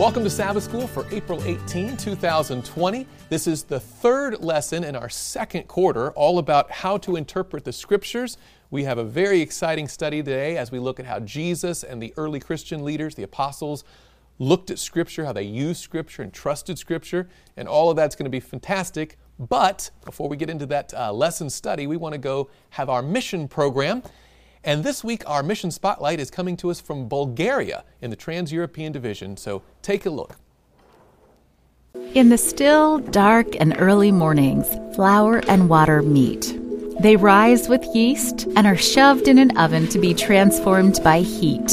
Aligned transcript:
Welcome 0.00 0.24
to 0.24 0.30
Sabbath 0.30 0.62
School 0.62 0.86
for 0.86 1.04
April 1.10 1.44
18, 1.44 1.94
2020. 1.98 3.06
This 3.28 3.46
is 3.46 3.64
the 3.64 3.78
third 3.78 4.42
lesson 4.42 4.82
in 4.82 4.96
our 4.96 5.10
second 5.10 5.68
quarter, 5.68 6.10
all 6.12 6.38
about 6.38 6.70
how 6.70 6.96
to 6.96 7.16
interpret 7.16 7.66
the 7.66 7.72
scriptures. 7.74 8.38
We 8.70 8.84
have 8.84 8.96
a 8.96 9.04
very 9.04 9.42
exciting 9.42 9.88
study 9.88 10.22
today 10.22 10.56
as 10.56 10.72
we 10.72 10.78
look 10.78 11.00
at 11.00 11.04
how 11.04 11.20
Jesus 11.20 11.84
and 11.84 12.02
the 12.02 12.14
early 12.16 12.40
Christian 12.40 12.82
leaders, 12.82 13.14
the 13.14 13.24
apostles, 13.24 13.84
looked 14.38 14.70
at 14.70 14.78
Scripture, 14.78 15.26
how 15.26 15.34
they 15.34 15.42
used 15.42 15.82
Scripture 15.82 16.22
and 16.22 16.32
trusted 16.32 16.78
Scripture, 16.78 17.28
and 17.58 17.68
all 17.68 17.90
of 17.90 17.96
that's 17.96 18.16
going 18.16 18.24
to 18.24 18.30
be 18.30 18.40
fantastic. 18.40 19.18
But 19.38 19.90
before 20.06 20.30
we 20.30 20.38
get 20.38 20.48
into 20.48 20.64
that 20.64 20.94
uh, 20.94 21.12
lesson 21.12 21.50
study, 21.50 21.86
we 21.86 21.98
want 21.98 22.14
to 22.14 22.18
go 22.18 22.48
have 22.70 22.88
our 22.88 23.02
mission 23.02 23.48
program. 23.48 24.02
And 24.62 24.84
this 24.84 25.02
week, 25.02 25.22
our 25.26 25.42
mission 25.42 25.70
spotlight 25.70 26.20
is 26.20 26.30
coming 26.30 26.56
to 26.58 26.70
us 26.70 26.80
from 26.80 27.08
Bulgaria 27.08 27.84
in 28.02 28.10
the 28.10 28.16
Trans 28.16 28.52
European 28.52 28.92
Division. 28.92 29.36
So 29.38 29.62
take 29.80 30.04
a 30.04 30.10
look. 30.10 30.36
In 32.14 32.28
the 32.28 32.38
still, 32.38 32.98
dark, 32.98 33.58
and 33.58 33.74
early 33.78 34.12
mornings, 34.12 34.68
flour 34.94 35.38
and 35.48 35.68
water 35.68 36.02
meet. 36.02 36.56
They 37.00 37.16
rise 37.16 37.68
with 37.68 37.82
yeast 37.94 38.46
and 38.54 38.66
are 38.66 38.76
shoved 38.76 39.28
in 39.28 39.38
an 39.38 39.56
oven 39.56 39.88
to 39.88 39.98
be 39.98 40.12
transformed 40.12 41.00
by 41.02 41.20
heat. 41.20 41.68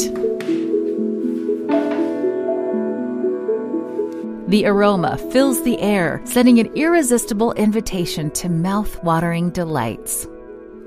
The 4.47 4.65
aroma 4.65 5.17
fills 5.33 5.61
the 5.63 5.77
air, 5.81 6.21
sending 6.23 6.59
an 6.59 6.73
irresistible 6.73 7.51
invitation 7.53 8.31
to 8.31 8.47
mouth-watering 8.47 9.49
delights. 9.49 10.25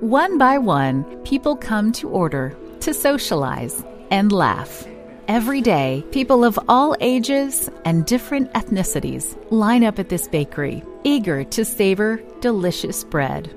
One 0.00 0.38
by 0.38 0.56
one, 0.56 1.04
people 1.24 1.56
come 1.56 1.92
to 1.92 2.08
order, 2.08 2.56
to 2.80 2.94
socialize, 2.94 3.84
and 4.10 4.32
laugh. 4.32 4.86
Every 5.28 5.60
day, 5.60 6.02
people 6.10 6.42
of 6.42 6.58
all 6.70 6.96
ages 7.00 7.68
and 7.84 8.06
different 8.06 8.50
ethnicities 8.54 9.36
line 9.50 9.84
up 9.84 9.98
at 9.98 10.08
this 10.08 10.26
bakery, 10.26 10.82
eager 11.04 11.44
to 11.44 11.66
savor 11.66 12.18
delicious 12.40 13.04
bread. 13.04 13.50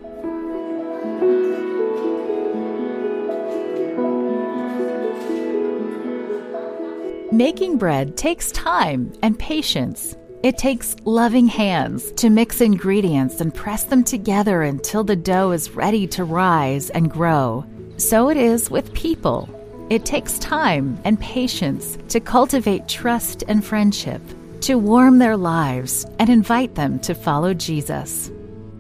Making 7.32 7.78
bread 7.78 8.18
takes 8.18 8.52
time 8.52 9.14
and 9.22 9.40
patience. 9.40 10.18
It 10.44 10.58
takes 10.58 10.98
loving 11.06 11.48
hands 11.48 12.12
to 12.18 12.30
mix 12.30 12.60
ingredients 12.60 13.40
and 13.40 13.56
press 13.56 13.86
them 13.86 14.04
together 14.04 14.64
until 14.64 15.06
the 15.06 15.16
dough 15.16 15.52
is 15.52 15.72
ready 15.72 16.06
to 16.08 16.26
rise 16.26 16.90
and 16.90 17.10
grow. 17.10 17.66
So 17.96 18.30
it 18.30 18.36
is 18.36 18.70
with 18.70 18.94
people. 18.94 19.48
It 19.90 20.04
takes 20.04 20.38
time 20.40 21.00
and 21.06 21.18
patience 21.18 21.98
to 22.10 22.20
cultivate 22.20 22.90
trust 22.90 23.46
and 23.48 23.64
friendship, 23.64 24.22
to 24.62 24.76
warm 24.76 25.18
their 25.18 25.38
lives 25.38 26.06
and 26.20 26.30
invite 26.30 26.76
them 26.76 27.00
to 27.00 27.16
follow 27.16 27.54
Jesus. 27.54 28.30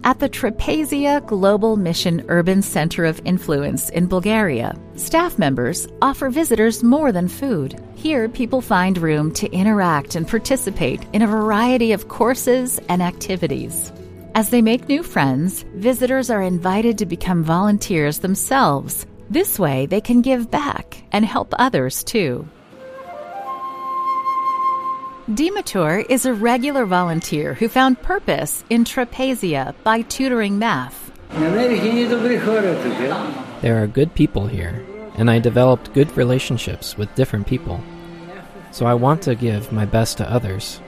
At 0.05 0.19
the 0.19 0.27
Trapezia 0.27 1.25
Global 1.27 1.77
Mission 1.77 2.25
Urban 2.27 2.61
Center 2.61 3.05
of 3.05 3.21
Influence 3.23 3.89
in 3.91 4.07
Bulgaria, 4.07 4.75
staff 4.95 5.39
members 5.39 5.87
offer 6.01 6.29
visitors 6.29 6.83
more 6.83 7.13
than 7.13 7.29
food. 7.29 7.81
Here, 7.95 8.27
people 8.27 8.59
find 8.59 8.97
room 8.97 9.31
to 9.35 9.49
interact 9.53 10.15
and 10.15 10.27
participate 10.27 11.05
in 11.13 11.21
a 11.21 11.27
variety 11.27 11.93
of 11.93 12.09
courses 12.09 12.81
and 12.89 13.01
activities. 13.01 13.93
As 14.35 14.49
they 14.49 14.61
make 14.61 14.89
new 14.89 15.03
friends, 15.03 15.63
visitors 15.75 16.29
are 16.29 16.41
invited 16.41 16.97
to 16.97 17.05
become 17.05 17.41
volunteers 17.41 18.19
themselves. 18.19 19.05
This 19.29 19.57
way, 19.57 19.85
they 19.85 20.01
can 20.01 20.21
give 20.21 20.51
back 20.51 21.01
and 21.13 21.23
help 21.23 21.53
others 21.57 22.03
too. 22.03 22.45
Dimitur 25.29 26.05
is 26.09 26.25
a 26.25 26.33
regular 26.33 26.85
volunteer 26.85 27.53
who 27.53 27.69
found 27.69 28.01
purpose 28.01 28.65
in 28.69 28.83
Trapezia 28.83 29.73
by 29.81 30.01
tutoring 30.01 30.59
math. 30.59 31.13
There 33.61 33.81
are 33.81 33.87
good 33.87 34.13
people 34.15 34.47
here, 34.47 34.85
and 35.15 35.31
I 35.31 35.39
developed 35.39 35.93
good 35.93 36.17
relationships 36.17 36.97
with 36.97 37.15
different 37.15 37.47
people. 37.47 37.81
So 38.71 38.85
I 38.85 38.95
want 38.95 39.21
to 39.21 39.33
give 39.33 39.71
my 39.71 39.85
best 39.85 40.17
to 40.17 40.29
others. 40.29 40.81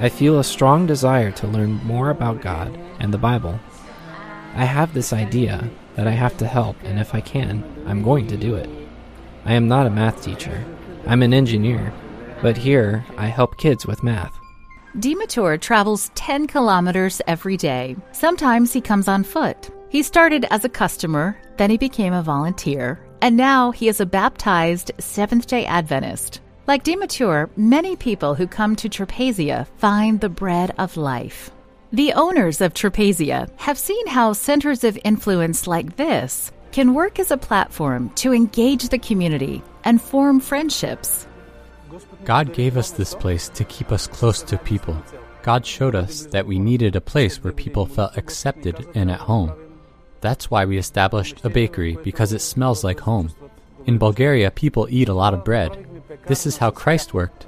I 0.00 0.08
feel 0.08 0.38
a 0.38 0.44
strong 0.44 0.86
desire 0.86 1.30
to 1.32 1.46
learn 1.46 1.72
more 1.84 2.08
about 2.08 2.40
God 2.40 2.78
and 2.98 3.12
the 3.12 3.18
Bible. 3.18 3.60
I 4.54 4.64
have 4.64 4.94
this 4.94 5.12
idea 5.12 5.68
that 5.96 6.08
I 6.08 6.12
have 6.12 6.38
to 6.38 6.46
help, 6.46 6.76
and 6.82 6.98
if 6.98 7.14
I 7.14 7.20
can, 7.20 7.62
I'm 7.86 8.02
going 8.02 8.26
to 8.28 8.38
do 8.38 8.54
it. 8.54 8.70
I 9.44 9.52
am 9.52 9.68
not 9.68 9.86
a 9.86 9.90
math 9.90 10.22
teacher. 10.22 10.64
I'm 11.06 11.22
an 11.22 11.34
engineer 11.34 11.92
but 12.42 12.56
here 12.56 13.04
I 13.16 13.26
help 13.26 13.56
kids 13.56 13.86
with 13.86 14.02
math. 14.02 14.34
Dimitur 14.98 15.60
travels 15.60 16.10
10 16.14 16.46
kilometers 16.46 17.20
every 17.26 17.56
day. 17.56 17.96
Sometimes 18.12 18.72
he 18.72 18.80
comes 18.80 19.08
on 19.08 19.24
foot. 19.24 19.70
He 19.90 20.02
started 20.02 20.46
as 20.50 20.64
a 20.64 20.70
customer, 20.70 21.38
then 21.58 21.70
he 21.70 21.76
became 21.76 22.12
a 22.12 22.22
volunteer, 22.22 23.00
and 23.20 23.36
now 23.36 23.70
he 23.70 23.88
is 23.88 24.00
a 24.00 24.06
baptized 24.06 24.92
Seventh 24.98 25.46
day 25.46 25.66
Adventist. 25.66 26.40
Like 26.66 26.82
Dimitur, 26.82 27.48
many 27.56 27.94
people 27.94 28.34
who 28.34 28.46
come 28.46 28.74
to 28.76 28.88
Trapesia 28.88 29.66
find 29.76 30.20
the 30.20 30.28
bread 30.28 30.74
of 30.78 30.96
life. 30.96 31.50
The 31.92 32.12
owners 32.14 32.60
of 32.60 32.74
Trapesia 32.74 33.48
have 33.58 33.78
seen 33.78 34.06
how 34.08 34.32
centers 34.32 34.82
of 34.82 34.98
influence 35.04 35.66
like 35.66 35.96
this 35.96 36.50
can 36.72 36.94
work 36.94 37.18
as 37.18 37.30
a 37.30 37.36
platform 37.36 38.10
to 38.16 38.34
engage 38.34 38.88
the 38.88 38.98
community 38.98 39.62
and 39.84 40.02
form 40.02 40.40
friendships. 40.40 41.25
God 42.24 42.54
gave 42.54 42.76
us 42.76 42.90
this 42.90 43.14
place 43.14 43.48
to 43.50 43.64
keep 43.64 43.92
us 43.92 44.06
close 44.06 44.42
to 44.42 44.58
people. 44.58 44.96
God 45.42 45.64
showed 45.64 45.94
us 45.94 46.26
that 46.26 46.46
we 46.46 46.58
needed 46.58 46.96
a 46.96 47.00
place 47.00 47.42
where 47.42 47.52
people 47.52 47.86
felt 47.86 48.16
accepted 48.16 48.86
and 48.94 49.10
at 49.10 49.20
home. 49.20 49.52
That's 50.20 50.50
why 50.50 50.64
we 50.64 50.78
established 50.78 51.44
a 51.44 51.50
bakery, 51.50 51.98
because 52.02 52.32
it 52.32 52.40
smells 52.40 52.82
like 52.82 53.00
home. 53.00 53.30
In 53.84 53.98
Bulgaria, 53.98 54.50
people 54.50 54.88
eat 54.90 55.08
a 55.08 55.14
lot 55.14 55.34
of 55.34 55.44
bread. 55.44 55.86
This 56.26 56.46
is 56.46 56.56
how 56.56 56.70
Christ 56.70 57.14
worked. 57.14 57.46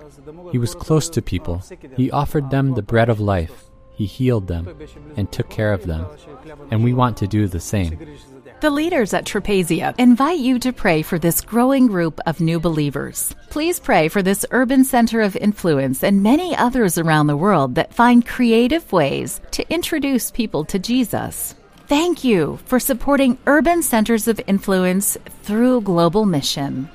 He 0.52 0.58
was 0.58 0.74
close 0.74 1.08
to 1.10 1.22
people. 1.22 1.62
He 1.96 2.10
offered 2.10 2.50
them 2.50 2.74
the 2.74 2.82
bread 2.82 3.08
of 3.08 3.18
life. 3.18 3.64
He 3.90 4.06
healed 4.06 4.46
them 4.46 4.78
and 5.16 5.32
took 5.32 5.50
care 5.50 5.72
of 5.72 5.86
them. 5.86 6.06
And 6.70 6.84
we 6.84 6.92
want 6.94 7.16
to 7.16 7.26
do 7.26 7.48
the 7.48 7.58
same. 7.58 7.98
The 8.60 8.70
leaders 8.70 9.14
at 9.14 9.24
Trapesia 9.24 9.94
invite 9.98 10.40
you 10.40 10.58
to 10.58 10.72
pray 10.72 11.02
for 11.02 11.16
this 11.16 11.40
growing 11.40 11.86
group 11.86 12.18
of 12.26 12.40
new 12.40 12.58
believers. 12.58 13.32
Please 13.50 13.78
pray 13.78 14.08
for 14.08 14.20
this 14.20 14.44
urban 14.50 14.82
center 14.82 15.20
of 15.20 15.36
influence 15.36 16.02
and 16.02 16.24
many 16.24 16.56
others 16.56 16.98
around 16.98 17.28
the 17.28 17.36
world 17.36 17.76
that 17.76 17.94
find 17.94 18.26
creative 18.26 18.90
ways 18.90 19.40
to 19.52 19.72
introduce 19.72 20.32
people 20.32 20.64
to 20.64 20.78
Jesus. 20.80 21.54
Thank 21.86 22.24
you 22.24 22.58
for 22.64 22.80
supporting 22.80 23.38
urban 23.46 23.80
centers 23.80 24.26
of 24.26 24.40
influence 24.48 25.16
through 25.44 25.82
Global 25.82 26.26
Mission. 26.26 26.90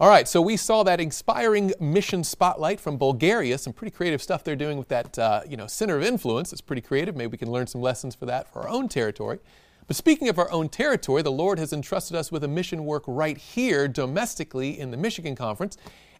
All 0.00 0.08
right, 0.08 0.28
so 0.28 0.40
we 0.40 0.56
saw 0.56 0.84
that 0.84 1.00
inspiring 1.00 1.72
mission 1.80 2.22
spotlight 2.22 2.78
from 2.78 2.98
Bulgaria. 2.98 3.58
Some 3.58 3.72
pretty 3.72 3.90
creative 3.90 4.22
stuff 4.22 4.44
they're 4.44 4.54
doing 4.54 4.78
with 4.78 4.86
that, 4.90 5.18
uh, 5.18 5.40
you 5.44 5.56
know, 5.56 5.66
center 5.66 5.96
of 5.96 6.04
influence. 6.04 6.52
It's 6.52 6.60
pretty 6.60 6.82
creative. 6.82 7.16
Maybe 7.16 7.32
we 7.32 7.36
can 7.36 7.50
learn 7.50 7.66
some 7.66 7.80
lessons 7.80 8.14
for 8.14 8.24
that 8.26 8.52
for 8.52 8.60
our 8.60 8.68
own 8.68 8.88
territory. 8.88 9.40
But 9.88 9.96
speaking 9.96 10.28
of 10.28 10.38
our 10.38 10.48
own 10.52 10.68
territory, 10.68 11.22
the 11.22 11.32
Lord 11.32 11.58
has 11.58 11.72
entrusted 11.72 12.16
us 12.16 12.30
with 12.30 12.44
a 12.44 12.48
mission 12.48 12.84
work 12.84 13.02
right 13.08 13.36
here 13.36 13.88
domestically 13.88 14.78
in 14.78 14.92
the 14.92 14.96
Michigan 14.96 15.34
Conference. 15.34 15.76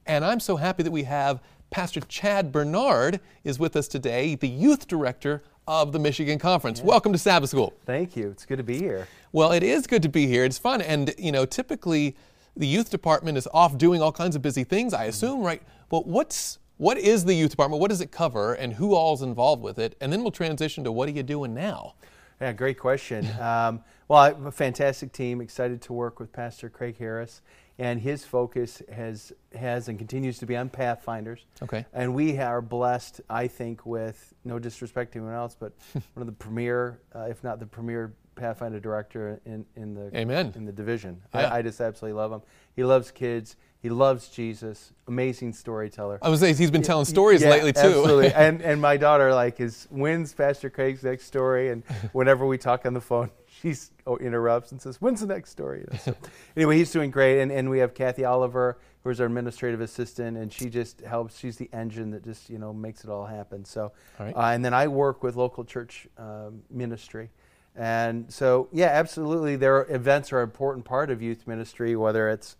And 0.06 0.24
I'm 0.24 0.40
so 0.40 0.56
happy 0.56 0.82
that 0.82 0.90
we 0.90 1.04
have 1.04 1.40
Pastor 1.70 2.00
Chad 2.00 2.50
Bernard 2.50 3.20
is 3.44 3.60
with 3.60 3.76
us 3.76 3.86
today, 3.86 4.34
the 4.34 4.48
youth 4.48 4.88
director 4.88 5.44
of 5.68 5.92
the 5.92 6.00
Michigan 6.00 6.40
Conference. 6.40 6.80
Yeah. 6.80 6.86
Welcome 6.86 7.12
to 7.12 7.18
Sabbath 7.18 7.50
School. 7.50 7.74
Thank 7.86 8.16
you. 8.16 8.28
It's 8.30 8.44
good 8.44 8.58
to 8.58 8.64
be 8.64 8.78
here. 8.78 9.06
Well, 9.30 9.52
it 9.52 9.62
is 9.62 9.86
good 9.86 10.02
to 10.02 10.08
be 10.08 10.26
here. 10.26 10.44
It's 10.44 10.58
fun. 10.58 10.82
And, 10.82 11.14
you 11.16 11.30
know, 11.30 11.44
typically 11.44 12.16
the 12.58 12.66
youth 12.66 12.90
department 12.90 13.38
is 13.38 13.48
off 13.54 13.78
doing 13.78 14.02
all 14.02 14.12
kinds 14.12 14.36
of 14.36 14.42
busy 14.42 14.64
things, 14.64 14.92
I 14.92 15.04
assume, 15.04 15.40
right? 15.42 15.62
But 15.88 16.06
what's 16.06 16.58
what 16.76 16.98
is 16.98 17.24
the 17.24 17.34
youth 17.34 17.50
department? 17.50 17.80
What 17.80 17.88
does 17.88 18.00
it 18.00 18.12
cover, 18.12 18.54
and 18.54 18.74
who 18.74 18.94
all's 18.94 19.22
involved 19.22 19.62
with 19.62 19.78
it? 19.78 19.96
And 20.00 20.12
then 20.12 20.22
we'll 20.22 20.30
transition 20.30 20.84
to 20.84 20.92
what 20.92 21.08
are 21.08 21.12
you 21.12 21.22
doing 21.22 21.54
now? 21.54 21.94
Yeah, 22.40 22.52
great 22.52 22.78
question. 22.78 23.26
Um, 23.40 23.82
well, 24.08 24.20
I 24.20 24.28
have 24.28 24.46
a 24.46 24.52
fantastic 24.52 25.12
team. 25.12 25.42
Excited 25.42 25.82
to 25.82 25.92
work 25.92 26.18
with 26.18 26.32
Pastor 26.32 26.70
Craig 26.70 26.96
Harris, 26.98 27.42
and 27.78 28.00
his 28.00 28.24
focus 28.24 28.82
has 28.90 29.34
has 29.54 29.88
and 29.88 29.98
continues 29.98 30.38
to 30.38 30.46
be 30.46 30.56
on 30.56 30.70
Pathfinders. 30.70 31.44
Okay. 31.62 31.84
And 31.92 32.14
we 32.14 32.38
are 32.38 32.62
blessed, 32.62 33.20
I 33.28 33.48
think, 33.48 33.84
with 33.84 34.32
no 34.44 34.58
disrespect 34.58 35.12
to 35.12 35.18
anyone 35.18 35.34
else, 35.34 35.54
but 35.58 35.74
one 35.92 36.02
of 36.16 36.26
the 36.26 36.32
premier, 36.32 37.00
uh, 37.14 37.26
if 37.28 37.44
not 37.44 37.60
the 37.60 37.66
premier 37.66 38.14
Pathfinder 38.38 38.80
director 38.80 39.40
in, 39.44 39.66
in 39.76 39.94
the 39.94 40.16
Amen. 40.16 40.52
in 40.56 40.64
the 40.64 40.72
division. 40.72 41.20
Yeah. 41.34 41.52
I, 41.52 41.58
I, 41.58 41.62
just 41.62 41.80
absolutely 41.80 42.18
love 42.18 42.32
him. 42.32 42.42
He 42.74 42.84
loves 42.84 43.10
kids. 43.10 43.56
He 43.80 43.90
loves 43.90 44.28
Jesus. 44.28 44.92
Amazing 45.06 45.52
storyteller. 45.52 46.18
I 46.20 46.28
was 46.28 46.40
saying 46.40 46.56
he's 46.56 46.70
been 46.70 46.82
telling 46.82 47.04
stories 47.04 47.42
Yeah, 47.42 47.50
lately 47.50 47.72
too. 47.72 47.80
Absolutely. 47.80 48.32
and 48.34 48.60
and 48.60 48.80
my 48.80 48.96
daughter 48.96 49.32
like 49.32 49.60
is 49.60 49.86
when's 49.90 50.32
Pastor 50.32 50.68
Craig's 50.68 51.02
next 51.04 51.24
story? 51.24 51.70
And 51.70 51.84
whenever 52.12 52.46
we 52.46 52.58
talk 52.58 52.86
on 52.86 52.94
the 52.94 53.00
phone, 53.00 53.30
she's 53.60 53.92
oh, 54.06 54.16
interrupts 54.16 54.72
and 54.72 54.82
says, 54.82 55.00
"When's 55.00 55.20
the 55.20 55.26
next 55.26 55.50
story?" 55.50 55.80
You 55.80 55.86
know, 55.92 55.98
so, 55.98 56.16
anyway, 56.56 56.76
he's 56.76 56.90
doing 56.90 57.10
great. 57.10 57.40
And 57.40 57.52
and 57.52 57.70
we 57.70 57.78
have 57.78 57.94
Kathy 57.94 58.24
Oliver, 58.24 58.78
who's 59.04 59.20
our 59.20 59.26
administrative 59.26 59.80
assistant, 59.80 60.36
and 60.36 60.52
she 60.52 60.68
just 60.68 61.00
helps. 61.02 61.38
She's 61.38 61.56
the 61.56 61.70
engine 61.72 62.10
that 62.10 62.24
just 62.24 62.50
you 62.50 62.58
know 62.58 62.72
makes 62.72 63.04
it 63.04 63.10
all 63.10 63.26
happen. 63.26 63.64
So, 63.64 63.92
All 64.18 64.26
right. 64.26 64.34
uh, 64.34 64.54
and 64.54 64.64
then 64.64 64.74
I 64.74 64.88
work 64.88 65.22
with 65.22 65.36
local 65.36 65.64
church 65.64 66.08
um, 66.18 66.62
ministry. 66.68 67.30
And 67.78 68.30
so, 68.30 68.68
yeah, 68.72 68.88
absolutely. 68.88 69.56
Their 69.56 69.86
events 69.88 70.32
are 70.32 70.40
an 70.40 70.44
important 70.44 70.84
part 70.84 71.10
of 71.10 71.22
youth 71.22 71.46
ministry, 71.46 71.94
whether 71.94 72.28
it's 72.28 72.56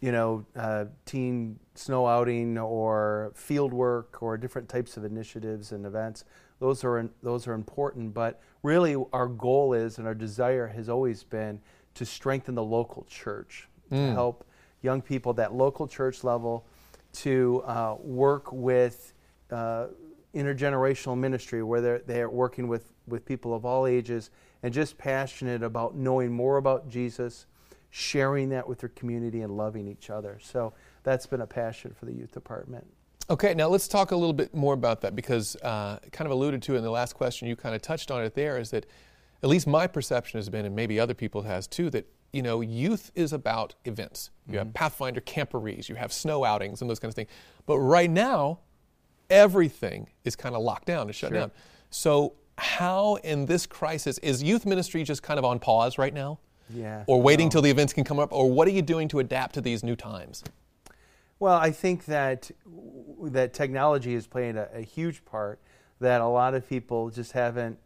you 0.00 0.12
know, 0.12 0.44
uh, 0.56 0.86
teen 1.04 1.58
snow 1.74 2.06
outing 2.06 2.58
or 2.58 3.32
field 3.34 3.72
work 3.72 4.22
or 4.22 4.36
different 4.36 4.68
types 4.68 4.96
of 4.96 5.04
initiatives 5.04 5.72
and 5.72 5.84
events. 5.86 6.24
Those 6.58 6.84
are 6.84 7.08
those 7.22 7.46
are 7.46 7.52
important, 7.52 8.12
but 8.12 8.40
really 8.62 8.96
our 9.12 9.26
goal 9.26 9.72
is 9.72 9.98
and 9.98 10.06
our 10.06 10.14
desire 10.14 10.66
has 10.66 10.88
always 10.88 11.22
been 11.22 11.60
to 11.94 12.04
strengthen 12.06 12.54
the 12.54 12.62
local 12.62 13.04
church 13.08 13.68
to 13.90 14.12
help 14.12 14.44
young 14.82 15.02
people 15.02 15.30
at 15.30 15.36
that 15.36 15.52
local 15.52 15.88
church 15.88 16.22
level 16.22 16.64
to 17.12 17.62
uh, 17.66 17.96
work 17.98 18.52
with 18.52 19.12
uh, 19.50 19.86
intergenerational 20.34 21.18
ministry 21.18 21.62
where 21.62 21.80
they're, 21.80 21.98
they're 22.06 22.30
working 22.30 22.68
with, 22.68 22.92
with 23.10 23.24
people 23.24 23.54
of 23.54 23.64
all 23.64 23.86
ages 23.86 24.30
and 24.62 24.72
just 24.72 24.98
passionate 24.98 25.62
about 25.62 25.94
knowing 25.94 26.32
more 26.32 26.56
about 26.56 26.88
Jesus, 26.88 27.46
sharing 27.90 28.48
that 28.50 28.68
with 28.68 28.78
their 28.80 28.88
community, 28.90 29.42
and 29.42 29.56
loving 29.56 29.86
each 29.86 30.10
other. 30.10 30.38
So 30.42 30.72
that's 31.02 31.26
been 31.26 31.40
a 31.40 31.46
passion 31.46 31.92
for 31.98 32.06
the 32.06 32.12
youth 32.12 32.32
department. 32.32 32.86
Okay, 33.28 33.54
now 33.54 33.68
let's 33.68 33.86
talk 33.86 34.10
a 34.10 34.16
little 34.16 34.32
bit 34.32 34.54
more 34.54 34.74
about 34.74 35.00
that 35.02 35.14
because 35.14 35.54
uh, 35.56 35.98
kind 36.10 36.26
of 36.26 36.32
alluded 36.32 36.62
to 36.62 36.76
in 36.76 36.82
the 36.82 36.90
last 36.90 37.12
question, 37.14 37.46
you 37.46 37.54
kind 37.54 37.74
of 37.74 37.82
touched 37.82 38.10
on 38.10 38.24
it 38.24 38.34
there, 38.34 38.58
is 38.58 38.70
that 38.70 38.86
at 39.42 39.48
least 39.48 39.66
my 39.66 39.86
perception 39.86 40.38
has 40.38 40.48
been, 40.48 40.64
and 40.66 40.74
maybe 40.74 40.98
other 40.98 41.14
people 41.14 41.42
has 41.42 41.66
too, 41.66 41.90
that 41.90 42.06
you 42.32 42.42
know, 42.42 42.60
youth 42.60 43.10
is 43.14 43.32
about 43.32 43.74
events. 43.84 44.30
You 44.48 44.58
have 44.58 44.72
Pathfinder 44.72 45.20
camporees, 45.20 45.88
you 45.88 45.96
have 45.96 46.12
snow 46.12 46.44
outings, 46.44 46.80
and 46.80 46.88
those 46.88 47.00
kinds 47.00 47.12
of 47.12 47.16
things. 47.16 47.30
But 47.66 47.78
right 47.78 48.10
now, 48.10 48.60
everything 49.28 50.08
is 50.24 50.36
kind 50.36 50.54
of 50.54 50.62
locked 50.62 50.86
down 50.86 51.06
and 51.06 51.14
shut 51.14 51.30
Sure. 51.30 51.40
down. 51.40 51.52
So, 51.90 52.34
how 52.60 53.16
in 53.16 53.46
this 53.46 53.66
crisis 53.66 54.18
is 54.18 54.42
youth 54.42 54.66
ministry 54.66 55.02
just 55.02 55.22
kind 55.22 55.38
of 55.38 55.44
on 55.44 55.58
pause 55.58 55.96
right 55.96 56.12
now? 56.12 56.38
Yeah. 56.68 57.04
Or 57.06 57.20
waiting 57.20 57.46
no. 57.46 57.50
till 57.52 57.62
the 57.62 57.70
events 57.70 57.92
can 57.92 58.04
come 58.04 58.18
up? 58.18 58.32
Or 58.32 58.50
what 58.50 58.68
are 58.68 58.70
you 58.70 58.82
doing 58.82 59.08
to 59.08 59.18
adapt 59.18 59.54
to 59.54 59.60
these 59.60 59.82
new 59.82 59.96
times? 59.96 60.44
Well, 61.38 61.56
I 61.56 61.70
think 61.70 62.04
that 62.04 62.50
that 63.22 63.54
technology 63.54 64.14
is 64.14 64.26
playing 64.26 64.58
a, 64.58 64.68
a 64.74 64.82
huge 64.82 65.24
part 65.24 65.58
that 66.00 66.20
a 66.20 66.26
lot 66.26 66.54
of 66.54 66.68
people 66.68 67.08
just 67.10 67.32
haven't 67.32 67.78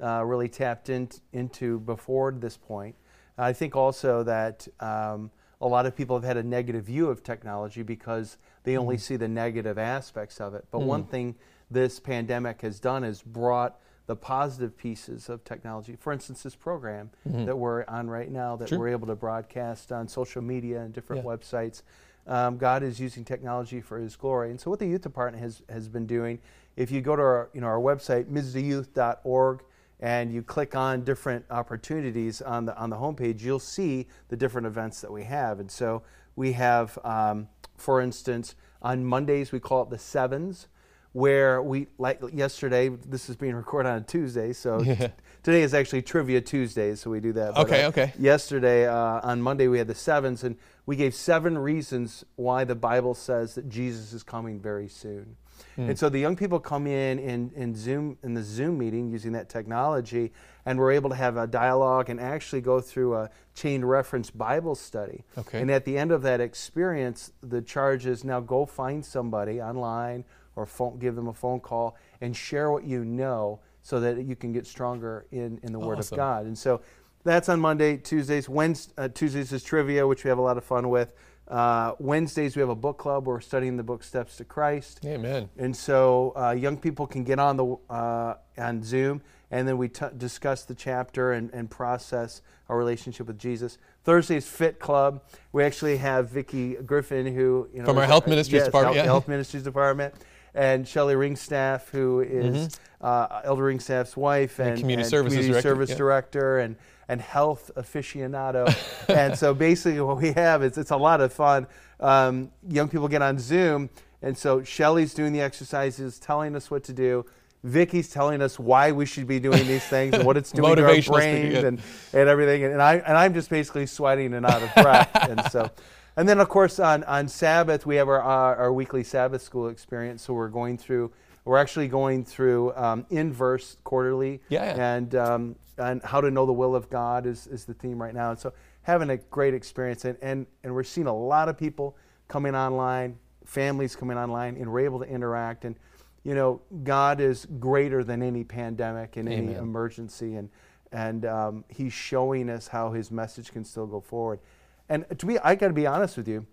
uh, 0.00 0.22
really 0.24 0.48
tapped 0.48 0.88
in, 0.88 1.08
into 1.32 1.80
before 1.80 2.32
this 2.32 2.56
point. 2.56 2.94
I 3.36 3.52
think 3.52 3.74
also 3.74 4.22
that 4.22 4.68
um, 4.78 5.30
a 5.60 5.66
lot 5.66 5.86
of 5.86 5.96
people 5.96 6.16
have 6.16 6.24
had 6.24 6.36
a 6.36 6.42
negative 6.42 6.84
view 6.84 7.08
of 7.08 7.24
technology 7.24 7.82
because 7.82 8.38
they 8.62 8.76
only 8.76 8.96
see 8.96 9.16
the 9.16 9.28
negative 9.28 9.76
aspects 9.76 10.40
of 10.40 10.54
it. 10.54 10.64
But 10.70 10.82
one 10.82 11.04
thing 11.04 11.34
this 11.68 11.98
pandemic 11.98 12.62
has 12.62 12.78
done 12.78 13.02
is 13.02 13.22
brought 13.22 13.80
the 14.06 14.14
positive 14.16 14.76
pieces 14.76 15.28
of 15.30 15.42
technology. 15.44 15.96
For 15.98 16.12
instance, 16.12 16.42
this 16.42 16.54
program 16.54 17.10
that 17.24 17.56
we're 17.56 17.84
on 17.88 18.08
right 18.10 18.30
now 18.30 18.54
that 18.56 18.68
Sure. 18.68 18.78
we're 18.78 18.88
able 18.88 19.06
to 19.06 19.14
broadcast 19.14 19.90
on 19.92 20.08
social 20.08 20.42
media 20.42 20.82
and 20.82 20.92
different 20.92 21.24
Yeah. 21.24 21.30
websites. 21.30 21.82
Um, 22.26 22.56
God 22.58 22.82
is 22.82 23.00
using 23.00 23.24
technology 23.24 23.80
for 23.80 23.98
His 23.98 24.16
glory, 24.16 24.50
and 24.50 24.60
so 24.60 24.70
what 24.70 24.78
the 24.78 24.86
youth 24.86 25.02
department 25.02 25.42
has 25.42 25.62
has 25.68 25.88
been 25.88 26.06
doing. 26.06 26.38
If 26.76 26.90
you 26.90 27.00
go 27.00 27.16
to 27.16 27.22
our 27.22 27.50
you 27.52 27.60
know 27.60 27.66
our 27.66 27.78
website 27.80 28.24
misdayouth.org 28.26 29.62
and 30.00 30.32
you 30.32 30.42
click 30.42 30.74
on 30.74 31.02
different 31.04 31.44
opportunities 31.50 32.42
on 32.42 32.64
the 32.66 32.76
on 32.78 32.90
the 32.90 32.96
homepage, 32.96 33.40
you'll 33.42 33.58
see 33.58 34.06
the 34.28 34.36
different 34.36 34.66
events 34.66 35.00
that 35.00 35.12
we 35.12 35.24
have. 35.24 35.60
And 35.60 35.70
so 35.70 36.02
we 36.36 36.52
have, 36.52 36.98
um, 37.04 37.48
for 37.76 38.00
instance, 38.00 38.54
on 38.82 39.04
Mondays 39.04 39.52
we 39.52 39.60
call 39.60 39.82
it 39.82 39.90
the 39.90 39.98
sevens, 39.98 40.66
where 41.14 41.62
we 41.62 41.86
like 41.96 42.20
yesterday. 42.32 42.88
This 42.88 43.30
is 43.30 43.36
being 43.36 43.54
recorded 43.54 43.88
on 43.88 43.98
a 43.98 44.00
Tuesday, 44.00 44.52
so 44.52 44.80
Yeah. 44.84 45.08
today 45.44 45.62
is 45.62 45.72
actually 45.72 46.02
Trivia 46.02 46.40
Tuesday, 46.40 46.96
so 46.96 47.08
we 47.08 47.20
do 47.20 47.32
that. 47.34 47.54
But, 47.54 47.66
Okay, 47.66 47.84
uh, 47.84 47.88
okay. 47.88 48.12
Yesterday 48.18 48.86
uh, 48.88 49.20
on 49.22 49.40
Monday 49.40 49.68
we 49.68 49.78
had 49.78 49.86
the 49.86 49.94
sevens, 49.94 50.42
and 50.42 50.56
we 50.86 50.96
gave 50.96 51.14
seven 51.14 51.56
reasons 51.56 52.24
why 52.34 52.64
the 52.64 52.74
Bible 52.74 53.14
says 53.14 53.54
that 53.54 53.68
Jesus 53.68 54.12
is 54.12 54.24
coming 54.24 54.60
very 54.60 54.88
soon. 54.88 55.36
Hmm. 55.76 55.90
And 55.90 55.98
so 55.98 56.08
the 56.08 56.18
young 56.18 56.34
people 56.34 56.58
come 56.58 56.88
in, 56.88 57.20
in 57.20 57.52
in 57.54 57.76
Zoom 57.76 58.18
in 58.24 58.34
the 58.34 58.42
Zoom 58.42 58.76
meeting 58.76 59.08
using 59.08 59.30
that 59.32 59.48
technology, 59.48 60.32
and 60.66 60.80
we're 60.80 60.90
able 60.90 61.10
to 61.10 61.16
have 61.16 61.36
a 61.36 61.46
dialogue 61.46 62.10
and 62.10 62.18
actually 62.18 62.60
go 62.60 62.80
through 62.80 63.14
a 63.14 63.30
chain 63.54 63.84
reference 63.84 64.30
Bible 64.30 64.74
study. 64.74 65.22
Okay. 65.38 65.60
And 65.60 65.70
at 65.70 65.84
the 65.84 65.96
end 65.96 66.10
of 66.10 66.22
that 66.22 66.40
experience, 66.40 67.30
the 67.40 67.62
charge 67.62 68.04
is 68.04 68.24
now 68.24 68.40
go 68.40 68.66
find 68.66 69.04
somebody 69.06 69.62
online 69.62 70.24
or 70.56 70.66
phone, 70.66 70.98
give 70.98 71.16
them 71.16 71.28
a 71.28 71.32
phone 71.32 71.60
call 71.60 71.96
and 72.20 72.36
share 72.36 72.70
what 72.70 72.84
you 72.84 73.04
know 73.04 73.60
so 73.82 74.00
that 74.00 74.24
you 74.24 74.36
can 74.36 74.52
get 74.52 74.66
stronger 74.66 75.26
in, 75.30 75.58
in 75.62 75.72
the 75.72 75.78
Word 75.78 75.98
of 75.98 76.10
God. 76.10 76.46
And 76.46 76.56
so 76.56 76.80
that's 77.24 77.48
on 77.48 77.60
Monday, 77.60 77.96
Tuesdays. 77.96 78.48
Wednesday, 78.48 78.92
uh, 78.98 79.08
Tuesdays 79.08 79.52
is 79.52 79.62
trivia, 79.62 80.06
which 80.06 80.24
we 80.24 80.28
have 80.28 80.38
a 80.38 80.42
lot 80.42 80.56
of 80.56 80.64
fun 80.64 80.88
with. 80.88 81.12
Uh, 81.46 81.92
Wednesdays 81.98 82.56
we 82.56 82.60
have 82.60 82.70
a 82.70 82.74
book 82.74 82.96
club. 82.96 83.26
Where 83.26 83.36
we're 83.36 83.40
studying 83.40 83.76
the 83.76 83.82
book 83.82 84.02
Steps 84.02 84.36
to 84.38 84.44
Christ. 84.44 85.00
Amen. 85.04 85.50
And 85.58 85.76
so 85.76 86.32
uh, 86.36 86.52
young 86.52 86.78
people 86.78 87.06
can 87.06 87.24
get 87.24 87.38
on 87.38 87.56
the 87.56 87.76
uh, 87.90 88.36
on 88.56 88.82
Zoom, 88.82 89.20
and 89.50 89.68
then 89.68 89.76
we 89.76 89.88
t- 89.88 90.06
discuss 90.16 90.64
the 90.64 90.74
chapter 90.74 91.32
and, 91.32 91.52
and 91.52 91.70
process 91.70 92.40
our 92.70 92.78
relationship 92.78 93.26
with 93.26 93.38
Jesus. 93.38 93.76
Thursday 94.04 94.36
is 94.36 94.46
Fit 94.46 94.78
Club. 94.78 95.22
We 95.52 95.64
actually 95.64 95.98
have 95.98 96.30
Vicki 96.30 96.74
Griffin, 96.74 97.26
who 97.26 97.68
you 97.72 97.80
know 97.80 97.84
From 97.84 97.98
our 97.98 98.06
Health 98.06 98.26
Ministries 98.26 98.60
yes, 98.60 98.66
department, 98.66 98.96
Health, 98.96 99.04
yeah. 99.04 99.10
Health 99.10 99.28
Ministries 99.28 99.62
Department, 99.62 100.14
and 100.54 100.86
Shelley 100.86 101.14
Ringstaff, 101.14 101.88
who 101.90 102.20
is, 102.20 102.78
uh, 103.00 103.40
Elder 103.44 103.64
Ringstaff's 103.64 104.16
wife 104.16 104.58
And 104.58 104.70
and, 104.70 104.80
Community 104.80 105.08
Services 105.08 105.38
community 105.38 105.52
Director, 105.52 105.68
service 105.68 105.90
yeah. 105.90 105.96
director 105.96 106.58
and 106.58 106.76
and 107.08 107.20
health 107.20 107.70
aficionado. 107.76 108.66
and 109.14 109.36
so 109.36 109.52
basically, 109.52 110.00
what 110.00 110.16
we 110.16 110.32
have 110.32 110.62
is 110.62 110.78
it's 110.78 110.90
a 110.90 110.96
lot 110.96 111.20
of 111.20 111.32
fun. 111.32 111.66
Um, 112.00 112.50
young 112.68 112.88
people 112.88 113.08
get 113.08 113.22
on 113.22 113.38
Zoom, 113.38 113.90
and 114.22 114.36
so 114.36 114.62
Shelly's 114.62 115.12
doing 115.12 115.32
the 115.32 115.40
exercises, 115.40 116.18
telling 116.18 116.56
us 116.56 116.70
what 116.70 116.84
to 116.84 116.92
do. 116.92 117.26
Vicki's 117.64 118.10
telling 118.10 118.42
us 118.42 118.58
why 118.58 118.92
we 118.92 119.06
should 119.06 119.26
be 119.26 119.40
doing 119.40 119.66
these 119.66 119.84
things 119.84 120.14
and 120.14 120.24
what 120.24 120.36
it's 120.36 120.52
doing 120.52 120.76
to 120.76 120.84
our 120.84 121.00
brains 121.00 121.56
and, 121.56 121.80
and 122.12 122.28
everything. 122.28 122.64
And 122.64 122.80
I 122.80 122.96
and 122.96 123.16
I'm 123.16 123.32
just 123.32 123.48
basically 123.48 123.86
sweating 123.86 124.34
and 124.34 124.44
out 124.44 124.62
of 124.62 124.74
breath. 124.74 125.10
and 125.28 125.42
so, 125.50 125.70
and 126.16 126.28
then 126.28 126.40
of 126.40 126.48
course 126.48 126.78
on 126.78 127.04
on 127.04 127.28
Sabbath 127.28 127.86
we 127.86 127.96
have 127.96 128.08
our 128.08 128.20
our, 128.22 128.56
our 128.56 128.72
weekly 128.72 129.04
Sabbath 129.04 129.42
school 129.42 129.68
experience. 129.68 130.22
So 130.22 130.34
we're 130.34 130.48
going 130.48 130.78
through. 130.78 131.12
We're 131.46 131.58
actually 131.58 131.88
going 131.88 132.24
through 132.24 132.74
um, 132.74 133.04
inVerse 133.10 133.76
quarterly, 133.84 134.40
Yeah, 134.48 134.64
yeah. 134.64 134.94
and 134.94 135.14
um, 135.14 135.56
and 135.76 136.02
how 136.02 136.22
to 136.22 136.30
know 136.30 136.46
the 136.46 136.52
will 136.52 136.74
of 136.74 136.88
God 136.88 137.26
is, 137.26 137.46
is 137.48 137.66
the 137.66 137.74
theme 137.74 138.00
right 138.00 138.14
now. 138.14 138.30
And 138.30 138.38
so 138.38 138.52
having 138.82 139.10
a 139.10 139.16
great 139.16 139.52
experience, 139.52 140.04
and, 140.06 140.16
and 140.22 140.46
and 140.62 140.74
we're 140.74 140.84
seeing 140.84 141.06
a 141.06 141.14
lot 141.14 141.50
of 141.50 141.58
people 141.58 141.98
coming 142.28 142.54
online, 142.54 143.18
families 143.44 143.94
coming 143.94 144.16
online, 144.16 144.56
and 144.56 144.72
we're 144.72 144.80
able 144.80 145.00
to 145.00 145.04
interact. 145.06 145.66
And 145.66 145.76
you 146.22 146.34
know, 146.34 146.62
God 146.82 147.20
is 147.20 147.46
greater 147.60 148.02
than 148.02 148.22
any 148.22 148.44
pandemic 148.44 149.18
and 149.18 149.28
any 149.28 149.52
emergency, 149.54 150.36
and 150.36 150.48
and 150.92 151.26
um, 151.26 151.64
He's 151.68 151.92
showing 151.92 152.48
us 152.48 152.68
how 152.68 152.92
His 152.92 153.10
message 153.10 153.52
can 153.52 153.64
still 153.64 153.86
go 153.86 154.00
forward. 154.00 154.38
And 154.88 155.06
to 155.18 155.26
be, 155.26 155.38
I 155.38 155.54
got 155.54 155.68
to 155.68 155.74
be 155.74 155.86
honest 155.86 156.16
with 156.16 156.28
you. 156.28 156.46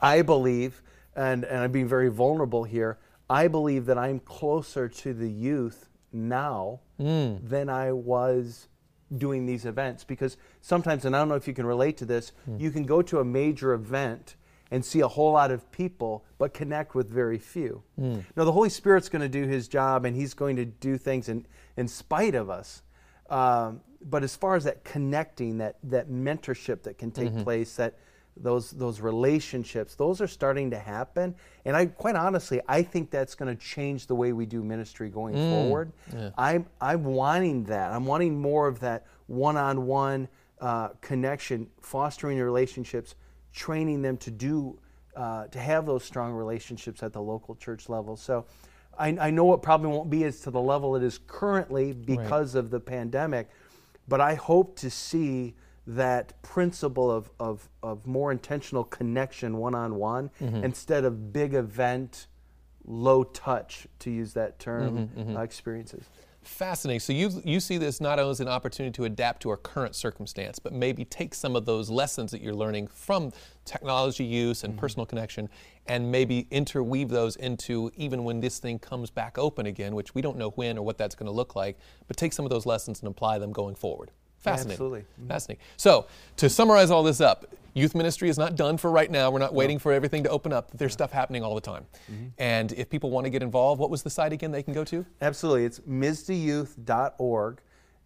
I 0.00 0.22
believe, 0.22 0.82
and, 1.14 1.44
and 1.44 1.58
I'm 1.58 1.72
being 1.72 1.88
very 1.88 2.08
vulnerable 2.08 2.64
here, 2.64 2.98
I 3.28 3.48
believe 3.48 3.86
that 3.86 3.98
I'm 3.98 4.20
closer 4.20 4.88
to 4.88 5.14
the 5.14 5.30
youth 5.30 5.88
now 6.12 6.80
mm. 7.00 7.48
than 7.48 7.68
I 7.68 7.92
was 7.92 8.68
doing 9.16 9.46
these 9.46 9.64
events 9.64 10.04
because 10.04 10.36
sometimes, 10.60 11.04
and 11.04 11.14
I 11.14 11.20
don't 11.20 11.28
know 11.28 11.34
if 11.34 11.48
you 11.48 11.54
can 11.54 11.66
relate 11.66 11.96
to 11.98 12.04
this, 12.04 12.32
mm. 12.48 12.60
you 12.60 12.70
can 12.70 12.84
go 12.84 13.02
to 13.02 13.20
a 13.20 13.24
major 13.24 13.72
event 13.72 14.36
and 14.70 14.84
see 14.84 15.00
a 15.00 15.08
whole 15.08 15.32
lot 15.32 15.50
of 15.50 15.70
people 15.70 16.24
but 16.38 16.52
connect 16.52 16.94
with 16.94 17.08
very 17.08 17.38
few. 17.38 17.82
Mm. 18.00 18.24
Now, 18.36 18.44
the 18.44 18.52
Holy 18.52 18.70
Spirit's 18.70 19.08
going 19.08 19.22
to 19.22 19.28
do 19.28 19.46
his 19.46 19.68
job 19.68 20.04
and 20.04 20.16
he's 20.16 20.34
going 20.34 20.56
to 20.56 20.64
do 20.64 20.98
things 20.98 21.28
in, 21.28 21.46
in 21.76 21.86
spite 21.86 22.34
of 22.34 22.50
us. 22.50 22.82
Um, 23.30 23.80
but 24.02 24.22
as 24.22 24.36
far 24.36 24.54
as 24.54 24.64
that 24.64 24.84
connecting, 24.84 25.58
that, 25.58 25.76
that 25.84 26.10
mentorship 26.10 26.82
that 26.82 26.98
can 26.98 27.10
take 27.10 27.32
place, 27.44 27.76
that 27.76 27.94
those 28.36 28.72
those 28.72 29.00
relationships, 29.00 29.94
those 29.94 30.20
are 30.20 30.26
starting 30.26 30.70
to 30.70 30.78
happen. 30.78 31.34
And 31.64 31.76
I 31.76 31.86
quite 31.86 32.16
honestly, 32.16 32.60
I 32.68 32.82
think 32.82 33.10
that's 33.10 33.34
going 33.36 33.56
to 33.56 33.62
change 33.62 34.08
the 34.08 34.14
way 34.14 34.32
we 34.32 34.44
do 34.44 34.62
ministry 34.62 35.08
going 35.08 35.34
forward. 35.34 35.92
I'm 36.36 36.66
I'm 36.80 37.04
wanting 37.04 37.64
that. 37.64 37.92
I'm 37.92 38.04
wanting 38.04 38.40
more 38.40 38.66
of 38.66 38.80
that 38.80 39.06
one-on-one 39.28 40.28
uh, 40.60 40.88
connection, 41.00 41.68
fostering 41.80 42.38
relationships, 42.40 43.14
training 43.52 44.02
them 44.02 44.16
to 44.18 44.30
do 44.32 44.78
uh, 45.16 45.46
to 45.46 45.60
have 45.60 45.86
those 45.86 46.02
strong 46.04 46.32
relationships 46.32 47.02
at 47.04 47.12
the 47.12 47.22
local 47.22 47.54
church 47.54 47.88
level. 47.88 48.16
So 48.16 48.46
I, 48.98 49.16
I, 49.20 49.30
know 49.30 49.52
it 49.54 49.62
probably 49.62 49.88
won't 49.88 50.10
be 50.10 50.24
as 50.24 50.40
to 50.40 50.50
the 50.50 50.60
level 50.60 50.96
it 50.96 51.02
is 51.02 51.18
currently 51.26 51.92
because 51.92 52.54
right. 52.54 52.60
of 52.60 52.70
the 52.70 52.80
pandemic, 52.80 53.48
but 54.08 54.20
I 54.20 54.34
hope 54.34 54.76
to 54.76 54.90
see 54.90 55.54
that 55.86 56.40
principle 56.42 57.10
of, 57.10 57.30
of, 57.38 57.68
of 57.82 58.06
more 58.06 58.32
intentional 58.32 58.84
connection 58.84 59.58
one 59.58 59.74
on 59.74 59.96
one 59.96 60.30
instead 60.40 61.04
of 61.04 61.32
big 61.32 61.54
event, 61.54 62.26
low 62.86 63.22
touch, 63.22 63.86
to 63.98 64.10
use 64.10 64.32
that 64.34 64.58
term, 64.58 65.08
mm-hmm, 65.08 65.20
mm-hmm. 65.20 65.36
Uh, 65.36 65.42
experiences. 65.42 66.04
Fascinating. 66.44 67.00
So 67.00 67.12
you 67.12 67.42
you 67.44 67.58
see 67.58 67.78
this 67.78 68.00
not 68.00 68.18
only 68.18 68.30
as 68.30 68.40
an 68.40 68.48
opportunity 68.48 68.92
to 68.92 69.04
adapt 69.04 69.42
to 69.42 69.50
our 69.50 69.56
current 69.56 69.94
circumstance, 69.94 70.58
but 70.58 70.72
maybe 70.72 71.04
take 71.04 71.34
some 71.34 71.56
of 71.56 71.64
those 71.64 71.88
lessons 71.88 72.30
that 72.32 72.42
you're 72.42 72.54
learning 72.54 72.88
from 72.88 73.32
technology 73.64 74.24
use 74.24 74.62
and 74.62 74.74
mm-hmm. 74.74 74.80
personal 74.80 75.06
connection, 75.06 75.48
and 75.86 76.10
maybe 76.12 76.46
interweave 76.50 77.08
those 77.08 77.36
into 77.36 77.90
even 77.96 78.24
when 78.24 78.40
this 78.40 78.58
thing 78.58 78.78
comes 78.78 79.10
back 79.10 79.38
open 79.38 79.66
again, 79.66 79.94
which 79.94 80.14
we 80.14 80.20
don't 80.20 80.36
know 80.36 80.50
when 80.50 80.76
or 80.76 80.84
what 80.84 80.98
that's 80.98 81.14
going 81.14 81.26
to 81.26 81.32
look 81.32 81.56
like, 81.56 81.78
but 82.06 82.16
take 82.16 82.32
some 82.32 82.44
of 82.44 82.50
those 82.50 82.66
lessons 82.66 83.00
and 83.00 83.08
apply 83.08 83.38
them 83.38 83.52
going 83.52 83.74
forward. 83.74 84.10
Fascinating. 84.38 84.72
Absolutely. 84.72 85.00
Mm-hmm. 85.00 85.28
Fascinating. 85.28 85.64
So, 85.78 86.06
to 86.36 86.50
summarize 86.50 86.90
all 86.90 87.02
this 87.02 87.22
up, 87.22 87.46
youth 87.74 87.94
ministry 87.94 88.28
is 88.28 88.38
not 88.38 88.56
done 88.56 88.78
for 88.78 88.90
right 88.90 89.10
now. 89.10 89.30
We're 89.30 89.38
not 89.40 89.54
waiting 89.54 89.78
for 89.78 89.92
everything 89.92 90.22
to 90.22 90.30
open 90.30 90.52
up. 90.52 90.70
There's 90.72 90.92
yeah. 90.92 90.94
stuff 90.94 91.12
happening 91.12 91.42
all 91.42 91.54
the 91.54 91.60
time. 91.60 91.84
Mm-hmm. 92.10 92.26
And 92.38 92.72
if 92.72 92.88
people 92.88 93.10
want 93.10 93.24
to 93.24 93.30
get 93.30 93.42
involved, 93.42 93.80
what 93.80 93.90
was 93.90 94.02
the 94.02 94.10
site 94.10 94.32
again 94.32 94.50
they 94.50 94.62
can 94.62 94.72
go 94.72 94.84
to? 94.84 95.04
Absolutely. 95.20 95.64
It's 95.64 95.80
misdayouth.org. 95.80 97.60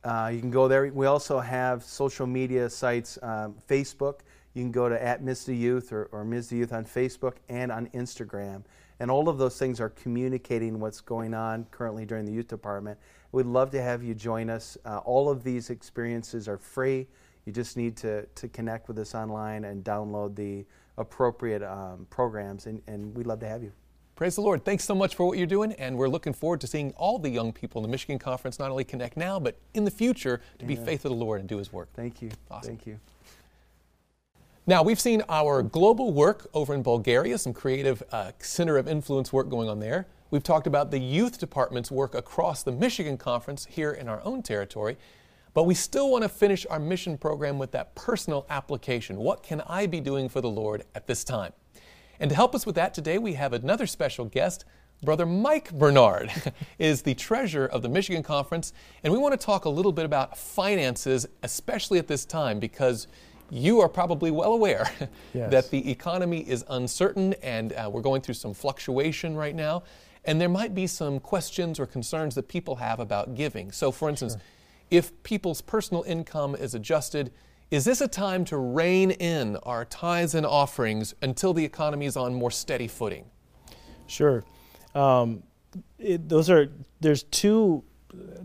Uh, 0.05 0.31
you 0.33 0.41
can 0.41 0.51
go 0.51 0.69
there. 0.69 0.91
We 0.93 1.07
also 1.07 1.39
have 1.39 1.83
social 1.83 2.27
media 2.27 2.71
sites, 2.71 3.19
um, 3.23 3.55
Facebook. 3.69 4.21
You 4.55 4.63
can 4.63 4.73
go 4.73 4.89
to 4.89 5.03
at 5.03 5.23
Mizda 5.23 5.57
Youth 5.57 5.93
or, 5.93 6.09
or 6.13 6.25
Mizda 6.25 6.53
Youth 6.53 6.73
on 6.73 6.85
Facebook 6.85 7.35
and 7.49 7.71
on 7.71 7.89
Instagram. 7.89 8.63
And 9.01 9.11
all 9.11 9.29
of 9.29 9.39
those 9.39 9.59
things 9.59 9.81
are 9.81 9.91
communicating 9.91 10.81
what's 10.81 11.01
going 11.01 11.35
on 11.35 11.67
currently 11.71 12.05
during 12.05 12.25
the 12.25 12.33
youth 12.33 12.49
department. 12.49 12.99
We'd 13.31 13.47
love 13.47 13.71
to 13.73 13.83
have 13.83 14.03
you 14.03 14.15
join 14.15 14.51
us. 14.51 14.77
Uh, 14.85 14.99
all 14.99 15.29
of 15.31 15.45
these 15.45 15.71
experiences 15.71 16.49
are 16.49 16.59
free. 16.59 17.07
You 17.49 17.53
just 17.53 17.79
need 17.79 17.97
to, 17.97 18.27
to 18.27 18.47
connect 18.49 18.89
with 18.89 18.99
us 18.99 19.15
online 19.15 19.65
and 19.65 19.83
download 19.83 20.37
the 20.37 20.67
appropriate 20.99 21.63
um, 21.63 22.07
programs, 22.11 22.67
and, 22.67 22.83
and 22.87 23.17
we'd 23.17 23.27
love 23.27 23.41
to 23.41 23.49
have 23.49 23.63
you. 23.63 23.73
Praise 24.17 24.35
the 24.35 24.43
Lord. 24.43 24.67
Thanks 24.67 24.85
so 24.85 24.95
much 24.95 25.15
for 25.15 25.27
what 25.27 25.39
you're 25.39 25.47
doing, 25.47 25.73
and 25.73 25.97
we're 25.97 26.11
looking 26.11 26.35
forward 26.35 26.61
to 26.61 26.67
seeing 26.67 26.93
all 26.99 27.19
the 27.19 27.31
young 27.31 27.55
people 27.55 27.79
in 27.79 27.85
the 27.85 27.91
Michigan 27.91 28.19
Conference 28.19 28.59
not 28.59 28.71
only 28.71 28.85
connect 28.85 29.17
now, 29.17 29.41
but 29.41 29.57
in 29.73 29.87
the 29.87 29.91
future 29.91 30.43
to 30.59 30.67
be 30.67 30.77
faithful 30.77 31.11
to 31.11 31.17
the 31.17 31.25
Lord 31.25 31.41
and 31.41 31.49
do 31.49 31.57
His 31.57 31.73
work. 31.73 31.89
Thank 31.95 32.21
you. 32.21 32.29
Awesome. 32.51 32.69
Thank 32.69 32.87
you. 32.87 33.01
Now, 34.67 34.83
we've 34.83 35.01
seen 35.01 35.23
our 35.31 35.63
global 35.63 36.13
work 36.13 36.51
over 36.53 36.75
in 36.75 36.83
Bulgaria, 36.83 37.39
some 37.39 37.55
creative 37.55 38.03
uh, 38.13 38.33
center 38.41 38.77
of 38.77 38.87
influence 38.89 39.33
work 39.33 39.49
going 39.49 39.71
on 39.71 39.81
there. 39.81 40.07
We've 40.31 40.43
talked 40.43 40.67
about 40.67 40.91
the 40.91 40.99
youth 40.99 41.39
department's 41.39 41.91
work 41.91 42.15
across 42.15 42.63
the 42.63 42.73
Michigan 42.73 43.17
Conference 43.17 43.65
here 43.71 43.93
in 43.93 44.07
our 44.07 44.21
own 44.23 44.43
territory. 44.43 44.99
But 45.55 45.65
we 45.65 45.75
still 45.75 46.11
want 46.11 46.23
to 46.23 46.29
finish 46.29 46.67
our 46.71 46.79
mission 46.79 47.19
program 47.19 47.59
with 47.59 47.73
that 47.73 47.95
personal 47.95 48.47
application. 48.51 49.17
What 49.17 49.43
can 49.43 49.61
I 49.63 49.87
be 49.87 50.01
doing 50.01 50.29
for 50.29 50.41
the 50.41 50.51
Lord 50.51 50.85
at 50.95 51.07
this 51.07 51.25
time? 51.25 51.53
And 52.21 52.31
to 52.31 52.37
help 52.37 52.55
us 52.55 52.67
with 52.67 52.75
that 52.75 52.95
today, 52.95 53.19
we 53.19 53.35
have 53.35 53.53
another 53.53 53.87
special 53.87 54.25
guest. 54.25 54.65
Brother 55.03 55.27
Mike 55.27 55.73
Bernard 55.73 56.33
is 56.79 57.03
the 57.03 57.15
treasurer 57.15 57.67
of 57.67 57.83
the 57.83 57.89
Michigan 57.89 58.23
Conference, 58.23 58.73
and 59.05 59.13
we 59.13 59.19
want 59.19 59.39
to 59.39 59.45
talk 59.45 59.65
a 59.65 59.69
little 59.69 59.93
bit 59.93 60.05
about 60.05 60.37
finances, 60.37 61.27
especially 61.45 61.99
at 61.99 62.09
this 62.09 62.25
time, 62.25 62.59
because 62.59 63.07
you 63.51 63.81
are 63.81 63.89
probably 63.89 64.31
well 64.31 64.53
aware 64.53 64.91
yes. 65.35 65.51
that 65.51 65.71
the 65.71 65.91
economy 65.91 66.41
is 66.41 66.65
uncertain 66.69 67.35
and 67.43 67.73
uh, 67.73 67.89
we're 67.91 68.03
going 68.03 68.21
through 68.21 68.35
some 68.35 68.53
fluctuation 68.53 69.37
right 69.37 69.55
now. 69.55 69.83
And 70.25 70.41
there 70.41 70.49
might 70.49 70.75
be 70.75 70.87
some 70.87 71.21
questions 71.21 71.81
or 71.81 71.87
concerns 71.87 72.35
that 72.35 72.49
people 72.49 72.77
have 72.77 73.01
about 73.01 73.35
giving. 73.35 73.73
So, 73.73 73.91
for 73.91 74.11
instance, 74.11 74.35
sure. 74.35 74.43
If 74.91 75.23
people's 75.23 75.61
personal 75.61 76.03
income 76.05 76.55
is 76.55 76.75
adjusted, 76.75 77.33
is 77.71 77.85
this 77.85 78.01
a 78.01 78.09
time 78.09 78.45
to 78.47 78.57
rein 78.57 79.11
in 79.11 79.57
our 79.65 79.85
tithes 79.85 80.35
and 80.35 80.47
offerings 80.47 81.15
until 81.21 81.53
the 81.53 81.65
economy 81.65 82.07
is 82.07 82.17
on 82.17 82.35
more 82.35 82.51
steady 82.51 82.89
footing? 82.89 83.27
Sure. 84.07 84.45
Um, 84.95 85.43
it, 85.99 86.29
those 86.29 86.49
are 86.49 86.71
there's 87.01 87.25
two 87.25 87.85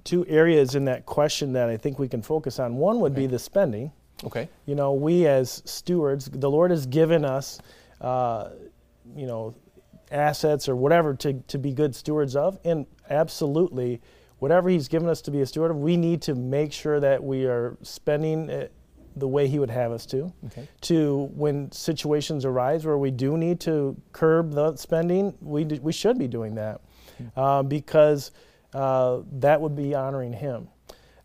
two 0.04 0.26
areas 0.28 0.76
in 0.76 0.84
that 0.86 1.06
question 1.06 1.54
that 1.54 1.70
I 1.70 1.78
think 1.78 1.98
we 1.98 2.10
can 2.10 2.22
focus 2.22 2.60
on. 2.60 2.76
One 2.76 3.00
would 3.00 3.14
okay. 3.14 3.22
be 3.22 3.28
the 3.28 3.40
spending, 3.40 3.94
Okay. 4.24 4.48
You 4.66 4.76
know, 4.76 4.94
we 4.94 5.28
as 5.28 5.62
stewards, 5.66 6.30
the 6.32 6.50
Lord 6.50 6.72
has 6.72 6.86
given 6.86 7.26
us, 7.26 7.60
uh, 8.02 8.50
you 9.16 9.28
know, 9.28 9.56
assets 10.12 10.70
or 10.70 10.76
whatever 10.76 11.14
to, 11.16 11.34
to 11.34 11.58
be 11.58 11.74
good 11.74 11.96
stewards 11.96 12.36
of. 12.36 12.58
And 12.64 12.86
absolutely, 13.10 14.02
whatever 14.44 14.68
He's 14.68 14.90
given 14.90 15.08
us 15.08 15.22
to 15.22 15.32
be 15.32 15.40
a 15.40 15.46
steward 15.46 15.72
of, 15.72 15.78
we 15.78 15.96
need 15.96 16.22
to 16.24 16.36
make 16.36 16.74
sure 16.74 17.00
that 17.00 17.24
we 17.24 17.46
are 17.46 17.78
spending 17.82 18.50
it 18.50 18.74
the 19.16 19.26
way 19.26 19.48
He 19.48 19.58
would 19.58 19.70
have 19.70 19.94
us 19.94 20.06
to. 20.08 20.34
Okay. 20.48 20.68
To 20.82 21.30
when 21.34 21.72
situations 21.72 22.44
arise 22.44 22.86
where 22.86 22.98
we 22.98 23.10
do 23.10 23.38
need 23.38 23.62
to 23.62 23.96
curb 24.12 24.52
the 24.52 24.76
spending, 24.76 25.34
we, 25.40 25.64
we 25.64 25.94
should 25.94 26.20
be 26.20 26.28
doing 26.28 26.56
that 26.56 26.82
mm-hmm. 27.22 27.40
uh, 27.40 27.64
because 27.64 28.32
uh, 28.74 29.20
that 29.32 29.62
would 29.62 29.78
be 29.78 29.96
honoring 29.96 30.34
Him. 30.34 30.68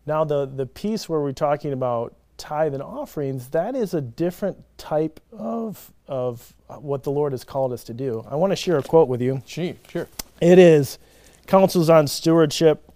Now, 0.05 0.23
the, 0.23 0.45
the 0.45 0.65
piece 0.65 1.09
where 1.09 1.19
we're 1.19 1.33
talking 1.33 1.73
about 1.73 2.15
tithe 2.37 2.73
and 2.73 2.81
offerings, 2.81 3.49
that 3.49 3.75
is 3.75 3.93
a 3.93 3.99
different 3.99 4.55
type 4.77 5.19
of, 5.33 5.91
of 6.07 6.53
what 6.67 7.03
the 7.03 7.11
Lord 7.11 7.33
has 7.33 7.43
called 7.43 7.73
us 7.73 7.83
to 7.83 7.93
do. 7.93 8.25
I 8.29 8.35
want 8.35 8.51
to 8.53 8.55
share 8.55 8.77
a 8.77 8.83
quote 8.83 9.09
with 9.09 9.21
you. 9.21 9.43
Sure, 9.45 9.73
sure. 9.89 10.07
It 10.39 10.57
is 10.57 10.99
Counsels 11.47 11.89
on 11.89 12.07
Stewardship, 12.07 12.88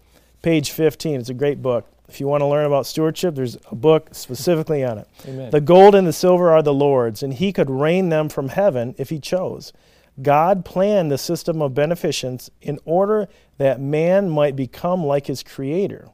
page 0.43 0.69
15. 0.69 1.19
It's 1.19 1.29
a 1.29 1.33
great 1.33 1.62
book. 1.62 1.88
If 2.07 2.19
you 2.19 2.27
want 2.27 2.41
to 2.41 2.45
learn 2.45 2.65
about 2.65 2.85
stewardship, 2.85 3.33
there's 3.33 3.57
a 3.71 3.75
book 3.75 4.09
specifically 4.12 4.83
on 4.83 5.00
it. 5.00 5.07
Amen. 5.27 5.50
The 5.50 5.62
gold 5.62 5.95
and 5.95 6.05
the 6.05 6.13
silver 6.13 6.51
are 6.51 6.62
the 6.62 6.73
Lord's, 6.73 7.23
and 7.23 7.33
He 7.33 7.51
could 7.51 7.71
rain 7.71 8.09
them 8.09 8.29
from 8.29 8.50
heaven 8.50 8.93
if 9.00 9.09
He 9.09 9.19
chose. 9.19 9.73
God 10.21 10.63
planned 10.63 11.09
the 11.09 11.17
system 11.17 11.59
of 11.59 11.73
beneficence 11.73 12.51
in 12.62 12.77
order 12.85 13.27
that 13.57 13.81
man 13.81 14.29
might 14.29 14.55
become 14.55 15.03
like 15.03 15.25
his 15.25 15.41
Creator 15.41 16.09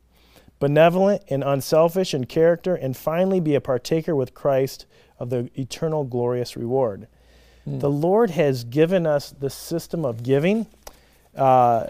benevolent 0.59 1.23
and 1.29 1.43
unselfish 1.43 2.13
in 2.13 2.25
character, 2.25 2.75
and 2.75 2.95
finally 2.95 3.39
be 3.39 3.55
a 3.55 3.61
partaker 3.61 4.15
with 4.15 4.33
Christ 4.33 4.85
of 5.17 5.29
the 5.29 5.49
eternal 5.55 6.03
glorious 6.03 6.55
reward. 6.55 7.07
Mm. 7.67 7.79
The 7.79 7.89
Lord 7.89 8.31
has 8.31 8.63
given 8.63 9.07
us 9.07 9.31
the 9.31 9.49
system 9.49 10.05
of 10.05 10.21
giving 10.21 10.67
uh, 11.35 11.87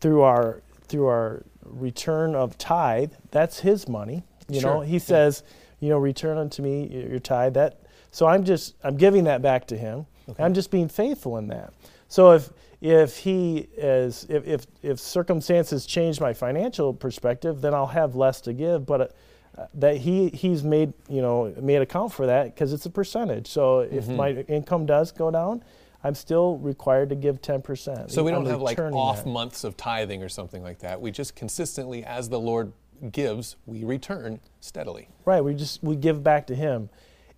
through 0.00 0.22
our 0.22 0.62
through 0.88 1.06
our 1.06 1.42
return 1.70 2.34
of 2.34 2.58
tithe. 2.58 3.12
That's 3.30 3.60
His 3.60 3.88
money. 3.88 4.24
You 4.48 4.60
sure. 4.60 4.74
know, 4.74 4.80
He 4.80 4.98
says, 4.98 5.42
you 5.80 5.88
know, 5.88 5.98
return 5.98 6.38
unto 6.38 6.62
me 6.62 6.86
your 6.86 7.20
tithe. 7.20 7.54
That 7.54 7.80
so 8.10 8.26
I'm 8.26 8.44
just 8.44 8.74
I'm 8.82 8.96
giving 8.96 9.24
that 9.24 9.42
back 9.42 9.66
to 9.68 9.76
Him. 9.76 10.06
Okay. 10.28 10.42
I'm 10.42 10.54
just 10.54 10.70
being 10.70 10.88
faithful 10.88 11.38
in 11.38 11.48
that. 11.48 11.72
So 12.08 12.32
if 12.32 12.50
if 12.80 13.16
he 13.16 13.68
is 13.76 14.26
if, 14.28 14.46
if, 14.46 14.66
if 14.82 15.00
circumstances 15.00 15.86
change 15.86 16.20
my 16.20 16.32
financial 16.32 16.92
perspective, 16.92 17.60
then 17.60 17.74
I'll 17.74 17.86
have 17.86 18.14
less 18.14 18.40
to 18.42 18.52
give. 18.52 18.86
But 18.86 19.16
uh, 19.56 19.66
that 19.74 19.96
he 19.96 20.28
he's 20.28 20.62
made 20.62 20.92
you 21.08 21.22
know 21.22 21.54
made 21.60 21.80
account 21.82 22.12
for 22.12 22.26
that 22.26 22.54
because 22.54 22.72
it's 22.72 22.86
a 22.86 22.90
percentage. 22.90 23.48
So 23.48 23.80
if 23.80 24.04
mm-hmm. 24.04 24.16
my 24.16 24.30
income 24.30 24.86
does 24.86 25.12
go 25.12 25.30
down, 25.30 25.64
I'm 26.06 26.14
still 26.14 26.58
required 26.58 27.08
to 27.08 27.16
give 27.16 27.42
10%. 27.42 28.12
So 28.12 28.22
we 28.22 28.30
don't 28.30 28.46
I'm 28.46 28.52
have 28.52 28.62
like 28.62 28.78
off 28.78 29.24
that. 29.24 29.30
months 29.30 29.64
of 29.64 29.76
tithing 29.76 30.22
or 30.22 30.28
something 30.28 30.62
like 30.62 30.78
that. 30.78 31.00
We 31.00 31.10
just 31.10 31.34
consistently, 31.34 32.04
as 32.04 32.28
the 32.28 32.38
Lord 32.38 32.72
gives, 33.10 33.56
we 33.66 33.82
return 33.82 34.38
steadily. 34.60 35.08
Right. 35.24 35.40
We 35.40 35.54
just 35.54 35.82
we 35.82 35.96
give 35.96 36.22
back 36.22 36.46
to 36.46 36.54
Him, 36.54 36.90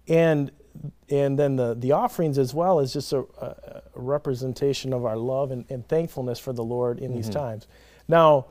and 0.06 0.50
and 1.08 1.38
then 1.38 1.56
the, 1.56 1.74
the 1.74 1.92
offerings 1.92 2.36
as 2.36 2.52
well 2.52 2.78
is 2.78 2.92
just 2.92 3.14
a, 3.14 3.20
a 3.40 3.82
representation 3.94 4.92
of 4.92 5.06
our 5.06 5.16
love 5.16 5.50
and, 5.50 5.64
and, 5.70 5.88
thankfulness 5.88 6.38
for 6.38 6.52
the 6.52 6.62
Lord 6.62 6.98
in 6.98 7.06
mm-hmm. 7.06 7.16
these 7.16 7.30
times. 7.30 7.66
Now, 8.06 8.46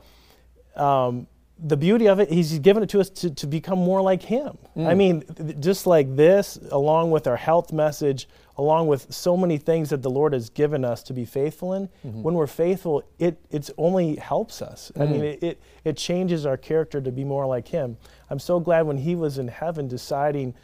um, 0.76 1.28
the 1.58 1.76
beauty 1.76 2.06
of 2.08 2.20
it, 2.20 2.28
He's 2.28 2.58
given 2.58 2.82
it 2.82 2.88
to 2.90 3.00
us 3.00 3.08
to, 3.10 3.30
to 3.30 3.46
become 3.46 3.78
more 3.78 4.02
like 4.02 4.22
Him. 4.22 4.58
Mm. 4.76 4.86
I 4.86 4.94
mean, 4.94 5.20
th- 5.22 5.60
just 5.60 5.86
like 5.86 6.16
this, 6.16 6.58
along 6.70 7.12
with 7.12 7.26
our 7.26 7.36
health 7.36 7.72
message, 7.72 8.28
along 8.58 8.88
with 8.88 9.12
so 9.12 9.36
many 9.36 9.56
things 9.56 9.90
that 9.90 10.02
the 10.02 10.10
Lord 10.10 10.32
has 10.32 10.50
given 10.50 10.84
us 10.84 11.02
to 11.04 11.12
be 11.12 11.24
faithful 11.24 11.74
in, 11.74 11.88
mm-hmm. 12.04 12.22
when 12.22 12.34
we're 12.34 12.48
faithful, 12.48 13.02
it 13.18 13.40
it's 13.50 13.70
only 13.78 14.16
helps 14.16 14.60
us. 14.60 14.90
Mm. 14.96 15.00
I 15.00 15.06
mean, 15.06 15.20
mm. 15.20 15.24
it, 15.24 15.42
it, 15.42 15.62
it 15.84 15.96
changes 15.96 16.44
our 16.44 16.56
character 16.56 17.00
to 17.00 17.12
be 17.12 17.24
more 17.24 17.46
like 17.46 17.68
Him. 17.68 17.96
I'm 18.28 18.40
so 18.40 18.58
glad 18.58 18.82
when 18.82 18.98
He 18.98 19.14
was 19.14 19.38
in 19.38 19.48
heaven 19.48 19.86
deciding 19.86 20.54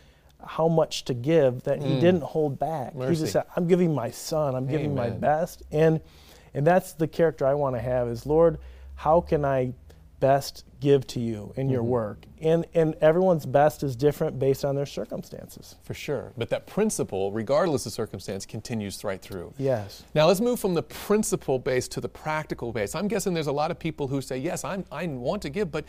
how 0.46 0.68
much 0.68 1.04
to 1.04 1.14
give 1.14 1.62
that 1.62 1.80
mm. 1.80 1.84
he 1.84 2.00
didn't 2.00 2.22
hold 2.22 2.58
back. 2.58 2.94
Mercy. 2.94 3.14
He 3.14 3.20
just 3.20 3.32
said, 3.32 3.44
I'm 3.56 3.66
giving 3.66 3.94
my 3.94 4.10
son, 4.10 4.54
I'm 4.54 4.66
giving 4.66 4.94
my 4.94 5.10
best. 5.10 5.62
And 5.70 6.00
and 6.52 6.66
that's 6.66 6.92
the 6.92 7.08
character 7.08 7.46
I 7.46 7.54
want 7.54 7.76
to 7.76 7.80
have 7.80 8.08
is 8.08 8.26
Lord, 8.26 8.58
how 8.94 9.20
can 9.20 9.44
I 9.44 9.72
best 10.24 10.64
give 10.80 11.06
to 11.06 11.20
you 11.20 11.52
in 11.56 11.68
your 11.68 11.82
mm-hmm. 11.82 11.90
work. 11.90 12.26
And, 12.40 12.64
and 12.72 12.94
everyone's 13.02 13.44
best 13.44 13.82
is 13.82 13.94
different 13.94 14.38
based 14.38 14.64
on 14.64 14.74
their 14.74 14.86
circumstances. 14.86 15.76
For 15.82 15.92
sure. 15.92 16.32
But 16.38 16.48
that 16.48 16.66
principle, 16.66 17.30
regardless 17.30 17.84
of 17.84 17.92
circumstance, 17.92 18.46
continues 18.46 19.04
right 19.04 19.20
through. 19.20 19.52
Yes. 19.58 20.02
Now 20.14 20.26
let's 20.26 20.40
move 20.40 20.58
from 20.60 20.72
the 20.72 20.82
principle 20.82 21.58
base 21.58 21.88
to 21.88 22.00
the 22.00 22.08
practical 22.08 22.72
base. 22.72 22.94
I'm 22.94 23.08
guessing 23.08 23.34
there's 23.34 23.48
a 23.48 23.52
lot 23.52 23.70
of 23.70 23.78
people 23.78 24.08
who 24.08 24.22
say, 24.22 24.38
yes, 24.38 24.64
I'm, 24.64 24.84
I 24.90 25.06
want 25.06 25.42
to 25.42 25.50
give, 25.50 25.70
but 25.70 25.84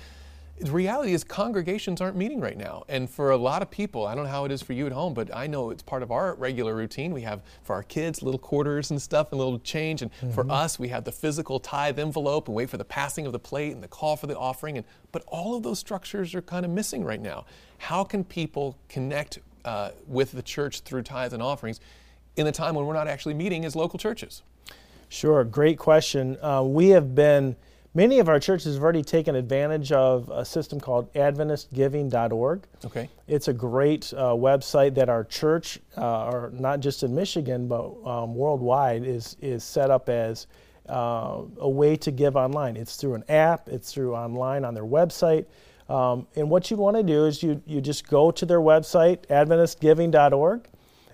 the 0.60 0.72
reality 0.72 1.14
is 1.14 1.24
congregations 1.24 2.00
aren't 2.00 2.16
meeting 2.16 2.40
right 2.40 2.58
now. 2.58 2.86
And 2.88 3.10
for 3.10 3.32
a 3.32 3.38
lot 3.38 3.62
of 3.62 3.70
people, 3.70 4.08
I 4.08 4.16
don't 4.16 4.24
know 4.24 4.30
how 4.30 4.46
it 4.46 4.52
is 4.52 4.62
for 4.62 4.72
you 4.72 4.86
at 4.86 4.94
home, 4.94 5.14
but 5.14 5.36
I 5.36 5.48
know 5.48 5.70
it's 5.70 5.84
part 5.84 6.02
of 6.02 6.12
our 6.12 6.36
regular 6.36 6.74
routine. 6.74 7.14
We 7.14 7.24
have 7.24 7.42
for 7.64 7.76
our 7.76 7.84
kids 7.84 8.24
little 8.24 8.40
quarters 8.40 8.90
and 8.90 9.02
stuff 9.02 9.32
and 9.32 9.40
little 9.40 9.60
change. 9.60 10.02
And 10.02 10.12
for 10.34 10.50
us, 10.50 10.80
we 10.80 10.88
have 10.90 11.04
the 11.04 11.12
physical 11.12 11.60
tithe 11.60 12.00
envelope 12.00 12.48
and 12.48 12.56
wait 12.56 12.70
for 12.70 12.78
the 12.78 12.86
passing 12.86 13.26
of 13.26 13.34
the 13.34 13.40
plate 13.40 13.74
and 13.74 13.84
the 13.84 13.88
call 13.90 14.16
for 14.16 14.28
the 14.28 14.38
offering. 14.38 14.78
And 14.78 14.86
but 15.12 15.24
all 15.28 15.58
of 15.58 15.64
those 15.64 15.80
structures 15.80 16.34
are 16.34 16.42
kind 16.42 16.66
of 16.66 16.72
missing 16.72 17.04
right 17.04 17.22
now. 17.22 17.46
How 17.78 18.06
can 18.06 18.24
people 18.24 18.78
connect 18.88 19.40
uh, 19.66 19.92
with 20.08 20.32
the 20.32 20.42
church 20.42 20.82
through 20.82 21.02
tithes 21.02 21.34
and 21.34 21.44
offerings 21.44 21.82
in 22.38 22.46
the 22.46 22.52
time 22.52 22.76
when 22.76 22.86
we're 22.86 22.94
not 22.94 23.08
actually 23.08 23.34
meeting 23.34 23.66
as 23.66 23.76
local 23.76 24.00
churches? 24.00 24.42
Sure, 25.10 25.44
great 25.44 25.78
question. 25.78 26.38
Uh, 26.42 26.64
we 26.64 26.90
have 26.90 27.14
been, 27.14 27.56
many 27.96 28.20
of 28.20 28.30
our 28.30 28.40
churches 28.40 28.76
have 28.76 28.84
already 28.84 29.02
taken 29.02 29.36
advantage 29.36 29.92
of 29.92 30.30
a 30.30 30.46
system 30.46 30.80
called 30.80 31.12
AdventistGiving.org. 31.14 32.68
Okay. 32.86 33.10
It's 33.28 33.48
a 33.48 33.54
great 33.54 34.14
uh, 34.14 34.34
website 34.34 34.94
that 34.96 35.10
our 35.10 35.24
church, 35.24 35.80
uh, 35.98 36.26
or 36.26 36.52
not 36.54 36.82
just 36.82 37.02
in 37.02 37.16
Michigan 37.16 37.68
but 37.68 37.86
um, 38.06 38.36
worldwide, 38.36 39.04
is 39.04 39.38
is 39.42 39.64
set 39.64 39.90
up 39.90 40.10
as 40.10 40.46
uh, 40.88 41.42
a 41.58 41.70
way 41.70 41.96
to 41.96 42.12
give 42.12 42.36
online. 42.36 42.78
It's 42.78 42.98
through 42.98 43.16
an 43.16 43.24
app. 43.30 43.70
It's 43.70 43.92
through 43.92 44.14
online 44.16 44.64
on 44.64 44.76
their 44.76 44.86
website. 44.86 45.46
Um, 45.88 46.28
and 46.36 46.50
what 46.50 46.70
you 46.70 46.78
want 46.78 46.98
to 46.98 47.04
do 47.04 47.26
is 47.26 47.42
you 47.42 47.62
you 47.66 47.82
just 47.82 48.08
go 48.08 48.30
to 48.32 48.46
their 48.46 48.60
website, 48.60 49.26
AdventistGiving.org, 49.28 50.68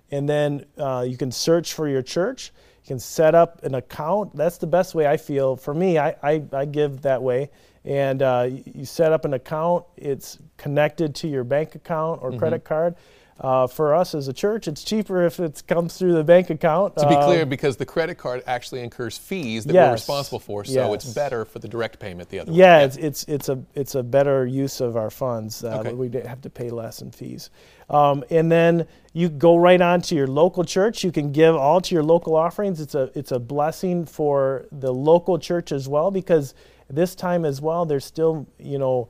and 0.10 0.28
then 0.28 0.66
uh, 0.78 1.06
you 1.08 1.18
can 1.18 1.32
search 1.32 1.74
for 1.74 1.88
your 1.88 2.02
church. 2.02 2.52
You 2.84 2.88
can 2.88 3.00
set 3.00 3.36
up 3.36 3.64
an 3.64 3.76
account. 3.76 4.36
That's 4.36 4.58
the 4.58 4.68
best 4.68 4.96
way 4.96 5.06
I 5.08 5.18
feel. 5.18 5.56
For 5.56 5.74
me, 5.74 5.98
I, 6.00 6.16
I, 6.24 6.44
I 6.52 6.66
give 6.66 7.02
that 7.02 7.22
way. 7.22 7.50
And 7.86 8.22
uh, 8.22 8.48
you- 8.50 8.64
you 8.76 8.86
set 8.86 9.12
up 9.12 9.26
an 9.26 9.34
account, 9.34 9.86
it's 9.98 10.38
connected 10.58 11.14
to 11.16 11.28
your 11.28 11.44
bank 11.44 11.76
account 11.76 12.22
or 12.24 12.32
credit 12.38 12.64
card. 12.64 12.96
Uh, 13.42 13.66
for 13.66 13.96
us 13.96 14.14
as 14.14 14.28
a 14.28 14.34
church, 14.34 14.68
it's 14.68 14.84
cheaper 14.84 15.26
if 15.26 15.40
it 15.40 15.64
comes 15.68 15.98
through 15.98 16.14
the 16.14 16.24
bank 16.24 16.52
account. 16.52 16.96
To 16.98 17.08
be 17.08 17.16
Um, 17.16 17.24
clear, 17.24 17.44
because 17.44 17.76
the 17.76 17.88
credit 17.88 18.16
card 18.16 18.44
actually 18.46 18.82
incurs 18.82 19.18
fees 19.18 19.66
that 19.66 19.74
we're 19.74 19.92
responsible 19.94 20.38
for, 20.38 20.64
so 20.64 20.94
it's 20.94 21.12
better 21.12 21.44
for 21.44 21.58
the 21.58 21.68
direct 21.68 21.98
payment 21.98 22.30
the 22.30 22.38
other 22.40 22.52
Yeah, 22.52 22.78
way. 22.78 22.84
it's, 22.86 22.98
it's 22.98 23.24
it's 23.24 23.50
a 23.50 23.58
it's 23.74 23.96
a 23.96 24.04
better 24.04 24.46
use 24.46 24.80
of 24.80 24.96
our 24.96 25.10
funds. 25.10 25.64
Uh, 25.64 25.80
Okay. 25.80 25.94
We 25.94 26.10
have 26.28 26.42
to 26.42 26.50
pay 26.52 26.70
less 26.70 27.02
in 27.02 27.10
fees, 27.10 27.50
um, 27.90 28.24
and 28.30 28.52
then 28.52 28.86
you 29.14 29.28
go 29.30 29.58
right 29.58 29.82
on 29.82 30.02
to 30.02 30.16
your 30.16 30.28
local 30.28 30.64
church. 30.64 31.04
You 31.04 31.12
can 31.12 31.32
give 31.32 31.56
all 31.56 31.82
to 31.82 31.96
your 31.96 32.04
local 32.04 32.36
offerings. 32.36 32.80
It's 32.80 32.94
a 32.94 33.10
it's 33.16 33.32
a 33.32 33.40
blessing 33.40 34.06
for 34.06 34.68
the 34.72 34.94
local 34.94 35.40
church 35.40 35.72
as 35.72 35.88
well 35.90 36.12
because 36.12 36.54
this 36.92 37.16
time 37.16 37.44
as 37.46 37.60
well, 37.60 37.86
there's 37.86 38.06
still 38.06 38.46
you 38.60 38.78
know 38.78 39.10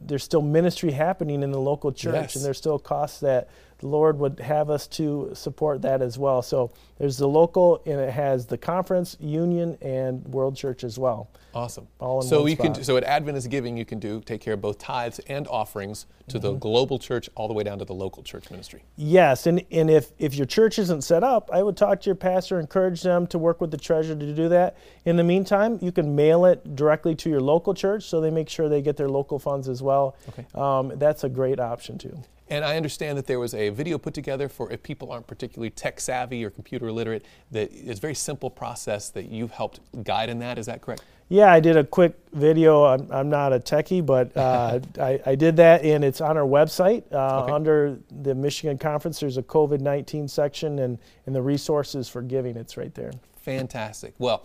there's 0.00 0.24
still 0.24 0.42
ministry 0.42 0.90
happening 0.92 1.42
in 1.42 1.50
the 1.52 1.60
local 1.60 1.92
church, 1.92 2.14
Yes. 2.14 2.36
and 2.36 2.44
there's 2.44 2.58
still 2.58 2.78
costs 2.78 3.20
that 3.20 3.48
the 3.78 3.86
Lord 3.86 4.18
would 4.18 4.40
have 4.40 4.70
us 4.70 4.86
to 4.88 5.30
support 5.34 5.82
that 5.82 6.02
as 6.02 6.18
well. 6.18 6.42
So 6.42 6.72
there's 6.98 7.16
the 7.16 7.28
local, 7.28 7.80
and 7.86 8.00
it 8.00 8.10
has 8.10 8.46
the 8.46 8.58
conference, 8.58 9.16
union, 9.20 9.78
and 9.80 10.26
world 10.28 10.56
church 10.56 10.82
as 10.82 10.98
well. 10.98 11.30
Awesome. 11.54 11.88
All 11.98 12.20
in 12.20 12.26
so 12.28 12.46
you 12.46 12.56
can 12.56 12.74
spot. 12.74 12.84
so 12.84 12.96
at 12.96 13.04
Adventist 13.04 13.48
Giving 13.50 13.76
you 13.76 13.84
can 13.84 13.98
do 13.98 14.20
take 14.20 14.40
care 14.40 14.54
of 14.54 14.60
both 14.60 14.78
tithes 14.78 15.18
and 15.28 15.46
offerings 15.48 16.06
to 16.28 16.38
the 16.38 16.50
Mm-hmm. 16.50 16.58
global 16.58 16.98
church 16.98 17.28
all 17.34 17.48
the 17.48 17.54
way 17.54 17.62
down 17.64 17.78
to 17.78 17.84
the 17.84 17.94
local 17.94 18.22
church 18.22 18.50
ministry. 18.50 18.82
Yes, 18.96 19.46
and, 19.46 19.64
and 19.70 19.88
if, 19.90 20.12
if 20.18 20.34
your 20.34 20.46
church 20.46 20.78
isn't 20.78 21.02
set 21.02 21.24
up, 21.24 21.48
I 21.52 21.62
would 21.62 21.76
talk 21.76 22.00
to 22.02 22.06
your 22.06 22.14
pastor, 22.16 22.58
encourage 22.60 23.02
them 23.02 23.26
to 23.28 23.38
work 23.38 23.60
with 23.60 23.70
the 23.70 23.76
treasurer 23.78 24.16
to 24.16 24.34
do 24.34 24.48
that. 24.50 24.76
In 25.04 25.16
the 25.16 25.24
meantime, 25.24 25.78
you 25.80 25.90
can 25.92 26.14
mail 26.14 26.44
it 26.44 26.76
directly 26.76 27.14
to 27.16 27.30
your 27.30 27.40
local 27.40 27.74
church 27.74 28.04
so 28.04 28.20
they 28.20 28.30
make 28.30 28.48
sure 28.48 28.68
they 28.68 28.82
get 28.82 28.96
their 28.96 29.08
local 29.08 29.38
funds 29.38 29.68
as 29.68 29.82
well. 29.82 30.16
Okay. 30.30 30.44
Um, 30.54 30.92
that's 30.98 31.24
a 31.24 31.28
great 31.28 31.58
option 31.60 31.96
too. 31.98 32.18
And 32.50 32.64
I 32.64 32.76
understand 32.76 33.18
that 33.18 33.26
there 33.26 33.38
was 33.38 33.54
a 33.54 33.68
video 33.70 33.98
put 33.98 34.14
together 34.14 34.48
for 34.48 34.70
if 34.72 34.82
people 34.82 35.12
aren't 35.12 35.26
particularly 35.26 35.70
tech 35.70 36.00
savvy 36.00 36.44
or 36.44 36.50
computer 36.50 36.88
illiterate, 36.88 37.24
that 37.50 37.72
is 37.72 37.98
a 37.98 38.00
very 38.00 38.14
simple 38.14 38.50
process 38.50 39.10
that 39.10 39.26
you've 39.30 39.50
helped 39.50 39.80
guide 40.04 40.28
in 40.28 40.38
that. 40.40 40.58
Is 40.58 40.66
that 40.66 40.80
correct? 40.80 41.02
Yeah, 41.30 41.52
I 41.52 41.60
did 41.60 41.76
a 41.76 41.84
quick 41.84 42.14
video. 42.32 42.84
I'm, 42.84 43.06
I'm 43.12 43.28
not 43.28 43.52
a 43.52 43.58
techie, 43.58 44.04
but 44.04 44.34
uh, 44.36 44.80
I, 44.98 45.20
I 45.26 45.34
did 45.34 45.56
that, 45.56 45.82
and 45.84 46.02
it's 46.02 46.20
on 46.20 46.36
our 46.36 46.46
website. 46.46 47.04
Uh, 47.12 47.26
Okay. 47.38 47.52
Under 47.52 47.98
the 48.22 48.34
Michigan 48.34 48.78
Conference, 48.78 49.20
there's 49.20 49.36
a 49.36 49.42
COVID 49.42 49.80
19 49.80 50.26
section, 50.28 50.78
and, 50.78 50.98
and 51.26 51.34
the 51.34 51.42
resources 51.42 52.08
for 52.08 52.22
giving, 52.22 52.56
it's 52.56 52.76
right 52.76 52.94
there. 52.94 53.12
Fantastic. 53.42 54.14
Well, 54.18 54.44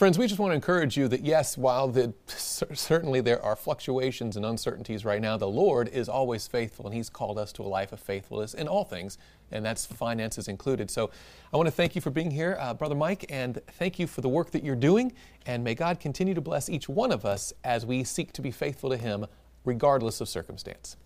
friends, 0.00 0.16
we 0.16 0.26
just 0.26 0.40
want 0.40 0.50
to 0.50 0.54
encourage 0.54 0.96
you 0.96 1.08
that 1.08 1.26
yes, 1.26 1.58
while 1.58 1.86
the, 1.86 2.14
certainly 2.26 3.20
there 3.20 3.38
are 3.42 3.54
fluctuations 3.54 4.34
and 4.34 4.46
uncertainties 4.46 5.04
right 5.04 5.20
now, 5.20 5.36
the 5.36 5.46
Lord 5.46 5.88
is 5.88 6.08
always 6.08 6.46
faithful, 6.46 6.86
and 6.86 6.94
He's 6.94 7.10
called 7.10 7.38
us 7.38 7.52
to 7.52 7.62
a 7.62 7.68
life 7.68 7.92
of 7.92 8.00
faithfulness 8.00 8.54
in 8.54 8.66
all 8.66 8.82
things, 8.82 9.18
and 9.52 9.62
that's 9.62 9.84
finances 9.84 10.48
included. 10.48 10.90
So 10.90 11.10
I 11.52 11.58
want 11.58 11.66
to 11.66 11.70
thank 11.70 11.94
you 11.94 12.00
for 12.00 12.08
being 12.08 12.30
here, 12.30 12.56
uh, 12.58 12.72
Brother 12.72 12.94
Mike, 12.94 13.26
and 13.28 13.60
thank 13.72 13.98
you 13.98 14.06
for 14.06 14.22
the 14.22 14.28
work 14.30 14.52
that 14.52 14.64
you're 14.64 14.74
doing, 14.74 15.12
and 15.44 15.62
may 15.62 15.74
God 15.74 16.00
continue 16.00 16.32
to 16.32 16.40
bless 16.40 16.70
each 16.70 16.88
one 16.88 17.12
of 17.12 17.26
us 17.26 17.52
as 17.62 17.84
we 17.84 18.02
seek 18.02 18.32
to 18.32 18.40
be 18.40 18.50
faithful 18.50 18.88
to 18.88 18.96
Him, 18.96 19.26
regardless 19.66 20.22
of 20.22 20.30
circumstance. 20.30 20.96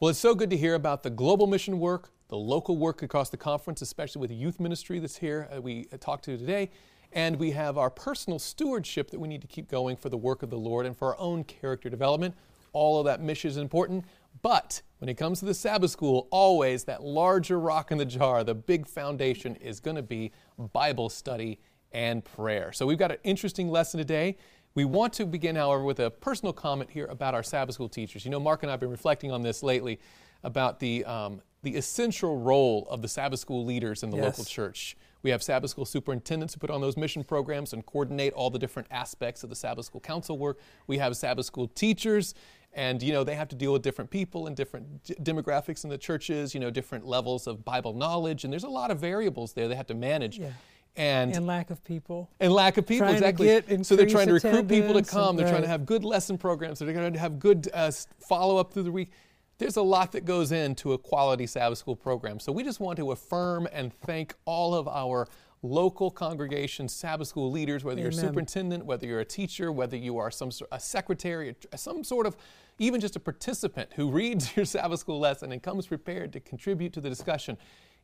Well, 0.00 0.10
it's 0.10 0.18
so 0.18 0.34
good 0.34 0.50
to 0.50 0.56
hear 0.58 0.74
about 0.74 1.02
the 1.02 1.08
global 1.08 1.46
mission 1.46 1.80
work, 1.80 2.10
the 2.28 2.36
local 2.36 2.76
work 2.76 3.00
across 3.00 3.30
the 3.30 3.38
conference, 3.38 3.80
especially 3.80 4.20
with 4.20 4.28
the 4.28 4.36
youth 4.36 4.60
ministry 4.60 4.98
that's 4.98 5.16
here, 5.16 5.48
uh, 5.50 5.62
we 5.62 5.86
uh, 5.94 5.96
talked 5.98 6.26
to 6.26 6.36
today. 6.36 6.68
And 7.16 7.36
we 7.36 7.52
have 7.52 7.78
our 7.78 7.88
personal 7.88 8.38
stewardship 8.38 9.10
that 9.10 9.18
we 9.18 9.26
need 9.26 9.40
to 9.40 9.46
keep 9.46 9.70
going 9.70 9.96
for 9.96 10.10
the 10.10 10.18
work 10.18 10.42
of 10.42 10.50
the 10.50 10.58
Lord 10.58 10.84
and 10.84 10.94
for 10.94 11.14
our 11.14 11.18
own 11.18 11.44
character 11.44 11.88
development. 11.88 12.34
All 12.74 13.00
of 13.00 13.06
that 13.06 13.22
mission 13.22 13.48
is 13.48 13.56
important. 13.56 14.04
But 14.42 14.82
when 14.98 15.08
it 15.08 15.14
comes 15.14 15.38
to 15.38 15.46
the 15.46 15.54
Sabbath 15.54 15.90
school, 15.90 16.28
always 16.30 16.84
that 16.84 17.02
larger 17.02 17.58
rock 17.58 17.90
in 17.90 17.96
the 17.96 18.04
jar, 18.04 18.44
the 18.44 18.54
big 18.54 18.86
foundation 18.86 19.56
is 19.56 19.80
going 19.80 19.96
to 19.96 20.02
be 20.02 20.30
Bible 20.74 21.08
study 21.08 21.58
and 21.90 22.22
prayer. 22.22 22.70
So 22.72 22.84
we've 22.84 22.98
got 22.98 23.12
an 23.12 23.18
interesting 23.24 23.70
lesson 23.70 23.96
today. 23.96 24.36
We 24.74 24.84
want 24.84 25.14
to 25.14 25.24
begin, 25.24 25.56
however, 25.56 25.84
with 25.84 26.00
a 26.00 26.10
personal 26.10 26.52
comment 26.52 26.90
here 26.90 27.06
about 27.06 27.32
our 27.32 27.42
Sabbath 27.42 27.76
school 27.76 27.88
teachers. 27.88 28.26
You 28.26 28.30
know, 28.30 28.40
Mark 28.40 28.62
and 28.62 28.68
I 28.70 28.74
have 28.74 28.80
been 28.80 28.90
reflecting 28.90 29.32
on 29.32 29.40
this 29.40 29.62
lately 29.62 30.00
about 30.44 30.80
the, 30.80 31.02
um, 31.06 31.40
the 31.62 31.76
essential 31.76 32.36
role 32.36 32.86
of 32.90 33.00
the 33.00 33.08
Sabbath 33.08 33.40
school 33.40 33.64
leaders 33.64 34.02
in 34.02 34.10
the 34.10 34.16
local 34.16 34.44
Yes. 34.44 34.50
church. 34.50 34.96
We 35.26 35.30
have 35.32 35.42
Sabbath 35.42 35.70
school 35.72 35.84
superintendents 35.84 36.54
who 36.54 36.60
put 36.60 36.70
on 36.70 36.80
those 36.80 36.96
mission 36.96 37.24
programs 37.24 37.72
and 37.72 37.84
coordinate 37.84 38.32
all 38.34 38.48
the 38.48 38.60
different 38.60 38.86
aspects 38.92 39.42
of 39.42 39.50
the 39.50 39.56
Sabbath 39.56 39.84
school 39.86 40.00
council 40.00 40.38
work. 40.38 40.60
We 40.86 40.98
have 40.98 41.16
Sabbath 41.16 41.46
school 41.46 41.66
teachers, 41.66 42.32
and 42.72 43.02
you 43.02 43.12
know 43.12 43.24
they 43.24 43.34
have 43.34 43.48
to 43.48 43.56
deal 43.56 43.72
with 43.72 43.82
different 43.82 44.08
people 44.08 44.46
and 44.46 44.54
different 44.54 45.02
d- 45.02 45.16
demographics 45.20 45.82
in 45.82 45.90
the 45.90 45.98
churches. 45.98 46.54
You 46.54 46.60
know, 46.60 46.70
different 46.70 47.08
levels 47.08 47.48
of 47.48 47.64
Bible 47.64 47.92
knowledge, 47.92 48.44
and 48.44 48.52
there's 48.52 48.62
a 48.62 48.68
lot 48.68 48.92
of 48.92 49.00
variables 49.00 49.52
there 49.52 49.66
they 49.66 49.74
have 49.74 49.88
to 49.88 49.94
manage. 49.94 50.38
Yeah. 50.38 50.50
And 50.94 51.34
and 51.34 51.44
lack 51.44 51.70
of 51.70 51.82
people. 51.82 52.30
and 52.38 52.52
lack 52.52 52.76
of 52.76 52.86
people 52.86 53.08
Trying 53.08 53.16
exactly 53.16 53.82
so 53.82 53.96
they're 53.96 54.06
trying 54.06 54.28
to 54.28 54.34
recruit 54.34 54.68
people 54.68 54.94
to 54.94 55.02
come 55.02 55.30
and- 55.30 55.38
they're 55.40 55.48
trying 55.50 55.62
to 55.62 55.68
have 55.68 55.84
good 55.86 56.04
lesson 56.04 56.38
programs 56.38 56.78
they're 56.78 56.90
going 56.94 57.12
to 57.12 57.18
have 57.18 57.38
good 57.38 57.68
uh, 57.74 57.90
follow 58.26 58.56
up 58.56 58.72
through 58.72 58.84
the 58.84 58.92
week 58.92 59.10
there's 59.58 59.76
a 59.76 59.82
lot 59.82 60.12
that 60.12 60.24
goes 60.24 60.52
into 60.52 60.92
a 60.92 60.98
quality 60.98 61.46
sabbath 61.46 61.78
school 61.78 61.96
program 61.96 62.38
so 62.38 62.52
we 62.52 62.62
just 62.62 62.80
want 62.80 62.96
to 62.96 63.12
affirm 63.12 63.68
and 63.72 63.92
thank 63.92 64.34
all 64.44 64.74
of 64.74 64.86
our 64.88 65.26
local 65.62 66.10
congregation 66.10 66.88
sabbath 66.88 67.28
school 67.28 67.50
leaders 67.50 67.82
whether 67.82 68.00
you're 68.00 68.10
a 68.10 68.12
superintendent 68.12 68.84
whether 68.84 69.06
you're 69.06 69.20
a 69.20 69.24
teacher 69.24 69.72
whether 69.72 69.96
you 69.96 70.18
are 70.18 70.30
some 70.30 70.50
sort 70.50 70.68
a 70.72 70.78
secretary 70.78 71.54
some 71.74 72.04
sort 72.04 72.26
of 72.26 72.36
even 72.78 73.00
just 73.00 73.16
a 73.16 73.20
participant 73.20 73.90
who 73.96 74.10
reads 74.20 74.54
your 74.56 74.64
sabbath 74.64 75.00
school 75.00 75.18
lesson 75.18 75.52
and 75.52 75.62
comes 75.62 75.86
prepared 75.86 76.32
to 76.32 76.40
contribute 76.40 76.92
to 76.92 77.00
the 77.00 77.08
discussion 77.08 77.56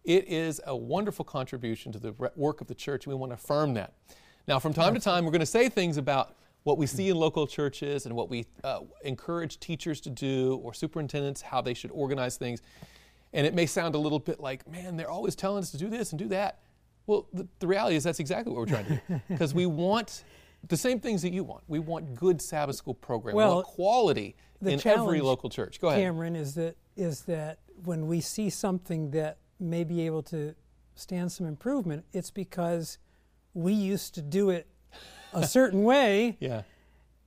it 0.05 0.29
is 0.29 0.61
a 0.67 0.77
wonderful 0.77 1.25
contribution 1.25 1.93
to 1.93 1.99
the 1.99 2.13
work 2.35 2.61
of 2.61 2.67
the 2.67 2.75
church. 2.75 3.07
We 3.07 3.15
want 3.15 3.31
to 3.31 3.35
affirm 3.35 3.75
that. 3.75 3.93
Now, 4.49 4.59
from 4.59 4.73
time 4.73 4.95
to 4.95 5.01
time, 5.01 5.25
we're 5.25 5.31
going 5.31 5.41
to 5.41 5.47
say 5.47 5.69
things 5.69 5.97
about 5.97 6.35
what 6.65 6.79
we 6.79 6.87
see 6.87 7.09
in 7.09 7.17
local 7.17 7.47
churches 7.47 8.07
and 8.07 8.15
what 8.15 8.31
we 8.31 8.47
uh, 8.63 8.81
encourage 9.05 9.59
teachers 9.59 10.01
to 10.03 10.11
do 10.11 10.61
or 10.63 10.73
superintendents, 10.73 11.43
how 11.43 11.61
they 11.61 11.75
should 11.75 11.91
organize 11.91 12.37
things. 12.37 12.63
And 13.33 13.47
it 13.47 13.55
may 13.55 13.67
sound 13.67 13.95
a 13.95 13.99
little 13.99 14.19
bit 14.19 14.41
like, 14.41 14.69
man, 14.71 14.97
they're 14.97 15.11
always 15.11 15.35
telling 15.35 15.63
us 15.63 15.71
to 15.73 15.77
do 15.77 15.89
this 15.89 16.13
and 16.13 16.19
do 16.19 16.29
that. 16.29 16.61
Well, 17.07 17.27
the, 17.33 17.49
the 17.59 17.67
reality 17.67 17.97
is 17.97 18.05
that's 18.05 18.21
exactly 18.21 18.53
what 18.53 18.61
we're 18.61 18.67
trying 18.67 18.87
to 18.87 19.03
do 19.09 19.21
because 19.29 19.55
we 19.55 19.67
want 19.67 20.25
the 20.69 20.77
same 20.77 21.01
things 21.01 21.23
that 21.23 21.33
you 21.33 21.43
want. 21.43 21.65
We 21.67 21.81
want 21.81 22.15
good 22.15 22.41
Sabbath 22.41 22.77
school 22.77 22.95
program. 22.95 23.35
we 23.35 23.39
Well, 23.39 23.57
want 23.57 23.67
quality 23.67 24.37
the 24.61 24.73
in 24.73 24.87
every 24.87 25.21
local 25.21 25.51
church. 25.51 25.81
Go 25.81 25.89
ahead. 25.89 26.01
Kameron, 26.01 26.37
is 26.37 26.55
that 26.55 26.77
is 26.97 27.23
that 27.23 27.59
when 27.85 28.07
we 28.07 28.21
see 28.21 28.51
something 28.51 29.11
that 29.11 29.39
may 29.59 29.83
be 29.83 30.07
able 30.07 30.23
to 30.23 30.55
stand 30.95 31.33
some 31.33 31.47
improvement, 31.47 32.05
it's 32.13 32.31
because 32.31 32.99
we 33.55 33.73
used 33.73 34.15
to 34.15 34.23
do 34.23 34.51
it 34.51 34.67
a 35.33 35.47
certain 35.47 35.83
way, 35.85 36.37
Yeah. 36.41 36.63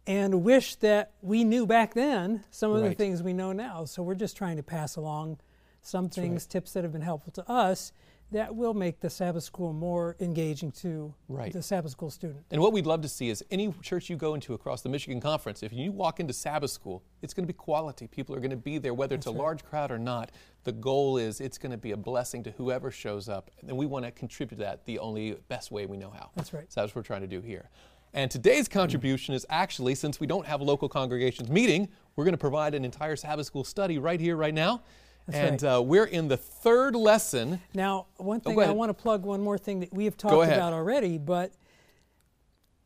and 0.07 0.43
wish 0.43 0.75
that 0.77 1.11
we 1.21 1.43
knew 1.43 1.65
back 1.65 1.93
then 1.93 2.43
some 2.51 2.71
of 2.71 2.83
the 2.83 2.93
things 2.93 3.23
we 3.23 3.33
know 3.33 3.51
now. 3.51 3.85
So 3.85 4.03
we're 4.03 4.15
just 4.15 4.37
trying 4.37 4.57
to 4.57 4.63
pass 4.63 4.95
along 4.95 5.39
some 5.81 6.09
things, 6.09 6.43
right. 6.43 6.49
tips 6.51 6.73
that 6.73 6.83
have 6.83 6.93
been 6.93 7.01
helpful 7.01 7.31
to 7.33 7.49
us 7.49 7.91
that 8.31 8.55
will 8.55 8.73
make 8.73 8.99
the 9.01 9.09
Sabbath 9.09 9.43
school 9.43 9.71
more 9.71 10.15
engaging 10.19 10.71
to 10.71 11.13
Right. 11.29 11.53
the 11.53 11.61
Sabbath 11.61 11.91
school 11.91 12.09
student. 12.09 12.43
And 12.49 12.59
what 12.59 12.73
we'd 12.73 12.87
love 12.87 13.01
to 13.01 13.07
see 13.07 13.29
is 13.29 13.45
any 13.51 13.71
church 13.83 14.09
you 14.09 14.15
go 14.15 14.33
into 14.33 14.55
across 14.55 14.81
the 14.81 14.89
Michigan 14.89 15.21
Conference, 15.21 15.61
if 15.61 15.71
you 15.71 15.91
walk 15.91 16.19
into 16.19 16.33
Sabbath 16.33 16.71
school, 16.71 17.03
it's 17.21 17.35
going 17.35 17.43
to 17.43 17.47
be 17.47 17.55
quality. 17.57 18.07
People 18.07 18.35
are 18.35 18.39
going 18.39 18.49
to 18.49 18.57
be 18.57 18.79
there, 18.79 18.95
whether 18.95 19.13
it's 19.13 19.27
a 19.27 19.31
large 19.31 19.63
crowd 19.63 19.91
or 19.91 19.99
not. 19.99 20.31
The 20.63 20.71
goal 20.71 21.17
is 21.17 21.39
it's 21.39 21.59
going 21.59 21.71
to 21.71 21.77
be 21.77 21.91
a 21.91 21.97
blessing 21.97 22.41
to 22.43 22.51
whoever 22.51 22.89
shows 22.89 23.29
up. 23.29 23.51
And 23.65 23.77
we 23.77 23.85
want 23.85 24.05
to 24.05 24.11
contribute 24.11 24.57
to 24.57 24.63
that 24.63 24.85
the 24.85 24.97
only 24.97 25.33
best 25.47 25.69
way 25.69 25.85
we 25.85 25.95
know 25.95 26.09
how. 26.09 26.31
That's 26.35 26.51
right. 26.51 26.65
So 26.73 26.81
that's 26.81 26.93
what 26.95 27.01
we're 27.01 27.03
trying 27.07 27.21
to 27.21 27.27
do 27.27 27.41
here. 27.41 27.69
And 28.15 28.31
today's 28.31 28.69
contribution 28.69 29.35
is 29.35 29.45
actually, 29.49 29.93
since 29.93 30.21
we 30.21 30.25
don't 30.25 30.45
have 30.45 30.61
a 30.61 30.63
local 30.63 30.87
congregations 30.87 31.49
meeting, 31.49 31.89
we're 32.15 32.23
going 32.23 32.33
to 32.33 32.37
provide 32.37 32.73
an 32.73 32.85
entire 32.85 33.17
Sabbath 33.17 33.45
school 33.45 33.65
study 33.65 33.99
right 33.99 34.21
here, 34.21 34.37
right 34.37 34.53
now. 34.53 34.83
That's 35.27 35.37
and 35.37 35.61
right. 35.61 35.75
uh, 35.75 35.81
we're 35.81 36.05
in 36.05 36.29
the 36.29 36.37
third 36.37 36.95
lesson. 36.95 37.59
Now, 37.73 38.05
one 38.15 38.39
thing 38.39 38.55
go 38.55 38.61
I 38.61 38.71
want 38.71 38.89
to 38.89 38.93
plug 38.93 39.25
one 39.25 39.41
more 39.41 39.57
thing 39.57 39.81
that 39.81 39.93
we 39.93 40.05
have 40.05 40.15
talked 40.15 40.49
about 40.49 40.71
already, 40.71 41.17
but 41.17 41.51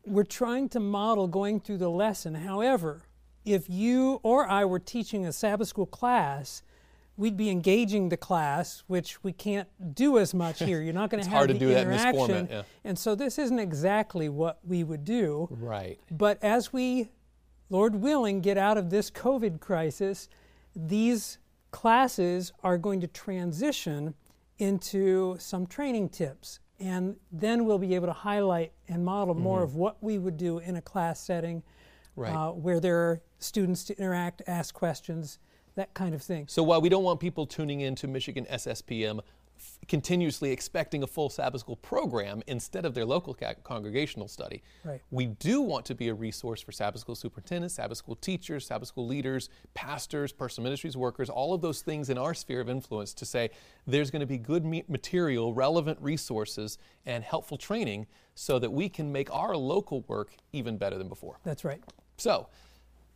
we're 0.04 0.24
trying 0.24 0.68
to 0.70 0.80
model 0.80 1.28
going 1.28 1.60
through 1.60 1.78
the 1.78 1.90
lesson. 1.90 2.34
However, 2.34 3.02
if 3.44 3.70
you 3.70 4.18
or 4.24 4.48
I 4.48 4.64
were 4.64 4.80
teaching 4.80 5.26
a 5.26 5.32
Sabbath 5.32 5.68
school 5.68 5.86
class, 5.86 6.64
we'd 7.20 7.36
be 7.36 7.50
engaging 7.50 8.08
the 8.08 8.16
class, 8.16 8.82
which 8.86 9.22
we 9.22 9.30
can't 9.30 9.68
do 9.94 10.18
as 10.18 10.32
much 10.32 10.58
here. 10.64 10.80
You're 10.80 10.94
not 10.94 11.10
going 11.10 11.22
to 11.22 11.28
have 11.28 11.36
hard 11.36 11.48
to 11.48 11.54
the 11.54 11.60
do 11.60 11.68
that 11.68 11.82
in 11.82 11.90
this 11.90 12.00
interaction. 12.00 12.26
format, 12.26 12.50
yeah. 12.50 12.62
And 12.82 12.98
so 12.98 13.14
this 13.14 13.38
isn't 13.38 13.58
exactly 13.58 14.30
what 14.30 14.58
we 14.64 14.82
would 14.84 15.04
do. 15.04 15.46
Right. 15.50 16.00
But 16.10 16.42
as 16.42 16.72
we, 16.72 17.10
Lord 17.68 17.94
willing, 17.96 18.40
get 18.40 18.56
out 18.56 18.78
of 18.78 18.88
this 18.88 19.10
COVID 19.10 19.60
crisis, 19.60 20.30
these 20.74 21.36
classes 21.72 22.52
are 22.64 22.78
going 22.78 23.02
to 23.02 23.06
transition 23.06 24.14
into 24.58 25.36
some 25.38 25.66
training 25.66 26.08
tips. 26.08 26.58
And 26.78 27.16
then 27.30 27.66
we'll 27.66 27.78
be 27.78 27.94
able 27.94 28.06
to 28.06 28.14
highlight 28.14 28.72
and 28.88 29.04
model 29.04 29.34
more 29.34 29.62
of 29.62 29.74
what 29.76 30.02
we 30.02 30.18
would 30.18 30.38
do 30.38 30.58
in 30.58 30.76
a 30.76 30.82
class 30.82 31.20
setting 31.20 31.62
Right. 32.16 32.34
uh, 32.34 32.50
where 32.50 32.80
there 32.80 32.96
are 32.98 33.20
students 33.38 33.84
to 33.84 33.96
interact, 33.98 34.42
ask 34.46 34.74
questions, 34.74 35.38
that 35.80 35.94
kind 35.94 36.14
of 36.14 36.22
thing. 36.22 36.44
So 36.46 36.62
while 36.62 36.80
we 36.80 36.88
don't 36.90 37.02
want 37.04 37.20
people 37.20 37.46
tuning 37.46 37.80
in 37.80 37.94
to 37.96 38.06
Michigan 38.06 38.46
SSPM 38.50 39.20
f- 39.58 39.78
continuously 39.88 40.52
expecting 40.52 41.02
a 41.02 41.06
full 41.06 41.30
Sabbath 41.30 41.62
school 41.62 41.76
program 41.76 42.42
instead 42.46 42.84
of 42.84 42.92
their 42.92 43.06
local 43.06 43.32
ca- 43.32 43.54
congregational 43.64 44.28
study, 44.28 44.62
Right. 44.84 45.00
we 45.10 45.24
do 45.26 45.62
want 45.62 45.86
to 45.86 45.94
be 45.94 46.08
a 46.08 46.14
resource 46.14 46.60
for 46.60 46.70
Sabbath 46.70 47.00
school 47.00 47.14
superintendents, 47.14 47.74
Sabbath 47.76 47.96
school 47.96 48.14
teachers, 48.16 48.66
Sabbath 48.66 48.88
school 48.88 49.06
leaders, 49.06 49.48
pastors, 49.72 50.32
personal 50.32 50.64
ministries 50.64 50.98
workers, 50.98 51.30
all 51.30 51.54
of 51.54 51.62
those 51.62 51.80
things 51.80 52.10
in 52.10 52.18
our 52.18 52.34
sphere 52.34 52.60
of 52.60 52.68
influence 52.68 53.14
to 53.14 53.24
say 53.24 53.48
there's 53.86 54.10
going 54.10 54.20
to 54.20 54.26
be 54.26 54.36
good 54.38 54.66
me- 54.66 54.84
material, 54.86 55.54
relevant 55.54 55.98
resources, 56.02 56.76
and 57.06 57.24
helpful 57.24 57.56
training 57.56 58.06
so 58.34 58.58
that 58.58 58.70
we 58.70 58.90
can 58.90 59.10
make 59.10 59.34
our 59.34 59.56
local 59.56 60.02
work 60.08 60.34
even 60.52 60.76
better 60.76 60.98
than 60.98 61.08
before. 61.08 61.38
That's 61.42 61.64
right. 61.64 61.82
So, 62.18 62.48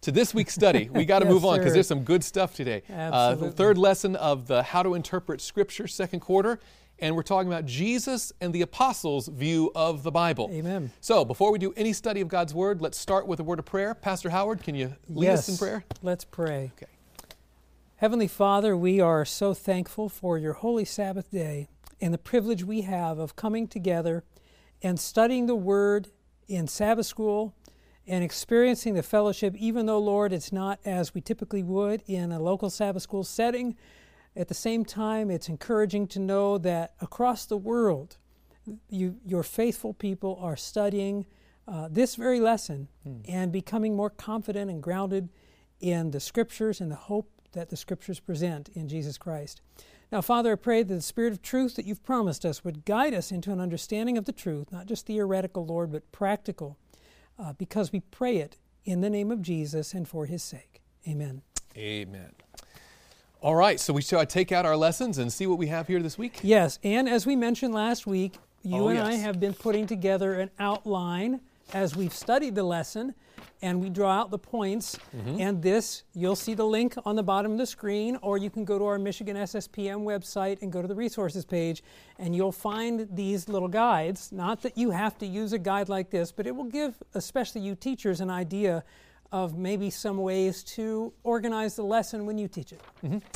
to 0.04 0.12
this 0.12 0.34
week's 0.34 0.54
study, 0.54 0.90
we 0.92 1.04
got 1.06 1.20
to 1.20 1.24
Yes, 1.24 1.32
move 1.32 1.44
on 1.44 1.58
because 1.58 1.72
there's 1.72 1.88
some 1.88 2.04
good 2.04 2.22
stuff 2.22 2.54
today. 2.54 2.82
Uh, 2.88 2.92
the 2.92 3.02
Absolutely. 3.02 3.50
third 3.56 3.78
lesson 3.78 4.16
of 4.16 4.46
the 4.46 4.62
How 4.62 4.82
to 4.82 4.94
Interpret 4.94 5.40
Scripture, 5.40 5.88
second 5.88 6.20
quarter, 6.20 6.60
and 6.98 7.16
we're 7.16 7.22
talking 7.22 7.50
about 7.50 7.64
Jesus 7.64 8.32
and 8.40 8.52
the 8.52 8.62
apostles' 8.62 9.28
view 9.28 9.72
of 9.74 10.02
the 10.02 10.10
Bible. 10.10 10.50
Amen. 10.52 10.92
So, 11.00 11.24
before 11.24 11.50
we 11.50 11.58
do 11.58 11.72
any 11.76 11.92
study 11.92 12.20
of 12.20 12.28
God's 12.28 12.54
Word, 12.54 12.82
let's 12.82 12.98
start 12.98 13.26
with 13.26 13.40
a 13.40 13.42
word 13.42 13.58
of 13.58 13.64
prayer. 13.64 13.94
Pastor 13.94 14.30
Howard, 14.30 14.62
can 14.62 14.74
you 14.74 14.94
lead 15.08 15.24
yes. 15.24 15.40
us 15.40 15.48
in 15.48 15.56
prayer? 15.56 15.84
Let's 16.02 16.24
pray. 16.24 16.72
Okay. 16.76 16.92
Heavenly 17.96 18.28
Father, 18.28 18.76
we 18.76 19.00
are 19.00 19.24
so 19.24 19.54
thankful 19.54 20.10
for 20.10 20.36
your 20.36 20.52
holy 20.52 20.84
Sabbath 20.84 21.30
day 21.30 21.68
and 22.00 22.12
the 22.12 22.18
privilege 22.18 22.62
we 22.62 22.82
have 22.82 23.18
of 23.18 23.36
coming 23.36 23.66
together 23.66 24.22
and 24.82 25.00
studying 25.00 25.46
the 25.46 25.54
Word 25.54 26.08
in 26.46 26.66
Sabbath 26.68 27.06
school 27.06 27.54
and 28.06 28.22
experiencing 28.22 28.94
the 28.94 29.02
fellowship, 29.02 29.54
even 29.56 29.86
though, 29.86 29.98
Lord, 29.98 30.32
it's 30.32 30.52
not 30.52 30.78
as 30.84 31.14
we 31.14 31.20
typically 31.20 31.62
would 31.62 32.02
in 32.06 32.32
a 32.32 32.40
local 32.40 32.70
Sabbath 32.70 33.02
school 33.02 33.24
setting. 33.24 33.76
At 34.36 34.48
the 34.48 34.54
same 34.54 34.84
time, 34.84 35.30
it's 35.30 35.48
encouraging 35.48 36.08
to 36.08 36.18
know 36.18 36.58
that 36.58 36.94
across 37.00 37.46
the 37.46 37.56
world, 37.56 38.16
you, 38.88 39.16
your 39.24 39.42
faithful 39.42 39.94
people 39.94 40.38
are 40.40 40.56
studying 40.56 41.26
uh, 41.66 41.88
this 41.90 42.16
very 42.16 42.40
lesson 42.40 42.88
and 43.26 43.52
becoming 43.52 43.96
more 43.96 44.10
confident 44.10 44.70
and 44.70 44.82
grounded 44.82 45.30
in 45.80 46.10
the 46.10 46.20
Scriptures 46.20 46.80
and 46.80 46.90
the 46.90 46.96
hope 46.96 47.30
that 47.52 47.70
the 47.70 47.76
Scriptures 47.76 48.20
present 48.20 48.68
in 48.70 48.88
Jesus 48.88 49.16
Christ. 49.16 49.60
Now, 50.12 50.20
Father, 50.20 50.52
I 50.52 50.56
pray 50.56 50.82
that 50.82 50.94
the 50.94 51.00
Spirit 51.00 51.32
of 51.32 51.42
truth 51.42 51.76
that 51.76 51.86
you've 51.86 52.02
promised 52.02 52.44
us 52.44 52.64
would 52.64 52.84
guide 52.84 53.14
us 53.14 53.32
into 53.32 53.52
an 53.52 53.60
understanding 53.60 54.18
of 54.18 54.26
the 54.26 54.32
truth, 54.32 54.70
not 54.70 54.86
just 54.86 55.06
theoretical, 55.06 55.64
Lord, 55.64 55.90
but 55.90 56.10
practical, 56.12 56.78
uh, 57.38 57.52
because 57.54 57.92
we 57.92 58.00
pray 58.00 58.38
it 58.38 58.56
in 58.84 59.00
the 59.00 59.10
name 59.10 59.30
of 59.30 59.42
Jesus 59.42 59.94
and 59.94 60.06
for 60.06 60.26
his 60.26 60.42
sake. 60.42 60.82
Amen. 61.08 61.42
Amen. 61.76 62.32
All 63.40 63.54
right, 63.54 63.78
so 63.78 63.92
we 63.92 64.00
shall 64.00 64.20
I 64.20 64.24
take 64.24 64.52
out 64.52 64.64
our 64.64 64.76
lessons 64.76 65.18
and 65.18 65.30
see 65.30 65.46
what 65.46 65.58
we 65.58 65.66
have 65.66 65.86
here 65.86 66.00
this 66.00 66.16
week? 66.16 66.40
Yes, 66.42 66.78
and 66.82 67.08
as 67.08 67.26
we 67.26 67.36
mentioned 67.36 67.74
last 67.74 68.06
week, 68.06 68.36
you 68.62 68.76
Oh, 68.76 68.88
and 68.88 68.98
I 69.00 69.14
have 69.14 69.38
been 69.38 69.52
putting 69.52 69.86
together 69.86 70.34
an 70.34 70.50
outline 70.58 71.40
as 71.74 71.94
we've 71.94 72.14
studied 72.14 72.54
the 72.54 72.62
lesson, 72.62 73.14
and 73.62 73.80
we 73.80 73.90
draw 73.90 74.10
out 74.10 74.30
the 74.30 74.38
points. 74.38 74.98
Mm-hmm. 75.16 75.40
And 75.40 75.62
this, 75.62 76.02
you'll 76.14 76.36
see 76.36 76.54
the 76.54 76.66
link 76.66 76.94
on 77.04 77.16
the 77.16 77.22
bottom 77.22 77.52
of 77.52 77.58
the 77.58 77.66
screen, 77.66 78.18
or 78.22 78.38
you 78.38 78.50
can 78.50 78.64
go 78.64 78.78
to 78.78 78.84
our 78.84 78.98
Michigan 78.98 79.36
SSPM 79.36 80.04
website 80.04 80.62
and 80.62 80.72
go 80.72 80.82
to 80.82 80.88
the 80.88 80.94
resources 80.94 81.44
page, 81.44 81.82
and 82.18 82.34
you'll 82.34 82.52
find 82.52 83.08
these 83.12 83.48
little 83.48 83.68
guides. 83.68 84.32
Not 84.32 84.62
that 84.62 84.76
you 84.76 84.90
have 84.90 85.18
to 85.18 85.26
use 85.26 85.52
a 85.52 85.58
guide 85.58 85.88
like 85.88 86.10
this, 86.10 86.32
but 86.32 86.46
it 86.46 86.54
will 86.54 86.64
give, 86.64 86.94
especially 87.14 87.62
you 87.62 87.74
teachers, 87.74 88.20
an 88.20 88.30
idea 88.30 88.84
of 89.32 89.58
maybe 89.58 89.90
some 89.90 90.18
ways 90.18 90.62
to 90.62 91.12
organize 91.24 91.74
the 91.74 91.82
lesson 91.82 92.24
when 92.24 92.38
you 92.38 92.46
teach 92.46 92.72
it. 92.72 92.80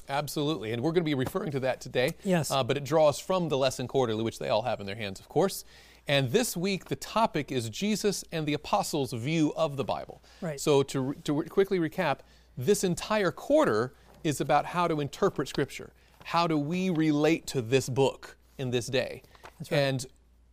Absolutely, 0.09 0.73
and 0.73 0.81
we're 0.81 0.93
going 0.93 1.03
to 1.03 1.09
be 1.09 1.15
referring 1.15 1.51
to 1.51 1.59
that 1.61 1.81
today. 1.81 2.15
Yes. 2.23 2.53
Uh, 2.53 2.63
but 2.63 2.77
it 2.77 2.85
draws 2.85 3.19
from 3.19 3.49
the 3.49 3.59
lesson 3.59 3.89
quarterly, 3.89 4.23
which 4.23 4.39
they 4.39 4.49
all 4.49 4.63
have 4.63 4.79
in 4.79 4.87
their 4.87 4.95
hands, 4.95 5.19
of 5.19 5.29
course. 5.29 5.65
And 6.09 6.33
this 6.33 6.57
week, 6.57 6.87
the 6.87 6.97
topic 6.97 7.53
is 7.53 7.69
Jesus 7.69 8.25
and 8.33 8.47
the 8.47 8.55
apostles' 8.55 9.13
view 9.13 9.53
of 9.57 9.77
the 9.77 9.85
Bible. 9.85 10.23
Right. 10.41 10.59
So, 10.59 10.83
to, 10.85 11.15
to 11.25 11.43
quickly 11.45 11.79
recap, 11.79 12.21
this 12.57 12.83
entire 12.83 13.31
quarter 13.31 13.95
is 14.25 14.41
about 14.41 14.65
how 14.65 14.89
to 14.89 15.01
interpret 15.01 15.49
Scripture. 15.49 15.93
How 16.25 16.47
do 16.47 16.59
we 16.59 16.91
relate 16.91 17.47
to 17.49 17.63
this 17.63 17.89
book 17.89 18.37
in 18.57 18.71
this 18.71 18.87
day? 18.87 19.23
That's 19.59 19.71
right. 19.71 19.79
And 19.79 20.07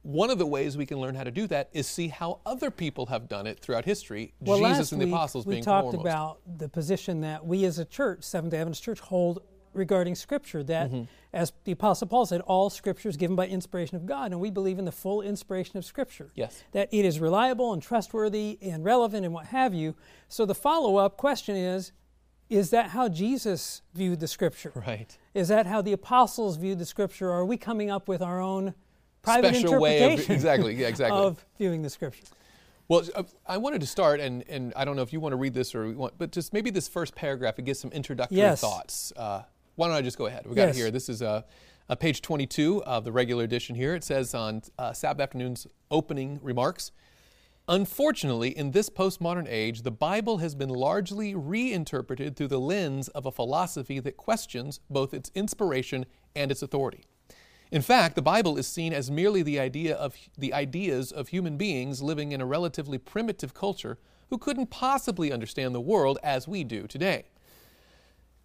one 0.03 0.29
of 0.29 0.37
the 0.37 0.45
ways 0.45 0.77
we 0.77 0.85
can 0.85 0.99
learn 0.99 1.15
how 1.15 1.23
to 1.23 1.31
do 1.31 1.47
that 1.47 1.69
is 1.73 1.87
see 1.87 2.09
how 2.09 2.39
other 2.45 2.69
people 2.69 3.07
have 3.07 3.27
done 3.27 3.47
it 3.47 3.59
throughout 3.59 3.85
history. 3.85 4.33
Well, 4.39 4.59
Jesus 4.59 4.91
and 4.91 5.01
the 5.01 5.05
week, 5.05 5.13
apostles 5.15 5.45
we 5.45 5.55
being 5.55 5.63
talked 5.63 5.85
foremost. 5.85 6.05
about 6.05 6.39
the 6.59 6.69
position 6.69 7.21
that 7.21 7.45
we 7.45 7.65
as 7.65 7.79
a 7.79 7.85
church, 7.85 8.23
Seventh 8.23 8.51
day 8.51 8.59
Adventist 8.59 8.83
Church, 8.83 8.99
hold 8.99 9.41
regarding 9.75 10.15
Scripture. 10.15 10.63
That, 10.63 10.89
Mm-hmm. 10.91 11.03
as 11.33 11.51
the 11.65 11.71
Apostle 11.73 12.07
Paul 12.07 12.25
said, 12.25 12.41
all 12.41 12.69
Scripture 12.69 13.09
is 13.09 13.17
given 13.17 13.35
by 13.35 13.47
inspiration 13.47 13.95
of 13.97 14.05
God, 14.05 14.31
and 14.31 14.39
we 14.39 14.49
believe 14.49 14.79
in 14.79 14.85
the 14.85 14.91
full 14.91 15.21
inspiration 15.21 15.77
of 15.77 15.85
Scripture. 15.85 16.31
Yes. 16.35 16.63
That 16.71 16.89
it 16.91 17.05
is 17.05 17.19
reliable 17.19 17.73
and 17.73 17.81
trustworthy 17.81 18.57
and 18.61 18.83
relevant 18.83 19.25
and 19.25 19.33
what 19.33 19.47
have 19.47 19.73
you. 19.73 19.95
So 20.27 20.45
the 20.45 20.55
follow-up 20.55 21.17
question 21.17 21.55
is: 21.55 21.91
Is 22.49 22.69
that 22.71 22.91
how 22.91 23.09
Jesus 23.09 23.81
viewed 23.93 24.19
the 24.19 24.27
Scripture? 24.27 24.71
Right. 24.75 25.17
Is 25.33 25.47
that 25.49 25.65
how 25.67 25.81
the 25.81 25.91
apostles 25.93 26.57
viewed 26.57 26.79
the 26.79 26.85
Scripture? 26.85 27.29
Or 27.29 27.33
are 27.39 27.45
we 27.45 27.57
coming 27.57 27.89
up 27.91 28.07
with 28.07 28.21
our 28.21 28.39
own 28.39 28.73
private 29.21 29.55
Special 29.55 29.79
way 29.79 29.97
of 29.97 30.01
interpretation 30.03 30.35
exactly, 30.35 30.75
yeah, 30.75 30.87
exactly. 30.87 31.19
of 31.19 31.45
viewing 31.57 31.81
the 31.81 31.89
Scripture? 31.89 32.23
Well, 32.87 33.01
uh, 33.15 33.23
I 33.47 33.57
wanted 33.57 33.81
to 33.81 33.87
start, 33.87 34.19
and, 34.19 34.43
and 34.47 34.71
I 34.75 34.85
don't 34.85 34.95
know 34.95 35.01
if 35.01 35.11
you 35.11 35.19
want 35.19 35.33
to 35.33 35.37
read 35.37 35.55
this 35.55 35.73
or 35.73 35.87
we 35.87 35.95
want, 35.95 36.19
but 36.19 36.31
just 36.31 36.53
maybe 36.53 36.69
this 36.69 36.87
first 36.87 37.15
paragraph, 37.15 37.57
it 37.57 37.65
gives 37.65 37.79
some 37.79 37.89
introductory 37.91 38.37
Yes. 38.37 38.61
thoughts. 38.61 39.11
Uh, 39.17 39.41
why 39.75 39.87
don't 39.87 39.95
I 39.95 40.01
just 40.01 40.17
go 40.17 40.25
ahead? 40.25 40.45
We 40.45 40.55
got 40.55 40.67
Yes. 40.67 40.75
it 40.75 40.79
here. 40.79 40.91
This 40.91 41.09
is 41.09 41.21
uh, 41.21 41.41
uh, 41.89 41.95
page 41.95 42.21
22 42.21 42.83
of 42.83 43.03
the 43.03 43.11
regular 43.11 43.43
edition 43.43 43.75
here. 43.75 43.95
It 43.95 44.03
says 44.03 44.33
on 44.33 44.61
uh, 44.77 44.93
Sabbath 44.93 45.21
afternoon's 45.21 45.67
opening 45.91 46.39
remarks 46.41 46.91
Unfortunately, 47.67 48.55
in 48.55 48.71
this 48.71 48.89
postmodern 48.91 49.47
age, 49.49 49.81
the 49.81 49.89
Bible 49.91 50.37
has 50.37 50.53
been 50.53 50.69
largely 50.69 51.33
reinterpreted 51.33 52.35
through 52.35 52.49
the 52.49 52.59
lens 52.59 53.07
of 53.09 53.25
a 53.25 53.31
philosophy 53.31 53.99
that 53.99 54.17
questions 54.17 54.79
both 54.87 55.15
its 55.15 55.31
inspiration 55.33 56.05
and 56.35 56.51
its 56.51 56.61
authority. 56.61 57.05
In 57.71 57.81
fact, 57.81 58.13
the 58.13 58.21
Bible 58.21 58.57
is 58.57 58.67
seen 58.67 58.93
as 58.93 59.09
merely 59.09 59.41
the 59.41 59.59
idea 59.59 59.95
of 59.95 60.15
the 60.37 60.53
ideas 60.53 61.11
of 61.11 61.29
human 61.29 61.57
beings 61.57 62.03
living 62.03 62.33
in 62.33 62.39
a 62.39 62.45
relatively 62.45 62.99
primitive 62.99 63.55
culture 63.55 63.97
who 64.29 64.37
couldn't 64.37 64.67
possibly 64.69 65.31
understand 65.31 65.73
the 65.73 65.81
world 65.81 66.19
as 66.21 66.47
we 66.47 66.63
do 66.63 66.85
today. 66.85 67.25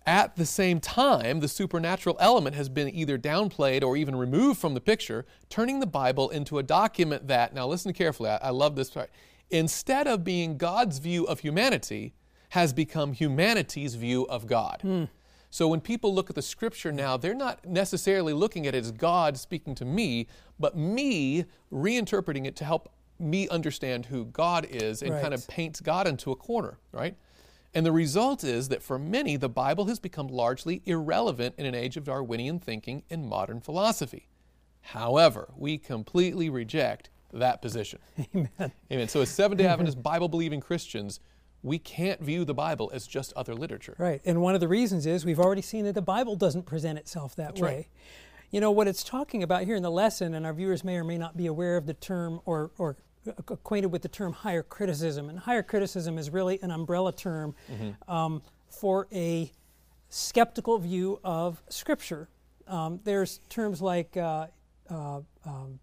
At 0.07 0.37
the 0.37 0.47
same 0.47 0.81
time, 0.81 1.41
the 1.41 1.49
supernatural 1.49 2.17
element 2.19 2.57
has 2.57 2.69
been 2.69 2.89
either 2.95 3.19
downplayed 3.19 3.85
or 3.85 3.97
even 3.97 4.17
removed 4.17 4.59
from 4.59 4.75
the 4.75 4.81
picture, 4.81 5.27
turning 5.49 5.81
the 5.81 5.87
Bible 5.87 6.31
into 6.31 6.59
a 6.59 6.63
document 6.63 7.29
that, 7.29 7.55
now 7.55 7.67
listen 7.67 7.93
carefully, 7.93 8.31
I, 8.31 8.37
I 8.37 8.51
love 8.51 8.77
this 8.77 8.91
part, 8.91 9.11
instead 9.51 10.07
of 10.07 10.25
being 10.25 10.57
God's 10.57 10.99
view 10.99 11.25
of 11.25 11.41
humanity, 11.41 12.15
has 12.51 12.73
become 12.73 13.13
humanity's 13.13 13.95
view 13.95 14.27
of 14.29 14.47
God. 14.47 14.79
Hmm. 14.83 15.05
So 15.51 15.67
when 15.69 15.81
people 15.81 16.15
look 16.15 16.31
at 16.31 16.37
the 16.37 16.43
scripture 16.43 16.93
now, 16.93 17.17
they're 17.17 17.35
not 17.35 17.65
necessarily 17.67 18.33
looking 18.33 18.67
at 18.67 18.75
it 18.75 18.79
as 18.79 18.93
God 18.93 19.37
speaking 19.37 19.75
to 19.77 19.85
me, 19.85 20.29
but 20.59 20.77
me 20.77 21.45
reinterpreting 21.73 22.47
it 22.47 22.57
to 22.57 22.65
help 22.65 22.93
me 23.19 23.49
understand 23.49 24.07
who 24.07 24.25
God 24.27 24.67
is 24.71 25.03
and 25.03 25.21
kind 25.21 25.35
of 25.35 25.47
paints 25.49 25.81
God 25.81 26.07
into 26.07 26.31
a 26.31 26.37
corner, 26.37 26.79
right? 26.93 27.17
And 27.73 27.87
the 27.87 27.93
result 27.93 28.43
is 28.43 28.69
that 28.69 28.83
for 28.83 28.99
many, 28.99 29.37
the 29.37 29.49
Bible 29.49 29.85
has 29.87 30.01
become 30.01 30.27
largely 30.27 30.83
irrelevant 30.87 31.55
in 31.57 31.67
an 31.67 31.75
age 31.75 31.97
of 31.97 32.05
Darwinian 32.05 32.59
thinking 32.59 33.05
and 33.09 33.27
modern 33.27 33.61
philosophy. 33.61 34.29
However, 34.81 35.53
we 35.57 35.79
completely 35.79 36.51
reject 36.51 37.11
that 37.33 37.63
position. 37.63 38.01
Amen. 38.35 38.73
Amen. 38.91 39.09
So, 39.09 39.21
as 39.21 39.31
Seventh 39.31 39.59
day 39.59 39.67
Adventist 39.67 40.03
Bible 40.03 40.29
believing 40.29 40.61
Christians, 40.61 41.21
we 41.63 41.79
can't 41.79 42.21
view 42.21 42.45
the 42.45 42.55
Bible 42.55 42.91
as 42.93 43.07
just 43.07 43.33
other 43.35 43.55
literature. 43.55 43.95
Right. 43.99 44.21
And 44.25 44.41
one 44.41 44.55
of 44.55 44.61
the 44.61 44.69
reasons 44.69 45.07
is 45.07 45.25
we've 45.25 45.39
already 45.39 45.63
seen 45.63 45.85
that 45.85 45.95
the 45.95 46.03
Bible 46.03 46.35
doesn't 46.35 46.65
present 46.65 46.99
itself 46.99 47.37
that 47.37 47.59
way. 47.59 47.75
right. 47.77 47.87
You 48.51 48.61
know, 48.61 48.73
what 48.73 48.89
it's 48.89 49.05
talking 49.05 49.45
about 49.45 49.63
here 49.63 49.77
in 49.77 49.83
the 49.83 49.91
lesson, 49.91 50.35
and 50.35 50.45
our 50.45 50.53
viewers 50.53 50.83
may 50.83 50.97
or 50.97 51.05
may 51.05 51.19
not 51.19 51.37
be 51.37 51.47
aware 51.47 51.77
of 51.77 51.87
the 51.87 51.95
term 51.95 52.41
or, 52.45 52.73
or 52.79 52.97
acquainted 53.27 53.89
with 53.89 54.03
the 54.03 54.09
term 54.09 54.33
higher 54.33 54.63
criticism. 54.63 55.29
And 55.29 55.39
higher 55.39 55.63
criticism 55.63 56.19
is 56.19 56.31
really 56.31 56.59
an 56.63 56.71
umbrella 56.71 57.13
term 57.13 57.55
um, 58.09 58.43
for 58.69 59.07
a 59.13 59.51
skeptical 60.09 60.79
view 60.79 61.21
of 61.25 61.63
Scripture. 61.69 62.29
Um, 62.67 63.01
there's 63.05 63.41
terms 63.49 63.83
like, 63.83 64.17
uh, 64.17 64.47
uh, 64.89 65.21
um, 65.45 65.79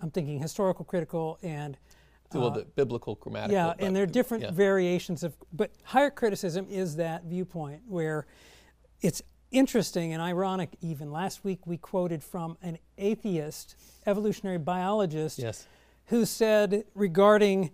I'm 0.00 0.10
thinking 0.10 0.40
historical 0.40 0.84
critical 0.84 1.38
and 1.42 1.76
well, 2.34 2.50
the 2.50 2.64
biblical 2.64 3.16
grammatical. 3.16 3.54
yeah, 3.54 3.74
and 3.78 3.94
there 3.94 4.04
are 4.04 4.06
different 4.06 4.44
yeah. 4.44 4.50
variations 4.50 5.22
of, 5.22 5.36
but 5.52 5.70
higher 5.84 6.10
criticism 6.10 6.66
is 6.70 6.96
that 6.96 7.24
viewpoint 7.24 7.82
where 7.86 8.26
it's 9.02 9.22
interesting 9.50 10.12
and 10.12 10.22
ironic. 10.22 10.70
Even 10.80 11.12
last 11.12 11.44
week, 11.44 11.66
we 11.66 11.76
quoted 11.76 12.22
from 12.22 12.56
an 12.62 12.78
atheist 12.98 13.76
evolutionary 14.06 14.58
biologist 14.58 15.38
Yes. 15.38 15.66
Who 16.06 16.24
said 16.24 16.84
regarding 16.94 17.70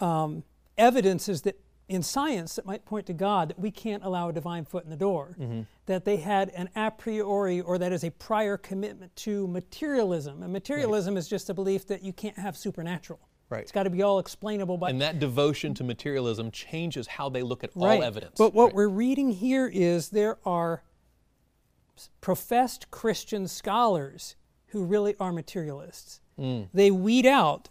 um, 0.00 0.44
evidences 0.78 1.42
that 1.42 1.58
in 1.88 2.02
science 2.04 2.54
that 2.54 2.64
might 2.64 2.84
point 2.84 3.04
to 3.06 3.12
God 3.12 3.48
that 3.48 3.58
we 3.58 3.70
can't 3.72 4.04
allow 4.04 4.28
a 4.28 4.32
divine 4.32 4.64
foot 4.64 4.84
in 4.84 4.90
the 4.90 4.96
door, 4.96 5.36
Mm-hmm. 5.40 5.62
that 5.86 6.04
they 6.04 6.18
had 6.18 6.50
an 6.50 6.68
a 6.76 6.90
priori 6.90 7.60
or 7.60 7.78
that 7.78 7.92
is 7.92 8.04
a 8.04 8.10
prior 8.12 8.56
commitment 8.56 9.14
to 9.16 9.48
materialism. 9.48 10.42
And 10.44 10.52
materialism 10.52 11.16
is 11.16 11.26
just 11.26 11.50
a 11.50 11.54
belief 11.54 11.86
that 11.88 12.02
you 12.02 12.12
can't 12.12 12.38
have 12.38 12.56
supernatural. 12.56 13.18
Right. 13.48 13.62
It's 13.62 13.72
got 13.72 13.82
to 13.82 13.90
be 13.90 14.02
all 14.02 14.20
explainable 14.20 14.78
by 14.78 14.90
And 14.90 15.00
that 15.00 15.18
devotion 15.18 15.74
to 15.74 15.82
materialism 15.82 16.52
changes 16.52 17.08
how 17.08 17.28
they 17.28 17.42
look 17.42 17.64
at 17.64 17.70
right. 17.74 17.96
all 17.96 18.04
evidence. 18.04 18.34
But 18.38 18.54
what 18.54 18.66
Right. 18.66 18.74
we're 18.76 18.88
reading 18.88 19.30
here 19.32 19.66
is 19.66 20.10
there 20.10 20.38
are 20.44 20.84
professed 22.20 22.90
Christian 22.92 23.48
scholars 23.48 24.36
who 24.66 24.84
really 24.84 25.16
are 25.18 25.32
materialists. 25.32 26.20
Mm. 26.38 26.68
They 26.72 26.90
weed 26.90 27.26
out 27.26 27.68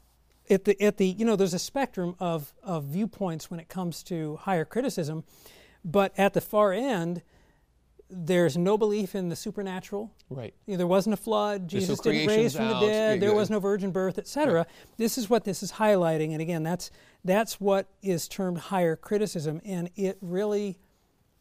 at 0.49 0.65
the 0.65 0.81
at 0.81 0.97
the 0.97 1.07
you 1.07 1.25
know 1.25 1.35
there's 1.35 1.53
a 1.53 1.59
spectrum 1.59 2.15
of 2.19 2.53
of 2.63 2.85
viewpoints 2.85 3.51
when 3.51 3.59
it 3.59 3.69
comes 3.69 4.03
to 4.03 4.37
higher 4.37 4.65
criticism, 4.65 5.23
but 5.83 6.13
at 6.17 6.33
the 6.33 6.41
far 6.41 6.73
end 6.73 7.21
there's 8.09 8.57
no 8.57 8.77
belief 8.77 9.13
in 9.13 9.29
the 9.29 9.35
supernatural. 9.35 10.11
Right. 10.31 10.53
You 10.65 10.73
know, 10.73 10.77
there 10.79 10.87
wasn't 10.87 11.13
a 11.13 11.17
flood. 11.17 11.67
Jesus 11.67 11.99
didn't 11.99 12.27
raise 12.27 12.55
from 12.55 12.67
the 12.67 12.79
dead. 12.79 13.19
there 13.19 13.35
was 13.35 13.49
no 13.49 13.59
virgin 13.59 13.91
birth, 13.91 14.17
etc. 14.17 14.65
This 14.97 15.17
is 15.17 15.29
what 15.29 15.43
this 15.43 15.61
is 15.61 15.73
highlighting, 15.73 16.31
and 16.31 16.41
again, 16.41 16.63
that's 16.63 16.89
that's 17.23 17.61
what 17.61 17.87
is 18.01 18.27
termed 18.27 18.57
higher 18.57 18.95
criticism, 18.95 19.61
and 19.63 19.89
it 19.95 20.17
really. 20.21 20.79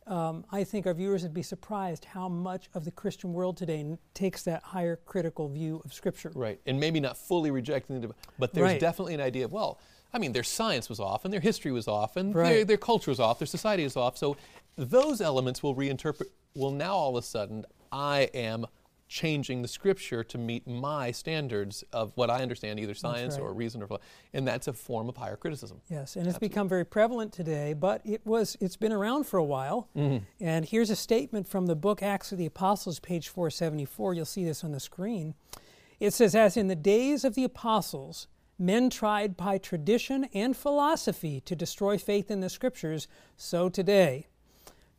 Um, 0.08 0.44
I 0.50 0.64
think 0.64 0.86
our 0.86 0.94
viewers 0.94 1.22
would 1.22 1.34
be 1.34 1.42
surprised 1.42 2.06
how 2.06 2.28
much 2.28 2.68
of 2.74 2.84
the 2.84 2.90
Christian 2.90 3.32
world 3.34 3.56
today 3.58 3.80
n- 3.80 3.98
takes 4.14 4.42
that 4.44 4.62
higher 4.62 4.96
critical 5.04 5.48
view 5.48 5.82
of 5.84 5.92
Scripture. 5.92 6.32
Right. 6.34 6.58
And 6.66 6.80
maybe 6.80 6.98
not 6.98 7.18
fully 7.18 7.50
rejecting 7.50 8.00
the, 8.00 8.10
but 8.38 8.54
there's 8.54 8.64
Right. 8.64 8.80
definitely 8.80 9.14
an 9.14 9.20
idea 9.20 9.44
of, 9.44 9.52
well, 9.52 9.78
I 10.12 10.18
mean, 10.18 10.32
their 10.32 10.42
science 10.44 10.88
was 10.88 10.98
off 10.98 11.24
and 11.26 11.32
their 11.34 11.40
history 11.40 11.72
was 11.72 11.86
off 11.86 12.16
and 12.16 12.34
their, 12.34 12.64
their 12.64 12.78
culture 12.78 13.10
was 13.10 13.20
off, 13.20 13.38
their 13.38 13.46
society 13.46 13.84
is 13.84 13.96
off. 13.96 14.16
So 14.16 14.36
those 14.76 15.20
elements 15.20 15.62
will 15.62 15.74
reinterpret, 15.74 16.28
well, 16.54 16.70
now 16.70 16.94
all 16.94 17.16
of 17.16 17.22
a 17.22 17.26
sudden, 17.26 17.66
I 17.92 18.30
am 18.32 18.66
changing 19.08 19.62
the 19.62 19.68
scripture 19.68 20.22
to 20.22 20.38
meet 20.38 20.66
my 20.66 21.10
standards 21.10 21.82
of 21.92 22.12
what 22.14 22.30
I 22.30 22.42
understand, 22.42 22.78
either 22.78 22.94
science 22.94 23.34
right. 23.34 23.42
or 23.42 23.52
reason 23.52 23.82
or, 23.82 23.86
philo- 23.86 24.00
and 24.32 24.46
that's 24.46 24.68
a 24.68 24.72
form 24.72 25.08
of 25.08 25.16
higher 25.16 25.36
criticism. 25.36 25.80
Yes, 25.88 26.16
and 26.16 26.26
it's 26.26 26.38
become 26.38 26.68
very 26.68 26.84
prevalent 26.84 27.32
today, 27.32 27.72
but 27.72 28.02
it 28.04 28.24
was 28.26 28.56
it's 28.60 28.76
been 28.76 28.92
around 28.92 29.24
for 29.24 29.38
a 29.38 29.44
while. 29.44 29.88
Mm-hmm. 29.96 30.24
And 30.40 30.64
here's 30.64 30.90
a 30.90 30.96
statement 30.96 31.48
from 31.48 31.66
the 31.66 31.74
book 31.76 32.02
Acts 32.02 32.32
of 32.32 32.38
the 32.38 32.46
Apostles, 32.46 33.00
page 33.00 33.28
474. 33.28 34.14
You'll 34.14 34.24
see 34.24 34.44
this 34.44 34.62
on 34.62 34.72
the 34.72 34.80
screen. 34.80 35.34
It 35.98 36.12
says, 36.12 36.34
As 36.34 36.56
in 36.56 36.68
the 36.68 36.76
days 36.76 37.24
of 37.24 37.34
the 37.34 37.44
apostles, 37.44 38.28
men 38.58 38.90
tried 38.90 39.36
by 39.36 39.58
tradition 39.58 40.28
and 40.34 40.56
philosophy 40.56 41.40
to 41.42 41.56
destroy 41.56 41.96
faith 41.98 42.30
in 42.30 42.40
the 42.40 42.50
scriptures, 42.50 43.08
so 43.36 43.68
today. 43.68 44.26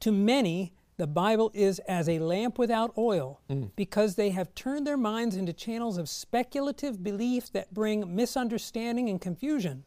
To 0.01 0.11
many, 0.11 0.73
the 0.99 1.07
Bible 1.07 1.49
is 1.53 1.79
as 1.87 2.09
a 2.09 2.19
lamp 2.19 2.59
without 2.59 2.91
oil 2.97 3.39
mm. 3.49 3.71
because 3.77 4.15
they 4.15 4.31
have 4.31 4.53
turned 4.53 4.85
their 4.85 4.97
minds 4.97 5.37
into 5.37 5.53
channels 5.53 5.97
of 5.97 6.09
speculative 6.09 7.01
belief 7.01 7.49
that 7.53 7.73
bring 7.73 8.13
misunderstanding 8.13 9.09
and 9.09 9.21
confusion. 9.21 9.85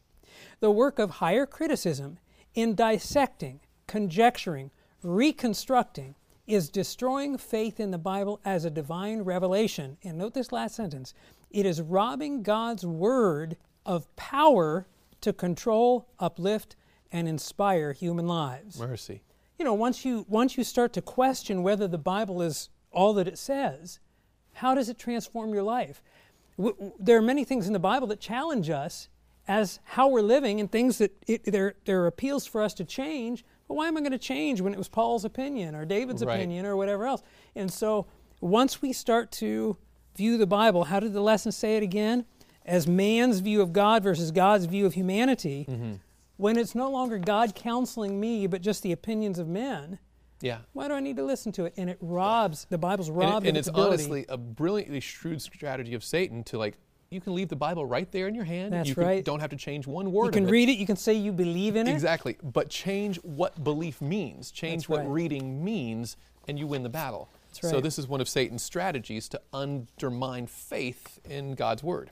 The 0.60 0.70
work 0.70 0.98
of 0.98 1.10
higher 1.10 1.44
criticism 1.44 2.18
in 2.54 2.74
dissecting, 2.74 3.60
conjecturing, 3.86 4.70
reconstructing 5.02 6.14
is 6.46 6.70
destroying 6.70 7.36
faith 7.36 7.78
in 7.78 7.90
the 7.90 7.98
Bible 7.98 8.40
as 8.42 8.64
a 8.64 8.70
divine 8.70 9.20
revelation. 9.20 9.98
And 10.02 10.16
note 10.16 10.32
this 10.32 10.50
last 10.50 10.74
sentence 10.74 11.12
it 11.50 11.66
is 11.66 11.82
robbing 11.82 12.42
God's 12.42 12.86
Word 12.86 13.58
of 13.84 14.16
power 14.16 14.86
to 15.20 15.34
control, 15.34 16.08
uplift, 16.18 16.74
and 17.12 17.28
inspire 17.28 17.92
human 17.92 18.26
lives 18.26 18.78
Mercy. 18.78 19.20
You 19.62 19.66
know, 19.66 19.74
once 19.74 20.04
you 20.04 20.26
once 20.28 20.58
you 20.58 20.64
start 20.64 20.92
to 20.94 21.00
question 21.00 21.62
whether 21.62 21.86
the 21.86 21.96
Bible 21.96 22.42
is 22.42 22.68
all 22.90 23.12
that 23.14 23.28
it 23.28 23.38
says, 23.38 24.00
how 24.54 24.74
does 24.74 24.88
it 24.88 24.98
transform 24.98 25.54
your 25.54 25.62
life? 25.62 26.02
W- 26.58 26.74
w- 26.74 26.92
there 26.98 27.16
are 27.16 27.22
many 27.22 27.44
things 27.44 27.68
in 27.68 27.72
the 27.72 27.78
Bible 27.78 28.08
that 28.08 28.18
challenge 28.18 28.70
us 28.70 29.08
as 29.46 29.78
how 29.84 30.08
we're 30.08 30.20
living, 30.20 30.58
and 30.58 30.68
things 30.72 30.98
that 30.98 31.12
it, 31.28 31.44
there 31.44 31.74
there 31.84 32.02
are 32.02 32.08
appeals 32.08 32.44
for 32.44 32.60
us 32.60 32.74
to 32.74 32.84
change. 32.84 33.44
But 33.68 33.74
why 33.74 33.86
am 33.86 33.96
I 33.96 34.00
going 34.00 34.10
to 34.10 34.18
change 34.18 34.60
when 34.60 34.74
it 34.74 34.78
was 34.78 34.88
Paul's 34.88 35.24
opinion 35.24 35.76
or 35.76 35.84
David's 35.84 36.24
Right. 36.24 36.34
opinion 36.34 36.66
or 36.66 36.76
whatever 36.76 37.06
else? 37.06 37.22
And 37.54 37.72
so, 37.72 38.06
once 38.40 38.82
we 38.82 38.92
start 38.92 39.30
to 39.42 39.76
view 40.16 40.38
the 40.38 40.46
Bible, 40.48 40.82
how 40.82 40.98
did 40.98 41.12
the 41.12 41.22
lesson 41.22 41.52
say 41.52 41.76
it 41.76 41.84
again? 41.84 42.24
As 42.66 42.88
man's 42.88 43.38
view 43.38 43.62
of 43.62 43.72
God 43.72 44.02
versus 44.02 44.32
God's 44.32 44.64
view 44.64 44.86
of 44.86 44.94
humanity. 44.94 45.66
Mm-hmm. 45.70 45.92
When 46.36 46.56
it's 46.56 46.74
no 46.74 46.90
longer 46.90 47.18
God 47.18 47.54
counseling 47.54 48.18
me, 48.18 48.46
but 48.46 48.62
just 48.62 48.82
the 48.82 48.92
opinions 48.92 49.38
of 49.38 49.46
men, 49.48 49.98
Yeah. 50.40 50.58
why 50.72 50.88
do 50.88 50.94
I 50.94 51.00
need 51.00 51.16
to 51.16 51.24
listen 51.24 51.52
to 51.52 51.66
it? 51.66 51.74
And 51.76 51.88
it 51.90 51.98
robs 52.00 52.66
the 52.68 52.78
Bible's 52.78 53.08
And, 53.08 53.22
it- 53.22 53.48
and 53.48 53.56
it's 53.56 53.68
ability. 53.68 53.88
honestly 53.92 54.26
a 54.28 54.36
brilliantly 54.36 55.00
shrewd 55.00 55.40
strategy 55.42 55.94
of 55.94 56.02
Satan 56.02 56.42
to 56.44 56.58
like, 56.58 56.78
you 57.10 57.20
can 57.20 57.34
leave 57.34 57.48
the 57.48 57.56
Bible 57.56 57.84
right 57.84 58.10
there 58.10 58.26
in 58.26 58.34
your 58.34 58.44
hand. 58.46 58.72
That's 58.72 58.88
you 58.88 58.94
can, 58.94 59.04
right. 59.04 59.24
don't 59.24 59.40
have 59.40 59.50
to 59.50 59.56
change 59.56 59.86
one 59.86 60.10
word 60.12 60.26
you 60.26 60.30
can 60.32 60.48
it. 60.48 60.50
read 60.50 60.70
it. 60.70 60.78
You 60.78 60.86
can 60.86 60.96
say 60.96 61.12
you 61.12 61.30
believe 61.30 61.76
in 61.76 61.86
it. 61.86 61.92
Exactly. 61.92 62.38
But 62.42 62.70
change 62.70 63.16
what 63.22 63.62
belief 63.62 64.00
means, 64.00 64.50
change 64.50 64.84
That's 64.84 64.88
what 64.88 65.00
right. 65.00 65.08
reading 65.08 65.62
means, 65.62 66.16
and 66.48 66.58
you 66.58 66.66
win 66.66 66.82
the 66.82 66.88
battle. 66.88 67.28
That's 67.48 67.64
right. 67.64 67.70
So, 67.70 67.80
this 67.82 67.98
is 67.98 68.08
one 68.08 68.22
of 68.22 68.28
Satan's 68.30 68.62
strategies 68.62 69.28
to 69.28 69.40
undermine 69.52 70.46
faith 70.46 71.20
in 71.28 71.54
God's 71.54 71.82
word. 71.82 72.10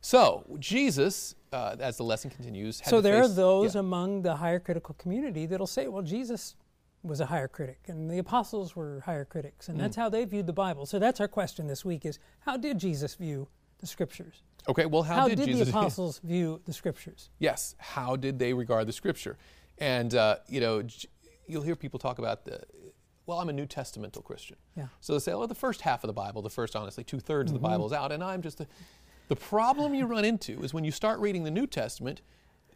So, 0.00 0.44
Jesus, 0.58 1.34
uh, 1.52 1.76
as 1.80 1.96
the 1.96 2.02
lesson 2.04 2.30
continues, 2.30 2.80
So 2.84 3.00
there 3.00 3.22
are 3.22 3.28
those 3.28 3.74
yeah. 3.74 3.80
among 3.80 4.22
the 4.22 4.36
higher 4.36 4.58
critical 4.60 4.94
community 4.94 5.46
that'll 5.46 5.66
say, 5.66 5.88
well, 5.88 6.02
Jesus 6.02 6.56
was 7.02 7.20
a 7.20 7.26
higher 7.26 7.48
critic 7.48 7.78
and 7.86 8.10
the 8.10 8.18
apostles 8.18 8.74
were 8.74 9.00
higher 9.06 9.24
critics 9.24 9.68
and 9.68 9.78
that's 9.78 9.96
Mm. 9.96 10.00
how 10.00 10.08
they 10.08 10.24
viewed 10.24 10.46
the 10.46 10.52
Bible. 10.52 10.84
So 10.84 10.98
that's 10.98 11.20
our 11.20 11.28
question 11.28 11.66
this 11.68 11.84
week 11.84 12.04
is 12.04 12.18
how 12.40 12.56
did 12.56 12.78
Jesus 12.78 13.14
view 13.14 13.48
the 13.78 13.86
scriptures? 13.86 14.42
Okay, 14.68 14.84
well, 14.86 15.04
how, 15.04 15.28
did, 15.28 15.38
Jesus 15.38 15.68
the 15.70 15.78
apostles 15.78 16.18
view 16.24 16.60
the 16.66 16.72
scriptures? 16.72 17.30
Yes. 17.38 17.76
How 17.78 18.16
did 18.16 18.38
they 18.38 18.52
regard 18.52 18.88
the 18.88 18.92
scripture? 18.92 19.38
And, 19.78 20.14
uh, 20.14 20.36
you 20.48 20.60
know, 20.60 20.82
you'll 21.46 21.62
hear 21.62 21.76
people 21.76 21.98
talk 22.00 22.18
about 22.18 22.44
the, 22.44 22.60
well, 23.26 23.38
I'm 23.38 23.48
a 23.48 23.52
New 23.52 23.66
Testamental 23.66 24.24
Christian. 24.24 24.56
Yeah. 24.76 24.88
So 25.00 25.12
they 25.12 25.20
say, 25.20 25.34
well, 25.34 25.46
the 25.46 25.54
first 25.54 25.82
half 25.82 26.02
of 26.02 26.08
the 26.08 26.12
Bible, 26.14 26.42
the 26.42 26.50
first, 26.50 26.74
honestly, 26.74 27.04
two 27.04 27.20
thirds 27.20 27.50
Mm-hmm. 27.52 27.56
of 27.56 27.62
the 27.62 27.68
Bible 27.68 27.86
is 27.86 27.92
out, 27.92 28.10
and 28.10 28.24
I'm 28.24 28.42
just 28.42 28.60
a. 28.60 28.66
The 29.28 29.36
problem 29.36 29.94
you 29.94 30.06
run 30.06 30.24
into 30.24 30.62
is 30.62 30.72
when 30.74 30.84
you 30.84 30.90
start 30.90 31.20
reading 31.20 31.44
the 31.44 31.50
New 31.50 31.66
Testament, 31.66 32.22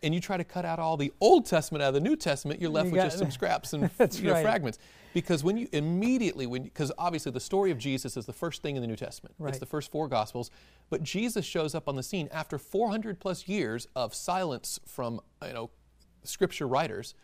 and 0.04 0.12
you 0.12 0.20
try 0.20 0.36
to 0.36 0.42
cut 0.44 0.64
out 0.64 0.80
all 0.80 0.96
the 0.96 1.12
Old 1.20 1.46
Testament 1.46 1.80
out 1.82 1.88
of 1.88 1.94
the 1.94 2.00
New 2.00 2.16
Testament, 2.16 2.60
you're 2.60 2.70
left 2.70 2.86
You 2.86 2.92
with 2.92 3.04
just 3.04 3.18
some 3.18 3.30
scraps 3.30 3.72
and 3.72 3.88
you 4.18 4.24
know, 4.24 4.32
right. 4.32 4.42
fragments. 4.42 4.78
Because 5.14 5.44
when 5.44 5.56
you 5.56 5.68
immediately, 5.72 6.44
when 6.46 6.64
because 6.64 6.90
obviously 6.98 7.30
the 7.30 7.38
story 7.40 7.70
of 7.70 7.78
Jesus 7.78 8.16
is 8.16 8.26
the 8.26 8.32
first 8.32 8.62
thing 8.62 8.74
in 8.74 8.82
the 8.82 8.88
New 8.88 8.96
Testament. 8.96 9.34
Right. 9.38 9.50
It's 9.50 9.60
the 9.60 9.66
first 9.66 9.92
four 9.92 10.08
Gospels, 10.08 10.50
but 10.90 11.02
Jesus 11.04 11.44
shows 11.44 11.74
up 11.74 11.86
on 11.88 11.94
the 11.96 12.02
scene 12.02 12.28
after 12.32 12.58
400 12.58 13.20
plus 13.20 13.46
years 13.46 13.86
of 13.94 14.12
silence 14.14 14.80
from 14.86 15.20
you 15.46 15.52
know 15.52 15.70
Scripture 16.24 16.66
writers, 16.66 17.14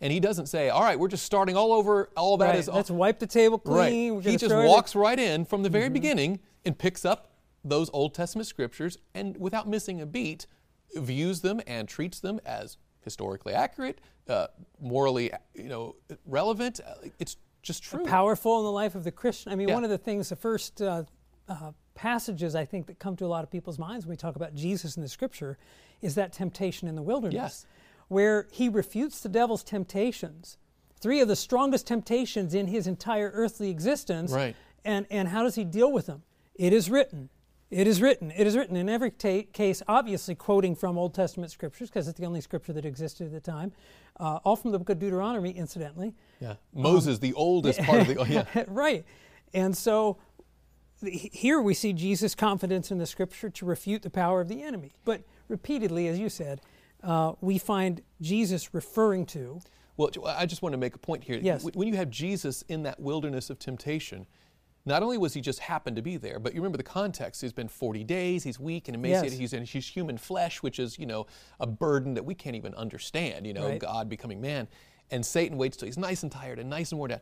and 0.00 0.12
he 0.12 0.20
doesn't 0.20 0.46
say, 0.46 0.68
"All 0.68 0.82
right, 0.82 0.98
we're 0.98 1.08
just 1.08 1.24
starting 1.24 1.56
all 1.56 1.72
over. 1.72 2.10
All 2.16 2.36
that 2.38 2.46
right. 2.50 2.58
is 2.58 2.68
Let's 2.68 2.90
wipe 2.90 3.20
the 3.20 3.26
table 3.26 3.58
clean. 3.58 4.16
Right. 4.16 4.24
He 4.26 4.36
just 4.36 4.54
walks 4.54 4.94
right 4.94 5.18
in 5.18 5.44
from 5.46 5.62
the 5.62 5.68
Mm-hmm. 5.70 5.78
very 5.78 5.88
beginning 5.88 6.40
and 6.66 6.76
picks 6.76 7.04
up 7.06 7.27
those 7.64 7.90
Old 7.92 8.14
Testament 8.14 8.46
scriptures 8.46 8.98
and 9.14 9.36
without 9.36 9.68
missing 9.68 10.00
a 10.00 10.06
beat, 10.06 10.46
views 10.94 11.40
them 11.40 11.60
and 11.66 11.88
treats 11.88 12.20
them 12.20 12.40
as 12.46 12.76
historically 13.00 13.52
accurate, 13.54 14.00
uh, 14.28 14.46
morally, 14.80 15.30
you 15.54 15.64
know, 15.68 15.96
relevant. 16.26 16.80
Uh, 16.86 16.94
It's 17.18 17.36
just 17.62 17.82
true. 17.82 18.04
powerful 18.04 18.58
in 18.58 18.64
the 18.64 18.72
life 18.72 18.94
of 18.94 19.04
the 19.04 19.12
Christian. 19.12 19.52
I 19.52 19.56
mean, 19.56 19.68
Yeah. 19.68 19.74
one 19.74 19.84
of 19.84 19.90
the 19.90 19.98
things, 19.98 20.28
the 20.28 20.36
first 20.36 20.80
uh, 20.80 21.04
uh, 21.48 21.72
passages 21.94 22.54
I 22.54 22.64
think 22.64 22.86
that 22.86 22.98
come 22.98 23.16
to 23.16 23.24
a 23.24 23.28
lot 23.28 23.42
of 23.44 23.50
people's 23.50 23.78
minds 23.78 24.06
when 24.06 24.10
we 24.10 24.16
talk 24.16 24.36
about 24.36 24.54
Jesus 24.54 24.96
in 24.96 25.02
the 25.02 25.08
Scripture 25.08 25.58
is 26.00 26.14
that 26.14 26.32
temptation 26.32 26.86
in 26.88 26.94
the 26.94 27.02
wilderness, 27.02 27.34
Yes. 27.34 27.66
where 28.08 28.46
he 28.52 28.68
refutes 28.68 29.20
the 29.20 29.28
devil's 29.28 29.64
temptations. 29.64 30.56
Three 31.00 31.20
of 31.20 31.28
the 31.28 31.36
strongest 31.36 31.86
temptations 31.86 32.54
in 32.54 32.66
his 32.68 32.86
entire 32.86 33.30
earthly 33.34 33.70
existence. 33.70 34.32
Right. 34.32 34.54
And 34.84 35.06
and 35.10 35.28
how 35.28 35.42
does 35.42 35.54
he 35.56 35.64
deal 35.64 35.90
with 35.92 36.06
them? 36.06 36.22
It 36.54 36.72
is 36.72 36.90
written. 36.90 37.30
It 37.70 37.86
is 37.86 38.00
written. 38.00 38.30
It 38.30 38.46
is 38.46 38.56
written. 38.56 38.76
In 38.76 38.88
every 38.88 39.10
ta- 39.10 39.42
case, 39.52 39.82
obviously 39.86 40.34
quoting 40.34 40.74
from 40.74 40.96
Old 40.96 41.12
Testament 41.14 41.52
scriptures, 41.52 41.90
because 41.90 42.08
it's 42.08 42.18
the 42.18 42.24
only 42.26 42.40
scripture 42.40 42.72
that 42.72 42.84
existed 42.86 43.26
at 43.26 43.32
the 43.32 43.40
time, 43.40 43.72
uh, 44.18 44.38
all 44.44 44.56
from 44.56 44.72
the 44.72 44.78
book 44.78 44.88
of 44.88 44.98
Deuteronomy, 44.98 45.50
incidentally. 45.50 46.14
yeah. 46.40 46.54
Moses, 46.72 47.18
the 47.18 47.34
oldest 47.34 47.80
part 47.80 48.00
of 48.02 48.06
the. 48.08 48.16
Oh, 48.16 48.24
Yeah. 48.24 48.44
right. 48.68 49.04
And 49.52 49.76
so 49.76 50.16
th- 51.02 51.28
here 51.32 51.60
we 51.60 51.74
see 51.74 51.92
Jesus' 51.92 52.34
confidence 52.34 52.90
in 52.90 52.96
the 52.98 53.06
scripture 53.06 53.50
to 53.50 53.64
refute 53.66 54.02
the 54.02 54.10
power 54.10 54.40
of 54.40 54.48
the 54.48 54.62
enemy. 54.62 54.94
But 55.04 55.22
repeatedly, 55.48 56.08
as 56.08 56.18
you 56.18 56.30
said, 56.30 56.62
uh, 57.02 57.34
we 57.42 57.58
find 57.58 58.00
Jesus 58.22 58.72
referring 58.74 59.26
to, 59.26 59.60
Well, 59.98 60.10
I 60.26 60.46
just 60.46 60.62
want 60.62 60.72
to 60.72 60.78
make 60.78 60.94
a 60.94 60.98
point 60.98 61.24
here. 61.24 61.38
Yes. 61.40 61.64
When 61.74 61.86
you 61.86 61.96
have 61.96 62.08
Jesus 62.08 62.62
in 62.62 62.82
that 62.84 62.98
wilderness 62.98 63.50
of 63.50 63.58
temptation, 63.58 64.26
not 64.88 65.02
only 65.02 65.18
was 65.18 65.34
he 65.34 65.40
just 65.40 65.58
happened 65.60 65.96
to 65.96 66.02
be 66.02 66.16
there, 66.16 66.38
but 66.38 66.54
you 66.54 66.60
remember 66.60 66.78
the 66.78 66.82
context. 66.84 67.40
He's 67.40 67.52
been 67.52 67.68
40 67.68 68.04
days, 68.04 68.42
he's 68.44 68.58
weak 68.58 68.88
and 68.88 68.94
emaciated, 68.94 69.32
Yes. 69.32 69.38
he's 69.38 69.52
in 69.52 69.64
he's 69.64 69.86
human 69.88 70.18
flesh, 70.18 70.62
which 70.62 70.78
is, 70.78 70.98
you 70.98 71.06
know, 71.06 71.26
a 71.60 71.66
burden 71.66 72.14
that 72.14 72.24
we 72.24 72.34
can't 72.34 72.56
even 72.56 72.74
understand, 72.74 73.46
you 73.46 73.52
know, 73.52 73.68
Right. 73.68 73.78
God 73.78 74.08
becoming 74.08 74.40
man. 74.40 74.66
And 75.10 75.24
Satan 75.24 75.56
waits 75.58 75.76
till 75.76 75.86
he's 75.86 75.98
nice 75.98 76.22
and 76.22 76.32
tired 76.32 76.58
and 76.58 76.68
nice 76.68 76.90
and 76.92 76.98
worn 76.98 77.10
down. 77.10 77.20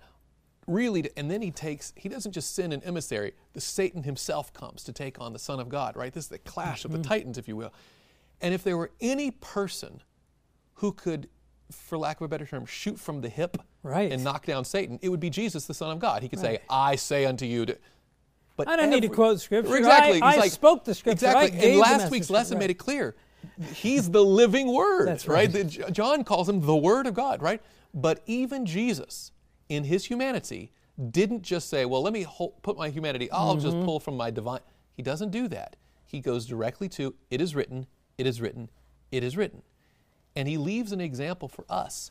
Really, 0.66 1.08
and 1.16 1.30
then 1.30 1.42
he 1.42 1.52
takes, 1.52 1.92
he 1.96 2.08
doesn't 2.08 2.32
just 2.32 2.54
send 2.56 2.72
an 2.72 2.82
emissary, 2.82 3.34
the 3.52 3.60
Satan 3.60 4.02
himself 4.02 4.52
comes 4.52 4.82
to 4.84 4.92
take 4.92 5.20
on 5.20 5.32
the 5.32 5.38
Son 5.38 5.60
of 5.60 5.68
God, 5.68 5.96
right? 5.96 6.12
This 6.12 6.24
is 6.24 6.30
the 6.30 6.38
clash 6.38 6.84
of 6.84 6.90
the 6.90 6.98
Mm-hmm. 6.98 7.08
titans, 7.08 7.38
if 7.38 7.46
you 7.46 7.54
will. 7.54 7.72
And 8.40 8.52
if 8.52 8.64
there 8.64 8.76
were 8.76 8.90
any 9.00 9.30
person 9.30 10.02
who 10.74 10.90
could, 10.92 11.28
for 11.70 11.98
lack 11.98 12.20
of 12.20 12.24
a 12.24 12.28
better 12.28 12.46
term, 12.46 12.64
shoot 12.66 12.98
from 12.98 13.20
the 13.20 13.28
hip 13.28 13.56
Right. 13.82 14.12
and 14.12 14.22
knock 14.24 14.46
down 14.46 14.64
Satan, 14.64 14.98
it 15.02 15.08
would 15.08 15.20
be 15.20 15.30
Jesus, 15.30 15.66
the 15.66 15.74
Son 15.74 15.90
of 15.90 15.98
God. 15.98 16.22
He 16.22 16.28
could 16.28 16.38
say, 16.40 16.58
I 16.70 16.96
say 16.96 17.24
unto 17.24 17.44
you. 17.46 17.66
To, 17.66 17.76
but 18.56 18.68
I 18.68 18.76
don't 18.76 18.90
need 18.90 19.02
to 19.02 19.08
quote 19.08 19.40
Scripture. 19.40 19.76
Exactly. 19.76 20.20
I- 20.22 20.36
I 20.38 20.48
spoke 20.48 20.84
the 20.84 20.94
Scripture. 20.94 21.26
Exactly. 21.26 21.70
and 21.72 21.78
last 21.78 22.10
week's 22.10 22.30
lesson 22.30 22.56
right. 22.56 22.60
made 22.64 22.70
it 22.70 22.78
clear. 22.78 23.16
He's 23.74 24.10
the 24.10 24.24
living 24.24 24.72
Word, 24.72 25.08
That's 25.08 25.28
right? 25.28 25.52
right. 25.52 25.68
The- 25.70 25.90
John 25.90 26.24
calls 26.24 26.48
him 26.48 26.60
the 26.60 26.76
Word 26.76 27.06
of 27.06 27.14
God, 27.14 27.42
right? 27.42 27.62
But 27.94 28.22
even 28.26 28.66
Jesus, 28.66 29.32
in 29.68 29.84
his 29.84 30.04
humanity, 30.06 30.72
didn't 31.10 31.42
just 31.42 31.68
say, 31.68 31.84
well, 31.84 32.02
let 32.02 32.12
me 32.12 32.22
hol- 32.22 32.56
put 32.62 32.76
my 32.76 32.88
humanity, 32.88 33.30
I'll 33.30 33.54
Mm-hmm. 33.56 33.62
just 33.64 33.76
pull 33.84 34.00
from 34.00 34.16
my 34.16 34.30
divine. 34.30 34.60
He 34.94 35.02
doesn't 35.02 35.30
do 35.30 35.46
that. 35.48 35.76
He 36.04 36.20
goes 36.20 36.46
directly 36.46 36.88
to, 36.90 37.14
it 37.30 37.40
is 37.40 37.54
written, 37.54 37.86
it 38.16 38.26
is 38.26 38.40
written, 38.40 38.70
it 39.12 39.22
is 39.22 39.36
written. 39.36 39.62
And 40.36 40.46
he 40.46 40.58
leaves 40.58 40.92
an 40.92 41.00
example 41.00 41.48
for 41.48 41.64
us 41.68 42.10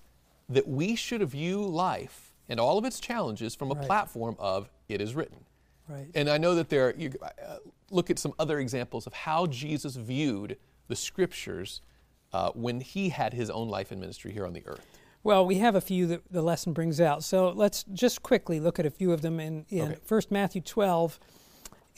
that 0.50 0.68
we 0.68 0.96
should 0.96 1.24
view 1.30 1.62
life 1.62 2.34
and 2.50 2.60
all 2.60 2.78
of 2.78 2.86
its 2.86 3.00
challenges 3.00 3.56
from 3.56 3.72
a 3.72 3.76
Right. 3.76 3.86
platform 3.86 4.36
of 4.40 4.70
it 4.90 5.00
is 5.02 5.16
written. 5.16 5.46
Right. 5.88 6.08
And 6.16 6.30
I 6.30 6.38
know 6.38 6.56
that 6.56 6.70
there, 6.70 6.94
you 6.98 7.12
uh, 7.22 7.58
look 7.92 8.10
at 8.10 8.18
some 8.20 8.34
other 8.40 8.60
examples 8.60 9.06
of 9.08 9.14
how 9.14 9.46
Jesus 9.46 9.96
viewed 9.96 10.58
the 10.88 10.96
scriptures 10.96 11.82
uh, 12.34 12.50
when 12.54 12.82
he 12.82 13.10
had 13.10 13.34
his 13.34 13.50
own 13.50 13.70
life 13.70 13.92
and 13.92 14.02
ministry 14.02 14.32
here 14.32 14.46
on 14.46 14.54
the 14.54 14.64
earth. 14.68 14.86
Well, 15.24 15.46
we 15.46 15.56
have 15.60 15.74
a 15.76 15.82
few 15.82 16.06
that 16.08 16.22
the 16.32 16.42
lesson 16.42 16.74
brings 16.74 17.00
out. 17.02 17.24
So 17.24 17.50
let's 17.50 17.84
just 17.94 18.22
quickly 18.22 18.60
look 18.60 18.78
at 18.80 18.86
a 18.86 18.92
few 18.92 19.12
of 19.12 19.22
them 19.22 19.40
in, 19.40 19.66
in 19.70 19.82
Okay. 19.94 19.98
1 20.08 20.22
Matthew 20.30 20.62
12. 20.62 21.20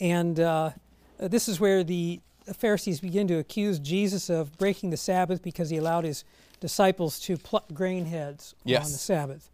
And 0.00 0.38
uh, 0.40 0.70
this 1.18 1.48
is 1.48 1.58
where 1.60 1.82
the 1.84 2.20
Pharisees 2.54 3.00
begin 3.00 3.28
to 3.28 3.38
accuse 3.38 3.78
Jesus 3.78 4.30
of 4.30 4.56
breaking 4.58 4.90
the 4.90 4.96
Sabbath 4.96 5.42
because 5.42 5.70
he 5.70 5.76
allowed 5.76 6.04
his 6.04 6.24
disciples 6.60 7.20
to 7.20 7.36
pluck 7.36 7.72
grain 7.72 8.06
heads 8.06 8.54
on 8.86 8.92
the 8.92 8.98
Sabbath. 8.98 9.50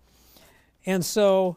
And 0.87 1.05
so 1.05 1.57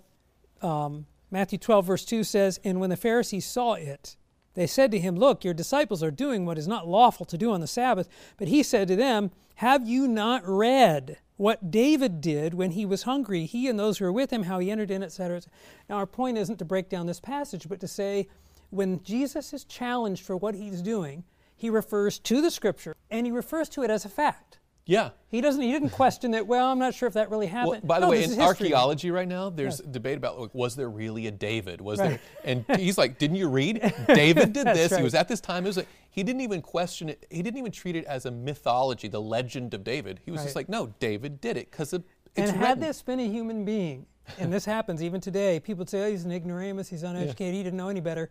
um, 0.62 1.06
Matthew 1.32 1.58
12, 1.58 1.86
verse 1.86 2.06
2 2.06 2.24
says, 2.24 2.60
And 2.64 2.80
when 2.80 2.90
the 2.90 2.98
Pharisees 2.98 3.46
saw 3.46 3.74
it, 3.74 4.16
they 4.54 4.68
said 4.68 4.92
to 4.92 5.00
him, 5.00 5.16
Look, 5.16 5.44
your 5.44 5.54
disciples 5.54 6.02
are 6.02 6.12
doing 6.12 6.46
what 6.46 6.58
is 6.58 6.68
not 6.68 6.88
lawful 6.88 7.26
to 7.28 7.38
do 7.38 7.52
on 7.52 7.62
the 7.62 7.68
Sabbath. 7.68 8.10
But 8.38 8.48
he 8.48 8.64
said 8.64 8.88
to 8.88 8.96
them, 8.96 9.32
Have 9.56 9.88
you 9.88 10.08
not 10.08 10.48
read 10.48 11.18
what 11.38 11.70
David 11.70 12.20
did 12.20 12.56
when 12.56 12.72
he 12.72 12.86
was 12.86 13.04
hungry, 13.04 13.46
he 13.46 13.68
and 13.68 13.80
those 13.80 14.00
who 14.00 14.06
were 14.06 14.12
with 14.12 14.34
him, 14.34 14.44
how 14.44 14.58
he 14.60 14.72
entered 14.72 14.92
in, 14.92 15.04
etc. 15.04 15.42
Now, 15.88 15.98
our 15.98 16.08
point 16.08 16.38
isn't 16.38 16.58
to 16.58 16.66
break 16.66 16.90
down 16.90 17.06
this 17.06 17.20
passage, 17.20 17.70
but 17.70 17.80
to 17.80 17.88
say 17.88 18.28
when 18.70 19.02
Jesus 19.04 19.54
is 19.54 19.64
challenged 19.64 20.24
for 20.24 20.36
what 20.38 20.56
he's 20.56 20.82
doing, 20.82 21.24
he 21.56 21.70
refers 21.70 22.20
to 22.20 22.42
the 22.42 22.52
scripture 22.52 22.96
and 23.10 23.26
he 23.26 23.32
refers 23.32 23.70
to 23.70 23.84
it 23.84 23.90
as 23.90 24.06
a 24.06 24.10
fact. 24.10 24.60
Yeah. 24.86 25.10
He 25.28 25.42
doesn't. 25.42 25.62
He 25.62 25.72
didn't 25.72 25.90
question 25.90 26.32
that, 26.32 26.48
Well, 26.48 26.72
I'm 26.72 26.80
not 26.80 26.94
sure 26.94 27.08
if 27.08 27.14
that 27.16 27.30
really 27.30 27.48
Well, 27.48 27.72
happened. 27.74 27.88
by 27.88 28.00
the 28.00 28.06
No, 28.06 28.12
way, 28.12 28.24
in 28.24 28.40
archaeology 28.40 29.12
right 29.12 29.28
now, 29.28 29.50
there's 29.50 29.80
debate 29.80 30.18
about 30.18 30.40
like, 30.40 30.56
was 30.56 30.78
there 30.78 30.90
really 30.90 31.28
a 31.28 31.32
David? 31.32 31.82
Was 31.82 32.00
Right. 32.00 32.22
there? 32.46 32.66
And 32.66 32.66
he's 32.80 32.98
like, 32.98 33.18
didn't 33.18 33.36
you 33.36 33.50
read? 33.50 33.94
David 34.08 34.54
did 34.54 34.66
this. 34.68 34.96
He 34.96 35.04
was 35.04 35.14
at 35.14 35.28
this 35.28 35.42
time. 35.42 35.66
It 35.66 35.70
was 35.70 35.78
like, 35.78 35.90
he 36.10 36.24
didn't 36.24 36.42
even 36.42 36.62
question 36.62 37.10
it. 37.10 37.26
He 37.30 37.42
didn't 37.44 37.58
even 37.60 37.72
treat 37.74 37.98
it 37.98 38.06
as 38.06 38.26
a 38.26 38.32
mythology, 38.32 39.10
the 39.10 39.22
legend 39.22 39.74
of 39.74 39.84
David. 39.84 40.22
He 40.24 40.32
was 40.32 40.42
just 40.42 40.56
like, 40.56 40.70
no, 40.70 40.94
David 41.00 41.42
did 41.42 41.58
it 41.58 41.70
because 41.70 41.92
it's 41.94 42.06
and 42.38 42.50
had 42.52 42.62
written. 42.62 42.80
this 42.80 43.02
been 43.02 43.20
a 43.20 43.28
human 43.28 43.66
being, 43.66 44.06
and 44.40 44.54
this 44.54 44.64
happens 44.64 45.04
even 45.04 45.20
today, 45.20 45.60
people 45.60 45.80
would 45.80 45.90
say, 45.90 46.06
oh, 46.06 46.10
he's 46.12 46.24
an 46.24 46.32
ignoramus, 46.32 46.88
he's 46.88 47.04
uneducated, 47.04 47.56
he 47.56 47.64
didn't 47.64 47.78
know 47.78 47.90
any 47.90 48.00
better. 48.00 48.30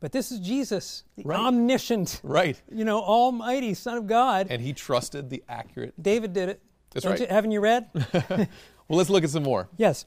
But 0.00 0.12
this 0.12 0.32
is 0.32 0.38
Jesus, 0.40 1.04
Right. 1.22 1.38
omniscient, 1.38 2.20
Right. 2.24 2.60
you 2.72 2.84
know, 2.84 3.00
almighty 3.00 3.74
Son 3.74 3.96
of 3.98 4.06
God. 4.06 4.46
And 4.50 4.62
he 4.62 4.72
trusted 4.72 5.28
the 5.30 5.42
accurate. 5.48 5.94
David 6.02 6.32
did 6.32 6.48
it. 6.48 6.62
That's 6.92 7.04
Don't 7.04 7.12
right. 7.12 7.20
You, 7.20 7.26
haven't 7.28 7.50
you 7.52 7.60
read? 7.60 7.86
Well, 8.88 8.96
let's 8.98 9.08
look 9.10 9.22
at 9.22 9.30
some 9.30 9.44
more. 9.44 9.68
yes. 9.76 10.04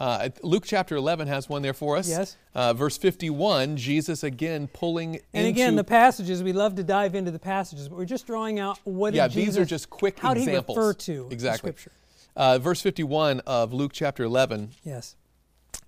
Uh, 0.00 0.30
Luke 0.42 0.64
chapter 0.66 0.96
11 0.96 1.28
has 1.28 1.50
one 1.50 1.60
there 1.60 1.74
for 1.74 1.98
us. 1.98 2.08
Yes. 2.08 2.36
Uh, 2.54 2.72
verse 2.72 2.96
51, 2.96 3.76
Jesus 3.76 4.24
again 4.24 4.68
pulling 4.68 5.16
into 5.16 5.26
And 5.34 5.46
again, 5.46 5.76
the 5.76 5.84
passages, 5.84 6.42
we 6.42 6.54
love 6.54 6.74
to 6.76 6.82
dive 6.82 7.14
into 7.14 7.30
the 7.30 7.38
passages, 7.38 7.90
but 7.90 7.98
we're 7.98 8.06
just 8.06 8.26
drawing 8.26 8.58
out 8.58 8.78
what 8.84 9.12
yeah, 9.12 9.28
did 9.28 9.36
these 9.36 9.58
are 9.58 9.66
just 9.66 9.90
quick 9.90 10.18
how 10.18 10.32
did 10.32 10.44
examples. 10.44 10.76
he 10.76 10.80
refer 10.80 10.94
to 10.94 11.28
exactly. 11.30 11.58
Scripture? 11.72 11.92
Uh, 12.34 12.58
verse 12.58 12.80
51 12.80 13.40
of 13.40 13.74
Luke 13.74 13.92
chapter 13.92 14.24
11. 14.24 14.70
Yes. 14.82 15.14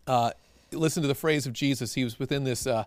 Uh, 0.06 0.32
listen 0.70 1.00
to 1.02 1.08
the 1.08 1.14
phrase 1.14 1.46
of 1.46 1.54
Jesus. 1.54 1.94
He 1.94 2.04
was 2.04 2.18
within 2.18 2.44
this 2.44 2.66
uh, 2.66 2.84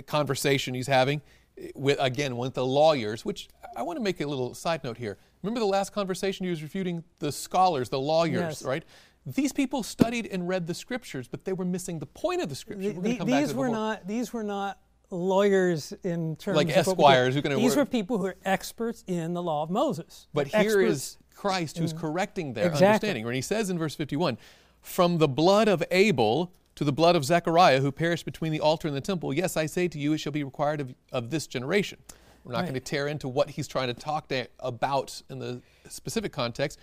conversation 0.00 0.72
he's 0.72 0.86
having 0.86 1.20
eh, 1.58 1.68
with 1.74 1.98
again 2.00 2.38
with 2.38 2.54
the 2.54 2.64
lawyers. 2.64 3.24
Which 3.24 3.48
I 3.76 3.82
want 3.82 3.98
to 3.98 4.02
make 4.02 4.20
a 4.22 4.26
little 4.26 4.54
side 4.54 4.82
note 4.84 4.96
here. 4.96 5.18
Remember 5.42 5.60
the 5.60 5.66
last 5.66 5.92
conversation 5.92 6.44
he 6.44 6.50
was 6.50 6.62
refuting 6.62 7.04
the 7.18 7.32
scholars, 7.32 7.88
the 7.90 7.98
lawyers, 8.00 8.40
Yes. 8.40 8.62
right? 8.62 8.84
These 9.26 9.52
people 9.52 9.82
studied 9.82 10.26
and 10.32 10.48
read 10.48 10.66
the 10.66 10.74
scriptures, 10.74 11.28
but 11.28 11.44
they 11.44 11.52
were 11.52 11.64
missing 11.64 11.98
the 11.98 12.06
point 12.06 12.42
of 12.42 12.48
the 12.48 12.54
scripture. 12.54 12.88
The- 12.88 12.94
We're 12.94 13.02
gonna 13.02 13.08
the- 13.08 13.18
come 13.18 13.26
back 13.28 13.40
to 13.42 13.46
these 13.48 13.54
were 13.54 13.68
not 13.68 14.06
these 14.06 14.32
were 14.32 14.42
not 14.44 14.78
lawyers 15.10 15.92
in 16.04 16.36
terms 16.36 16.56
Like 16.56 16.70
of 16.70 16.76
esquires 16.76 17.34
who 17.34 17.42
can- 17.42 17.54
These 17.56 17.76
were- 17.76 17.84
people 17.84 18.18
who 18.18 18.26
are 18.26 18.36
experts 18.44 19.04
in 19.06 19.34
the 19.34 19.42
law 19.42 19.62
of 19.62 19.70
Moses. 19.70 20.26
But 20.32 20.48
here 20.48 20.80
is 20.80 21.18
Christ 21.34 21.76
who's 21.78 21.92
correcting 21.92 22.54
their 22.54 22.66
Exactly. 22.66 22.86
understanding. 22.86 23.24
When 23.24 23.34
he 23.34 23.42
says 23.42 23.68
in 23.70 23.78
verse 23.78 23.94
51, 23.94 24.38
from 24.80 25.18
the 25.18 25.28
blood 25.28 25.68
of 25.68 25.82
Abel 25.90 26.50
to 26.74 26.84
the 26.84 26.92
blood 26.92 27.16
of 27.16 27.24
Zechariah, 27.24 27.80
who 27.80 27.92
perished 27.92 28.24
between 28.24 28.52
the 28.52 28.60
altar 28.60 28.88
and 28.88 28.96
the 28.96 29.00
temple, 29.00 29.32
yes, 29.32 29.56
I 29.56 29.66
say 29.66 29.88
to 29.88 29.98
you, 29.98 30.12
it 30.14 30.18
shall 30.18 30.32
be 30.32 30.44
required 30.44 30.80
of, 30.80 30.94
of 31.12 31.30
this 31.30 31.46
generation. 31.46 31.98
We're 32.44 32.52
not 32.52 32.58
Right. 32.60 32.64
going 32.64 32.74
to 32.74 32.80
tear 32.80 33.06
into 33.08 33.28
what 33.28 33.50
he's 33.50 33.68
trying 33.68 33.88
to 33.88 33.94
talk 33.94 34.28
to, 34.28 34.48
about 34.58 35.22
in 35.30 35.38
the 35.38 35.60
specific 35.88 36.32
context, 36.32 36.78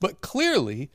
but 0.00 0.20
clearly 0.20 0.90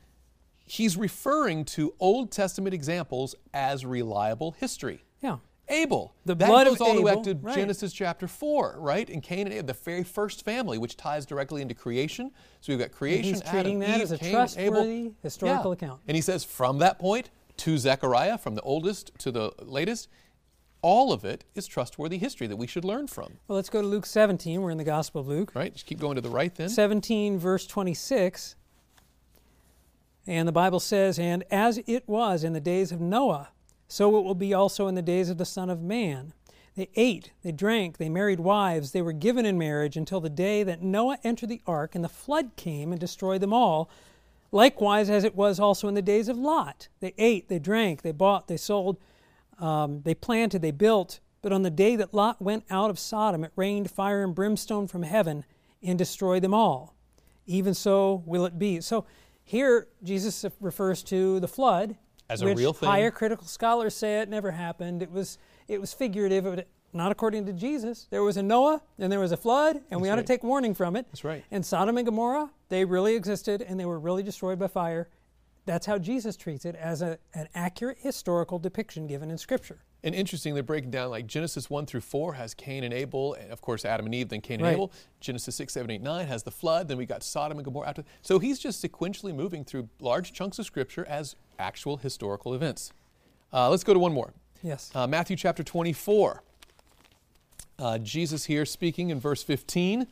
he's 0.66 0.96
referring 0.96 1.64
to 1.64 1.94
Old 2.00 2.30
Testament 2.30 2.74
examples 2.74 3.34
as 3.54 3.84
reliable 3.86 4.52
history. 4.52 5.04
Yeah. 5.22 5.38
Abel. 5.68 6.12
The 6.26 6.34
that 6.34 6.48
blood 6.48 6.66
goes 6.66 6.80
of 6.80 6.82
all 6.82 6.94
the 6.96 7.02
way 7.02 7.14
back 7.14 7.22
to 7.24 7.34
right. 7.36 7.54
Genesis 7.54 7.92
chapter 7.92 8.26
4, 8.26 8.76
right? 8.80 9.08
And 9.08 9.22
Cain 9.22 9.46
and 9.46 9.52
Abel, 9.54 9.66
the 9.68 9.72
very 9.74 10.02
first 10.02 10.44
family, 10.44 10.78
which 10.78 10.96
ties 10.96 11.24
directly 11.24 11.62
into 11.62 11.74
creation. 11.74 12.32
So 12.60 12.72
we've 12.72 12.78
got 12.80 12.90
creation, 12.90 13.34
he's 13.34 13.40
treating 13.42 13.78
that 13.78 13.96
Eve, 13.98 14.02
as 14.02 14.12
a 14.12 14.18
Cain, 14.18 14.34
and 14.34 14.50
Abel. 14.58 14.72
trustworthy 14.74 15.12
historical 15.22 15.70
Yeah. 15.70 15.74
account. 15.74 16.00
And 16.08 16.16
he 16.16 16.20
says 16.20 16.42
from 16.44 16.78
that 16.78 16.98
point 16.98 17.30
to 17.60 17.76
Zechariah, 17.76 18.38
from 18.38 18.54
the 18.54 18.62
oldest 18.62 19.12
to 19.18 19.30
the 19.30 19.52
latest, 19.60 20.08
all 20.82 21.12
of 21.12 21.26
it 21.26 21.44
is 21.54 21.66
trustworthy 21.66 22.16
history 22.16 22.46
that 22.46 22.56
we 22.56 22.66
should 22.66 22.86
learn 22.86 23.06
from, 23.06 23.34
Well, 23.48 23.56
let's 23.56 23.68
go 23.68 23.82
to 23.82 23.86
Luke 23.86 24.06
17. 24.06 24.62
We're 24.62 24.70
in 24.70 24.78
the 24.78 24.84
Gospel 24.84 25.20
of 25.20 25.28
Luke. 25.28 25.52
right? 25.54 25.70
Just 25.72 25.84
keep 25.84 26.00
going 26.00 26.14
to 26.14 26.22
the 26.22 26.30
right 26.30 26.54
then. 26.54 26.70
17, 26.70 27.38
verse 27.38 27.66
26. 27.66 28.56
And 30.26 30.48
the 30.48 30.52
Bible 30.52 30.80
says, 30.80 31.18
And 31.18 31.44
as 31.50 31.78
it 31.86 32.08
was 32.08 32.44
in 32.44 32.54
the 32.54 32.60
days 32.60 32.92
of 32.92 33.00
Noah, 33.00 33.50
so 33.88 34.16
it 34.18 34.24
will 34.24 34.34
be 34.34 34.54
also 34.54 34.86
in 34.86 34.94
the 34.94 35.02
days 35.02 35.28
of 35.28 35.36
the 35.36 35.44
Son 35.44 35.68
of 35.68 35.82
Man. 35.82 36.32
They 36.76 36.88
ate, 36.94 37.32
they 37.42 37.52
drank, 37.52 37.98
they 37.98 38.08
married 38.08 38.40
wives, 38.40 38.92
they 38.92 39.02
were 39.02 39.12
given 39.12 39.44
in 39.44 39.58
marriage 39.58 39.98
until 39.98 40.20
the 40.20 40.30
day 40.30 40.62
that 40.62 40.80
Noah 40.82 41.18
entered 41.24 41.50
the 41.50 41.60
ark, 41.66 41.94
and 41.94 42.02
the 42.02 42.08
flood 42.08 42.52
came 42.56 42.90
and 42.92 43.00
destroyed 43.00 43.42
them 43.42 43.52
all. 43.52 43.90
Likewise, 44.52 45.08
as 45.08 45.24
it 45.24 45.34
was 45.34 45.60
also 45.60 45.88
in 45.88 45.94
the 45.94 46.02
days 46.02 46.28
of 46.28 46.36
Lot. 46.36 46.88
They 47.00 47.14
ate, 47.18 47.48
they 47.48 47.58
drank, 47.58 48.02
they 48.02 48.12
bought, 48.12 48.48
they 48.48 48.56
sold, 48.56 48.98
um, 49.58 50.02
they 50.02 50.14
planted, 50.14 50.62
they 50.62 50.72
built. 50.72 51.20
But 51.42 51.52
on 51.52 51.62
the 51.62 51.70
day 51.70 51.96
that 51.96 52.12
Lot 52.12 52.42
went 52.42 52.64
out 52.68 52.90
of 52.90 52.98
Sodom, 52.98 53.44
it 53.44 53.52
rained 53.56 53.90
fire 53.90 54.24
and 54.24 54.34
brimstone 54.34 54.88
from 54.88 55.04
heaven 55.04 55.44
and 55.82 55.98
destroyed 55.98 56.42
them 56.42 56.52
all. 56.52 56.94
Even 57.46 57.74
so 57.74 58.22
will 58.26 58.44
it 58.44 58.58
be. 58.58 58.80
So 58.80 59.06
here, 59.42 59.88
Jesus 60.02 60.44
refers 60.60 61.02
to 61.04 61.40
the 61.40 61.48
flood 61.48 61.96
As 62.28 62.42
a 62.42 62.46
which 62.46 62.58
real 62.58 62.72
thing. 62.72 62.88
Higher 62.88 63.10
critical 63.10 63.46
scholars 63.46 63.94
say 63.94 64.20
it 64.20 64.28
never 64.28 64.50
happened. 64.50 65.02
It 65.02 65.10
was 65.10 65.38
it 65.66 65.80
was 65.80 65.92
figurative, 65.92 66.64
not 66.92 67.12
according 67.12 67.46
to 67.46 67.52
Jesus. 67.52 68.06
There 68.10 68.22
was 68.22 68.36
a 68.36 68.42
Noah 68.42 68.82
and 68.98 69.10
there 69.10 69.20
was 69.20 69.32
a 69.32 69.36
flood, 69.36 69.80
and 69.90 70.00
we 70.00 70.08
ought 70.08 70.14
right. 70.14 70.26
to 70.26 70.32
take 70.32 70.42
warning 70.42 70.74
from 70.74 70.96
it. 70.96 71.06
That's 71.08 71.24
right. 71.24 71.44
And 71.50 71.64
Sodom 71.64 71.96
and 71.96 72.06
Gomorrah, 72.06 72.50
they 72.68 72.84
really 72.84 73.14
existed, 73.14 73.62
and 73.62 73.78
they 73.78 73.84
were 73.84 73.98
really 73.98 74.22
destroyed 74.22 74.58
by 74.58 74.66
fire. 74.66 75.08
That's 75.66 75.86
how 75.86 75.98
Jesus 75.98 76.36
treats 76.36 76.64
it 76.64 76.74
as 76.74 77.02
a, 77.02 77.18
an 77.34 77.48
accurate 77.54 77.98
historical 78.00 78.58
depiction 78.58 79.06
given 79.06 79.30
in 79.30 79.38
Scripture. 79.38 79.84
And 80.02 80.14
interesting, 80.14 80.54
they're 80.54 80.62
breaking 80.62 80.90
down 80.90 81.10
like 81.10 81.26
Genesis 81.26 81.68
1 81.68 81.84
through 81.84 82.00
4 82.00 82.32
has 82.34 82.54
Cain 82.54 82.84
and 82.84 82.94
Abel, 82.94 83.34
and 83.34 83.52
of 83.52 83.60
course 83.60 83.84
Adam 83.84 84.06
and 84.06 84.14
Eve, 84.14 84.30
then 84.30 84.40
Cain 84.40 84.54
and 84.54 84.64
Right. 84.64 84.72
Abel. 84.72 84.92
Genesis 85.20 85.54
6, 85.56 85.74
7, 85.74 85.90
8, 85.90 86.00
9 86.00 86.26
has 86.26 86.42
the 86.42 86.50
flood, 86.50 86.88
then 86.88 86.96
we 86.96 87.04
got 87.04 87.22
Sodom 87.22 87.58
and 87.58 87.64
Gomorrah 87.64 87.88
after. 87.88 88.04
So 88.22 88.38
he's 88.38 88.58
just 88.58 88.82
sequentially 88.82 89.34
moving 89.34 89.62
through 89.62 89.90
large 90.00 90.32
chunks 90.32 90.58
of 90.58 90.64
Scripture 90.64 91.04
as 91.06 91.36
actual 91.58 91.98
historical 91.98 92.54
events. 92.54 92.92
Uh, 93.52 93.68
let's 93.68 93.84
go 93.84 93.92
to 93.92 94.00
one 94.00 94.12
more. 94.12 94.32
Yes. 94.62 94.90
Uh, 94.94 95.06
Matthew 95.06 95.36
chapter 95.36 95.62
24. 95.62 96.42
Uh, 97.80 97.96
Jesus 97.98 98.44
here 98.44 98.66
speaking 98.66 99.08
in 99.08 99.18
verse 99.18 99.42
15. 99.42 100.06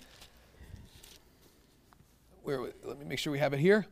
Where, 2.43 2.61
let 2.83 2.99
me 2.99 3.05
make 3.05 3.19
sure 3.19 3.31
we 3.31 3.39
have 3.39 3.53
it 3.53 3.61
here. 3.61 3.87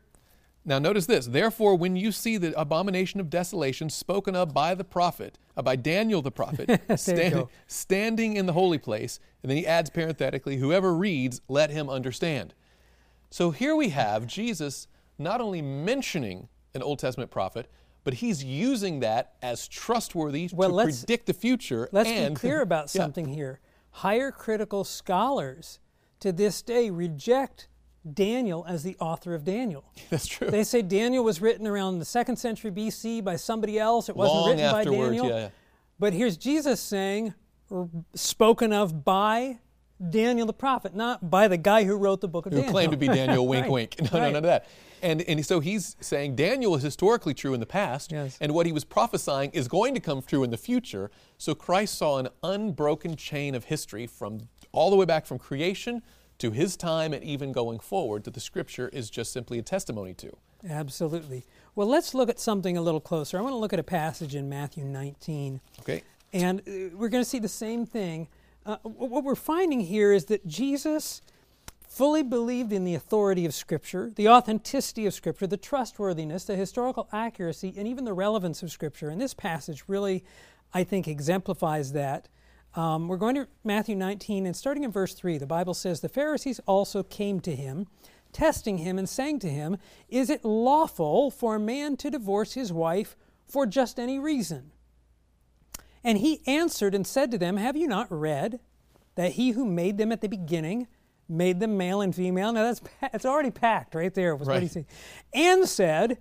Now, 0.65 0.79
notice 0.79 1.05
this. 1.05 1.27
Therefore, 1.27 1.75
when 1.75 1.95
you 1.95 2.11
see 2.11 2.37
the 2.37 2.59
abomination 2.59 3.19
of 3.19 3.29
desolation 3.29 3.89
spoken 3.89 4.35
of 4.35 4.53
by 4.53 4.73
the 4.73 4.83
prophet, 4.83 5.37
uh, 5.55 5.61
by 5.61 5.75
Daniel 5.75 6.21
the 6.21 6.31
prophet, 6.31 6.81
stand- 6.99 7.45
standing 7.67 8.35
in 8.35 8.47
the 8.47 8.53
holy 8.53 8.79
place, 8.79 9.19
and 9.43 9.49
then 9.49 9.57
he 9.57 9.67
adds 9.67 9.91
parenthetically, 9.91 10.57
whoever 10.57 10.93
reads, 10.93 11.39
let 11.47 11.69
him 11.69 11.87
understand. 11.87 12.53
So 13.29 13.51
here 13.51 13.75
we 13.75 13.89
have 13.89 14.25
Jesus 14.25 14.87
not 15.19 15.39
only 15.39 15.61
mentioning 15.61 16.49
an 16.73 16.81
Old 16.81 16.99
Testament 16.99 17.29
prophet, 17.31 17.69
but 18.03 18.15
he's 18.15 18.43
using 18.43 19.01
that 19.01 19.33
as 19.41 19.67
trustworthy 19.67 20.49
Well, 20.51 20.77
to 20.77 20.83
predict 20.83 21.27
the 21.27 21.33
future. 21.33 21.89
Let's 21.91 22.09
and 22.09 22.33
be 22.33 22.39
clear 22.39 22.61
about 22.61 22.83
Yeah. 22.95 23.03
something 23.03 23.27
here. 23.27 23.59
Higher 23.97 24.31
critical 24.31 24.83
scholars 24.83 25.79
to 26.19 26.31
this 26.31 26.61
day 26.61 26.89
reject 26.91 27.67
Daniel 28.13 28.63
as 28.67 28.83
the 28.83 28.95
author 28.99 29.33
of 29.33 29.43
Daniel. 29.43 29.85
That's 30.11 30.27
true. 30.27 30.51
They 30.51 30.63
say 30.63 30.81
Daniel 30.83 31.23
was 31.23 31.41
written 31.41 31.65
around 31.65 31.97
the 31.97 32.05
second 32.05 32.37
century 32.37 32.69
BC 32.69 33.23
by 33.23 33.37
somebody 33.37 33.79
else. 33.79 34.07
It 34.07 34.15
wasn't 34.15 34.39
Long 34.39 34.49
written 34.51 34.71
by 34.71 34.83
Daniel. 34.83 35.27
yeah, 35.27 35.35
yeah. 35.35 35.49
But 35.97 36.13
here's 36.13 36.37
Jesus 36.37 36.79
saying, 36.79 37.33
spoken 38.13 38.71
of 38.71 39.03
by 39.03 39.57
Daniel 40.11 40.45
the 40.45 40.53
prophet, 40.53 40.95
not 40.95 41.31
by 41.31 41.47
the 41.47 41.57
guy 41.57 41.83
who 41.83 41.95
wrote 41.95 42.21
the 42.21 42.27
book 42.27 42.45
of 42.45 42.53
who 42.53 42.57
Daniel. 42.59 42.69
Who 42.71 42.73
claimed 42.73 42.91
to 42.91 42.97
be 42.97 43.07
Daniel, 43.07 43.47
wink, 43.47 43.63
Right, 43.63 43.71
wink. 43.71 43.95
No, 44.01 44.09
no, 44.13 44.19
right. 44.19 44.33
none 44.33 44.35
of 44.35 44.43
that. 44.43 44.67
And, 45.01 45.21
and 45.21 45.45
so 45.45 45.59
he's 45.59 45.95
saying 45.99 46.35
Daniel 46.35 46.75
is 46.75 46.83
historically 46.83 47.33
true 47.33 47.53
in 47.53 47.59
the 47.59 47.65
past, 47.65 48.11
Yes. 48.11 48.37
and 48.41 48.53
what 48.53 48.65
he 48.65 48.71
was 48.71 48.83
prophesying 48.83 49.51
is 49.51 49.67
going 49.67 49.93
to 49.93 49.99
come 49.99 50.21
true 50.21 50.43
in 50.43 50.49
the 50.49 50.57
future. 50.57 51.11
So 51.37 51.53
Christ 51.55 51.97
saw 51.97 52.17
an 52.17 52.29
unbroken 52.43 53.15
chain 53.15 53.55
of 53.55 53.65
history 53.65 54.07
from 54.07 54.49
all 54.71 54.89
the 54.89 54.95
way 54.95 55.05
back 55.05 55.25
from 55.25 55.39
creation 55.39 56.01
to 56.39 56.51
his 56.51 56.77
time 56.77 57.13
and 57.13 57.23
even 57.23 57.51
going 57.51 57.79
forward 57.79 58.23
that 58.25 58.33
the 58.33 58.39
scripture 58.39 58.89
is 58.89 59.09
just 59.09 59.31
simply 59.31 59.57
a 59.59 59.63
testimony 59.63 60.13
to. 60.15 60.35
Absolutely. 60.67 61.45
Well, 61.75 61.87
let's 61.87 62.13
look 62.13 62.29
at 62.29 62.39
something 62.39 62.77
a 62.77 62.81
little 62.81 62.99
closer. 62.99 63.37
I 63.37 63.41
want 63.41 63.53
to 63.53 63.57
look 63.57 63.73
at 63.73 63.79
a 63.79 63.83
passage 63.83 64.35
in 64.35 64.49
Matthew 64.49 64.83
19. 64.83 65.61
Okay? 65.79 66.03
And 66.33 66.59
uh, 66.61 66.95
we're 66.95 67.09
going 67.09 67.23
to 67.23 67.29
see 67.29 67.39
the 67.39 67.47
same 67.47 67.85
thing. 67.85 68.27
Uh, 68.65 68.77
what 68.83 69.23
we're 69.23 69.35
finding 69.35 69.79
here 69.79 70.11
is 70.11 70.25
that 70.25 70.45
Jesus 70.45 71.21
fully 71.97 72.21
believed 72.21 72.71
in 72.71 72.83
the 72.83 72.93
authority 72.93 73.43
of 73.43 73.55
Scripture, 73.55 74.11
the 74.15 74.29
authenticity 74.29 75.07
of 75.07 75.15
Scripture, 75.15 75.47
the 75.47 75.57
trustworthiness, 75.57 76.43
the 76.43 76.55
historical 76.55 77.09
accuracy, 77.11 77.73
and 77.75 77.87
even 77.87 78.05
the 78.05 78.13
relevance 78.13 78.61
of 78.61 78.71
Scripture. 78.71 79.09
And 79.09 79.19
this 79.19 79.33
passage 79.33 79.83
really, 79.87 80.23
I 80.75 80.83
think, 80.83 81.07
exemplifies 81.07 81.93
that. 81.93 82.27
Um, 82.75 83.07
we're 83.07 83.17
going 83.17 83.33
to 83.33 83.47
Matthew 83.63 83.95
19, 83.95 84.45
and 84.45 84.55
starting 84.55 84.83
in 84.83 84.91
verse 84.91 85.15
3, 85.15 85.39
the 85.39 85.47
Bible 85.47 85.73
says, 85.73 85.99
The 85.99 86.07
Pharisees 86.07 86.59
also 86.67 87.01
came 87.01 87.39
to 87.39 87.55
him, 87.55 87.87
testing 88.31 88.77
him, 88.77 88.99
and 88.99 89.09
saying 89.09 89.39
to 89.39 89.49
him, 89.49 89.77
Is 90.07 90.29
it 90.29 90.45
lawful 90.45 91.31
for 91.31 91.55
a 91.55 91.59
man 91.59 91.97
to 91.97 92.11
divorce 92.11 92.53
his 92.53 92.71
wife 92.71 93.15
for 93.47 93.65
just 93.65 93.99
any 93.99 94.19
reason? 94.19 94.71
And 96.03 96.19
he 96.19 96.41
answered 96.45 96.93
and 96.93 97.07
said 97.07 97.31
to 97.31 97.39
them, 97.39 97.57
Have 97.57 97.75
you 97.75 97.87
not 97.87 98.05
read 98.11 98.59
that 99.15 99.31
he 99.31 99.51
who 99.51 99.65
made 99.65 99.97
them 99.97 100.11
at 100.11 100.21
the 100.21 100.29
beginning 100.29 100.87
made 101.29 101.59
them 101.59 101.77
male 101.77 102.01
and 102.01 102.13
female? 102.15 102.51
Now 102.53 102.63
that's 102.63 102.81
it's 103.13 103.25
already 103.25 103.51
packed 103.51 103.95
right 103.95 104.13
there 104.13 104.35
with 104.35 104.47
what 104.47 104.55
he 104.61 104.67
Right. 104.67 104.71
said. 104.71 104.85
And 105.33 105.67
said, 105.67 106.17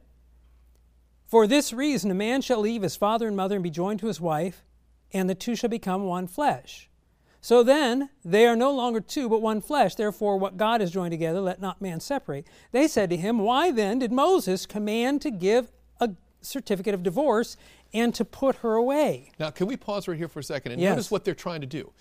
For 1.27 1.47
this 1.47 1.73
reason 1.73 2.11
a 2.11 2.15
man 2.15 2.41
shall 2.43 2.61
leave 2.61 2.83
his 2.83 2.97
father 2.97 3.27
and 3.27 3.37
mother 3.37 3.57
and 3.57 3.65
be 3.65 3.71
joined 3.71 4.01
to 4.01 4.07
his 4.07 4.21
wife, 4.21 4.65
and 5.13 5.29
the 5.29 5.35
two 5.35 5.57
shall 5.57 5.71
become 5.71 6.05
one 6.05 6.27
flesh. 6.27 6.89
So 7.41 7.63
then 7.63 8.11
they 8.25 8.47
are 8.47 8.57
no 8.57 8.73
longer 8.73 9.01
two, 9.01 9.29
but 9.29 9.41
one 9.41 9.61
flesh. 9.61 9.95
Therefore, 9.95 10.37
what 10.37 10.57
God 10.57 10.81
has 10.81 10.91
joined 10.91 11.13
together, 11.13 11.41
let 11.41 11.61
not 11.61 11.81
man 11.81 12.01
separate. 12.01 12.47
They 12.73 12.89
said 12.89 13.09
to 13.11 13.17
him, 13.17 13.39
Why 13.39 13.71
then 13.71 14.01
did 14.01 14.11
Moses 14.11 14.67
command 14.67 15.23
to 15.23 15.31
give 15.31 15.71
a 16.01 16.11
certificate 16.41 16.93
of 16.95 17.05
divorce 17.05 17.57
and 17.95 18.13
to 18.17 18.25
put 18.25 18.57
her 18.57 18.75
away? 18.75 19.31
Now, 19.39 19.51
can 19.51 19.69
we 19.69 19.77
pause 19.77 20.09
right 20.09 20.17
here 20.19 20.27
for 20.29 20.41
a 20.41 20.45
second 20.45 20.73
and 20.73 20.81
Yes. 20.81 20.91
notice 20.91 21.11
what 21.11 21.25
they're 21.25 21.35
trying 21.37 21.61
to 21.61 21.69
do? 21.69 21.93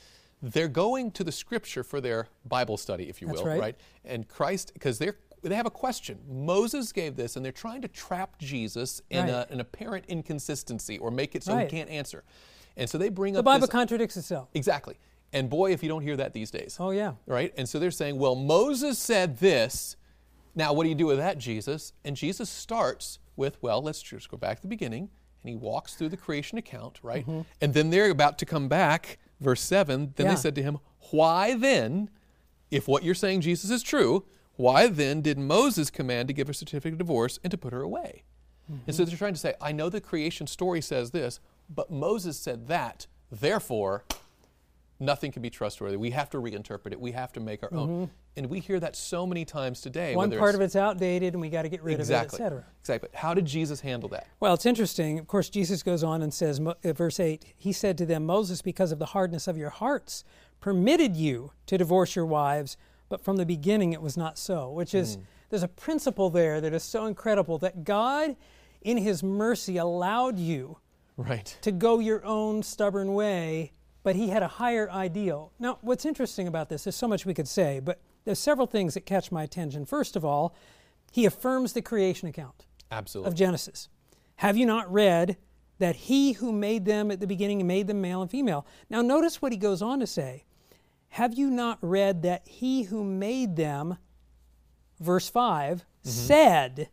They're 0.41 0.67
going 0.67 1.11
to 1.11 1.23
the 1.23 1.31
scripture 1.31 1.83
for 1.83 1.99
their 2.01 2.27
Bible 2.45 2.77
study, 2.77 3.09
if 3.09 3.21
you 3.21 3.27
That's 3.27 3.41
will, 3.41 3.57
right. 3.57 3.75
And 4.03 4.27
Christ, 4.27 4.71
because 4.73 4.99
they're 4.99 5.15
they 5.41 5.53
have 5.55 5.67
a 5.67 5.71
question. 5.71 6.19
Moses 6.27 6.91
gave 6.91 7.15
this, 7.15 7.35
and 7.35 7.45
they're 7.45 7.51
trying 7.51 7.83
to 7.83 7.87
trap 7.87 8.39
Jesus 8.39 8.99
in 9.11 9.25
Right. 9.25 9.29
a, 9.29 9.51
an 9.51 9.59
apparent 9.59 10.05
inconsistency 10.07 10.97
or 10.97 11.11
make 11.11 11.35
it 11.35 11.43
so 11.43 11.53
Right. 11.53 11.69
he 11.69 11.77
can't 11.77 11.89
answer. 11.89 12.23
And 12.75 12.89
so 12.89 12.97
they 12.97 13.09
bring 13.09 13.33
The 13.33 13.39
up 13.39 13.45
the 13.45 13.51
Bible 13.51 13.61
this, 13.61 13.69
contradicts 13.69 14.17
itself. 14.17 14.49
exactly. 14.55 14.97
And 15.31 15.47
boy, 15.47 15.71
if 15.71 15.83
you 15.83 15.89
don't 15.89 16.01
hear 16.01 16.17
that 16.17 16.33
these 16.33 16.49
days, 16.49 16.77
Oh, 16.79 16.89
yeah. 16.89 17.13
right? 17.27 17.53
And 17.57 17.69
so 17.69 17.77
they're 17.77 17.91
saying, 17.91 18.17
well, 18.17 18.35
Moses 18.35 18.97
said 18.97 19.37
this. 19.37 19.97
Now, 20.55 20.73
what 20.73 20.83
do 20.83 20.89
you 20.89 20.95
do 20.95 21.05
with 21.05 21.17
that, 21.17 21.37
Jesus? 21.37 21.93
And 22.03 22.15
Jesus 22.15 22.49
starts 22.49 23.19
with, 23.35 23.61
well, 23.61 23.83
let's 23.83 24.01
just 24.01 24.29
go 24.29 24.37
back 24.37 24.57
to 24.57 24.61
the 24.63 24.67
beginning. 24.67 25.09
And 25.43 25.49
he 25.49 25.55
walks 25.55 25.93
through 25.93 26.09
the 26.09 26.17
creation 26.17 26.57
account, 26.57 26.99
right? 27.03 27.21
Mm-hmm. 27.21 27.41
And 27.61 27.73
then 27.75 27.91
they're 27.91 28.09
about 28.09 28.39
to 28.39 28.45
come 28.47 28.67
back, 28.67 29.19
verse 29.39 29.61
7. 29.61 30.13
Then 30.15 30.25
Yeah. 30.27 30.33
they 30.33 30.39
said 30.39 30.55
to 30.55 30.63
him, 30.63 30.79
Why 31.11 31.55
then, 31.55 32.09
if 32.71 32.87
what 32.87 33.03
you're 33.03 33.13
saying, 33.15 33.41
Jesus, 33.41 33.69
is 33.69 33.83
true, 33.83 34.25
why 34.55 34.87
then 34.87 35.21
did 35.21 35.37
Moses 35.37 35.89
command 35.89 36.27
to 36.29 36.33
give 36.33 36.49
a 36.49 36.53
certificate 36.53 36.93
of 36.93 36.97
divorce 36.99 37.39
and 37.43 37.51
to 37.51 37.57
put 37.57 37.73
her 37.73 37.81
away? 37.81 38.23
And 38.87 38.95
so 38.95 39.05
they're 39.05 39.15
trying 39.15 39.33
to 39.35 39.39
say, 39.39 39.53
I 39.61 39.71
know 39.71 39.89
the 39.89 40.01
creation 40.01 40.47
story 40.47 40.81
says 40.81 41.11
this, 41.11 41.39
but 41.69 41.91
Moses 41.91 42.39
said 42.39 42.67
that. 42.67 43.05
Therefore, 43.31 44.05
nothing 44.99 45.31
can 45.31 45.41
be 45.41 45.49
trustworthy. 45.49 45.97
We 45.97 46.11
have 46.11 46.29
to 46.31 46.37
reinterpret 46.37 46.91
it. 46.91 46.99
We 46.99 47.11
have 47.11 47.31
to 47.33 47.39
make 47.39 47.63
our 47.63 47.73
own. 47.73 48.09
And 48.37 48.49
we 48.49 48.59
hear 48.59 48.79
that 48.79 48.95
so 48.95 49.25
many 49.25 49.45
times 49.45 49.81
today. 49.81 50.09
Mm-hmm. 50.09 50.17
One 50.17 50.37
part 50.37 50.55
of 50.55 50.61
it's 50.61 50.75
outdated 50.75 51.33
and 51.33 51.41
we 51.41 51.49
got 51.49 51.63
to 51.63 51.69
get 51.69 51.81
rid 51.83 51.99
exactly, 51.99 52.37
of 52.37 52.41
it, 52.41 52.45
etc. 52.45 52.65
Exactly. 52.81 53.09
But 53.11 53.19
how 53.19 53.33
did 53.33 53.45
Jesus 53.45 53.81
handle 53.81 54.09
that? 54.09 54.27
Well, 54.39 54.53
it's 54.53 54.65
interesting. 54.65 55.19
Of 55.19 55.27
course, 55.27 55.49
Jesus 55.49 55.83
goes 55.83 56.03
on 56.03 56.21
and 56.21 56.33
says, 56.33 56.59
uh, 56.59 56.93
verse 56.93 57.19
8, 57.19 57.45
He 57.57 57.71
said 57.71 57.97
to 57.97 58.05
them, 58.05 58.25
Moses, 58.25 58.61
because 58.61 58.91
of 58.91 58.99
the 58.99 59.07
hardness 59.07 59.47
of 59.47 59.57
your 59.57 59.69
hearts, 59.69 60.23
permitted 60.59 61.15
you 61.15 61.51
to 61.67 61.77
divorce 61.77 62.15
your 62.15 62.25
wives, 62.25 62.77
but 63.07 63.21
from 63.23 63.37
the 63.37 63.45
beginning 63.45 63.93
it 63.93 64.01
was 64.01 64.17
not 64.17 64.37
so. 64.37 64.69
Which 64.69 64.93
is, 64.93 65.17
there's 65.49 65.63
a 65.63 65.67
principle 65.67 66.29
there 66.29 66.59
that 66.59 66.73
is 66.73 66.83
so 66.83 67.05
incredible 67.05 67.57
that 67.59 67.83
God, 67.83 68.35
in 68.81 68.97
His 68.97 69.23
mercy, 69.23 69.77
allowed 69.77 70.39
you 70.39 70.77
Right. 71.17 71.57
to 71.61 71.71
go 71.71 71.99
your 71.99 72.25
own 72.25 72.61
stubborn 72.63 73.13
way, 73.13 73.71
but 74.05 74.15
he 74.15 74.29
had 74.29 74.43
a 74.43 74.47
higher 74.47 74.87
ideal. 74.91 75.51
Now, 75.57 75.79
what's 75.81 76.05
interesting 76.05 76.47
about 76.47 76.69
this, 76.69 76.83
there's 76.83 76.95
so 76.95 77.07
much 77.07 77.25
we 77.25 77.33
could 77.33 77.47
say, 77.47 77.79
but 77.79 77.99
there's 78.23 78.37
several 78.37 78.67
things 78.67 78.93
that 78.93 79.07
catch 79.07 79.31
my 79.31 79.41
attention. 79.41 79.83
First 79.83 80.15
of 80.15 80.23
all, 80.23 80.55
he 81.11 81.25
affirms 81.25 81.73
the 81.73 81.81
creation 81.81 82.27
account 82.27 82.67
Absolutely. 82.91 83.29
of 83.29 83.35
Genesis. 83.35 83.89
Have 84.35 84.57
you 84.57 84.67
not 84.67 84.93
read 84.93 85.37
that 85.79 85.95
he 85.95 86.33
who 86.33 86.51
made 86.51 86.85
them 86.85 87.09
at 87.09 87.19
the 87.19 87.25
beginning 87.25 87.65
made 87.65 87.87
them 87.87 87.99
male 87.99 88.21
and 88.21 88.29
female? 88.29 88.67
Now, 88.91 89.01
notice 89.01 89.41
what 89.41 89.51
he 89.51 89.57
goes 89.57 89.81
on 89.81 89.99
to 90.01 90.07
say. 90.07 90.45
Have 91.09 91.33
you 91.33 91.49
not 91.49 91.79
read 91.81 92.21
that 92.21 92.47
he 92.47 92.83
who 92.83 93.03
made 93.03 93.55
them, 93.55 93.97
verse 94.99 95.27
5, 95.29 95.77
mm-hmm. 95.77 96.09
said, 96.09 96.89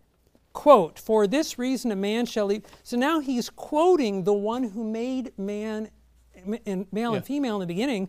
quote, 0.54 0.98
For 0.98 1.26
this 1.26 1.58
reason 1.58 1.92
a 1.92 1.96
man 1.96 2.24
shall 2.24 2.46
leave. 2.46 2.64
So 2.82 2.96
now 2.96 3.20
he's 3.20 3.50
quoting 3.50 4.24
the 4.24 4.32
one 4.32 4.62
who 4.70 4.82
made 4.82 5.32
man 5.36 5.90
and 6.66 6.86
male 6.92 7.14
and 7.14 7.24
female 7.24 7.56
in 7.56 7.60
the 7.60 7.66
beginning, 7.66 8.08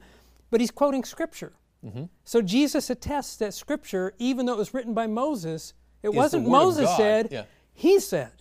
but 0.49 0.59
he's 0.61 0.71
quoting 0.71 1.03
scripture. 1.03 1.53
Mm-hmm. 1.85 2.05
So 2.23 2.41
Jesus 2.41 2.89
attests 2.89 3.35
that 3.37 3.53
scripture, 3.53 4.13
even 4.17 4.45
though 4.45 4.53
it 4.53 4.57
was 4.57 4.73
written 4.73 4.93
by 4.93 5.07
Moses, 5.07 5.73
it 6.01 6.13
wasn't 6.13 6.47
Moses 6.47 6.89
said, 6.95 7.29
yeah. 7.31 7.43
he 7.73 7.99
said. 7.99 8.31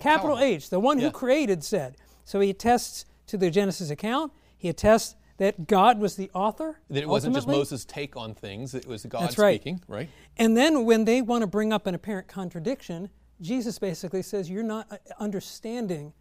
Capital. 0.00 0.38
H, 0.38 0.68
the 0.70 0.80
one 0.80 0.98
Yeah. 0.98 1.06
who 1.06 1.10
created 1.12 1.62
said. 1.62 1.96
So 2.24 2.40
he 2.40 2.50
attests 2.50 3.04
to 3.28 3.36
the 3.36 3.50
Genesis 3.50 3.90
account. 3.90 4.32
He 4.56 4.68
attests 4.68 5.14
that 5.38 5.66
God 5.66 5.98
was 5.98 6.16
the 6.16 6.30
author. 6.34 6.80
that 6.90 7.02
it 7.02 7.08
wasn't 7.08 7.34
just. 7.34 7.46
Moses' 7.48 7.84
take 7.84 8.16
on 8.16 8.34
things, 8.34 8.74
it 8.74 8.86
was 8.86 9.04
God 9.06 9.22
That's 9.22 9.38
right. 9.38 9.60
speaking, 9.60 9.80
right? 9.88 10.08
And 10.36 10.56
then 10.56 10.84
when 10.84 11.04
they 11.04 11.22
want 11.22 11.42
to 11.42 11.46
bring 11.46 11.72
up 11.72 11.86
an 11.86 11.94
apparent 11.94 12.28
contradiction, 12.28 13.10
Jesus 13.40 13.78
basically 13.78 14.22
says, 14.22 14.50
You're 14.50 14.62
not 14.62 14.86
uh, 14.90 14.96
understanding 15.18 16.12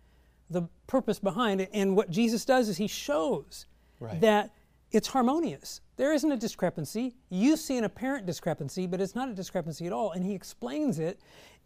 the 0.51 0.63
purpose 0.87 1.19
behind 1.19 1.61
it. 1.61 1.69
And 1.73 1.95
what 1.95 2.09
Jesus 2.09 2.45
does 2.45 2.69
is 2.69 2.77
he 2.77 2.87
shows 2.87 3.65
Right. 3.99 4.19
that 4.21 4.51
it's 4.91 5.07
harmonious. 5.07 5.81
There 5.95 6.11
isn't 6.13 6.31
a 6.31 6.37
discrepancy. 6.37 7.15
You 7.29 7.55
see 7.55 7.77
an 7.77 7.83
apparent 7.83 8.25
discrepancy, 8.25 8.87
but 8.87 8.99
it's 8.99 9.15
not 9.15 9.29
a 9.29 9.33
discrepancy 9.33 9.85
at 9.87 9.93
all. 9.93 10.11
And 10.11 10.25
he 10.25 10.33
explains 10.33 10.99
it. 10.99 11.19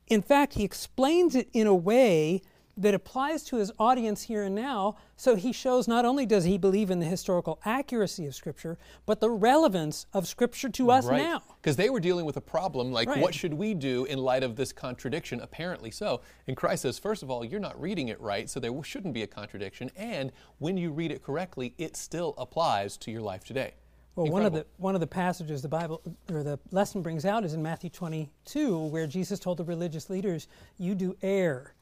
In 0.07 0.21
fact, 0.21 0.53
he 0.53 0.63
explains 0.63 1.35
it 1.35 1.49
in 1.53 1.65
a 1.65 1.73
way 1.73 2.41
that 2.77 2.93
applies 2.93 3.43
to 3.45 3.55
his 3.57 3.71
audience 3.79 4.23
here 4.23 4.43
and 4.43 4.53
now. 4.55 4.97
So 5.15 5.35
he 5.35 5.51
shows 5.53 5.87
not 5.87 6.03
only 6.03 6.25
does 6.25 6.43
he 6.43 6.57
believe 6.57 6.91
in 6.91 6.99
the 6.99 7.05
historical 7.05 7.59
accuracy 7.63 8.25
of 8.25 8.35
Scripture, 8.35 8.77
but 9.05 9.19
the 9.21 9.29
relevance 9.29 10.05
of 10.13 10.27
Scripture 10.27 10.69
to 10.69 10.91
us 10.91 11.05
right. 11.05 11.21
now. 11.21 11.41
Because 11.61 11.77
they 11.77 11.89
were 11.89 11.99
dealing 12.01 12.25
with 12.25 12.35
a 12.37 12.41
problem 12.41 12.91
like, 12.91 13.07
Right. 13.07 13.21
what 13.21 13.33
should 13.33 13.53
we 13.53 13.73
do 13.73 14.05
in 14.05 14.19
light 14.19 14.43
of 14.43 14.55
this 14.57 14.73
contradiction? 14.73 15.39
Apparently 15.39 15.89
so. 15.91 16.21
And 16.47 16.57
Christ 16.57 16.81
says, 16.81 16.99
first 16.99 17.23
of 17.23 17.29
all, 17.31 17.45
you're 17.45 17.59
not 17.59 17.79
reading 17.79 18.09
it 18.09 18.19
right, 18.19 18.49
so 18.49 18.59
there 18.59 18.73
shouldn't 18.83 19.13
be 19.13 19.23
a 19.23 19.27
contradiction. 19.27 19.89
And 19.95 20.31
when 20.59 20.75
you 20.77 20.91
read 20.91 21.11
it 21.11 21.23
correctly, 21.23 21.73
it 21.77 21.95
still 21.95 22.33
applies 22.37 22.97
to 22.97 23.11
your 23.11 23.21
life 23.21 23.43
today. 23.45 23.75
Well, 24.15 24.27
one 24.27 24.45
of 24.45 24.53
the 24.53 24.65
one 24.77 24.95
of 24.95 25.01
the 25.01 25.07
passages 25.07 25.61
the 25.61 25.67
Bible 25.67 26.01
or 26.31 26.41
the 26.41 26.57
lesson 26.71 27.01
brings 27.01 27.25
out 27.25 27.43
is 27.43 27.53
in 27.53 27.61
Matthew 27.61 27.89
22, 27.89 28.77
where 28.87 29.07
Jesus 29.07 29.39
told 29.39 29.57
the 29.57 29.65
religious 29.65 30.09
leaders, 30.09 30.47
"You 30.77 30.95
do 30.95 31.17
err, 31.21 31.74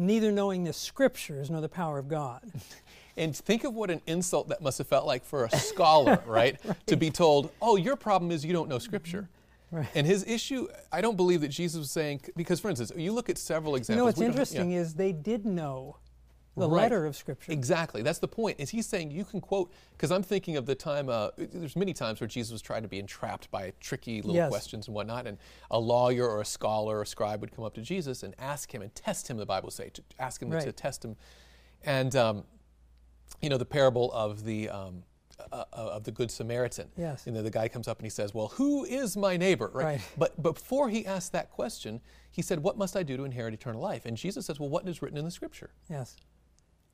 neither 0.00 0.32
knowing 0.32 0.64
the 0.64 0.72
Scriptures 0.72 1.50
nor 1.50 1.60
the 1.60 1.68
power 1.68 1.98
of 1.98 2.08
God." 2.08 2.42
And 3.16 3.36
think 3.36 3.64
of 3.64 3.74
what 3.74 3.90
an 3.90 4.00
insult 4.06 4.48
that 4.48 4.62
must 4.62 4.78
have 4.78 4.86
felt 4.86 5.04
like 5.04 5.24
for 5.24 5.44
a 5.44 5.50
scholar, 5.50 6.22
right? 6.26 6.58
To 6.86 6.96
be 6.96 7.10
told, 7.10 7.50
oh, 7.60 7.76
your 7.76 7.94
problem 7.96 8.30
is 8.30 8.44
you 8.44 8.52
don't 8.54 8.68
know 8.68 8.78
Scripture. 8.78 9.22
Mm-hmm. 9.22 9.76
Right. 9.76 9.88
And 9.94 10.06
his 10.06 10.26
issue, 10.26 10.68
I 10.90 11.00
don't 11.00 11.16
believe 11.16 11.42
that 11.42 11.48
Jesus 11.48 11.78
was 11.78 11.90
saying, 11.90 12.22
because 12.34 12.60
for 12.60 12.70
instance, 12.70 12.92
you 12.96 13.12
look 13.12 13.28
at 13.28 13.36
several 13.36 13.76
examples. 13.76 13.94
You 13.94 14.00
know 14.00 14.04
what's 14.04 14.18
don't- 14.18 14.26
yeah. 14.26 14.30
interesting 14.30 14.72
is 14.72 14.94
they 14.94 15.12
did 15.12 15.44
know 15.44 15.96
the 16.56 16.68
Right. 16.68 16.82
letter 16.82 17.06
of 17.06 17.16
Scripture. 17.16 17.52
Exactly. 17.52 18.02
That's 18.02 18.18
the 18.18 18.28
point. 18.28 18.58
Is 18.58 18.70
he's 18.70 18.86
saying 18.86 19.10
you 19.12 19.24
can 19.24 19.40
quote 19.40 19.70
because 19.92 20.10
I'm 20.10 20.22
thinking 20.22 20.56
of 20.56 20.66
the 20.66 20.74
time. 20.74 21.08
Uh, 21.08 21.30
there's 21.36 21.76
many 21.76 21.92
times 21.92 22.20
where 22.20 22.26
Jesus 22.28 22.50
was 22.52 22.60
trying 22.62 22.82
to 22.82 22.88
be 22.88 22.98
entrapped 22.98 23.50
by 23.50 23.72
tricky 23.80 24.16
little 24.20 24.34
Yes. 24.34 24.50
questions 24.50 24.88
and 24.88 24.94
whatnot, 24.94 25.26
and 25.26 25.38
a 25.70 25.78
lawyer 25.78 26.28
or 26.28 26.40
a 26.40 26.44
scholar 26.44 26.98
or 26.98 27.02
a 27.02 27.06
scribe 27.06 27.40
would 27.40 27.52
come 27.52 27.64
up 27.64 27.74
to 27.74 27.82
Jesus 27.82 28.22
and 28.22 28.34
ask 28.38 28.74
him 28.74 28.82
and 28.82 28.94
test 28.94 29.28
him. 29.28 29.36
The 29.36 29.46
Bible 29.46 29.70
say 29.70 29.90
to 29.90 30.02
ask 30.18 30.42
him 30.42 30.50
to 30.50 30.72
test 30.72 31.04
him, 31.04 31.16
and 31.84 32.14
um, 32.16 32.44
you 33.40 33.48
know 33.48 33.58
the 33.58 33.64
parable 33.66 34.12
of 34.12 34.44
the. 34.44 34.68
Um, 34.68 35.04
uh, 35.52 35.64
of 35.72 36.04
the 36.04 36.12
Good 36.12 36.30
Samaritan. 36.30 36.90
Yes. 36.98 37.22
You 37.24 37.32
know, 37.32 37.40
the 37.42 37.50
guy 37.50 37.66
comes 37.66 37.88
up 37.88 37.98
and 37.98 38.04
he 38.04 38.10
says, 38.10 38.34
Well, 38.34 38.48
who 38.48 38.84
is 38.84 39.16
my 39.16 39.38
neighbor? 39.38 39.70
Right. 39.72 39.84
Right. 39.84 40.00
But 40.18 40.42
before 40.42 40.90
he 40.90 41.06
asked 41.06 41.32
that 41.32 41.50
question, 41.50 42.02
he 42.30 42.42
said, 42.42 42.60
What 42.62 42.76
must 42.76 42.94
I 42.94 43.02
do 43.02 43.16
to 43.16 43.24
inherit 43.24 43.54
eternal 43.54 43.80
life? 43.80 44.04
And 44.04 44.18
Jesus 44.18 44.44
says, 44.44 44.60
Well, 44.60 44.68
what 44.68 44.86
is 44.86 45.00
written 45.00 45.16
in 45.16 45.24
the 45.24 45.30
scripture? 45.30 45.70
Yes. 45.88 46.16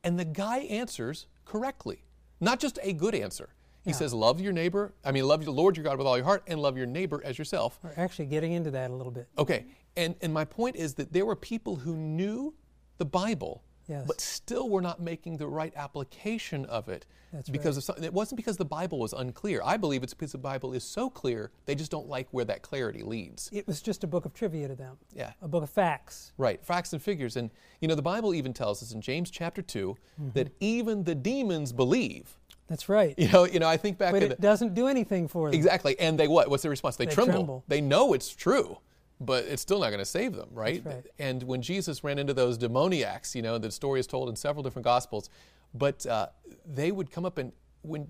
And 0.07 0.17
the 0.21 0.25
guy 0.25 0.59
answers 0.59 1.27
correctly, 1.45 2.05
not 2.41 2.61
just 2.61 2.79
a 2.85 2.93
good 2.93 3.13
answer. 3.13 3.49
He 3.85 3.91
Yeah. 3.91 3.97
says, 3.97 4.15
Love 4.15 4.41
your 4.41 4.53
neighbor, 4.53 4.95
I 5.05 5.11
mean, 5.11 5.27
love 5.27 5.45
the 5.45 5.51
Lord 5.51 5.77
your 5.77 5.83
God 5.83 5.99
with 5.99 6.07
all 6.07 6.17
your 6.17 6.25
heart, 6.25 6.45
and 6.47 6.61
love 6.63 6.77
your 6.77 6.87
neighbor 6.87 7.21
as 7.25 7.39
yourself. 7.39 7.81
We're 7.83 7.93
actually 7.97 8.27
getting 8.27 8.53
into 8.53 8.71
that 8.71 8.93
a 8.93 8.95
little 8.95 9.11
bit. 9.11 9.27
Okay, 9.37 9.67
and, 9.97 10.15
and 10.23 10.33
my 10.33 10.45
point 10.45 10.77
is 10.77 10.95
that 10.95 11.13
there 11.13 11.27
were 11.27 11.35
people 11.35 11.75
who 11.75 11.97
knew 11.97 12.55
the 12.99 13.05
Bible, 13.05 13.65
Yes. 13.89 14.05
but 14.07 14.21
still 14.21 14.69
we're 14.69 14.81
not 14.81 15.01
making 15.01 15.37
the 15.37 15.47
right 15.47 15.73
application 15.77 16.65
of 16.67 16.89
it. 16.89 17.07
That's 17.33 17.49
because 17.49 17.77
of 17.77 17.85
something. 17.85 18.05
It 18.05 18.13
wasn't 18.13 18.37
because 18.37 18.57
the 18.57 18.65
Bible 18.65 18.99
was 18.99 19.13
unclear. 19.13 19.61
I 19.65 19.77
believe 19.77 20.03
it's 20.03 20.15
because 20.15 20.33
the 20.33 20.39
Bible 20.39 20.73
is 20.73 20.85
so 20.85 21.11
clear, 21.11 21.51
they 21.67 21.75
just 21.75 21.91
don't 21.91 22.09
like 22.09 22.29
where 22.31 22.45
that 22.47 22.63
clarity 22.63 23.03
leads. 23.03 23.51
It 23.53 23.67
was 23.67 23.83
just 23.83 24.05
a 24.05 24.07
book 24.07 24.25
of 24.25 24.33
trivia 24.33 24.69
to 24.69 24.75
them. 24.75 24.97
Yeah. 25.15 25.33
A 25.43 25.49
book 25.49 25.63
of 25.63 25.71
facts. 25.71 26.33
Right, 26.39 26.65
facts 26.65 26.93
and 26.93 27.03
figures. 27.03 27.37
And, 27.37 27.51
you 27.81 27.89
know, 27.89 27.95
the 27.95 28.03
Bible 28.03 28.35
even 28.35 28.53
tells 28.53 28.83
us 28.83 28.93
in 28.93 29.01
James 29.01 29.31
chapter 29.31 29.63
2 29.63 29.97
mm-hmm. 30.21 30.31
that 30.33 30.53
even 30.61 31.05
the 31.05 31.15
demons 31.15 31.73
believe. 31.73 32.37
That's 32.69 32.89
right. 32.89 33.15
You 33.17 33.29
know, 33.29 33.45
you 33.45 33.61
know, 33.61 33.69
I 33.69 33.77
think 33.77 33.99
back 33.99 34.13
But 34.13 34.23
it 34.23 34.29
the, 34.31 34.37
doesn't 34.37 34.75
do 34.75 34.89
anything 34.89 35.29
for 35.29 35.51
them. 35.51 35.55
Exactly. 35.57 35.99
And 36.01 36.19
they 36.19 36.29
what? 36.29 36.51
What's 36.51 36.63
their 36.63 36.71
response? 36.71 36.97
They, 36.97 37.07
They 37.07 37.15
tremble. 37.15 37.35
tremble. 37.35 37.65
They 37.69 37.81
know 37.81 38.13
it's 38.13 38.35
true, 38.35 38.79
but 39.21 39.45
it's 39.45 39.63
still 39.63 39.81
not 39.81 39.89
going 39.89 39.99
to 39.99 40.05
save 40.05 40.35
them, 40.35 40.49
right? 40.53 40.83
Right. 40.85 41.07
And 41.19 41.43
when 41.45 41.63
Jesus 41.63 42.05
ran 42.05 42.19
into 42.19 42.35
those 42.35 42.59
demoniacs, 42.59 43.35
you 43.35 43.43
know, 43.43 43.59
the 43.59 43.71
story 43.71 44.01
is 44.01 44.07
told 44.07 44.29
in 44.29 44.37
several 44.37 44.63
different 44.63 44.85
gospels, 44.85 45.31
but 45.75 46.05
uh, 46.07 46.29
they 46.67 46.93
would 46.93 47.11
come 47.11 47.25
up 47.25 47.39
and 47.39 47.53
when 47.83 48.09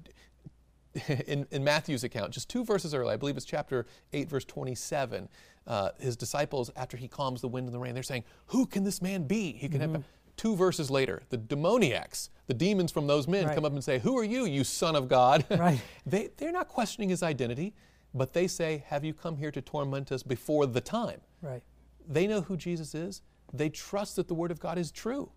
in, 1.26 1.46
in 1.50 1.62
Matthew's 1.62 2.04
account, 2.04 2.32
just 2.32 2.48
two 2.48 2.64
verses 2.64 2.94
early, 2.94 3.12
I 3.12 3.16
believe 3.16 3.36
it's 3.36 3.44
chapter 3.46 3.86
8, 4.12 4.28
verse 4.30 4.44
27, 4.46 5.28
uh, 5.66 5.90
his 5.98 6.16
disciples, 6.16 6.70
after 6.76 6.96
he 6.96 7.06
calms 7.08 7.40
the 7.40 7.48
wind 7.48 7.66
and 7.66 7.74
the 7.74 7.78
rain, 7.78 7.92
they're 7.94 8.02
saying, 8.02 8.24
Who 8.46 8.66
can 8.66 8.82
this 8.84 9.02
man 9.02 9.24
be? 9.24 9.52
He 9.52 9.68
can 9.68 9.80
Mm-hmm. 9.80 9.92
have. 9.94 10.04
Two 10.36 10.54
verses 10.54 10.90
later, 10.90 11.22
the 11.30 11.38
demoniacs, 11.38 12.28
the 12.46 12.52
demons 12.52 12.92
from 12.92 13.06
those 13.06 13.26
men, 13.26 13.46
Right. 13.46 13.54
come 13.54 13.64
up 13.64 13.72
and 13.72 13.82
say, 13.82 13.98
Who 13.98 14.18
are 14.18 14.24
you, 14.24 14.44
you 14.44 14.64
son 14.64 14.94
of 14.94 15.08
God? 15.08 15.44
Right. 15.50 15.80
they, 16.06 16.28
they're 16.36 16.52
not 16.52 16.68
questioning 16.68 17.08
his 17.08 17.22
identity, 17.22 17.72
but 18.14 18.32
they 18.32 18.46
say, 18.46 18.84
Have 18.88 19.04
you 19.04 19.12
come 19.14 19.36
here 19.36 19.50
to 19.50 19.60
torment 19.60 20.12
us 20.12 20.22
before 20.22 20.66
the 20.66 20.80
time? 20.80 21.20
Right. 21.42 21.62
They 22.08 22.26
know 22.26 22.40
who 22.40 22.56
Jesus 22.56 22.94
is. 22.94 23.22
They 23.52 23.68
trust 23.68 24.16
that 24.16 24.28
the 24.28 24.34
Word 24.34 24.50
of 24.50 24.60
God 24.60 24.78
is 24.78 24.90
true, 24.90 25.30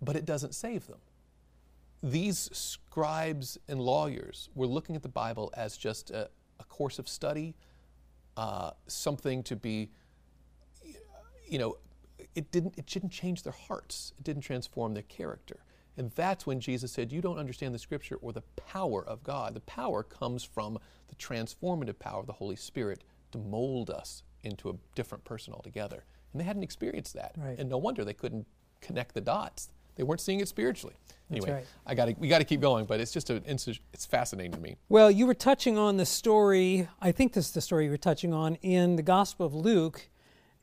but 0.00 0.16
it 0.16 0.24
doesn't 0.24 0.54
save 0.54 0.86
them. 0.86 0.98
These 2.02 2.50
scribes 2.52 3.58
and 3.68 3.80
lawyers 3.80 4.48
were 4.54 4.66
looking 4.66 4.96
at 4.96 5.02
the 5.02 5.08
Bible 5.08 5.52
as 5.56 5.76
just 5.76 6.10
a, 6.10 6.28
a 6.60 6.64
course 6.64 6.98
of 6.98 7.08
study, 7.08 7.54
uh, 8.36 8.72
something 8.86 9.42
to 9.44 9.56
be, 9.56 9.90
you 11.48 11.58
know, 11.58 11.78
it 12.34 12.50
didn't, 12.50 12.74
it 12.76 12.86
didn't 12.86 13.10
change 13.10 13.42
their 13.42 13.52
hearts. 13.52 14.12
It 14.18 14.24
didn't 14.24 14.42
transform 14.42 14.92
their 14.92 15.02
character. 15.04 15.58
And 15.96 16.10
that's 16.12 16.46
when 16.46 16.60
Jesus 16.60 16.92
said, 16.92 17.12
You 17.12 17.20
don't 17.20 17.38
understand 17.38 17.74
the 17.74 17.78
Scripture 17.78 18.16
or 18.16 18.32
the 18.32 18.42
power 18.56 19.04
of 19.06 19.22
God. 19.22 19.54
The 19.54 19.60
power 19.60 20.02
comes 20.02 20.44
from 20.44 20.78
the 21.08 21.14
transformative 21.16 21.98
power 21.98 22.20
of 22.20 22.26
the 22.26 22.32
Holy 22.32 22.56
Spirit 22.56 23.04
to 23.32 23.38
mold 23.38 23.90
us 23.90 24.22
into 24.42 24.70
a 24.70 24.74
different 24.94 25.24
person 25.24 25.52
altogether. 25.52 26.04
And 26.32 26.40
they 26.40 26.44
hadn't 26.44 26.62
experienced 26.62 27.14
that. 27.14 27.32
Right. 27.36 27.58
And 27.58 27.70
no 27.70 27.78
wonder 27.78 28.04
they 28.04 28.12
couldn't 28.12 28.46
connect 28.80 29.14
the 29.14 29.20
dots. 29.20 29.70
They 29.96 30.02
weren't 30.02 30.20
seeing 30.20 30.40
it 30.40 30.48
spiritually. 30.48 30.94
Anyway, 31.30 31.50
right. 31.50 31.66
I 31.86 31.94
got 31.94 32.16
we 32.18 32.28
got 32.28 32.38
to 32.38 32.44
keep 32.44 32.60
going, 32.60 32.84
but 32.84 33.00
it's 33.00 33.12
just 33.12 33.30
a, 33.30 33.42
it's, 33.46 33.66
it's 33.92 34.04
fascinating 34.04 34.52
to 34.52 34.60
me. 34.60 34.76
Well, 34.88 35.10
you 35.10 35.26
were 35.26 35.34
touching 35.34 35.78
on 35.78 35.96
the 35.96 36.06
story, 36.06 36.88
I 37.00 37.12
think 37.12 37.32
this 37.32 37.46
is 37.46 37.52
the 37.52 37.60
story 37.60 37.86
you 37.86 37.90
were 37.90 37.96
touching 37.96 38.32
on 38.32 38.56
in 38.56 38.96
the 38.96 39.02
Gospel 39.02 39.46
of 39.46 39.54
Luke. 39.54 40.08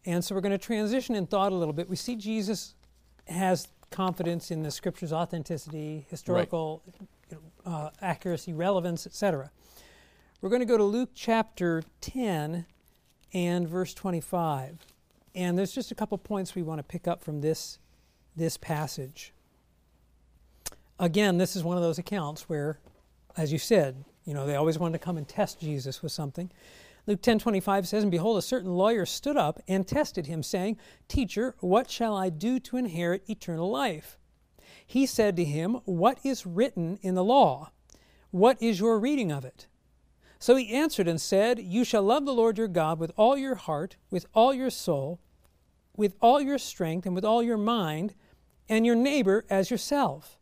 And 0.06 0.24
so 0.24 0.36
we're 0.36 0.42
going 0.42 0.52
to 0.52 0.58
transition 0.58 1.16
in 1.16 1.26
thought 1.26 1.52
a 1.52 1.56
little 1.56 1.74
bit. 1.74 1.90
We 1.90 1.96
see 1.96 2.16
Jesus 2.16 2.76
has 3.28 3.68
confidence 3.94 4.50
in 4.52 4.64
the 4.64 4.72
scripture's 4.72 5.14
authenticity, 5.14 6.06
historical 6.10 6.82
you 7.30 7.38
know, 7.38 7.72
uh, 7.72 7.90
accuracy, 8.02 8.52
relevance, 8.52 9.06
etc. 9.06 9.52
We're 10.42 10.50
going 10.50 10.62
to 10.62 10.66
go 10.66 10.78
to 10.78 10.84
Luke 10.84 11.12
chapter 11.14 11.84
10 12.02 12.66
and 13.34 13.68
verse 13.68 13.94
25. 13.94 14.80
And 15.36 15.58
there's 15.58 15.72
just 15.72 15.92
a 15.92 15.96
couple 15.96 16.18
points 16.18 16.56
we 16.56 16.64
want 16.64 16.80
to 16.80 16.84
pick 16.84 17.08
up 17.08 17.24
from 17.24 17.42
this, 17.42 17.78
this 18.36 18.58
passage. 18.58 19.32
Again, 21.00 21.38
this 21.38 21.56
is 21.56 21.64
one 21.64 21.78
of 21.78 21.84
those 21.84 22.00
accounts 22.00 22.50
where, 22.50 22.80
as 23.38 23.54
you 23.54 23.60
said, 23.60 24.04
you 24.26 24.34
know, 24.34 24.48
they 24.48 24.56
always 24.56 24.80
wanted 24.80 24.94
to 25.00 25.06
come 25.06 25.18
and 25.18 25.28
test 25.28 25.60
Jesus 25.60 26.02
with 26.02 26.12
something. 26.12 26.52
Luke 27.06 27.22
10:25 27.22 27.88
says, 27.88 28.04
"And 28.04 28.12
behold, 28.12 28.38
a 28.38 28.42
certain 28.42 28.76
lawyer 28.76 29.06
stood 29.06 29.38
up 29.38 29.62
and 29.68 29.88
tested 29.88 30.28
him, 30.28 30.42
saying, 30.42 30.78
Teacher, 31.08 31.56
what 31.60 31.90
shall 31.90 32.16
I 32.16 32.30
do 32.30 32.60
to 32.62 32.78
inherit 32.78 33.30
eternal 33.30 33.70
life?" 33.70 34.18
He 34.86 35.06
said 35.06 35.36
to 35.38 35.44
him, 35.44 35.76
What 35.86 36.20
is 36.24 36.46
written 36.46 37.00
in 37.02 37.16
the 37.16 37.24
law? 37.24 37.72
What 38.32 38.62
is 38.62 38.80
your 38.80 39.00
reading 39.00 39.32
of 39.32 39.46
it? 39.46 39.68
So 40.40 40.56
he 40.56 40.74
answered 40.74 41.08
and 41.08 41.22
said, 41.22 41.60
You 41.60 41.84
shall 41.84 42.04
love 42.04 42.26
the 42.26 42.34
Lord 42.34 42.58
your 42.58 42.68
God 42.68 43.00
with 43.00 43.12
all 43.16 43.38
your 43.38 43.56
heart, 43.56 43.96
with 44.12 44.26
all 44.34 44.54
your 44.54 44.70
soul, 44.70 45.20
with 45.96 46.16
all 46.22 46.42
your 46.42 46.58
strength, 46.58 47.06
and 47.06 47.16
with 47.16 47.24
all 47.24 47.42
your 47.42 47.58
mind, 47.58 48.14
and 48.68 48.86
your 48.86 48.96
neighbor 48.96 49.46
as 49.50 49.72
yourself. 49.72 50.38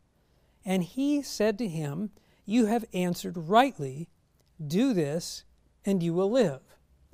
And 0.65 0.83
he 0.83 1.21
said 1.21 1.57
to 1.59 1.67
him, 1.67 2.11
You 2.45 2.65
have 2.65 2.85
answered 2.93 3.37
rightly. 3.37 4.09
Do 4.65 4.93
this, 4.93 5.43
and 5.85 6.01
you 6.01 6.13
will 6.13 6.29
live. 6.29 6.61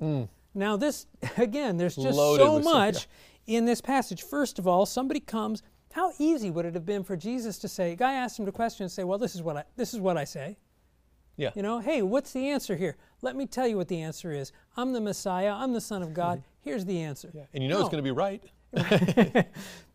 Mm. 0.02 0.28
Now, 0.54 0.76
this, 0.76 1.06
again, 1.36 1.76
there's 1.76 1.96
just 1.96 2.16
Loaded 2.16 2.44
so 2.44 2.54
with 2.54 2.64
stuff, 2.64 2.74
much 2.74 3.08
in 3.46 3.64
this 3.64 3.80
passage. 3.80 4.22
First 4.22 4.58
of 4.58 4.66
all, 4.66 4.86
somebody 4.86 5.20
comes. 5.20 5.62
How 5.92 6.12
easy 6.18 6.50
would 6.50 6.66
it 6.66 6.74
have 6.74 6.86
been 6.86 7.02
for 7.02 7.16
Jesus 7.16 7.58
to 7.58 7.68
say, 7.68 7.92
a 7.92 7.96
guy 7.96 8.12
asked 8.12 8.38
him 8.38 8.46
a 8.46 8.52
question 8.52 8.84
and 8.84 8.92
say, 8.92 9.04
Well, 9.04 9.18
this 9.18 9.34
is 9.34 9.42
what 9.42 9.56
I, 9.56 9.64
this 9.76 9.94
is 9.94 10.00
what 10.00 10.16
I 10.16 10.24
say. 10.24 10.58
Yeah. 11.36 11.50
You 11.54 11.62
know, 11.62 11.78
hey, 11.78 12.02
what's 12.02 12.32
the 12.32 12.48
answer 12.48 12.76
here? 12.76 12.96
Let 13.22 13.36
me 13.36 13.46
tell 13.46 13.66
you 13.66 13.76
what 13.76 13.88
the 13.88 14.02
answer 14.02 14.32
is. 14.32 14.52
I'm 14.76 14.92
the 14.92 15.00
Messiah. 15.00 15.52
I'm 15.52 15.72
the 15.72 15.80
Son 15.80 16.02
of 16.02 16.12
God. 16.12 16.38
Mm-hmm. 16.38 16.48
Here's 16.60 16.84
the 16.84 17.00
answer. 17.00 17.30
Yeah. 17.32 17.44
And 17.54 17.62
you 17.62 17.68
know 17.68 17.80
it's 17.80 17.88
going 17.88 18.02
to 18.02 18.02
be 18.02 18.10
right. 18.10 18.42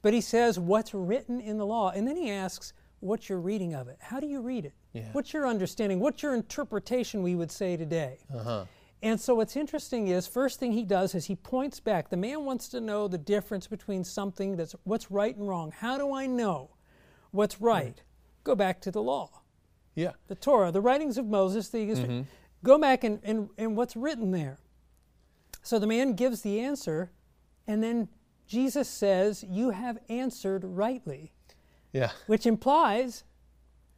But 0.04 0.14
he 0.14 0.22
says, 0.22 0.60
what's 0.60 0.94
written 0.94 1.40
in 1.40 1.58
the 1.58 1.66
law? 1.66 1.92
And 1.92 2.06
then 2.06 2.18
he 2.18 2.30
asks, 2.30 2.74
what's 3.04 3.30
your 3.30 3.40
reading 3.40 3.74
of 3.74 3.88
it? 3.88 3.98
How 4.00 4.20
do 4.20 4.28
you 4.28 4.42
read 4.42 4.66
it? 4.66 4.74
Yeah. 4.94 5.10
What's 5.12 5.34
your 5.34 5.48
understanding? 5.48 6.00
What's 6.00 6.24
your 6.24 6.34
interpretation, 6.34 7.22
we 7.22 7.36
would 7.36 7.52
say 7.52 7.78
today? 7.78 8.20
Uh-huh. 8.34 8.66
And 9.02 9.20
so 9.20 9.36
what's 9.36 9.58
interesting 9.58 10.08
is, 10.08 10.26
first 10.26 10.60
thing 10.60 10.72
he 10.72 10.86
does 10.86 11.14
is 11.14 11.26
he 11.26 11.36
points 11.36 11.82
back. 11.82 12.10
The 12.10 12.18
man 12.18 12.46
wants 12.46 12.70
to 12.70 12.80
know 12.80 13.10
the 13.10 13.18
difference 13.18 13.68
between 13.68 14.06
something 14.06 14.56
that's 14.56 14.76
what's 14.86 15.12
right 15.12 15.36
and 15.36 15.46
wrong. 15.46 15.74
How 15.78 15.98
do 15.98 16.14
I 16.14 16.26
know 16.26 16.70
what's 17.32 17.60
right? 17.60 18.02
Go 18.46 18.56
back 18.56 18.80
to 18.82 18.92
the 18.92 19.02
law. 19.02 19.42
Yeah. 19.96 20.14
the 20.28 20.36
Torah, 20.36 20.72
the 20.72 20.82
writings 20.82 21.18
of 21.18 21.28
Moses, 21.28 21.70
the 21.70 22.26
go 22.64 22.80
back 22.80 23.04
and, 23.04 23.20
and, 23.24 23.50
and 23.58 23.76
what's 23.76 23.96
written 23.96 24.32
there. 24.32 24.58
So 25.62 25.78
the 25.78 25.88
man 25.88 26.14
gives 26.14 26.42
the 26.42 26.60
answer, 26.62 27.12
and 27.68 27.84
then 27.84 28.08
Jesus 28.48 28.90
says, 28.90 29.44
You 29.48 29.72
have 29.72 30.00
answered 30.10 30.64
rightly, 30.64 31.33
Yeah. 31.94 32.12
which 32.28 32.46
implies 32.46 33.24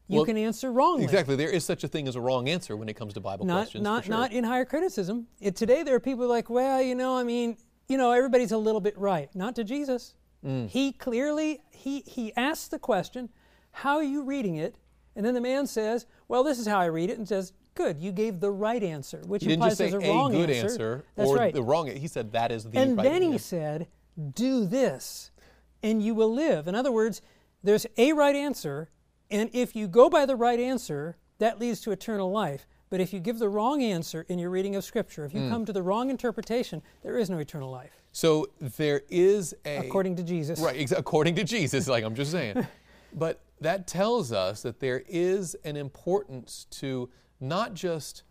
you 0.07 0.17
Well, 0.17 0.25
can 0.25 0.37
answer 0.37 0.71
wrongly. 0.71 1.03
Exactly. 1.05 1.35
There 1.35 1.49
is 1.49 1.65
such 1.65 1.83
a 1.83 1.87
thing 1.87 2.07
as 2.07 2.15
a 2.15 2.21
wrong 2.21 2.47
answer 2.47 2.77
when 2.77 2.87
it 2.89 2.93
comes 2.95 3.13
to 3.15 3.19
Bible 3.19 3.45
Not, 3.45 3.55
questions. 3.63 3.83
not, 3.83 4.05
sure. 4.05 4.11
not 4.13 4.31
in 4.33 4.43
higher 4.43 4.65
criticism. 4.65 5.27
It, 5.41 5.55
today 5.55 5.81
there 5.81 5.95
are 5.95 5.99
people 5.99 6.27
like, 6.27 6.49
Well, 6.49 6.81
you 6.81 6.93
know, 6.93 7.17
I 7.17 7.23
mean, 7.23 7.57
you 7.87 7.97
know, 7.97 8.11
everybody's 8.11 8.51
a 8.51 8.57
little 8.57 8.81
bit 8.81 8.95
right. 8.97 9.33
Not 9.33 9.55
to 9.55 9.63
Jesus. 9.63 10.13
Mm. 10.45 10.69
He 10.69 10.91
clearly 10.91 11.61
he 11.71 12.01
he 12.01 12.31
asks 12.35 12.67
the 12.67 12.77
question, 12.77 13.29
"How 13.71 13.95
are 13.95 14.03
you 14.03 14.21
reading 14.23 14.57
it?" 14.57 14.75
And 15.15 15.25
then 15.25 15.33
the 15.33 15.41
man 15.41 15.65
says, 15.65 16.05
"Well, 16.27 16.43
this 16.43 16.59
is 16.59 16.67
how 16.67 16.77
I 16.77 16.85
read 16.85 17.09
it," 17.09 17.17
and 17.17 17.27
says, 17.27 17.51
"Good, 17.73 17.99
you 17.99 18.11
gave 18.11 18.39
the 18.41 18.51
right 18.51 18.83
answer," 18.83 19.23
which 19.25 19.41
He 19.41 19.47
didn't 19.47 19.63
implies 19.63 19.71
just 19.71 19.77
say 19.79 19.89
there's 19.89 20.03
a 20.03 20.07
a 20.07 20.09
wrong 20.13 20.31
good 20.33 20.51
answer. 20.51 20.67
answer, 20.67 21.05
That's 21.15 21.29
or 21.31 21.35
right. 21.37 21.51
the 21.53 21.63
wrong. 21.63 21.87
He 21.87 22.07
said 22.07 22.31
that 22.33 22.51
is 22.51 22.63
the 22.65 22.77
answer. 22.77 22.79
and 22.89 22.97
right 22.97 23.03
then 23.05 23.21
he 23.23 23.39
said, 23.39 23.87
"Do 24.35 24.65
this, 24.67 25.31
and 25.81 26.03
you 26.03 26.13
will 26.13 26.31
live." 26.31 26.67
In 26.67 26.75
other 26.75 26.91
words, 26.91 27.23
there's 27.66 27.86
a 27.97 28.13
right 28.13 28.36
answer, 28.36 28.89
and 29.30 29.49
if 29.53 29.76
you 29.76 29.88
go 29.88 30.09
by 30.09 30.26
the 30.26 30.36
right 30.36 30.59
answer, 30.59 31.18
that 31.39 31.59
leads 31.59 31.82
to 31.82 31.91
eternal 31.91 32.32
life. 32.32 32.68
But 32.89 33.01
if 33.01 33.11
you 33.11 33.20
give 33.20 33.39
the 33.39 33.49
wrong 33.49 33.82
answer 33.82 34.26
in 34.30 34.38
your 34.39 34.51
reading 34.51 34.76
of 34.76 34.84
Scripture, 34.84 35.26
if 35.26 35.34
you 35.34 35.41
Hmm. 35.41 35.49
come 35.49 35.66
to 35.66 35.74
the 35.74 35.82
wrong 35.82 36.09
interpretation, 36.09 36.82
there 37.01 37.18
is 37.18 37.30
no 37.30 37.39
eternal 37.39 37.70
life, 37.72 38.03
So 38.11 38.47
there 38.59 39.01
is 39.09 39.53
a 39.66 39.78
according 39.80 40.16
to 40.18 40.24
Jesus. 40.24 40.59
Right, 40.59 40.80
ex- 40.80 40.91
according 40.91 41.36
to 41.36 41.43
Jesus, 41.43 41.88
like 41.89 42.03
I'm 42.03 42.16
just 42.16 42.32
saying. 42.32 42.66
but 43.13 43.41
that 43.59 43.88
tells 43.88 44.32
us 44.32 44.61
that 44.61 44.80
there 44.80 45.03
is 45.07 45.55
an 45.66 45.76
importance 45.76 46.68
to 46.70 47.09
not 47.39 47.74
just 47.74 48.24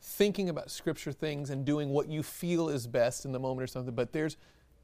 thinking 0.00 0.48
about 0.48 0.70
scripture 0.70 1.12
things 1.12 1.48
and 1.50 1.64
doing 1.64 1.90
what 1.90 2.08
you 2.08 2.22
feel 2.22 2.68
is 2.68 2.86
best 2.86 3.24
in 3.24 3.32
the 3.32 3.38
moment 3.38 3.62
or 3.62 3.66
something, 3.68 3.94
but 3.94 4.12
there's 4.12 4.36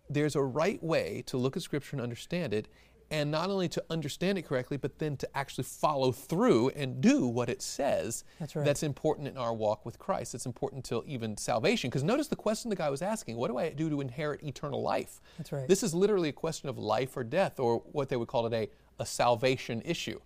there's 0.08 0.36
a 0.36 0.42
right 0.42 0.82
way 0.82 1.22
to 1.26 1.36
look 1.38 1.56
at 1.56 1.62
scripture 1.62 1.96
and 1.96 2.02
understand 2.02 2.52
it 2.52 2.68
and 3.14 3.30
not 3.30 3.48
only 3.50 3.68
to 3.68 3.82
understand 3.90 4.36
it 4.38 4.42
correctly 4.42 4.76
but 4.76 4.98
then 4.98 5.16
to 5.16 5.26
actually 5.36 5.64
follow 5.64 6.10
through 6.12 6.68
and 6.70 7.00
do 7.00 7.26
what 7.26 7.48
it 7.48 7.60
says 7.62 8.24
That's 8.40 8.54
right. 8.56 8.64
that's 8.64 8.82
important 8.82 9.28
in 9.28 9.36
our 9.36 9.54
walk 9.54 9.84
with 9.86 9.98
christ 9.98 10.34
it's 10.34 10.46
important 10.46 10.84
till 10.84 11.02
even 11.06 11.36
salvation 11.36 11.90
because 11.90 12.02
notice 12.02 12.28
the 12.28 12.36
question 12.36 12.70
the 12.70 12.76
guy 12.76 12.90
was 12.90 13.02
asking 13.02 13.36
what 13.36 13.48
do 13.50 13.58
i 13.58 13.68
do 13.70 13.88
to 13.90 14.00
inherit 14.00 14.42
eternal 14.42 14.82
life 14.82 15.20
That's 15.38 15.52
right. 15.52 15.68
this 15.68 15.82
is 15.82 15.94
literally 15.94 16.28
a 16.30 16.32
question 16.32 16.68
of 16.68 16.76
life 16.78 17.16
or 17.16 17.24
death, 17.24 17.58
or 17.58 17.78
what 17.92 18.08
they 18.08 18.16
would 18.16 18.28
call 18.28 18.42
today 18.44 18.68
a 18.98 19.06
salvation 19.06 19.82
issue. 19.84 20.20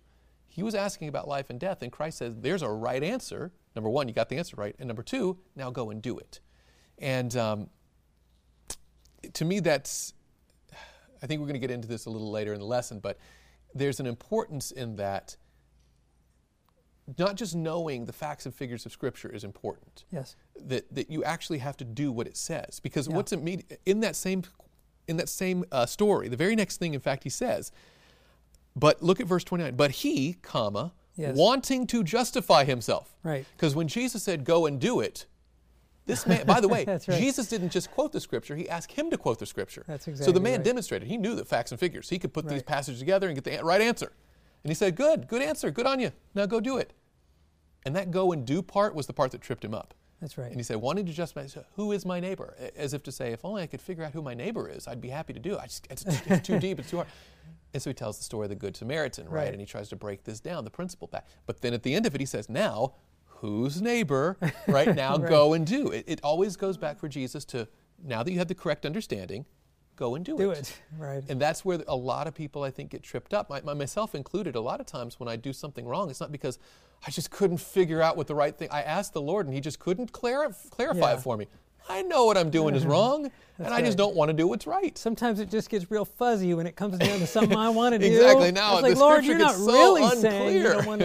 He 0.47 0.63
was 0.63 0.75
asking 0.75 1.07
about 1.07 1.27
life 1.27 1.49
and 1.49 1.59
death, 1.59 1.81
and 1.81 1.91
Christ 1.91 2.17
says, 2.19 2.35
There's 2.37 2.61
a 2.61 2.69
right 2.69 3.03
answer. 3.03 3.51
Number 3.75 3.89
one, 3.89 4.07
you 4.07 4.13
got 4.13 4.29
the 4.29 4.37
answer 4.37 4.55
right. 4.57 4.75
And 4.79 4.87
number 4.87 5.03
two, 5.03 5.37
now 5.55 5.69
go 5.71 5.89
and 5.89 6.01
do 6.01 6.17
it. 6.17 6.39
And 6.97 7.35
um, 7.35 7.69
to 9.33 9.45
me, 9.45 9.59
that's, 9.59 10.13
I 11.21 11.27
think 11.27 11.39
we're 11.41 11.47
going 11.47 11.59
to 11.61 11.67
get 11.67 11.71
into 11.71 11.87
this 11.87 12.05
a 12.05 12.09
little 12.09 12.31
later 12.31 12.53
in 12.53 12.59
the 12.59 12.65
lesson, 12.65 12.99
but 12.99 13.17
there's 13.73 13.99
an 13.99 14.05
importance 14.07 14.71
in 14.71 14.95
that. 14.97 15.35
Not 17.17 17.35
just 17.35 17.55
knowing 17.55 18.05
the 18.05 18.13
facts 18.13 18.45
and 18.45 18.53
figures 18.53 18.85
of 18.85 18.91
Scripture 18.91 19.29
is 19.29 19.43
important 19.43 20.03
Yes. 20.11 20.35
that, 20.55 20.93
that 20.93 21.09
you 21.09 21.23
actually 21.23 21.57
have 21.57 21.75
to 21.77 21.83
do 21.85 22.11
what 22.11 22.27
it 22.27 22.37
says 22.37 22.79
because 22.79 23.09
what's 23.09 23.31
immediate 23.31 23.81
in 23.85 24.01
that 24.01 24.15
same 24.15 24.43
in 25.07 25.17
that 25.17 25.27
same 25.27 25.65
uh, 25.71 25.87
story 25.87 26.27
the 26.27 26.37
very 26.37 26.55
next 26.55 26.77
thing 26.77 26.93
in 26.93 26.99
fact 26.99 27.23
he 27.23 27.29
says 27.31 27.71
but 28.75 29.01
look 29.01 29.19
at 29.19 29.25
verse 29.25 29.43
29 29.43 29.75
but 29.75 29.89
he 29.91 30.33
comma 30.43 30.93
Yes. 31.15 31.35
wanting 31.35 31.87
to 31.87 32.03
justify 32.03 32.63
himself 32.63 33.15
Right. 33.23 33.43
because 33.57 33.73
when 33.75 33.87
jesus 33.87 34.21
said 34.21 34.45
go 34.45 34.67
and 34.67 34.79
do 34.79 34.99
it 34.99 35.25
this 36.09 36.25
man 36.27 36.45
by 36.45 36.59
the 36.59 36.67
way 36.67 36.83
right. 36.87 37.01
jesus 37.01 37.47
didn't 37.47 37.69
just 37.69 37.89
quote 37.91 38.11
the 38.11 38.19
scripture 38.19 38.55
he 38.55 38.67
asked 38.69 38.91
him 38.91 39.09
to 39.09 39.17
quote 39.17 39.39
the 39.39 39.45
scripture 39.45 39.83
That's 39.87 40.05
so 40.05 40.31
the 40.31 40.39
man 40.39 40.57
right. 40.57 40.63
demonstrated 40.63 41.07
he 41.07 41.17
knew 41.17 41.35
the 41.35 41.45
facts 41.45 41.71
and 41.71 41.79
figures 41.79 42.09
he 42.09 42.19
could 42.19 42.33
put 42.33 42.47
these 42.47 42.63
passages 42.63 42.99
together 42.99 43.27
and 43.27 43.35
get 43.35 43.43
the 43.43 43.63
right 43.63 43.81
answer 43.81 44.11
and 44.63 44.71
he 44.71 44.75
said 44.75 44.95
good 44.95 45.27
good 45.27 45.41
answer 45.41 45.71
good 45.71 45.85
on 45.85 45.99
you 45.99 46.11
now 46.35 46.45
go 46.45 46.59
do 46.59 46.77
it 46.77 46.93
and 47.85 47.95
that 47.95 48.11
go 48.11 48.31
and 48.31 48.45
do 48.45 48.61
part 48.61 48.93
was 48.93 49.07
the 49.07 49.13
part 49.13 49.31
that 49.31 49.41
tripped 49.41 49.63
him 49.63 49.73
up 49.73 49.93
That's 50.19 50.37
right. 50.37 50.47
and 50.47 50.57
he 50.57 50.63
said, 50.63 50.77
wanting 50.77 51.05
to 51.05 51.13
justify, 51.13 51.47
who 51.75 51.93
is 51.93 52.05
my 52.05 52.19
neighbor? 52.19 52.53
As 52.75 52.93
if 52.93 53.03
to 53.03 53.11
say, 53.11 53.31
if 53.31 53.45
only 53.45 53.63
I 53.63 53.67
could 53.67 53.79
figure 53.81 54.03
out 54.03 54.11
who 54.11 54.21
my 54.21 54.33
neighbor 54.33 54.69
is, 54.69 54.85
I'd 54.85 54.99
be 54.99 55.07
happy 55.09 55.31
to 55.31 55.39
do 55.39 55.53
it. 55.53 55.59
I 55.61 55.67
just, 55.67 55.87
it's, 55.89 56.03
it's 56.05 56.45
too 56.45 56.59
deep, 56.59 56.79
it's 56.79 56.89
too 56.89 56.97
hard. 56.97 57.07
And 57.73 57.81
so 57.81 57.89
he 57.89 57.93
tells 57.93 58.17
the 58.17 58.23
story 58.23 58.45
of 58.45 58.49
the 58.49 58.55
Good 58.55 58.75
Samaritan, 58.75 59.29
right? 59.29 59.43
Right. 59.43 59.51
And 59.51 59.59
he 59.59 59.65
tries 59.65 59.87
to 59.89 59.95
break 59.95 60.23
this 60.25 60.39
down, 60.39 60.65
the 60.65 60.69
principle 60.71 61.07
back. 61.07 61.25
But 61.45 61.61
then 61.61 61.73
at 61.73 61.83
the 61.83 61.93
end 61.93 62.05
of 62.05 62.13
it, 62.15 62.19
he 62.19 62.25
says, 62.25 62.49
now, 62.49 62.95
whose 63.41 63.81
neighbor, 63.81 64.37
right? 64.67 64.95
Now 64.95 65.17
go 65.17 65.53
and 65.53 65.65
do. 65.65 65.89
It, 65.89 66.05
it 66.07 66.19
always 66.23 66.55
goes 66.55 66.77
back 66.77 66.99
for 66.99 67.07
Jesus 67.07 67.45
to, 67.45 67.67
now 68.03 68.23
that 68.23 68.31
you 68.31 68.37
have 68.39 68.47
the 68.47 68.55
correct 68.55 68.85
understanding, 68.85 69.45
go 69.95 70.15
and 70.15 70.23
do, 70.23 70.35
it. 70.35 70.37
Do 70.39 70.51
it. 70.51 70.79
Right. 70.97 71.23
and 71.29 71.41
that's 71.41 71.63
where 71.65 71.79
a 71.87 71.95
lot 71.95 72.27
of 72.27 72.33
people, 72.33 72.63
I 72.63 72.71
think, 72.71 72.91
get 72.91 73.03
tripped 73.03 73.33
up, 73.33 73.49
my, 73.49 73.61
my- 73.61 73.73
myself 73.73 74.15
included. 74.15 74.55
A 74.55 74.61
lot 74.61 74.79
of 74.79 74.85
times 74.85 75.19
when 75.19 75.27
I 75.29 75.35
do 75.35 75.51
something 75.53 75.85
wrong, 75.85 76.09
it's 76.09 76.19
not 76.21 76.31
because 76.31 76.57
I 77.05 77.11
just 77.11 77.31
couldn't 77.31 77.59
figure 77.59 78.01
out 78.01 78.17
what 78.17 78.27
the 78.27 78.35
right 78.35 78.55
thing. 78.57 78.69
I 78.71 78.81
asked 78.81 79.13
the 79.13 79.21
Lord, 79.21 79.45
and 79.45 79.53
He 79.55 79.61
just 79.61 79.79
couldn't 79.79 80.11
clar- 80.11 80.53
clarify 80.69 81.11
Yeah. 81.11 81.17
it 81.17 81.21
for 81.21 81.37
me. 81.37 81.47
I 81.91 82.01
know 82.03 82.25
what 82.25 82.37
I'm 82.37 82.49
doing 82.49 82.75
is 82.75 82.85
wrong, 82.93 83.31
and 83.57 83.73
I 83.73 83.81
just 83.81 83.97
don't 83.97 84.15
want 84.15 84.29
to 84.29 84.33
do 84.33 84.47
what's 84.47 84.67
right. 84.67 84.95
Sometimes 84.97 85.39
it 85.39 85.49
just 85.49 85.69
gets 85.69 85.89
real 85.89 86.05
fuzzy 86.05 86.53
when 86.53 86.67
it 86.67 86.75
comes 86.75 86.97
down 86.97 87.19
to 87.19 87.25
something 87.25 87.57
I 87.57 87.69
want 87.69 87.93
to 87.93 87.99
do. 87.99 88.05
Exactly. 88.05 88.51
Now, 88.51 88.73
it's 88.75 88.83
like, 88.83 88.93
the 88.93 88.99
Lord, 88.99 89.23
you're 89.25 89.37
not 89.37 89.55
so 89.55 89.65
really 89.65 90.07
saying 90.17 90.53
you 90.57 90.59
unclear." 90.67 90.73
don't 90.73 90.85
want 90.85 91.01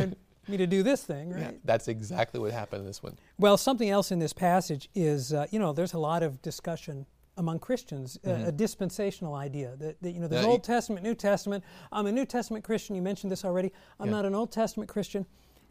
me 0.49 0.57
to 0.57 0.67
do 0.67 0.83
this 0.83 1.03
thing, 1.05 1.31
right? 1.31 1.41
Yeah, 1.41 1.51
that's 1.65 1.89
exactly 1.89 2.41
what 2.41 2.53
happened 2.53 2.81
in 2.81 2.87
this 2.87 3.03
one. 3.03 3.17
Well, 3.39 3.57
something 3.57 3.89
else 3.89 4.11
in 4.13 4.19
this 4.19 4.33
passage 4.33 4.89
is, 4.95 5.33
uh, 5.33 5.47
you 5.51 5.59
know, 5.59 5.73
there's 5.73 5.95
a 5.95 5.99
lot 5.99 6.23
of 6.23 6.41
discussion 6.43 7.07
among 7.37 7.59
Christians, 7.59 8.19
uh, 8.27 8.45
a 8.47 8.53
dispensational 8.53 9.35
idea 9.35 9.75
that, 9.79 10.01
that 10.03 10.13
you 10.13 10.21
know, 10.21 10.29
there's 10.29 10.43
Mm-hmm. 10.43 10.49
Now, 10.49 10.53
Old 10.53 10.65
Testament, 10.65 11.03
New 11.05 11.15
Testament. 11.17 11.65
I'm 11.91 12.07
a 12.07 12.13
New 12.13 12.25
Testament 12.27 12.65
Christian. 12.65 12.95
You 12.95 13.03
mentioned 13.03 13.33
this 13.33 13.45
already. 13.45 13.73
I'm 13.99 14.07
Yeah. 14.07 14.13
not 14.13 14.25
an 14.25 14.35
Old 14.37 14.53
Testament 14.53 14.89
Christian. 14.89 15.27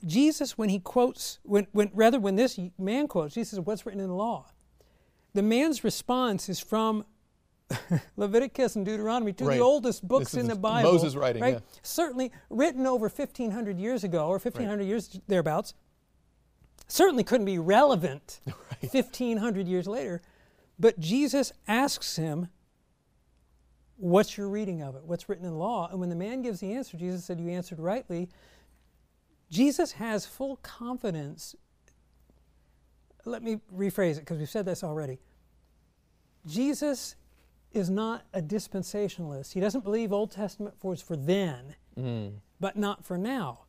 Jesus, 0.05 0.57
when 0.57 0.67
he 0.67 0.80
quotes, 0.80 1.39
when, 1.43 1.67
when 1.71 1.89
rather 1.93 2.19
when 2.19 2.36
this 2.36 2.59
man 2.78 3.07
quotes, 3.07 3.36
Jesus 3.36 3.51
says, 3.51 3.59
"What's 3.61 3.86
written 3.86 4.01
in 4.01 4.09
the 4.09 4.15
law?" 4.15 4.47
The 5.34 5.41
man's 5.41 5.84
response 5.86 6.49
is 6.49 6.59
from 6.59 7.05
Leviticus 8.18 8.76
and 8.76 8.86
Deuteronomy, 8.86 9.34
two 9.34 9.45
of 9.45 9.49
Right. 9.49 9.57
the 9.57 9.64
oldest 9.64 10.07
books 10.07 10.34
in 10.36 10.47
the 10.47 10.55
Bible. 10.55 10.91
Moses 10.91 11.16
writing, 11.16 11.41
right? 11.41 11.55
yeah. 11.55 11.59
Certainly 11.82 12.32
written 12.49 12.86
over 12.86 13.07
1,500 13.09 13.80
years 13.80 14.03
ago 14.03 14.28
or 14.28 14.38
1,500 14.38 14.84
years 14.84 15.20
thereabouts 15.28 15.74
certainly 16.88 17.24
couldn't 17.24 17.45
be 17.45 17.57
relevant 17.57 18.39
1500 18.91 19.68
years 19.68 19.88
later 19.88 20.22
but 20.78 20.99
jesus 20.99 21.53
asks 21.68 22.18
him 22.18 22.49
what's 23.95 24.38
your 24.38 24.49
reading 24.49 24.82
of 24.82 24.95
it 24.95 25.03
what's 25.05 25.30
written 25.30 25.45
in 25.45 25.57
law 25.57 25.88
and 25.89 25.99
when 25.99 26.09
the 26.09 26.16
man 26.16 26.41
gives 26.41 26.59
the 26.59 26.74
answer 26.74 26.97
jesus 26.97 27.24
said 27.24 27.39
you 27.39 27.47
answered 27.47 27.80
rightly 27.80 28.28
jesus 29.49 29.93
has 29.93 30.26
full 30.26 30.57
confidence 30.57 31.55
let 33.26 33.41
me 33.41 33.59
rephrase 33.74 34.18
it 34.18 34.20
because 34.20 34.38
we've 34.38 34.49
said 34.49 34.66
this 34.66 34.84
already 34.84 35.20
jesus 36.45 37.16
is 37.74 37.89
not 37.89 38.24
a 38.34 38.41
dispensationalist 38.41 39.53
he 39.53 39.59
doesn't 39.59 39.84
believe 39.84 40.13
old 40.13 40.32
testament 40.32 40.76
was 40.84 41.01
for 41.01 41.15
then 41.15 41.76
mm. 41.97 42.34
but 42.59 42.78
not 42.78 43.05
for 43.05 43.17
now. 43.17 43.65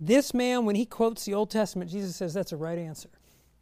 This 0.00 0.32
man, 0.32 0.64
when 0.64 0.76
he 0.76 0.86
quotes 0.86 1.24
the 1.24 1.34
Old 1.34 1.50
Testament, 1.50 1.90
Jesus 1.90 2.16
says 2.16 2.34
that's 2.34 2.52
a 2.52 2.56
right 2.56 2.78
answer. 2.78 3.10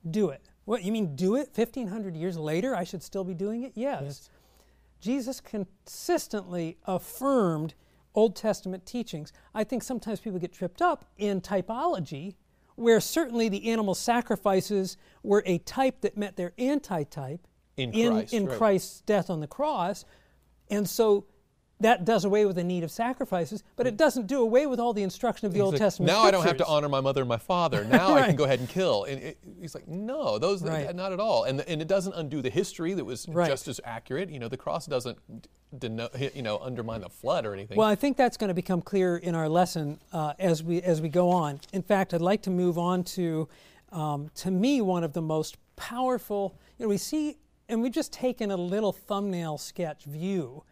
Do 0.08 0.28
it. 0.30 0.50
What, 0.64 0.82
you 0.82 0.92
mean 0.92 1.16
do 1.16 1.36
it? 1.36 1.50
1,500 1.54 2.14
years 2.16 2.36
later, 2.36 2.74
I 2.74 2.84
should 2.84 3.02
still 3.02 3.24
be 3.24 3.34
doing 3.34 3.62
it? 3.62 3.72
Yes. 3.74 4.28
Jesus 5.00 5.40
consistently 5.40 6.76
affirmed 6.84 7.74
Old 8.14 8.36
Testament 8.36 8.84
teachings. 8.84 9.32
I 9.54 9.64
think 9.64 9.82
sometimes 9.82 10.20
people 10.20 10.38
get 10.38 10.52
tripped 10.52 10.82
up 10.82 11.06
in 11.16 11.40
typology, 11.40 12.34
where 12.74 13.00
certainly 13.00 13.48
the 13.48 13.70
animal 13.70 13.94
sacrifices 13.94 14.96
were 15.22 15.42
a 15.46 15.58
type 15.58 16.00
that 16.02 16.16
met 16.16 16.36
their 16.36 16.52
anti 16.58 17.04
type 17.04 17.46
In 17.76 17.92
in, 17.92 18.12
Christ, 18.12 18.34
in 18.34 18.46
right. 18.46 18.58
Christ's 18.58 19.00
death 19.02 19.30
on 19.30 19.40
the 19.40 19.46
cross. 19.46 20.04
And 20.70 20.88
so 20.88 21.26
that 21.80 22.06
does 22.06 22.24
away 22.24 22.46
with 22.46 22.56
the 22.56 22.64
need 22.64 22.82
of 22.84 22.90
sacrifices, 22.90 23.62
but 23.76 23.86
it 23.86 23.98
doesn't 23.98 24.26
do 24.26 24.40
away 24.40 24.66
with 24.66 24.80
all 24.80 24.94
the 24.94 25.02
instruction 25.02 25.46
of 25.46 25.52
the 25.52 25.60
Old 25.60 25.74
like, 25.74 25.80
Testament. 25.80 26.10
now 26.10 26.22
I 26.22 26.30
don't 26.30 26.44
have 26.46 26.56
to 26.56 26.66
honor 26.66 26.88
my 26.88 27.00
mother 27.02 27.20
and 27.20 27.28
my 27.28 27.36
father. 27.36 27.84
Now 27.96 28.14
I 28.14 28.26
can 28.26 28.36
go 28.36 28.44
ahead 28.44 28.60
and 28.60 28.68
kill. 28.68 29.04
And 29.04 29.22
it, 29.22 29.38
he's 29.60 29.74
like, 29.74 29.86
no, 29.86 30.38
those 30.38 30.62
Right. 30.62 30.94
not 30.94 31.12
at 31.12 31.20
all. 31.20 31.44
And 31.44 31.60
and 31.62 31.82
it 31.82 31.88
doesn't 31.88 32.14
undo 32.14 32.40
the 32.40 32.50
history 32.50 32.94
that 32.94 33.04
was 33.04 33.28
Right. 33.28 33.48
just 33.48 33.68
as 33.68 33.80
accurate. 33.84 34.30
You 34.30 34.38
know, 34.38 34.48
the 34.48 34.56
cross 34.56 34.86
doesn't 34.86 35.18
deno- 35.76 36.34
you 36.34 36.42
know 36.42 36.58
undermine 36.58 37.02
the 37.02 37.10
flood 37.10 37.44
or 37.44 37.52
anything. 37.52 37.76
Well, 37.76 37.88
I 37.88 37.94
think 37.94 38.16
that's 38.16 38.36
going 38.38 38.48
to 38.48 38.54
become 38.54 38.80
clear 38.80 39.18
in 39.18 39.34
our 39.34 39.48
lesson 39.48 40.00
uh, 40.12 40.32
as 40.38 40.62
we 40.62 40.80
as 40.82 41.02
we 41.02 41.08
go 41.10 41.30
on. 41.30 41.60
In 41.74 41.82
fact, 41.82 42.14
I'd 42.14 42.22
like 42.22 42.42
to 42.42 42.50
move 42.50 42.78
on 42.78 43.04
to, 43.04 43.48
um, 43.92 44.30
to 44.36 44.50
me, 44.50 44.80
one 44.80 45.04
of 45.04 45.12
the 45.12 45.22
most 45.22 45.58
powerful. 45.76 46.58
You 46.78 46.86
know, 46.86 46.88
we 46.88 46.96
see, 46.96 47.36
and 47.68 47.82
we've 47.82 47.92
just 47.92 48.12
taken 48.12 48.50
a 48.50 48.56
little 48.56 48.92
thumbnail 48.92 49.58
sketch 49.58 50.04
view 50.04 50.62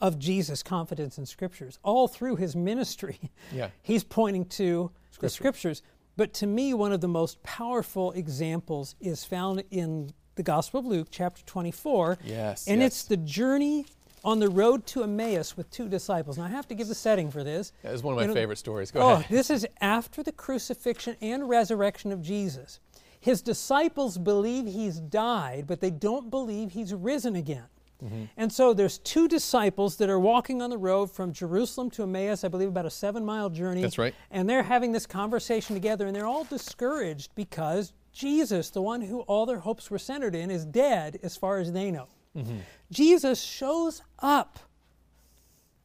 of 0.00 0.18
Jesus' 0.18 0.62
confidence 0.62 1.18
in 1.18 1.26
Scriptures 1.26 1.78
all 1.82 2.08
through 2.08 2.36
his 2.36 2.54
ministry. 2.56 3.18
Yeah. 3.52 3.68
he's 3.82 4.04
pointing 4.04 4.44
to 4.46 4.90
the 5.20 5.28
Scriptures. 5.28 5.82
But 6.16 6.32
to 6.34 6.46
me, 6.46 6.74
one 6.74 6.92
of 6.92 7.00
the 7.00 7.08
most 7.08 7.42
powerful 7.42 8.12
examples 8.12 8.94
is 9.00 9.24
found 9.24 9.64
in 9.70 10.10
the 10.36 10.42
Gospel 10.42 10.80
of 10.80 10.86
Luke, 10.86 11.08
chapter 11.10 11.42
24. 11.44 12.18
Yes, 12.24 12.66
And 12.66 12.80
yes. 12.80 12.86
it's 12.92 13.04
the 13.04 13.16
journey 13.16 13.86
on 14.24 14.38
the 14.40 14.48
road 14.48 14.86
to 14.86 15.02
Emmaus 15.04 15.56
with 15.56 15.70
two 15.70 15.88
disciples. 15.88 16.38
Now, 16.38 16.44
I 16.44 16.48
have 16.48 16.66
to 16.68 16.74
give 16.74 16.88
the 16.88 16.94
setting 16.94 17.30
for 17.30 17.44
this. 17.44 17.72
that 17.82 17.92
is 17.94 18.02
one 18.02 18.14
of 18.14 18.16
my 18.16 18.22
You 18.22 18.28
know, 18.28 18.34
favorite 18.34 18.58
stories. 18.58 18.90
Go 18.90 19.00
oh, 19.00 19.10
ahead. 19.14 19.26
this 19.30 19.50
is 19.50 19.66
after 19.80 20.22
the 20.22 20.32
crucifixion 20.32 21.16
and 21.20 21.48
resurrection 21.48 22.10
of 22.10 22.22
Jesus. 22.22 22.80
His 23.24 23.40
disciples 23.40 24.18
believe 24.18 24.66
he's 24.66 25.00
died, 25.00 25.64
but 25.66 25.80
they 25.80 25.90
don't 25.90 26.30
believe 26.30 26.72
he's 26.72 26.92
risen 26.92 27.36
again. 27.36 27.64
Mm-hmm. 28.04 28.24
And 28.36 28.52
so 28.52 28.74
there's 28.74 28.98
two 28.98 29.28
disciples 29.28 29.96
that 29.96 30.10
are 30.10 30.20
walking 30.20 30.60
on 30.60 30.68
the 30.68 30.76
road 30.76 31.10
from 31.10 31.32
Jerusalem 31.32 31.88
to 31.92 32.02
Emmaus, 32.02 32.44
I 32.44 32.48
believe 32.48 32.68
about 32.68 32.84
a 32.84 32.90
seven 32.90 33.24
mile 33.24 33.48
journey. 33.48 33.80
That's 33.80 33.96
right. 33.96 34.14
And 34.30 34.46
they're 34.46 34.62
having 34.62 34.92
this 34.92 35.06
conversation 35.06 35.74
together, 35.74 36.06
and 36.06 36.14
they're 36.14 36.26
all 36.26 36.44
discouraged 36.44 37.34
because 37.34 37.94
Jesus, 38.12 38.68
the 38.68 38.82
one 38.82 39.00
who 39.00 39.20
all 39.20 39.46
their 39.46 39.60
hopes 39.60 39.90
were 39.90 39.98
centered 39.98 40.34
in, 40.34 40.50
is 40.50 40.66
dead 40.66 41.18
as 41.22 41.34
far 41.34 41.60
as 41.60 41.72
they 41.72 41.90
know. 41.90 42.08
Mm-hmm. 42.36 42.58
Jesus 42.92 43.40
shows 43.40 44.02
up 44.18 44.58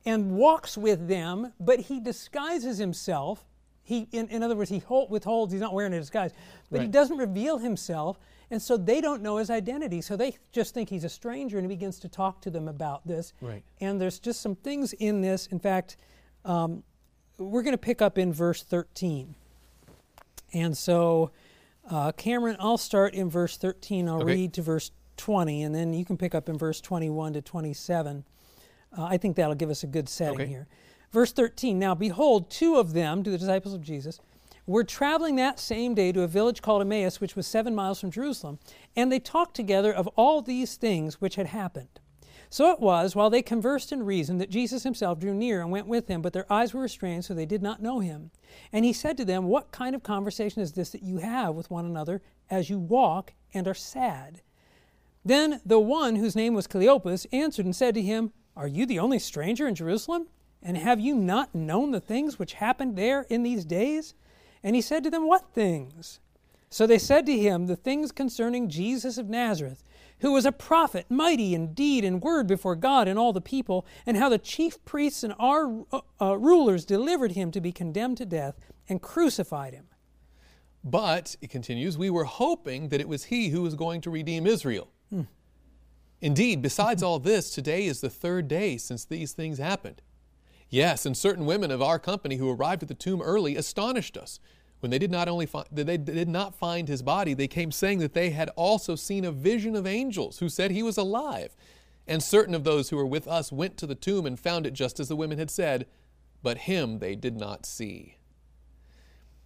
and 0.05 0.31
walks 0.35 0.77
with 0.77 1.07
them, 1.07 1.53
but 1.57 1.79
he 1.79 2.01
disguises 2.01 2.79
himself. 2.79 3.45
He, 3.89 4.07
in, 4.11 4.27
in 4.27 4.43
other 4.43 4.55
words, 4.55 4.69
he 4.69 4.77
hold, 4.77 5.09
withholds, 5.09 5.51
he's 5.51 5.61
not 5.61 5.73
wearing 5.73 5.93
a 5.95 5.99
disguise, 5.99 6.31
but 6.69 6.79
he 6.79 6.87
doesn't 6.87 7.17
reveal 7.17 7.57
himself, 7.57 8.19
and 8.51 8.61
so 8.61 8.77
they 8.77 9.01
don't 9.01 9.23
know 9.23 9.37
his 9.37 9.49
identity. 9.49 9.99
So 10.01 10.15
they 10.15 10.37
just 10.51 10.75
think 10.75 10.89
he's 10.89 11.03
a 11.03 11.09
stranger, 11.09 11.57
and 11.57 11.65
he 11.65 11.75
begins 11.75 11.99
to 12.01 12.07
talk 12.07 12.39
to 12.43 12.51
them 12.51 12.67
about 12.67 13.07
this. 13.07 13.33
Right. 13.41 13.63
And 13.81 13.99
there's 13.99 14.19
just 14.19 14.41
some 14.41 14.53
things 14.53 14.93
in 14.93 15.21
this. 15.21 15.47
In 15.47 15.57
fact, 15.57 15.97
um, 16.45 16.83
we're 17.39 17.63
going 17.63 17.73
to 17.73 17.79
pick 17.79 17.99
up 17.99 18.19
in 18.19 18.31
verse 18.31 18.61
13. 18.61 19.33
And 20.53 20.77
so, 20.77 21.31
uh, 21.89 22.11
Kameron, 22.11 22.57
I'll 22.59 22.77
start 22.77 23.15
in 23.15 23.27
verse 23.27 23.57
13. 23.57 24.07
I'll 24.07 24.17
Okay. 24.21 24.33
read 24.33 24.53
to 24.53 24.61
verse 24.61 24.91
20, 25.17 25.63
and 25.63 25.73
then 25.73 25.95
you 25.95 26.05
can 26.05 26.15
pick 26.15 26.35
up 26.35 26.47
in 26.47 26.59
verse 26.59 26.79
21 26.79 27.33
to 27.33 27.41
27. 27.41 28.23
Uh, 28.95 29.03
I 29.05 29.17
think 29.17 29.35
that'll 29.35 29.55
give 29.55 29.71
us 29.71 29.83
a 29.83 29.87
good 29.87 30.07
setting 30.07 30.41
Okay. 30.41 30.45
here. 30.47 30.67
Verse 31.11 31.31
13 31.31 31.79
Now, 31.79 31.95
behold, 31.95 32.49
two 32.49 32.75
of 32.75 32.93
them, 32.93 33.23
to 33.23 33.29
the 33.29 33.37
disciples 33.37 33.73
of 33.73 33.81
Jesus, 33.81 34.19
were 34.65 34.83
traveling 34.83 35.35
that 35.35 35.59
same 35.59 35.95
day 35.95 36.11
to 36.11 36.21
a 36.21 36.27
village 36.27 36.61
called 36.61 36.81
Emmaus, 36.81 37.19
which 37.19 37.35
was 37.35 37.47
seven 37.47 37.73
miles 37.73 37.99
from 37.99 38.11
Jerusalem, 38.11 38.59
and 38.95 39.11
they 39.11 39.19
talked 39.19 39.55
together 39.55 39.91
of 39.91 40.07
all 40.15 40.41
these 40.41 40.75
things 40.75 41.19
which 41.19 41.35
had 41.35 41.47
happened. 41.47 41.99
So 42.51 42.71
it 42.71 42.79
was, 42.79 43.15
while 43.15 43.29
they 43.29 43.43
conversed 43.43 43.91
and 43.91 44.05
reasoned, 44.05 44.41
that 44.41 44.49
Jesus 44.49 44.83
himself 44.83 45.19
drew 45.19 45.33
near 45.33 45.61
and 45.61 45.71
went 45.71 45.87
with 45.87 46.07
them, 46.07 46.21
but 46.21 46.33
their 46.33 46.51
eyes 46.51 46.73
were 46.73 46.81
restrained, 46.81 47.25
so 47.25 47.33
they 47.33 47.45
did 47.45 47.61
not 47.61 47.81
know 47.81 47.99
him. 47.99 48.31
And 48.73 48.85
he 48.85 48.93
said 48.93 49.17
to 49.17 49.25
them, 49.25 49.45
What 49.45 49.71
kind 49.71 49.93
of 49.93 50.01
conversation 50.01 50.61
is 50.61 50.73
this 50.73 50.89
that 50.91 51.03
you 51.03 51.17
have 51.17 51.53
with 51.53 51.69
one 51.69 51.85
another 51.85 52.21
as 52.49 52.69
you 52.69 52.79
walk 52.79 53.33
and 53.53 53.67
are 53.67 53.75
sad? 53.75 54.41
Then 55.23 55.61
the 55.65 55.79
one 55.79 56.15
whose 56.15 56.35
name 56.35 56.55
was 56.55 56.67
Cleopas 56.67 57.27
answered 57.31 57.65
and 57.65 57.75
said 57.75 57.93
to 57.95 58.01
him, 58.01 58.33
Are 58.55 58.67
you 58.67 58.87
the 58.87 58.99
only 58.99 59.19
stranger 59.19 59.67
in 59.67 59.75
Jerusalem? 59.75 60.27
And 60.61 60.77
have 60.77 60.99
you 60.99 61.15
not 61.15 61.55
known 61.55 61.91
the 61.91 62.01
things 62.01 62.37
which 62.37 62.53
happened 62.53 62.95
there 62.95 63.21
in 63.29 63.43
these 63.43 63.65
days? 63.65 64.13
And 64.63 64.75
he 64.75 64.81
said 64.81 65.03
to 65.03 65.09
them, 65.09 65.27
What 65.27 65.53
things? 65.53 66.19
So 66.69 66.85
they 66.85 66.99
said 66.99 67.25
to 67.25 67.37
him, 67.37 67.65
The 67.65 67.75
things 67.75 68.11
concerning 68.11 68.69
Jesus 68.69 69.17
of 69.17 69.29
Nazareth, 69.29 69.83
who 70.19 70.33
was 70.33 70.45
a 70.45 70.51
prophet, 70.51 71.05
mighty 71.09 71.55
in 71.55 71.73
deed 71.73 72.03
and 72.03 72.21
word 72.21 72.45
before 72.45 72.75
God 72.75 73.07
and 73.07 73.17
all 73.17 73.33
the 73.33 73.41
people, 73.41 73.85
and 74.05 74.17
how 74.17 74.29
the 74.29 74.37
chief 74.37 74.83
priests 74.85 75.23
and 75.23 75.33
our 75.39 75.85
uh, 75.91 76.01
uh, 76.21 76.37
rulers 76.37 76.85
delivered 76.85 77.31
him 77.31 77.51
to 77.51 77.61
be 77.61 77.71
condemned 77.71 78.17
to 78.17 78.25
death 78.25 78.59
and 78.87 79.01
crucified 79.01 79.73
him. 79.73 79.85
But, 80.83 81.35
it 81.41 81.49
continues, 81.49 81.97
we 81.97 82.09
were 82.09 82.25
hoping 82.25 82.89
that 82.89 83.01
it 83.01 83.07
was 83.07 83.25
he 83.25 83.49
who 83.49 83.61
was 83.61 83.75
going 83.75 84.01
to 84.01 84.09
redeem 84.09 84.45
Israel. 84.45 84.89
Indeed, 86.21 86.61
besides 86.61 87.01
all 87.01 87.19
this, 87.19 87.49
today 87.49 87.85
is 87.85 88.01
the 88.01 88.09
third 88.09 88.47
day 88.47 88.77
since 88.77 89.05
these 89.05 89.31
things 89.31 89.57
happened. 89.57 90.01
Yes, 90.69 91.05
and 91.05 91.17
certain 91.17 91.45
women 91.45 91.71
of 91.71 91.81
our 91.81 91.97
company 91.97 92.35
who 92.35 92.49
arrived 92.49 92.83
at 92.83 92.89
the 92.89 92.95
tomb 92.95 93.21
early 93.21 93.55
astonished 93.55 94.17
us. 94.17 94.39
When 94.79 94.91
they 94.91 94.99
did 94.99 95.11
not 95.11 95.27
only 95.27 95.45
find, 95.45 95.67
they 95.71 95.97
did 95.97 96.29
not 96.29 96.55
find 96.55 96.87
his 96.87 97.01
body, 97.01 97.33
they 97.33 97.47
came 97.47 97.71
saying 97.71 97.99
that 97.99 98.13
they 98.13 98.29
had 98.29 98.49
also 98.55 98.95
seen 98.95 99.25
a 99.25 99.31
vision 99.31 99.75
of 99.75 99.87
angels 99.87 100.39
who 100.39 100.47
said 100.47 100.71
he 100.71 100.83
was 100.83 100.97
alive. 100.97 101.55
And 102.07 102.23
certain 102.23 102.55
of 102.55 102.63
those 102.63 102.89
who 102.89 102.95
were 102.95 103.05
with 103.05 103.27
us 103.27 103.51
went 103.51 103.77
to 103.77 103.87
the 103.87 103.95
tomb 103.95 104.25
and 104.25 104.39
found 104.39 104.65
it 104.65 104.73
just 104.73 104.99
as 104.99 105.09
the 105.09 105.15
women 105.15 105.37
had 105.37 105.51
said, 105.51 105.85
but 106.41 106.59
him 106.59 106.99
they 106.99 107.15
did 107.15 107.35
not 107.35 107.65
see. 107.65 108.17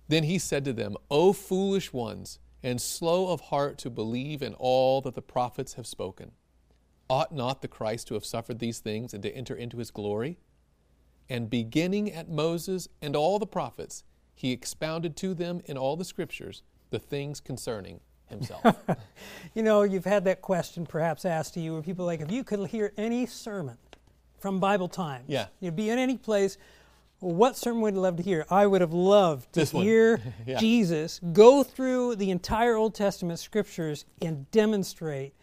Then 0.08 0.24
he 0.24 0.38
said 0.38 0.64
to 0.66 0.74
them, 0.74 0.96
O 1.10 1.34
foolish 1.34 1.92
ones, 1.92 2.40
and 2.62 2.80
slow 2.80 3.32
of 3.32 3.42
heart 3.42 3.78
to 3.80 3.90
believe 3.90 4.42
in 4.42 4.54
all 4.54 5.02
that 5.02 5.16
the 5.16 5.22
prophets 5.22 5.74
have 5.74 5.88
spoken. 5.88 6.32
Ought 7.10 7.34
not 7.34 7.62
the 7.62 7.68
Christ 7.68 8.08
to 8.08 8.14
have 8.14 8.26
suffered 8.26 8.60
these 8.60 8.80
things 8.80 9.14
and 9.14 9.24
to 9.24 9.36
enter 9.36 9.56
into 9.56 9.78
his 9.78 9.92
glory? 9.92 10.38
And 11.30 11.50
beginning 11.50 12.12
at 12.12 12.30
Moses 12.30 12.88
and 13.02 13.16
all 13.16 13.40
the 13.40 13.48
prophets, 13.48 14.04
he 14.36 14.52
expounded 14.52 15.16
to 15.18 15.34
them 15.34 15.62
in 15.66 15.78
all 15.78 15.96
the 15.96 16.06
scriptures 16.06 16.64
the 16.90 17.00
things 17.00 17.40
concerning 17.40 18.00
himself. 18.28 18.64
You 19.56 19.62
know, 19.62 19.84
you've 19.84 20.06
had 20.06 20.26
that 20.26 20.42
question 20.42 20.86
perhaps 20.86 21.26
asked 21.26 21.54
to 21.56 21.60
you 21.60 21.74
where 21.74 21.82
people 21.84 22.06
are 22.06 22.08
like, 22.08 22.22
if 22.22 22.32
you 22.32 22.44
could 22.44 22.68
hear 22.68 22.92
any 22.98 23.26
sermon 23.28 23.78
from 24.40 24.60
Bible 24.60 24.88
times, 24.88 25.26
Yeah. 25.28 25.48
you'd 25.60 25.76
be 25.76 25.90
in 25.90 26.00
any 26.00 26.18
place, 26.18 26.58
what 27.20 27.56
sermon 27.56 27.82
would 27.82 27.94
you 27.94 28.00
love 28.02 28.18
to 28.18 28.24
hear? 28.24 28.46
I 28.50 28.66
would 28.66 28.82
have 28.82 28.94
loved 28.94 29.54
to 29.54 29.60
This 29.62 29.72
hear 29.72 30.20
Yeah. 30.48 30.60
Jesus 30.60 31.20
go 31.32 31.64
through 31.64 32.16
the 32.16 32.32
entire 32.32 32.76
Old 32.76 32.96
Testament 32.96 33.40
scriptures 33.40 34.06
and 34.22 34.50
demonstrate 34.52 35.34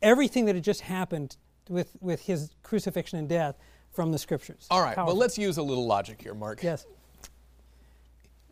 everything 0.00 0.44
that 0.46 0.54
had 0.54 0.64
just 0.64 0.82
happened 0.82 1.36
with, 1.68 1.96
with 2.00 2.22
his 2.22 2.50
crucifixion 2.62 3.18
and 3.18 3.28
death 3.28 3.56
from 3.96 4.12
the 4.12 4.18
scriptures. 4.18 4.66
all 4.70 4.82
right, 4.82 4.94
Powerful. 4.94 5.14
well, 5.14 5.16
let's 5.16 5.38
use 5.38 5.56
a 5.56 5.62
little 5.62 5.86
logic 5.86 6.20
here, 6.22 6.34
Mark. 6.34 6.62
Yes, 6.62 6.86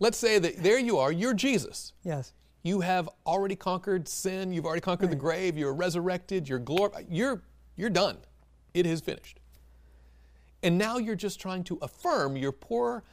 Let's 0.00 0.18
say 0.18 0.38
that 0.40 0.56
there 0.56 0.78
you 0.78 0.98
are, 0.98 1.12
you're 1.12 1.34
Jesus. 1.34 1.92
yes. 2.02 2.32
You 2.64 2.80
have 2.80 3.10
already 3.26 3.54
conquered 3.56 4.08
sin, 4.08 4.50
you've 4.50 4.64
already 4.64 4.80
conquered 4.80 5.10
the 5.10 5.16
grave, 5.16 5.58
you're 5.58 5.74
resurrected, 5.74 6.48
you're 6.48 6.58
glorified, 6.58 7.06
you're, 7.10 7.42
you're 7.76 7.90
done. 7.90 8.16
It 8.72 8.86
is 8.86 9.02
finished. 9.02 9.38
And 10.62 10.78
now 10.78 10.96
you're 10.96 11.14
just 11.14 11.38
trying 11.38 11.62
to 11.64 11.78
affirm 11.82 12.38
your 12.38 12.52
poor, 12.52 13.04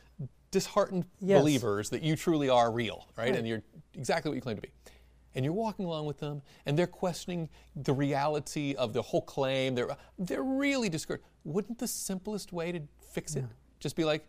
disheartened 0.51 1.03
Yes. 1.19 1.41
believers 1.41 1.89
that 1.89 2.01
you 2.01 2.15
truly 2.15 2.47
are 2.47 2.71
real, 2.71 3.09
right? 3.17 3.35
And 3.35 3.45
you're 3.45 3.61
exactly 3.93 4.29
what 4.29 4.35
you 4.35 4.41
claim 4.41 4.55
to 4.55 4.61
be. 4.61 4.69
And 5.35 5.43
you're 5.43 5.53
walking 5.53 5.83
along 5.85 6.05
with 6.05 6.19
them, 6.19 6.41
and 6.65 6.79
they're 6.79 6.87
questioning 6.87 7.49
the 7.75 7.93
reality 7.93 8.73
of 8.75 8.93
the 8.93 9.01
whole 9.01 9.21
claim. 9.21 9.75
They're, 9.75 9.95
they're 10.17 10.43
really 10.43 10.87
discouraged. 10.87 11.23
Wouldn't 11.43 11.79
the 11.79 11.87
simplest 11.87 12.53
way 12.53 12.71
to 12.71 12.81
fix 13.13 13.35
it 13.35 13.45
just 13.81 13.95
be 13.95 14.05
like, 14.05 14.25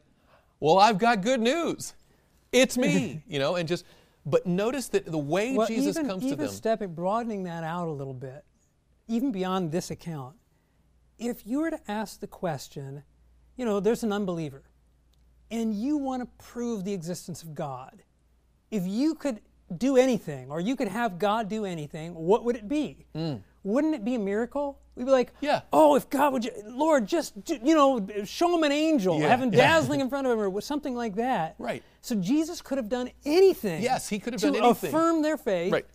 well, 0.58 0.78
I've 0.78 0.98
got 0.98 1.20
good 1.20 1.40
news. 1.40 1.94
It's 2.50 2.76
me, 2.76 3.22
you 3.28 3.38
know, 3.38 3.56
and 3.56 3.68
just, 3.68 3.84
but 4.26 4.46
notice 4.46 4.88
that 4.88 5.06
the 5.06 5.18
way 5.18 5.54
Well, 5.54 5.66
Jesus 5.66 5.96
even, 5.96 6.08
comes 6.08 6.24
even 6.24 6.38
to 6.38 6.44
them. 6.44 6.52
stepping, 6.52 6.94
broadening 6.94 7.44
that 7.44 7.62
out 7.62 7.86
a 7.86 7.92
little 7.92 8.14
bit, 8.14 8.44
even 9.08 9.30
beyond 9.30 9.70
this 9.70 9.90
account, 9.90 10.36
if 11.18 11.46
you 11.46 11.60
were 11.60 11.70
to 11.70 11.80
ask 11.90 12.20
the 12.20 12.26
question, 12.26 13.04
you 13.56 13.64
know, 13.64 13.78
there's 13.78 14.02
an 14.02 14.12
unbeliever, 14.12 14.62
and 15.50 15.74
you 15.74 15.98
want 15.98 16.22
to 16.22 16.44
prove 16.44 16.84
the 16.84 16.92
existence 16.92 17.42
of 17.42 17.54
God, 17.54 18.02
if 18.70 18.86
you 18.86 19.14
could 19.14 19.40
do 19.76 19.96
anything 19.96 20.50
or 20.50 20.60
you 20.60 20.76
could 20.76 20.88
have 20.88 21.18
God 21.18 21.48
do 21.48 21.64
anything, 21.64 22.14
what 22.14 22.44
would 22.44 22.56
it 22.56 22.68
be? 22.68 23.06
Hmm. 23.14 23.36
Wouldn't 23.62 23.94
it 23.94 24.04
be 24.04 24.14
a 24.14 24.18
miracle? 24.18 24.78
We'd 24.95 25.05
be 25.07 25.11
like. 25.11 25.32
Yeah. 25.40 25.62
oh, 25.72 25.97
if 25.97 26.09
God 26.11 26.32
would, 26.34 26.43
ju- 26.43 26.51
Lord, 26.66 27.07
just, 27.07 27.45
do- 27.45 27.59
you 27.62 27.74
know, 27.74 28.07
show 28.24 28.55
him 28.55 28.62
an 28.62 28.72
angel, 28.72 29.20
Yeah. 29.20 29.28
have 29.28 29.40
him 29.43 29.51
dazzling 29.51 30.01
in 30.01 30.09
front 30.09 30.26
of 30.26 30.32
him 30.38 30.38
or 30.40 30.61
something 30.61 30.95
like 30.95 31.14
that. 31.16 31.55
Right. 31.59 31.82
So 32.01 32.14
Jesus 32.16 32.61
could 32.61 32.78
have 32.78 32.88
done 32.88 33.11
anything. 33.24 33.82
Yes, 33.82 34.09
he 34.09 34.18
could 34.18 34.32
have 34.34 34.43
done 34.43 34.57
anything. 34.57 34.90
To 34.90 34.97
affirm 34.97 35.22
their 35.22 35.36
faith. 35.36 35.72
Right. 35.72 35.86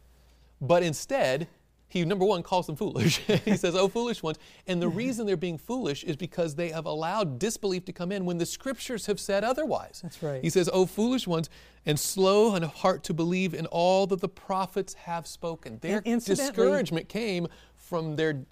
But 0.59 0.81
instead, 0.81 1.47
he 1.89 2.03
number 2.03 2.25
one 2.25 2.43
calls 2.43 2.65
them 2.65 2.75
foolish. 2.75 3.17
he 3.45 3.55
says, 3.55 3.75
"Oh, 3.75 3.87
foolish 3.87 4.21
ones." 4.21 4.37
And 4.65 4.81
the 4.81 4.89
reason 4.89 5.25
they're 5.25 5.37
being 5.37 5.57
foolish 5.57 6.03
is 6.03 6.17
because 6.17 6.55
they 6.55 6.69
have 6.69 6.85
allowed 6.85 7.39
disbelief 7.39 7.85
to 7.85 7.93
come 7.93 8.11
in 8.11 8.25
when 8.25 8.39
the 8.39 8.45
scriptures 8.45 9.05
have 9.05 9.19
said 9.19 9.43
otherwise. 9.43 9.99
That's 10.03 10.21
right. 10.21 10.41
He 10.43 10.49
says, 10.49 10.69
"Oh, 10.73 10.85
foolish 10.85 11.27
ones, 11.27 11.49
and 11.85 11.97
slow 11.99 12.55
in 12.55 12.63
heart 12.63 13.03
to 13.05 13.13
believe 13.13 13.53
in 13.53 13.67
all 13.67 14.05
that 14.07 14.19
the 14.19 14.27
prophets 14.27 14.95
have 14.95 15.27
spoken." 15.27 15.77
Their 15.79 16.01
discouragement 16.01 17.07
came 17.07 17.47
from 17.75 18.15
their 18.17 18.45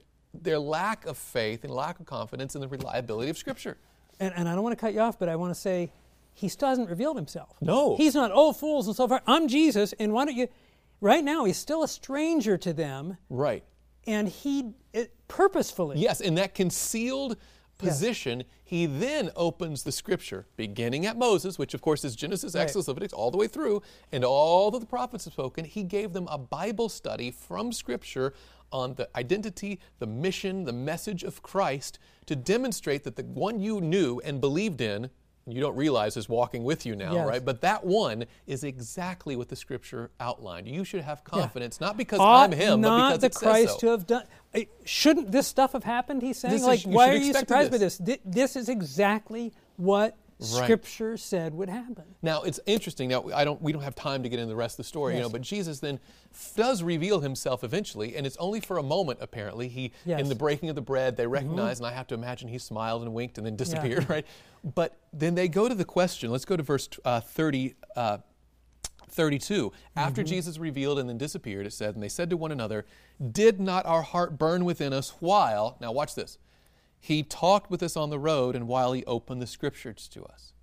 their 0.43 0.59
lack 0.59 1.05
of 1.05 1.17
faith 1.17 1.63
and 1.63 1.73
lack 1.73 1.99
of 1.99 2.05
confidence 2.05 2.55
in 2.55 2.61
the 2.61 2.67
reliability 2.67 3.29
of 3.29 3.37
scripture. 3.37 3.77
And, 4.19 4.33
and 4.35 4.47
I 4.47 4.53
don't 4.53 4.63
want 4.63 4.77
to 4.77 4.79
cut 4.79 4.93
you 4.93 4.99
off, 5.01 5.19
but 5.19 5.29
I 5.29 5.35
want 5.35 5.53
to 5.53 5.59
say 5.59 5.91
he 6.33 6.47
still 6.49 6.69
hasn't 6.69 6.89
revealed 6.89 7.15
himself. 7.15 7.55
No. 7.61 7.95
He's 7.95 8.15
not, 8.15 8.31
oh, 8.33 8.53
fools 8.53 8.87
and 8.87 8.95
so 8.95 9.07
forth. 9.07 9.21
I'm 9.27 9.47
Jesus, 9.47 9.93
and 9.99 10.13
why 10.13 10.25
don't 10.25 10.35
you. 10.35 10.47
Right 11.01 11.23
now, 11.23 11.45
he's 11.45 11.57
still 11.57 11.83
a 11.83 11.87
stranger 11.87 12.57
to 12.57 12.71
them, 12.73 13.17
Right. 13.29 13.63
and 14.07 14.27
he 14.29 14.73
it, 14.93 15.13
purposefully. 15.27 15.99
Yes, 15.99 16.21
in 16.21 16.35
that 16.35 16.55
concealed 16.55 17.35
position, 17.77 18.43
he 18.63 18.85
then 18.85 19.29
opens 19.35 19.83
the 19.83 19.91
scripture, 19.91 20.47
beginning 20.55 21.05
at 21.05 21.17
Moses, 21.17 21.59
which 21.59 21.73
of 21.73 21.81
course 21.81 22.05
is 22.05 22.15
Genesis, 22.15 22.55
Right. 22.55 22.61
Exodus, 22.61 22.87
Leviticus, 22.87 23.13
all 23.13 23.29
the 23.29 23.37
way 23.37 23.47
through, 23.47 23.81
and 24.13 24.23
all 24.23 24.71
that 24.71 24.79
the 24.79 24.85
prophets 24.85 25.25
have 25.25 25.33
spoken. 25.33 25.65
He 25.65 25.83
gave 25.83 26.13
them 26.13 26.27
a 26.31 26.37
Bible 26.37 26.87
study 26.87 27.31
from 27.31 27.73
scripture 27.73 28.33
on 28.71 28.95
the 28.95 29.09
identity, 29.15 29.79
the 29.99 30.07
mission, 30.07 30.63
the 30.65 30.73
message 30.73 31.23
of 31.23 31.41
Christ 31.43 31.99
to 32.25 32.35
demonstrate 32.35 33.03
that 33.03 33.15
the 33.15 33.23
one 33.23 33.59
you 33.59 33.81
knew 33.81 34.19
and 34.23 34.41
believed 34.41 34.81
in. 34.81 35.09
You 35.47 35.61
don't 35.61 35.75
realize 35.75 36.17
is 36.17 36.27
walking 36.27 36.63
with 36.63 36.87
you 36.87 36.95
now, 36.95 37.13
Yes. 37.13 37.27
right? 37.27 37.45
But 37.45 37.61
that 37.61 37.85
one 37.85 38.25
is 38.47 38.63
exactly 38.63 39.35
what 39.35 39.47
the 39.47 39.55
scripture 39.55 40.09
outlined. 40.19 40.67
You 40.67 40.83
should 40.83 41.01
have 41.03 41.23
confidence, 41.23 41.79
not 41.79 41.97
because 41.97 42.19
Ought 42.19 42.51
I'm 42.51 42.57
him, 42.57 42.81
but 42.81 42.97
because 43.09 43.19
the 43.19 43.25
it 43.27 43.33
says 43.35 43.41
Christ 43.43 43.73
so. 43.73 43.77
to 43.81 43.87
have 43.89 44.07
done. 44.07 44.23
Shouldn't 44.85 45.31
this 45.31 45.45
stuff 45.45 45.73
have 45.73 45.83
happened? 45.83 46.23
He's 46.23 46.39
saying, 46.39 46.51
This 46.51 46.63
like, 46.63 46.83
you 46.83 46.91
why 46.93 47.09
are 47.09 47.15
you 47.17 47.31
surprised 47.31 47.69
by 47.69 47.77
this. 47.77 48.01
this? 48.25 48.55
Is 48.55 48.69
exactly 48.69 49.53
what. 49.77 50.17
Scripture 50.39 51.15
said 51.15 51.53
would 51.53 51.69
happen. 51.69 52.03
Now 52.21 52.41
it's 52.43 52.59
interesting. 52.65 53.09
Now 53.09 53.29
I 53.33 53.45
don't. 53.45 53.61
We 53.61 53.71
don't 53.71 53.83
have 53.83 53.95
time 53.95 54.21
to 54.23 54.29
get 54.29 54.39
into 54.39 54.49
the 54.49 54.55
rest 54.55 54.73
of 54.73 54.77
the 54.77 54.83
story, 54.83 55.15
you 55.15 55.21
know. 55.21 55.29
But 55.29 55.41
Jesus 55.41 55.79
then 55.79 55.99
does 56.57 56.83
reveal 56.83 57.21
himself 57.21 57.63
eventually, 57.63 58.17
and 58.17 58.27
it's 58.27 58.35
only 58.37 58.59
for 58.59 58.77
a 58.77 58.83
moment. 58.83 59.19
Apparently, 59.21 59.69
he 59.69 59.93
Yes. 60.05 60.19
in 60.19 60.27
the 60.27 60.35
breaking 60.35 60.69
of 60.69 60.75
the 60.75 60.81
bread, 60.81 61.15
they 61.15 61.25
recognize, 61.27 61.79
and 61.79 61.87
I 61.87 61.93
have 61.93 62.07
to 62.07 62.15
imagine 62.15 62.49
he 62.49 62.57
smiled 62.57 63.01
and 63.03 63.13
winked 63.13 63.37
and 63.37 63.47
then 63.47 63.55
disappeared, 63.55 64.09
right? 64.09 64.25
But 64.63 64.97
then 65.13 65.35
they 65.35 65.47
go 65.47 65.69
to 65.69 65.75
the 65.75 65.85
question. 65.85 66.31
Let's 66.31 66.45
go 66.45 66.57
to 66.57 66.63
verse 66.63 66.89
uh, 67.05 67.21
thirty. 67.21 67.75
Uh, 67.95 68.17
32. 69.11 69.71
After 69.95 70.23
Jesus 70.23 70.57
revealed 70.57 70.99
and 70.99 71.07
then 71.07 71.17
disappeared, 71.17 71.65
it 71.65 71.71
said, 71.71 71.93
And 71.93 72.03
they 72.03 72.09
said 72.09 72.29
to 72.31 72.37
one 72.37 72.51
another, 72.51 72.85
Did 73.31 73.61
not 73.61 73.85
our 73.85 74.01
heart 74.01 74.37
burn 74.37 74.65
within 74.65 74.91
us 74.91 75.13
while, 75.21 75.77
now 75.79 75.93
watch 75.93 76.15
this, 76.15 76.37
he 77.05 77.21
talked 77.21 77.69
with 77.69 77.83
us 77.83 77.95
on 77.95 78.09
the 78.09 78.17
road 78.17 78.55
and 78.55 78.67
while 78.67 78.91
he 78.93 79.05
opened 79.05 79.41
the 79.41 79.47
scriptures 79.47 80.07
to 80.09 80.23
us? 80.25 80.53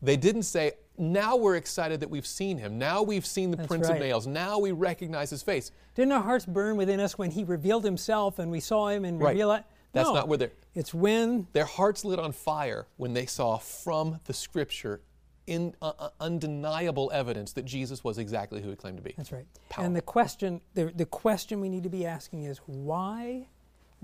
They 0.00 0.16
didn't 0.16 0.44
say, 0.44 0.72
Now 0.96 1.36
we're 1.36 1.56
excited 1.56 2.00
that 2.00 2.08
we've 2.10 2.26
seen 2.26 2.56
him. 2.58 2.78
Now 2.78 3.02
we've 3.02 3.26
seen 3.26 3.50
the 3.50 3.56
That's 3.58 3.68
prints 3.68 3.88
of 3.88 3.94
right. 3.94 4.00
Nails. 4.02 4.26
Now 4.26 4.58
we 4.58 4.72
recognize 4.72 5.28
his 5.30 5.42
face. 5.42 5.70
Didn't 5.94 6.12
our 6.12 6.22
hearts 6.22 6.46
burn 6.46 6.76
within 6.76 7.00
us 7.00 7.18
when 7.18 7.30
he 7.30 7.44
revealed 7.44 7.84
himself 7.84 8.38
and 8.38 8.50
we 8.50 8.60
saw 8.60 8.88
him 8.88 9.04
and 9.04 9.20
Right. 9.20 9.34
realized? 9.36 9.64
That's 9.92 10.08
No. 10.08 10.14
not 10.14 10.28
where 10.28 10.38
they're. 10.38 10.52
It's 10.74 10.94
when 10.94 11.46
Their 11.52 11.64
hearts 11.66 12.04
lit 12.04 12.18
on 12.18 12.32
fire 12.32 12.86
when 12.96 13.12
they 13.12 13.26
saw 13.26 13.58
from 13.58 14.20
the 14.24 14.32
scripture 14.32 15.02
in, 15.46 15.74
uh, 15.82 15.92
uh, 15.98 16.08
undeniable 16.20 17.10
evidence 17.12 17.52
that 17.52 17.64
Jesus 17.66 18.02
was 18.02 18.16
exactly 18.18 18.62
who 18.62 18.70
he 18.70 18.76
claimed 18.76 18.96
to 18.96 19.02
be. 19.02 19.12
That's 19.16 19.30
right. 19.32 19.46
Power. 19.68 19.84
And 19.84 19.94
the 19.94 20.00
question, 20.02 20.60
the, 20.72 20.86
the 20.86 21.04
question 21.06 21.60
we 21.60 21.68
need 21.68 21.82
to 21.82 21.90
be 21.90 22.06
asking 22.06 22.44
is 22.44 22.58
why, 22.66 23.48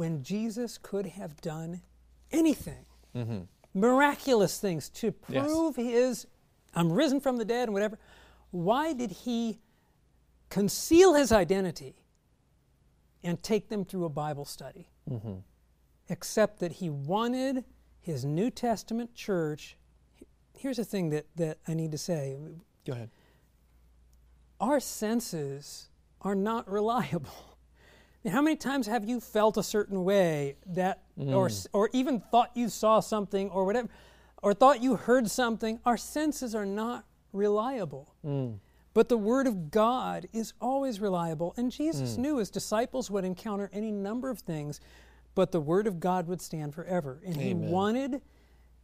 when 0.01 0.23
Jesus 0.23 0.79
could 0.79 1.05
have 1.05 1.39
done 1.43 1.83
anything, 2.33 2.87
miraculous 3.75 4.59
things 4.59 4.89
to 4.89 5.13
Mm-hmm. 5.13 5.33
Yes. 5.35 5.45
prove 5.45 5.77
his, 5.77 6.27
I'm 6.75 6.91
risen 6.91 7.21
from 7.21 7.37
the 7.37 7.45
dead 7.45 7.65
and 7.65 7.75
whatever, 7.75 7.99
why 8.51 8.95
did 8.95 9.11
he 9.11 9.59
conceal 10.49 11.13
his 11.13 11.33
identity 11.33 11.97
and 13.23 13.43
take 13.43 13.69
them 13.69 13.85
through 13.85 14.07
a 14.07 14.09
Bible 14.09 14.47
study? 14.47 14.89
Mm-hmm. 15.11 15.35
Except 16.09 16.61
that 16.61 16.73
he 16.73 16.89
wanted 16.89 17.65
his 18.01 18.25
New 18.25 18.51
Testament 18.51 19.15
church. 19.15 19.77
Here's 20.57 20.79
the 20.79 20.85
thing 20.87 21.11
that, 21.11 21.27
that 21.37 21.59
I 21.69 21.75
need 21.75 21.93
to 21.93 21.99
say 21.99 22.39
Go 22.87 22.95
ahead. 22.95 23.11
our 24.61 24.81
senses 24.81 25.91
are 26.23 26.35
not 26.35 26.67
reliable. 26.79 27.50
Now, 28.25 28.33
how 28.33 28.43
many 28.43 28.57
times 28.57 28.87
have 28.87 29.09
you 29.09 29.21
felt 29.21 29.57
a 29.57 29.63
certain 29.63 30.05
way 30.05 30.57
that, 30.67 31.03
mm. 31.19 31.35
or, 31.35 31.51
or 31.73 31.89
even 31.93 32.21
thought 32.21 32.51
you 32.55 32.69
saw 32.69 33.01
something 33.01 33.49
or 33.51 33.65
whatever, 33.65 33.89
or 34.43 34.53
thought 34.53 34.83
you 34.83 34.97
heard 34.97 35.31
something? 35.31 35.81
Our 35.87 35.97
senses 35.97 36.55
are 36.55 36.67
not 36.67 37.05
reliable. 37.33 38.15
Mm. 38.25 38.59
But 38.93 39.09
the 39.09 39.17
Word 39.17 39.47
of 39.47 39.71
God 39.71 40.29
is 40.33 40.53
always 40.61 41.01
reliable. 41.01 41.55
And 41.57 41.71
Jesus 41.71 42.17
mm. 42.17 42.19
knew 42.19 42.37
his 42.39 42.51
disciples 42.51 43.11
would 43.11 43.25
encounter 43.25 43.71
any 43.73 43.91
number 43.91 44.29
of 44.29 44.41
things, 44.41 44.81
but 45.35 45.53
the 45.53 45.61
Word 45.61 45.87
of 45.87 46.01
God 46.01 46.27
would 46.27 46.43
stand 46.43 46.75
forever. 46.75 47.23
And 47.25 47.37
he 47.37 47.55
wanted 47.55 48.21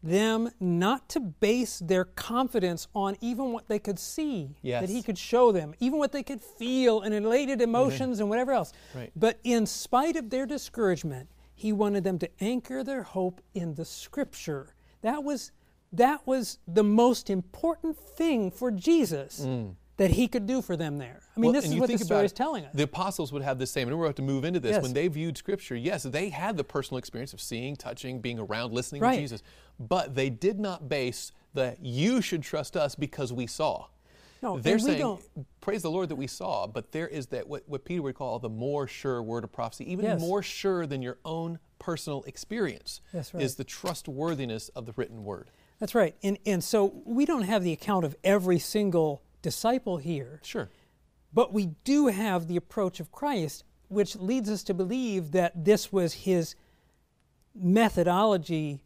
them 0.03 0.51
not 0.61 1.09
to 1.11 1.21
base 1.21 1.79
their 1.81 2.05
confidence 2.05 2.87
on 2.95 3.17
even 3.21 3.53
what 3.53 3.69
they 3.69 3.79
could 3.79 3.99
see 3.99 4.57
that 4.63 4.89
he 4.89 5.03
could 5.03 5.19
show 5.19 5.53
them, 5.53 5.75
even 5.81 5.99
what 5.99 6.13
they 6.13 6.23
could 6.23 6.41
feel 6.41 7.01
and 7.01 7.15
elated 7.15 7.61
emotions 7.61 8.21
and 8.21 8.29
whatever 8.29 8.53
else. 8.53 8.73
Right. 8.95 9.11
But 9.17 9.41
in 9.45 9.67
spite 9.67 10.17
of 10.17 10.31
their 10.31 10.47
discouragement, 10.47 11.29
he 11.55 11.73
wanted 11.73 12.05
them 12.05 12.19
to 12.21 12.31
anchor 12.41 12.85
their 12.85 13.03
hope 13.03 13.41
in 13.55 13.75
the 13.75 13.85
scripture. 13.85 14.75
That 15.03 15.25
was 15.25 15.53
that 15.93 16.27
was 16.27 16.59
the 16.69 16.83
most 16.85 17.31
important 17.31 17.97
thing 17.97 18.51
for 18.51 18.71
Jesus 18.71 19.47
that 19.97 20.11
he 20.11 20.29
could 20.29 20.47
do 20.47 20.61
for 20.61 20.77
them 20.77 20.99
there. 20.99 21.23
I 21.35 21.41
mean, 21.41 21.51
Mm. 21.51 21.55
Well, 21.55 21.63
this 21.63 21.71
is 21.71 21.81
what 21.81 21.89
the 21.89 21.97
story 21.99 22.25
is 22.27 22.33
telling 22.33 22.65
us. 22.67 22.75
The 22.75 22.83
apostles 22.83 23.33
would 23.33 23.41
have 23.43 23.59
the 23.59 23.67
same, 23.67 23.89
and 23.89 23.97
we're 23.97 24.05
about 24.05 24.17
to 24.17 24.23
move 24.23 24.45
into 24.45 24.61
this. 24.61 24.73
Yes. 24.73 24.83
When 24.83 24.93
they 24.93 25.09
viewed 25.09 25.39
Scripture, 25.39 25.75
yes, 25.77 26.03
they 26.03 26.29
had 26.29 26.59
the 26.59 26.65
personal 26.65 26.99
experience 26.99 27.33
of 27.33 27.41
seeing, 27.41 27.77
touching, 27.77 28.21
being 28.21 28.39
around, 28.39 28.75
listening 28.75 29.01
Right. 29.01 29.15
to 29.15 29.21
Jesus, 29.23 29.43
but 29.79 30.15
they 30.15 30.31
did 30.31 30.59
not 30.59 30.89
base 30.89 31.33
the 31.55 31.77
"you 31.81 32.21
should 32.21 32.43
trust 32.43 32.77
us 32.77 32.95
because 32.95 33.33
we 33.33 33.47
saw." 33.47 33.87
No, 34.43 34.59
They're 34.59 34.79
saying, 34.79 34.99
don't- 34.99 35.25
"Praise 35.61 35.83
the 35.83 35.91
Lord 35.91 36.11
that 36.11 36.17
we 36.17 36.27
saw," 36.27 36.67
but 36.67 36.93
there 36.93 37.09
is 37.09 37.29
that 37.29 37.49
what, 37.49 37.67
what 37.69 37.85
Peter 37.85 38.03
would 38.03 38.15
call 38.15 38.39
the 38.39 38.51
more 38.51 38.87
sure 38.87 39.23
word 39.23 39.45
of 39.45 39.53
prophecy, 39.53 39.91
even 39.91 40.05
Yes. 40.05 40.21
more 40.21 40.43
sure 40.43 40.87
than 40.87 41.01
your 41.03 41.19
own 41.25 41.59
personal 41.79 42.23
experience. 42.25 43.01
That's 43.13 43.33
right. 43.33 43.43
Is 43.43 43.57
the 43.57 43.65
trustworthiness 43.65 44.69
of 44.71 44.85
the 44.87 44.93
written 44.97 45.25
word? 45.25 45.51
That's 45.79 45.95
right. 45.95 46.15
And 46.23 46.39
and 46.47 46.63
so 46.63 47.03
we 47.05 47.25
don't 47.25 47.43
have 47.43 47.63
the 47.65 47.73
account 47.73 48.05
of 48.05 48.15
every 48.25 48.59
single 48.59 49.23
disciple 49.43 49.97
here. 49.99 50.41
Sure. 50.43 50.69
But 51.33 51.53
we 51.53 51.67
do 51.85 52.07
have 52.09 52.47
the 52.47 52.57
approach 52.57 53.01
of 53.01 53.11
Christ, 53.13 53.65
which 53.89 54.17
leads 54.17 54.49
us 54.51 54.63
to 54.65 54.75
believe 54.75 55.33
that 55.33 55.65
this 55.65 55.93
was 55.93 56.13
his 56.13 56.55
methodology 57.55 58.81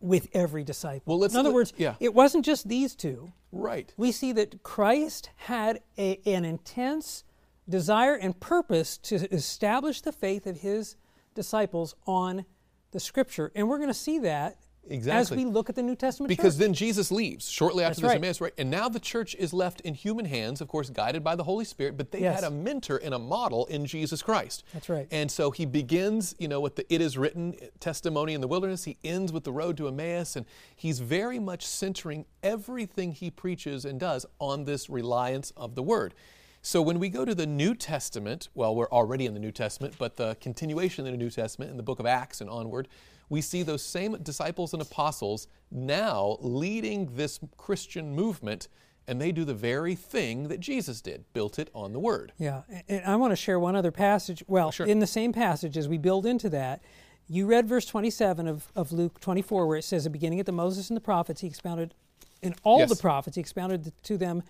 with 0.00 0.28
every 0.32 0.64
disciple. 0.64 1.18
Well, 1.18 1.28
In 1.28 1.36
other 1.36 1.48
look- 1.50 1.54
words, 1.54 1.72
yeah. 1.76 1.94
it 2.00 2.14
wasn't 2.14 2.44
just 2.44 2.68
these 2.68 2.94
two. 2.94 3.32
Right. 3.52 3.92
We 3.96 4.12
see 4.12 4.32
that 4.32 4.62
Christ 4.62 5.30
had 5.36 5.80
a, 5.98 6.20
an 6.24 6.44
intense 6.44 7.24
desire 7.68 8.14
and 8.14 8.38
purpose 8.40 8.96
to 8.98 9.16
establish 9.32 10.00
the 10.00 10.12
faith 10.12 10.46
of 10.46 10.58
his 10.60 10.96
disciples 11.34 11.94
on 12.06 12.44
the 12.92 13.00
scripture. 13.00 13.52
And 13.54 13.68
we're 13.68 13.78
going 13.78 13.88
to 13.90 13.94
see 13.94 14.18
that 14.20 14.56
as 14.86 14.92
Exactly. 14.92 15.36
we 15.38 15.44
look 15.44 15.68
at 15.68 15.74
the 15.76 15.82
New 15.82 15.94
Testament 15.94 16.28
Because 16.28 16.54
church. 16.54 16.60
then 16.60 16.74
Jesus 16.74 17.12
leaves 17.12 17.48
shortly 17.48 17.84
after 17.84 18.00
That's 18.00 18.00
this 18.00 18.08
right. 18.08 18.16
Emmaus, 18.16 18.40
right? 18.40 18.54
And 18.58 18.70
now 18.70 18.88
the 18.88 18.98
church 18.98 19.34
is 19.38 19.52
left 19.52 19.80
in 19.82 19.94
human 19.94 20.24
hands, 20.24 20.60
of 20.60 20.68
course, 20.68 20.90
guided 20.90 21.22
by 21.22 21.36
the 21.36 21.44
Holy 21.44 21.64
Spirit, 21.64 21.96
but 21.96 22.10
they 22.10 22.20
Yes. 22.20 22.36
had 22.42 22.44
a 22.44 22.50
mentor 22.50 22.96
and 22.96 23.12
a 23.14 23.18
model 23.18 23.66
in 23.66 23.86
Jesus 23.86 24.22
Christ. 24.22 24.64
That's 24.72 24.88
right. 24.88 25.06
And 25.10 25.30
so 25.30 25.50
he 25.50 25.64
begins, 25.66 26.34
you 26.38 26.48
know, 26.48 26.60
with 26.60 26.76
the 26.76 26.92
it 26.92 27.00
is 27.00 27.16
written 27.18 27.54
testimony 27.78 28.34
in 28.34 28.40
the 28.40 28.48
wilderness. 28.48 28.84
He 28.84 28.96
ends 29.04 29.32
with 29.32 29.44
the 29.44 29.52
road 29.52 29.76
to 29.76 29.86
Emmaus, 29.86 30.34
and 30.34 30.46
he's 30.74 31.00
very 31.00 31.38
much 31.38 31.66
centering 31.66 32.24
everything 32.42 33.12
he 33.12 33.30
preaches 33.30 33.84
and 33.84 34.00
does 34.00 34.26
on 34.38 34.64
this 34.64 34.88
reliance 34.90 35.52
of 35.56 35.74
the 35.74 35.82
word. 35.82 36.14
So 36.62 36.82
when 36.82 36.98
we 36.98 37.08
go 37.08 37.24
to 37.24 37.34
the 37.34 37.46
New 37.46 37.74
Testament, 37.74 38.48
well, 38.54 38.74
we're 38.74 38.90
already 38.90 39.24
in 39.24 39.34
the 39.34 39.40
New 39.40 39.52
Testament, 39.52 39.94
but 39.98 40.16
the 40.16 40.36
continuation 40.40 41.06
in 41.06 41.12
the 41.12 41.18
New 41.18 41.30
Testament 41.30 41.70
in 41.70 41.76
the 41.78 41.82
book 41.82 42.00
of 42.00 42.06
Acts 42.06 42.40
and 42.42 42.50
onward, 42.50 42.86
we 43.30 43.40
see 43.40 43.62
those 43.62 43.82
same 43.82 44.16
disciples 44.22 44.74
and 44.74 44.82
apostles 44.82 45.46
now 45.70 46.36
leading 46.40 47.14
this 47.14 47.38
Christian 47.56 48.14
movement, 48.14 48.68
and 49.08 49.18
they 49.20 49.32
do 49.32 49.44
the 49.44 49.54
very 49.54 49.94
thing 49.94 50.48
that 50.48 50.60
Jesus 50.60 51.00
did, 51.00 51.24
built 51.32 51.58
it 51.58 51.70
on 51.72 51.92
the 51.94 52.00
Word. 52.00 52.32
Yeah, 52.38 52.62
and 52.88 53.02
I 53.06 53.16
want 53.16 53.30
to 53.30 53.36
share 53.36 53.58
one 53.58 53.76
other 53.76 53.92
passage. 53.92 54.42
Well, 54.46 54.72
Sure. 54.72 54.84
in 54.86 54.98
the 54.98 55.06
same 55.06 55.32
passage, 55.32 55.78
as 55.78 55.88
we 55.88 55.96
build 55.96 56.26
into 56.26 56.50
that, 56.50 56.82
you 57.28 57.46
read 57.46 57.66
verse 57.68 57.86
27 57.86 58.48
of, 58.48 58.72
of 58.74 58.90
Luke 58.90 59.20
24, 59.20 59.66
where 59.68 59.78
it 59.78 59.84
says, 59.84 60.02
"The 60.04 60.10
beginning 60.10 60.40
at 60.40 60.46
the 60.46 60.52
Moses 60.52 60.90
and 60.90 60.96
the 60.96 61.00
prophets, 61.00 61.40
he 61.40 61.46
expounded 61.46 61.94
in 62.42 62.56
all 62.64 62.80
Yes. 62.80 62.88
the 62.90 62.96
prophets, 62.96 63.36
he 63.36 63.40
expounded 63.40 63.92
to 64.02 64.18
them 64.18 64.42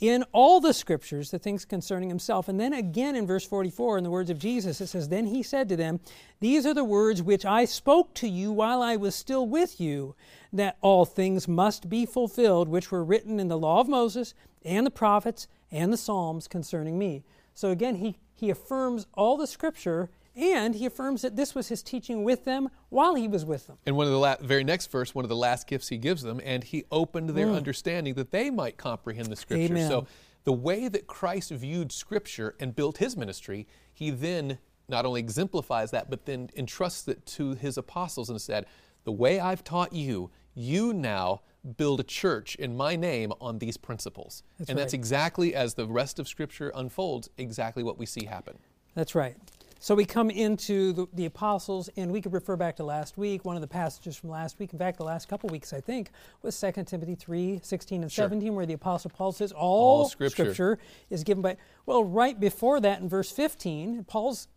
in 0.00 0.24
all 0.32 0.60
the 0.60 0.74
scriptures 0.74 1.30
the 1.30 1.38
things 1.38 1.64
concerning 1.64 2.08
himself." 2.08 2.48
And 2.48 2.60
then 2.60 2.72
again 2.72 3.16
in 3.16 3.26
verse 3.26 3.46
44, 3.46 3.98
in 3.98 4.04
the 4.04 4.10
words 4.10 4.30
of 4.30 4.38
Jesus, 4.38 4.80
it 4.80 4.88
says, 4.88 5.08
"Then 5.08 5.26
he 5.26 5.42
said 5.42 5.68
to 5.68 5.76
them, 5.76 6.00
These 6.40 6.66
are 6.66 6.74
the 6.74 6.84
words 6.84 7.22
which 7.22 7.44
I 7.44 7.64
spoke 7.64 8.14
to 8.14 8.28
you 8.28 8.52
while 8.52 8.82
I 8.82 8.96
was 8.96 9.14
still 9.14 9.46
with 9.46 9.80
you, 9.80 10.14
that 10.52 10.76
all 10.80 11.04
things 11.04 11.48
must 11.48 11.88
be 11.88 12.04
fulfilled 12.04 12.68
which 12.68 12.90
were 12.90 13.04
written 13.04 13.40
in 13.40 13.48
the 13.48 13.58
law 13.58 13.80
of 13.80 13.88
Moses 13.88 14.34
and 14.64 14.86
the 14.86 14.90
prophets 14.90 15.48
and 15.70 15.92
the 15.92 15.96
Psalms 15.96 16.48
concerning 16.48 16.98
me." 16.98 17.24
So 17.54 17.70
again, 17.70 17.96
he, 17.96 18.16
he 18.34 18.50
affirms 18.50 19.06
all 19.14 19.36
the 19.36 19.46
scripture 19.46 20.10
and 20.36 20.74
he 20.74 20.84
affirms 20.84 21.22
that 21.22 21.34
this 21.34 21.54
was 21.54 21.68
his 21.68 21.82
teaching 21.82 22.22
with 22.22 22.44
them 22.44 22.68
while 22.90 23.14
he 23.14 23.26
was 23.26 23.44
with 23.44 23.66
them. 23.66 23.78
And 23.86 23.96
one 23.96 24.06
of 24.06 24.12
the 24.12 24.18
la- 24.18 24.36
very 24.40 24.64
next 24.64 24.90
verse, 24.90 25.14
one 25.14 25.24
of 25.24 25.28
the 25.30 25.36
last 25.36 25.66
gifts 25.66 25.88
he 25.88 25.96
gives 25.96 26.22
them, 26.22 26.40
and 26.44 26.62
he 26.62 26.84
opened 26.92 27.30
their 27.30 27.50
understanding 27.50 28.14
that 28.14 28.30
they 28.30 28.50
might 28.50 28.76
comprehend 28.76 29.28
the 29.28 29.36
Scripture. 29.36 29.68
Mm. 29.74 29.78
Amen. 29.78 29.88
So 29.88 30.06
the 30.44 30.52
way 30.52 30.88
that 30.88 31.06
Christ 31.06 31.50
viewed 31.50 31.90
Scripture 31.90 32.54
and 32.60 32.76
built 32.76 32.98
his 32.98 33.16
ministry, 33.16 33.66
he 33.92 34.10
then 34.10 34.58
not 34.88 35.06
only 35.06 35.20
exemplifies 35.20 35.90
that, 35.90 36.10
but 36.10 36.26
then 36.26 36.50
entrusts 36.54 37.08
it 37.08 37.24
to 37.26 37.54
his 37.54 37.78
apostles 37.78 38.30
and 38.30 38.40
said, 38.40 38.66
"The 39.04 39.12
way 39.12 39.40
I've 39.40 39.64
taught 39.64 39.92
you, 39.92 40.30
you 40.54 40.92
now." 40.92 41.42
Build 41.76 41.98
a 41.98 42.04
church 42.04 42.54
in 42.54 42.76
my 42.76 42.94
name 42.94 43.32
on 43.40 43.58
these 43.58 43.76
principles. 43.76 44.44
That's 44.56 44.70
and 44.70 44.78
that's 44.78 44.94
exactly 44.94 45.52
as 45.52 45.74
the 45.74 45.84
rest 45.84 46.20
of 46.20 46.28
Scripture 46.28 46.70
unfolds, 46.76 47.28
exactly 47.38 47.82
what 47.82 47.98
we 47.98 48.06
see 48.06 48.26
happen. 48.26 48.56
That's 48.94 49.16
right. 49.16 49.36
So 49.78 49.94
we 49.94 50.04
come 50.04 50.30
into 50.30 50.92
the, 50.92 51.06
the 51.12 51.26
apostles, 51.26 51.90
and 51.96 52.10
we 52.10 52.20
could 52.20 52.32
refer 52.32 52.56
back 52.56 52.76
to 52.76 52.84
last 52.84 53.18
week. 53.18 53.44
One 53.44 53.56
of 53.56 53.60
the 53.62 53.68
passages 53.68 54.16
from 54.16 54.30
last 54.30 54.58
week, 54.58 54.72
in 54.72 54.78
fact, 54.78 54.98
the 54.98 55.04
last 55.04 55.28
couple 55.28 55.48
weeks, 55.50 55.72
I 55.72 55.80
think, 55.80 56.10
was 56.42 56.58
2 56.58 56.72
Timothy 56.84 57.14
3 57.14 57.60
16 57.62 58.02
and 58.02 58.10
Sure. 58.10 58.24
17, 58.24 58.54
where 58.54 58.66
the 58.66 58.74
apostle 58.74 59.10
Paul 59.14 59.32
says, 59.32 59.52
All, 59.52 60.00
All 60.00 60.08
Scripture." 60.08 60.78
is 61.10 61.24
given 61.24 61.42
by. 61.42 61.56
Well, 61.84 62.04
right 62.04 62.38
before 62.38 62.80
that, 62.80 63.00
in 63.00 63.08
verse 63.08 63.30
15, 63.30 64.04
Paul's 64.04 64.48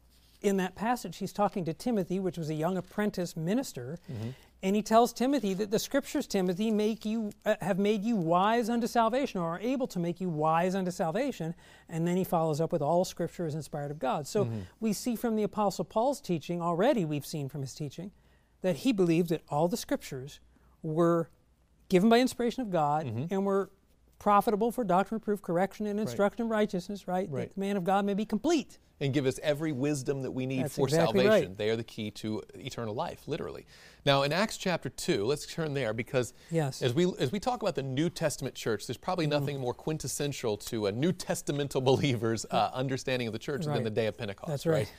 in 0.42 0.58
that 0.58 0.76
passage, 0.76 1.18
he's 1.18 1.34
talking 1.34 1.66
to 1.66 1.74
Timothy, 1.74 2.20
which 2.20 2.38
was 2.38 2.50
a 2.50 2.54
young 2.54 2.78
apprentice 2.78 3.36
minister. 3.36 4.00
Mm-hmm. 4.12 4.30
And 4.62 4.76
he 4.76 4.82
tells 4.82 5.14
Timothy 5.14 5.54
that 5.54 5.72
the 5.72 5.80
scriptures, 5.80 6.28
Timothy, 6.28 6.70
make 6.70 7.06
you 7.06 7.32
uh, 7.46 7.56
have 7.62 7.80
made 7.80 8.04
you 8.04 8.18
wise 8.18 8.70
unto 8.70 8.88
salvation, 8.88 9.40
or 9.40 9.56
are 9.56 9.60
able 9.62 9.88
to 9.88 10.00
make 10.00 10.20
you 10.20 10.28
wise 10.30 10.76
unto 10.76 10.92
salvation. 10.92 11.56
And 11.88 12.06
then 12.06 12.18
he 12.18 12.26
follows 12.26 12.60
up 12.60 12.74
with 12.74 12.82
all 12.82 13.06
scripture 13.06 13.46
is 13.46 13.56
inspired 13.56 13.90
of 13.92 14.00
God. 14.00 14.28
So 14.28 14.46
Mm-hmm. 14.46 14.60
we 14.82 14.92
see 14.94 15.16
from 15.16 15.36
the 15.38 15.44
Apostle 15.44 15.86
Paul's 15.86 16.20
teaching 16.20 16.62
already, 16.62 17.06
we've 17.06 17.26
seen 17.26 17.48
from 17.48 17.62
his 17.62 17.74
teaching, 17.74 18.12
that 18.62 18.78
he 18.78 18.92
believed 18.92 19.30
that 19.30 19.44
all 19.50 19.70
the 19.70 19.78
scriptures 19.78 20.42
were 20.84 21.30
given 21.88 22.10
by 22.10 22.20
inspiration 22.20 22.62
of 22.62 22.70
God 22.70 23.06
Mm-hmm. 23.06 23.34
and 23.34 23.46
were 23.46 23.70
profitable 24.20 24.72
for 24.74 24.84
doctrine, 24.84 25.22
proof, 25.22 25.42
correction, 25.42 25.88
and 25.88 25.98
instruction 26.02 26.42
in 26.44 26.50
righteousness. 26.50 27.08
Right, 27.08 27.30
Right. 27.32 27.48
that 27.48 27.54
the 27.56 27.60
man 27.62 27.78
of 27.78 27.86
God 27.86 28.04
may 28.04 28.14
be 28.14 28.26
complete. 28.26 28.78
And 29.02 29.14
give 29.14 29.26
us 29.26 29.40
every 29.42 29.72
wisdom 29.72 30.22
that 30.24 30.32
we 30.32 30.46
need 30.46 30.64
That's 30.64 30.76
for 30.76 30.88
exactly 30.88 31.24
salvation. 31.24 31.50
right. 31.50 31.58
They 31.58 31.70
are 31.70 31.76
the 31.76 31.84
key 31.84 32.12
to 32.12 32.44
eternal 32.56 32.94
life, 32.94 33.28
literally. 33.28 33.66
Now, 34.06 34.24
in 34.24 34.34
Acts 34.34 34.58
chapter 34.58 34.90
2, 34.90 35.26
let's 35.26 35.46
turn 35.46 35.74
there 35.74 35.94
because 35.94 36.34
Yes. 36.52 36.80
Mm. 36.80 36.86
as, 36.86 36.94
we, 36.94 37.14
as 37.20 37.32
we 37.32 37.40
talk 37.40 37.62
about 37.62 37.76
the 37.76 37.84
New 37.84 38.10
Testament 38.10 38.56
church, 38.56 38.88
there's 38.88 38.98
probably 38.98 39.28
nothing 39.28 39.60
more 39.60 39.74
quintessential 39.74 40.58
to 40.58 40.88
a 40.88 40.92
New 40.92 41.12
Testamental 41.14 41.84
believer's 41.84 42.46
uh, 42.52 42.72
understanding 42.74 43.28
of 43.28 43.34
the 43.34 43.40
church 43.40 43.66
than 43.66 43.84
the 43.84 43.90
day 43.90 44.08
of 44.08 44.18
Pentecost. 44.18 44.50
That's 44.50 44.66
right. 44.66 44.92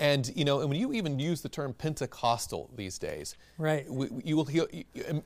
And, 0.00 0.32
you 0.34 0.44
know, 0.44 0.60
and 0.60 0.68
when 0.68 0.78
you 0.78 0.92
even 0.92 1.20
use 1.20 1.40
the 1.40 1.48
term 1.48 1.72
Pentecostal 1.72 2.68
these 2.74 2.98
days, 2.98 3.36
Right. 3.58 3.88
we- 3.88 4.08
you 4.24 4.36
will 4.36 4.44
hear 4.46 4.66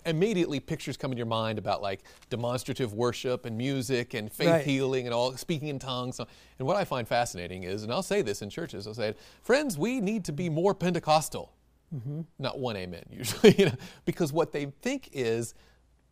immediately 0.04 0.60
pictures 0.60 0.96
come 0.98 1.10
in 1.10 1.16
your 1.16 1.26
mind 1.26 1.58
about 1.58 1.80
like 1.80 2.02
demonstrative 2.28 2.92
worship 2.92 3.46
and 3.46 3.56
music 3.56 4.12
and 4.12 4.30
faith 4.30 4.48
Right. 4.48 4.64
healing 4.66 5.06
and 5.06 5.14
all 5.14 5.34
speaking 5.38 5.68
in 5.68 5.78
tongues. 5.78 6.18
And 6.20 6.28
what 6.66 6.76
I 6.76 6.84
find 6.84 7.08
fascinating 7.08 7.62
is, 7.64 7.82
and 7.82 7.90
I'll 7.92 8.02
say 8.02 8.20
this 8.20 8.42
in 8.42 8.50
churches, 8.50 8.86
I'll 8.86 8.92
say, 8.94 9.14
friends, 9.42 9.78
we 9.78 10.00
need 10.00 10.24
to 10.26 10.32
be 10.32 10.50
more 10.50 10.74
Pentecostal. 10.74 11.50
Mm-hmm. 11.94 12.20
Not 12.38 12.58
one 12.58 12.76
amen 12.76 13.04
usually, 13.10 13.54
you 13.58 13.66
know, 13.66 13.74
because 14.04 14.32
what 14.34 14.52
they 14.52 14.66
think 14.82 15.08
is, 15.12 15.54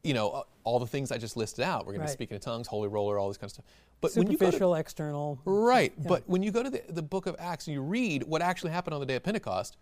you 0.06 0.14
know, 0.14 0.44
all 0.64 0.78
the 0.78 0.86
things 0.86 1.10
I 1.10 1.18
just 1.18 1.36
listed 1.36 1.64
out. 1.64 1.80
We're 1.80 1.92
going 1.92 2.00
to 2.00 2.00
Right. 2.02 2.06
be 2.08 2.12
speaking 2.12 2.34
in 2.36 2.40
tongues, 2.40 2.66
holy 2.68 2.88
roller, 2.88 3.18
all 3.18 3.28
this 3.28 3.36
kind 3.36 3.48
of 3.48 3.52
stuff. 3.52 3.64
But 4.00 4.12
when 4.14 4.30
you 4.30 4.36
go 4.38 4.46
to- 4.46 4.52
Superficial, 4.52 4.74
external. 4.76 5.38
Right. 5.44 5.92
But 6.06 6.28
when 6.28 6.42
you 6.42 6.50
go 6.52 6.62
to 6.62 6.70
the, 6.70 6.82
the 6.88 7.02
book 7.02 7.26
of 7.26 7.34
Acts 7.38 7.66
and 7.66 7.74
you 7.74 7.82
read 7.82 8.22
what 8.22 8.40
actually 8.42 8.70
happened 8.70 8.94
on 8.94 9.00
the 9.00 9.06
day 9.06 9.16
of 9.16 9.22
Pentecost, 9.22 9.76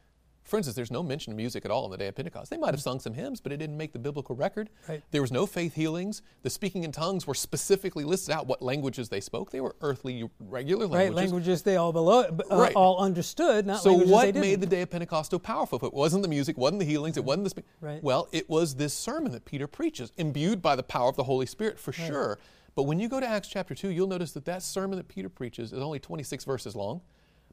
for 0.44 0.58
instance, 0.58 0.76
there's 0.76 0.90
no 0.90 1.02
mention 1.02 1.32
of 1.32 1.36
music 1.38 1.64
at 1.64 1.70
all 1.70 1.84
on 1.84 1.90
the 1.90 1.96
day 1.96 2.06
of 2.06 2.14
Pentecost. 2.14 2.50
They 2.50 2.56
might 2.58 2.72
have 2.74 2.82
sung 2.82 3.00
some 3.00 3.14
hymns, 3.14 3.40
but 3.40 3.50
it 3.50 3.56
didn't 3.56 3.76
make 3.78 3.92
the 3.92 3.98
biblical 3.98 4.36
record. 4.36 4.68
Right. 4.88 5.02
There 5.10 5.22
was 5.22 5.32
no 5.32 5.46
faith 5.46 5.74
healings. 5.74 6.20
The 6.42 6.50
speaking 6.50 6.84
in 6.84 6.92
tongues 6.92 7.26
were 7.26 7.34
specifically 7.34 8.04
listed 8.04 8.34
out 8.34 8.46
what 8.46 8.60
languages 8.60 9.08
they 9.08 9.20
spoke. 9.20 9.50
They 9.50 9.62
were 9.62 9.74
earthly, 9.80 10.28
regular 10.38 10.86
languages. 10.86 11.08
Right, 11.08 11.14
languages. 11.14 11.62
they 11.62 11.76
all 11.76 11.92
below, 11.92 12.20
uh, 12.24 12.56
Right. 12.56 12.74
all 12.74 12.98
understood, 12.98 13.66
not 13.66 13.82
So 13.82 13.90
languages 13.90 14.10
they 14.10 14.14
what 14.14 14.24
didn't. 14.26 14.40
made 14.42 14.60
the 14.60 14.66
day 14.66 14.82
of 14.82 14.90
Pentecost 14.90 15.30
so 15.30 15.38
powerful? 15.38 15.76
If 15.78 15.82
it 15.82 15.94
wasn't 15.94 16.22
the 16.22 16.28
music, 16.28 16.58
wasn't 16.58 16.80
the 16.80 16.86
healings, 16.86 17.16
it 17.16 17.24
wasn't 17.24 17.44
the 17.44 17.50
spe- 17.50 17.64
Right. 17.80 18.02
well, 18.04 18.28
it 18.30 18.48
was 18.50 18.74
this 18.74 18.92
sermon 18.92 19.32
that 19.32 19.46
Peter 19.46 19.66
preaches, 19.66 20.12
imbued 20.18 20.60
by 20.60 20.76
the 20.76 20.82
power 20.82 21.08
of 21.08 21.16
the 21.16 21.24
Holy 21.24 21.46
Spirit 21.46 21.78
for 21.78 21.92
sure. 21.92 22.38
But 22.74 22.82
when 22.82 22.98
you 23.00 23.08
go 23.08 23.20
to 23.20 23.26
Acts 23.26 23.48
chapter 23.48 23.74
2, 23.74 23.88
you'll 23.88 24.08
notice 24.08 24.32
that 24.32 24.44
that 24.46 24.62
sermon 24.62 24.98
that 24.98 25.08
Peter 25.08 25.28
preaches 25.28 25.72
is 25.72 25.78
only 25.80 26.00
26 26.00 26.44
verses 26.44 26.74
long, 26.76 27.00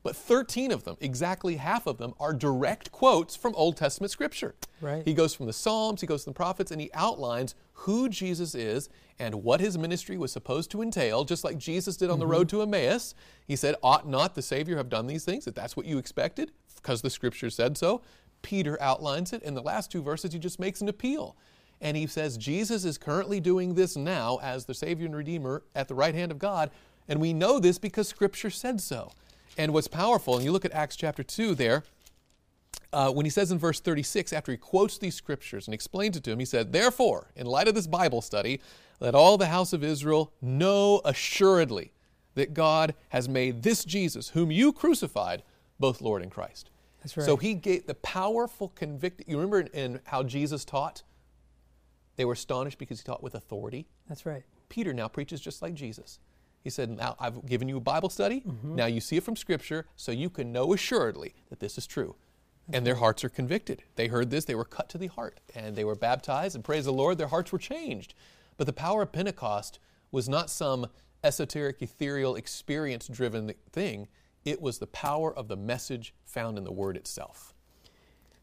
but 0.04 0.16
13 0.16 0.72
of 0.72 0.84
them, 0.84 0.98
exactly 1.00 1.58
half 1.58 1.86
of 1.86 1.98
them, 1.98 2.14
are 2.20 2.34
direct 2.34 2.92
quotes 2.92 3.36
from 3.36 3.54
Old 3.56 3.78
Testament 3.78 4.12
scripture. 4.12 4.56
Right. 4.80 5.04
He 5.06 5.14
goes 5.14 5.36
from 5.36 5.46
the 5.46 5.54
Psalms, 5.54 6.02
he 6.02 6.08
goes 6.08 6.24
to 6.24 6.32
the 6.32 6.36
prophets, 6.36 6.72
and 6.72 6.82
he 6.82 6.90
outlines 6.94 7.56
who 7.74 8.10
Jesus 8.10 8.56
is 8.56 8.90
and 9.20 9.44
what 9.44 9.60
his 9.60 9.78
ministry 9.78 10.18
was 10.18 10.32
supposed 10.32 10.72
to 10.72 10.82
entail, 10.82 11.24
just 11.24 11.44
like 11.44 11.58
Jesus 11.58 11.98
did 11.98 12.10
on 12.10 12.20
the 12.20 12.26
road 12.26 12.48
mm-hmm. 12.48 12.58
to 12.58 12.62
Emmaus. 12.64 13.14
He 13.46 13.56
said, 13.56 13.76
Ought 13.84 14.08
not 14.08 14.34
the 14.34 14.42
Savior 14.42 14.78
have 14.78 14.90
done 14.90 15.08
these 15.08 15.26
things? 15.26 15.46
That 15.46 15.56
that's 15.56 15.78
what 15.78 15.86
you 15.86 15.98
expected, 15.98 16.52
because 16.76 17.02
the 17.02 17.10
scripture 17.10 17.50
said 17.50 17.78
so. 17.78 18.02
Peter 18.42 18.82
outlines 18.82 19.34
it. 19.34 19.44
In 19.44 19.54
the 19.54 19.62
last 19.62 19.92
two 19.92 20.02
verses, 20.02 20.34
he 20.34 20.40
just 20.40 20.60
makes 20.60 20.82
an 20.82 20.90
appeal. 20.90 21.36
And 21.80 21.98
he 21.98 22.08
says, 22.08 22.38
Jesus 22.38 22.86
is 22.86 22.98
currently 22.98 23.40
doing 23.40 23.74
this 23.74 23.96
now 23.96 24.40
as 24.42 24.66
the 24.66 24.74
Savior 24.74 25.06
and 25.06 25.16
Redeemer 25.16 25.64
at 25.76 25.88
the 25.88 25.96
right 25.96 26.14
hand 26.14 26.32
of 26.32 26.40
God. 26.40 26.70
And 27.08 27.20
we 27.20 27.34
know 27.34 27.60
this 27.60 27.80
because 27.80 28.08
Scripture 28.08 28.52
said 28.52 28.80
so. 28.80 29.12
And 29.58 29.74
what's 29.74 29.88
powerful, 29.88 30.36
and 30.36 30.46
you 30.46 30.52
look 30.52 30.66
at 30.66 30.72
Acts 30.72 30.96
chapter 30.96 31.24
2 31.24 31.56
there, 31.56 31.84
uh, 32.94 33.12
when 33.12 33.26
he 33.26 33.30
says 33.30 33.52
in 33.52 33.58
verse 33.58 33.80
36, 33.80 34.34
after 34.34 34.52
he 34.52 34.58
quotes 34.58 34.98
these 34.98 35.16
scriptures 35.16 35.68
and 35.68 35.74
explains 35.74 36.18
it 36.18 36.24
to 36.26 36.32
him, 36.32 36.40
he 36.40 36.46
said, 36.46 36.74
Therefore, 36.74 37.32
in 37.36 37.46
light 37.46 37.68
of 37.68 37.76
this 37.76 37.88
Bible 37.88 38.22
study, 38.22 38.62
let 39.00 39.16
all 39.16 39.38
the 39.38 39.48
house 39.48 39.74
of 39.74 39.84
Israel 39.84 40.34
know 40.42 41.02
assuredly 41.06 41.94
that 42.36 42.54
God 42.54 42.94
has 43.10 43.28
made 43.28 43.64
this 43.64 43.84
Jesus, 43.84 44.30
whom 44.30 44.52
you 44.52 44.72
crucified, 44.72 45.44
both 45.80 46.02
Lord 46.02 46.22
and 46.22 46.32
Christ. 46.32 46.70
That's 47.02 47.18
right. 47.18 47.26
So 47.26 47.38
he 47.38 47.54
gave 47.54 47.88
the 47.88 47.96
powerful 47.96 48.70
convict. 48.70 49.24
You 49.28 49.38
remember 49.38 49.62
in, 49.62 49.68
in 49.68 50.00
how 50.06 50.24
Jesus 50.24 50.64
taught? 50.64 51.04
They 52.16 52.26
were 52.26 52.34
astonished 52.34 52.78
because 52.78 53.00
he 53.00 53.04
taught 53.04 53.24
with 53.24 53.36
authority. 53.36 53.88
That's 54.08 54.26
right. 54.26 54.44
Peter 54.70 54.94
now 54.94 55.08
preaches 55.08 55.42
just 55.42 55.62
like 55.62 55.74
Jesus. 55.74 56.20
He 56.64 56.70
said, 56.70 56.90
Now 56.90 57.16
I've 57.20 57.46
given 57.46 57.68
you 57.68 57.78
a 57.78 57.82
Bible 57.82 58.10
study. 58.10 58.42
Mm-hmm. 58.42 58.76
Now 58.76 58.86
you 58.86 59.02
see 59.02 59.18
it 59.18 59.24
from 59.24 59.36
Scripture, 59.36 59.86
so 59.96 60.12
you 60.12 60.30
can 60.30 60.52
know 60.52 60.74
assuredly 60.74 61.34
that 61.50 61.60
this 61.60 61.78
is 61.78 61.88
true. 61.88 62.16
and 62.74 62.86
their 62.86 62.96
hearts 62.96 63.24
are 63.24 63.30
convicted. 63.30 63.84
They 63.96 64.08
heard 64.08 64.30
this, 64.30 64.46
they 64.46 64.56
were 64.56 64.64
cut 64.66 64.88
to 64.90 64.98
the 64.98 65.08
heart, 65.08 65.40
and 65.56 65.76
they 65.76 65.84
were 65.84 65.96
baptized, 65.96 66.56
and 66.56 66.64
praise 66.64 66.86
the 66.86 66.94
Lord, 66.94 67.18
their 67.18 67.28
hearts 67.28 67.52
were 67.52 67.58
changed. 67.60 68.14
But 68.58 68.66
the 68.68 68.74
power 68.74 69.02
of 69.02 69.12
Pentecost 69.12 69.80
was 70.12 70.30
not 70.30 70.50
some 70.50 70.88
esoteric, 71.24 71.82
ethereal, 71.82 72.36
experience 72.36 73.08
driven 73.08 73.54
thing, 73.72 74.08
it 74.46 74.62
was 74.62 74.78
the 74.80 74.88
power 74.88 75.34
of 75.36 75.48
the 75.48 75.58
message 75.58 76.14
found 76.24 76.58
in 76.58 76.64
the 76.64 76.72
Word 76.72 76.96
itself. 76.98 77.54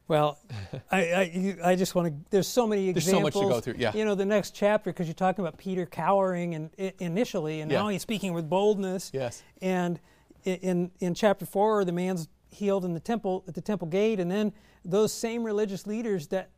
Well, 0.08 0.38
I, 0.90 0.98
I, 0.98 1.56
I 1.64 1.76
just 1.76 1.94
want 1.94 2.08
to. 2.08 2.14
There's 2.30 2.48
so 2.48 2.66
many 2.66 2.90
There's 2.92 3.04
so 3.04 3.20
much 3.20 3.28
examples. 3.36 3.44
to 3.44 3.48
go 3.54 3.60
through, 3.60 3.74
yeah. 3.82 3.94
You 3.94 4.04
know, 4.04 4.14
the 4.14 4.24
next 4.26 4.54
chapter 4.54 4.90
because 4.90 5.06
you're 5.06 5.14
talking 5.14 5.44
about 5.44 5.58
Peter 5.58 5.86
cowering 5.86 6.54
and 6.54 6.70
i- 6.78 6.94
initially, 6.98 7.60
and 7.60 7.70
Yeah. 7.70 7.82
now 7.82 7.88
he's 7.88 8.02
speaking 8.02 8.32
with 8.32 8.48
boldness. 8.48 9.10
Yes. 9.14 9.42
And 9.60 10.00
in 10.44 10.90
in 11.00 11.14
chapter 11.14 11.44
four, 11.46 11.84
the 11.84 11.92
man's 11.92 12.28
healed 12.50 12.84
in 12.84 12.94
the 12.94 13.00
temple 13.00 13.44
at 13.46 13.54
the 13.54 13.60
temple 13.60 13.86
gate, 13.88 14.18
and 14.18 14.30
then 14.30 14.52
those 14.84 15.12
same 15.12 15.44
religious 15.44 15.86
leaders 15.86 16.28
that 16.28 16.50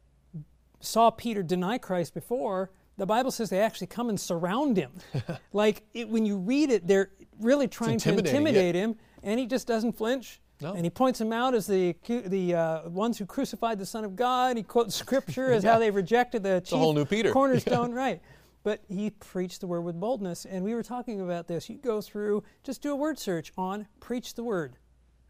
saw 0.80 1.10
Peter 1.10 1.42
deny 1.42 1.76
Christ 1.78 2.14
before, 2.14 2.70
the 2.96 3.06
Bible 3.06 3.30
says 3.30 3.50
they 3.50 3.60
actually 3.60 3.88
come 3.88 4.08
and 4.08 4.18
surround 4.18 4.76
him. 4.76 4.92
like 5.52 5.82
it, 5.92 6.08
when 6.08 6.24
you 6.24 6.38
read 6.38 6.70
it, 6.70 6.86
they're 6.86 7.10
really 7.40 7.66
trying 7.66 7.98
to 7.98 8.10
intimidating, 8.10 8.24
yeah. 8.26 8.48
intimidate 8.48 8.74
him, 8.76 8.96
and 9.24 9.40
he 9.40 9.46
just 9.46 9.66
doesn't 9.66 9.92
flinch. 9.92 10.40
No. 10.60 10.72
And 10.74 10.84
he 10.84 10.90
points 10.90 11.18
them 11.18 11.32
out 11.32 11.54
as 11.54 11.66
the 11.66 11.94
the 12.26 12.54
uh, 12.54 12.88
ones 12.88 13.18
who 13.18 13.26
crucified 13.26 13.78
the 13.78 13.86
Son 13.86 14.04
of 14.04 14.14
God. 14.16 14.56
He 14.56 14.62
quotes 14.62 14.94
Scripture 14.94 15.52
as 15.52 15.64
how 15.64 15.78
they 15.78 15.90
rejected 15.90 16.42
the 16.42 16.60
chief 16.60 16.78
whole 16.78 16.92
new 16.92 17.04
Peter. 17.04 17.32
cornerstone, 17.32 17.92
right? 18.04 18.20
But 18.62 18.82
he 18.88 19.08
preached 19.10 19.62
the 19.62 19.66
word 19.66 19.80
with 19.82 19.98
boldness, 19.98 20.44
and 20.44 20.62
we 20.62 20.74
were 20.74 20.82
talking 20.82 21.22
about 21.22 21.48
this. 21.48 21.70
You 21.70 21.76
go 21.78 22.02
through, 22.02 22.42
just 22.62 22.82
do 22.82 22.92
a 22.92 22.96
word 22.96 23.18
search 23.18 23.52
on 23.56 23.86
"preach 24.00 24.34
the 24.34 24.44
word." 24.44 24.74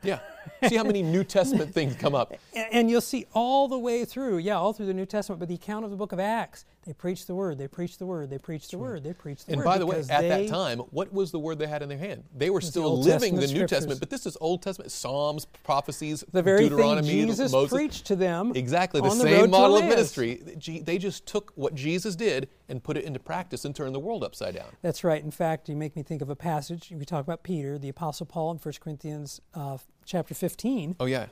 Yeah. 0.03 0.18
See 0.66 0.76
how 0.76 0.83
many 0.85 1.03
New 1.03 1.24
Testament 1.24 1.74
things 1.74 1.95
come 1.95 2.14
up. 2.14 2.33
A- 2.57 2.74
And 2.74 2.89
you'll 2.91 3.03
see 3.03 3.26
all 3.35 3.68
the 3.68 3.78
way 3.78 4.07
through, 4.07 4.39
yeah, 4.39 4.55
all 4.57 4.72
through 4.72 4.87
the 4.87 4.95
New 4.95 5.05
Testament, 5.05 5.39
but 5.41 5.49
the 5.49 5.57
account 5.57 5.85
of 5.85 5.91
the 5.91 5.97
book 5.99 6.12
of 6.12 6.18
Acts, 6.18 6.64
they 6.87 6.95
preach 6.95 7.26
the 7.26 7.35
word, 7.35 7.59
they 7.59 7.68
preach 7.68 7.99
the 7.99 8.07
word, 8.07 8.31
they 8.31 8.39
preach 8.39 8.68
the 8.68 8.78
word, 8.78 9.05
they 9.05 9.12
preach 9.12 9.45
the 9.45 9.53
And 9.53 9.59
word. 9.59 9.64
And 9.64 9.72
by 9.72 9.78
the 9.78 9.87
way, 9.87 9.99
at 9.99 10.09
that 10.09 10.49
time, 10.49 10.78
what 10.78 11.12
was 11.12 11.31
the 11.31 11.39
word 11.39 11.59
they 11.59 11.66
had 11.66 11.83
in 11.83 11.91
their 11.91 11.99
hand? 11.99 12.24
They 12.35 12.49
were 12.49 12.62
still 12.62 12.85
Old 12.85 13.05
living 13.05 13.35
the 13.35 13.43
Testament 13.43 13.61
New. 13.61 13.66
Testament, 13.66 14.01
but 14.01 14.09
this 14.09 14.24
is 14.24 14.37
Old 14.41 14.62
Testament, 14.62 14.91
Psalms, 14.91 15.45
prophecies, 15.45 16.24
the 16.33 16.43
very 16.43 16.68
Deuteronomy, 16.68 17.07
thing 17.07 17.28
Jesus 17.28 17.53
Moses. 17.53 17.70
preached 17.70 18.07
to 18.07 18.16
them. 18.16 18.53
Exactly, 18.55 19.03
the 19.03 19.09
on 19.09 19.18
the 19.18 19.24
same 19.24 19.51
model 19.51 19.76
of 19.76 19.85
ministry. 19.85 20.43
They 20.83 20.97
just 20.97 21.26
took 21.26 21.53
what 21.55 21.74
Jesus 21.74 22.16
did 22.16 22.49
and 22.70 22.83
put 22.83 22.97
it 22.97 23.05
into 23.05 23.18
practice 23.18 23.66
and 23.66 23.76
turned 23.76 23.95
the 23.95 24.01
world 24.01 24.24
upside 24.24 24.55
down. 24.55 24.68
That's 24.81 25.05
right. 25.05 25.22
In 25.22 25.31
fact, 25.31 25.68
you 25.68 25.76
make 25.76 25.97
me 25.97 26.03
think 26.03 26.22
of 26.22 26.31
a 26.31 26.37
passage. 26.37 26.91
We 26.97 27.05
talk 27.05 27.24
about 27.24 27.43
Peter, 27.43 27.78
the 27.78 27.91
Apostle 27.91 28.24
Paul, 28.24 28.53
in 28.53 28.59
1 28.59 28.74
Corinthians 28.81 29.41
uh, 29.53 29.76
chapter 30.07 30.35
15. 30.35 30.97
Oh, 30.99 31.05
yeah. 31.05 31.26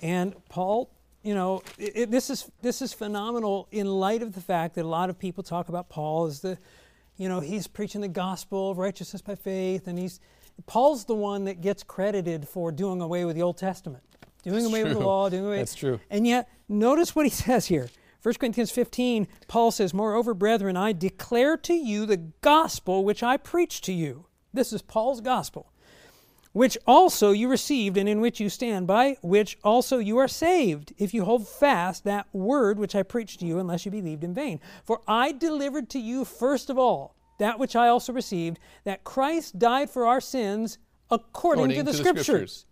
And 0.00 0.34
Paul, 0.48 0.90
you 1.24 1.34
know, 1.34 1.62
it, 1.78 1.92
it- 1.96 2.10
this 2.10 2.30
is 2.30 2.50
this 2.62 2.80
is 2.82 2.92
phenomenal 2.92 3.66
in 3.72 3.86
light 3.86 4.22
of 4.22 4.34
the 4.34 4.40
fact 4.40 4.74
that 4.76 4.84
a 4.84 4.88
lot 4.88 5.10
of 5.10 5.18
people 5.18 5.42
talk 5.42 5.68
about 5.68 5.88
Paul 5.88 6.26
as 6.26 6.40
the, 6.40 6.58
you 7.16 7.28
know, 7.28 7.40
he's 7.40 7.66
preaching 7.66 8.00
the 8.02 8.08
gospel 8.08 8.70
of 8.70 8.78
righteousness 8.78 9.22
by 9.22 9.34
faith, 9.34 9.88
and 9.88 9.98
he's 9.98 10.20
Paul's 10.66 11.04
the 11.06 11.14
one 11.16 11.44
that 11.46 11.60
gets 11.60 11.82
credited 11.82 12.46
for 12.46 12.70
doing 12.70 13.00
away 13.00 13.24
with 13.24 13.34
the 13.34 13.42
Old 13.42 13.56
Testament, 13.58 14.04
doing 14.44 14.56
That's 14.56 14.66
away 14.66 14.84
with 14.84 14.92
the 14.92 15.00
law, 15.00 15.28
doing 15.28 15.44
away. 15.46 15.50
With. 15.58 15.60
That's 15.60 15.74
true. 15.74 15.98
And 16.10 16.26
yet, 16.26 16.48
notice 16.68 17.16
what 17.16 17.26
he 17.26 17.30
says 17.46 17.66
here. 17.66 17.88
1 18.22 18.34
Corinthians 18.36 18.70
15, 18.70 19.26
Paul 19.48 19.70
says, 19.70 19.92
Moreover, 19.92 20.32
brethren, 20.32 20.78
I 20.78 20.92
declare 20.94 21.58
to 21.58 21.74
you 21.74 22.06
the 22.06 22.16
gospel 22.16 23.04
which 23.04 23.22
I 23.22 23.36
preached 23.36 23.84
to 23.84 23.92
you. 23.92 24.26
This 24.52 24.72
is 24.72 24.80
Paul's 24.80 25.20
gospel 25.20 25.70
which 26.54 26.78
also 26.86 27.32
you 27.32 27.48
received 27.48 27.96
and 27.96 28.08
in 28.08 28.20
which 28.20 28.38
you 28.38 28.48
stand, 28.48 28.86
by 28.86 29.16
which 29.22 29.58
also 29.64 29.98
you 29.98 30.16
are 30.18 30.28
saved, 30.28 30.94
if 30.96 31.12
you 31.12 31.24
hold 31.24 31.46
fast 31.48 32.04
that 32.04 32.26
word 32.32 32.78
which 32.78 32.94
I 32.94 33.02
preached 33.02 33.40
to 33.40 33.46
you, 33.46 33.58
unless 33.58 33.84
you 33.84 33.90
believed 33.90 34.22
in 34.22 34.32
vain. 34.32 34.60
For 34.84 35.00
I 35.08 35.32
delivered 35.32 35.90
to 35.90 35.98
you 35.98 36.24
first 36.24 36.70
of 36.70 36.78
all 36.78 37.16
that 37.40 37.58
which 37.58 37.74
I 37.74 37.88
also 37.88 38.12
received, 38.12 38.60
that 38.84 39.02
Christ 39.02 39.58
died 39.58 39.90
for 39.90 40.06
our 40.06 40.20
sins 40.20 40.78
according, 41.10 41.70
to, 41.70 41.82
the, 41.82 41.92
scriptures, 41.92 42.66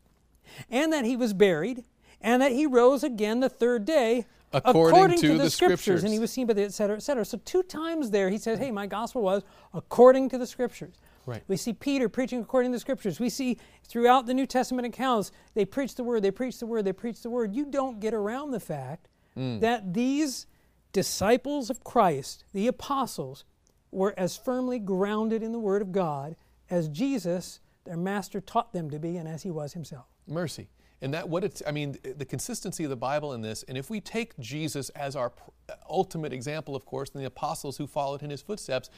and 0.70 0.92
that 0.92 1.04
he 1.04 1.16
was 1.16 1.32
buried, 1.34 1.82
and 2.20 2.40
that 2.40 2.52
he 2.52 2.66
rose 2.66 3.02
again 3.02 3.40
the 3.40 3.48
third 3.48 3.84
day. 3.84 4.26
According 4.54 5.18
to 5.18 5.38
the, 5.38 5.44
the 5.44 5.50
scriptures, 5.50 6.04
and 6.04 6.12
he 6.12 6.20
was 6.20 6.30
seen 6.30 6.46
by 6.46 6.52
the 6.52 6.62
et 6.62 6.72
cetera, 6.72 6.96
et 6.96 7.02
cetera. 7.02 7.24
So 7.24 7.40
two 7.44 7.64
times 7.64 8.10
there 8.10 8.30
he 8.30 8.38
says, 8.38 8.58
"Hey, 8.58 8.70
my 8.70 8.86
gospel 8.86 9.22
was 9.22 9.42
according 9.74 10.28
to 10.28 10.38
the 10.38 10.46
scriptures." 10.46 10.94
Right. 11.26 11.42
We 11.46 11.56
see 11.56 11.72
Peter 11.72 12.08
preaching 12.08 12.40
according 12.40 12.72
to 12.72 12.76
the 12.76 12.80
scriptures. 12.80 13.20
We 13.20 13.28
see 13.28 13.58
throughout 13.86 14.26
the 14.26 14.34
New 14.34 14.46
Testament 14.46 14.86
accounts, 14.86 15.30
they 15.54 15.64
preach 15.64 15.94
the 15.94 16.04
word, 16.04 16.22
they 16.22 16.30
preach 16.30 16.58
the 16.58 16.66
word, 16.66 16.84
they 16.84 16.92
preach 16.92 17.22
the 17.22 17.30
word. 17.30 17.54
You 17.54 17.64
don't 17.66 18.00
get 18.00 18.14
around 18.14 18.50
the 18.50 18.60
fact 18.60 19.08
Mm. 19.36 19.60
that 19.60 19.94
these 19.94 20.46
disciples 20.92 21.70
of 21.70 21.82
Christ, 21.82 22.44
the 22.52 22.66
apostles, 22.66 23.44
were 23.90 24.14
as 24.18 24.36
firmly 24.36 24.78
grounded 24.78 25.42
in 25.42 25.52
the 25.52 25.58
word 25.58 25.80
of 25.80 25.90
God 25.92 26.36
as 26.68 26.88
Jesus, 26.88 27.60
their 27.84 27.96
master, 27.96 28.40
taught 28.40 28.72
them 28.72 28.90
to 28.90 28.98
be 28.98 29.16
and 29.16 29.26
as 29.28 29.42
he 29.42 29.50
was 29.50 29.72
himself. 29.72 30.06
Mercy. 30.26 30.68
And 31.02 31.12
that 31.14 31.28
what 31.28 31.44
it's 31.44 31.62
I 31.66 31.72
mean 31.72 31.98
the 32.02 32.24
consistency 32.24 32.84
of 32.84 32.90
the 32.90 32.96
Bible 32.96 33.32
in 33.34 33.42
this 33.42 33.64
and 33.64 33.76
if 33.76 33.90
we 33.90 34.00
take 34.00 34.38
Jesus 34.38 34.88
as 34.90 35.16
our 35.16 35.30
pr- 35.30 35.50
ultimate 35.88 36.32
example 36.32 36.74
of 36.76 36.86
course 36.86 37.10
and 37.12 37.20
the 37.20 37.26
apostles 37.26 37.76
who 37.76 37.86
followed 37.86 38.22
in 38.22 38.30
his 38.30 38.40
footsteps 38.40 38.88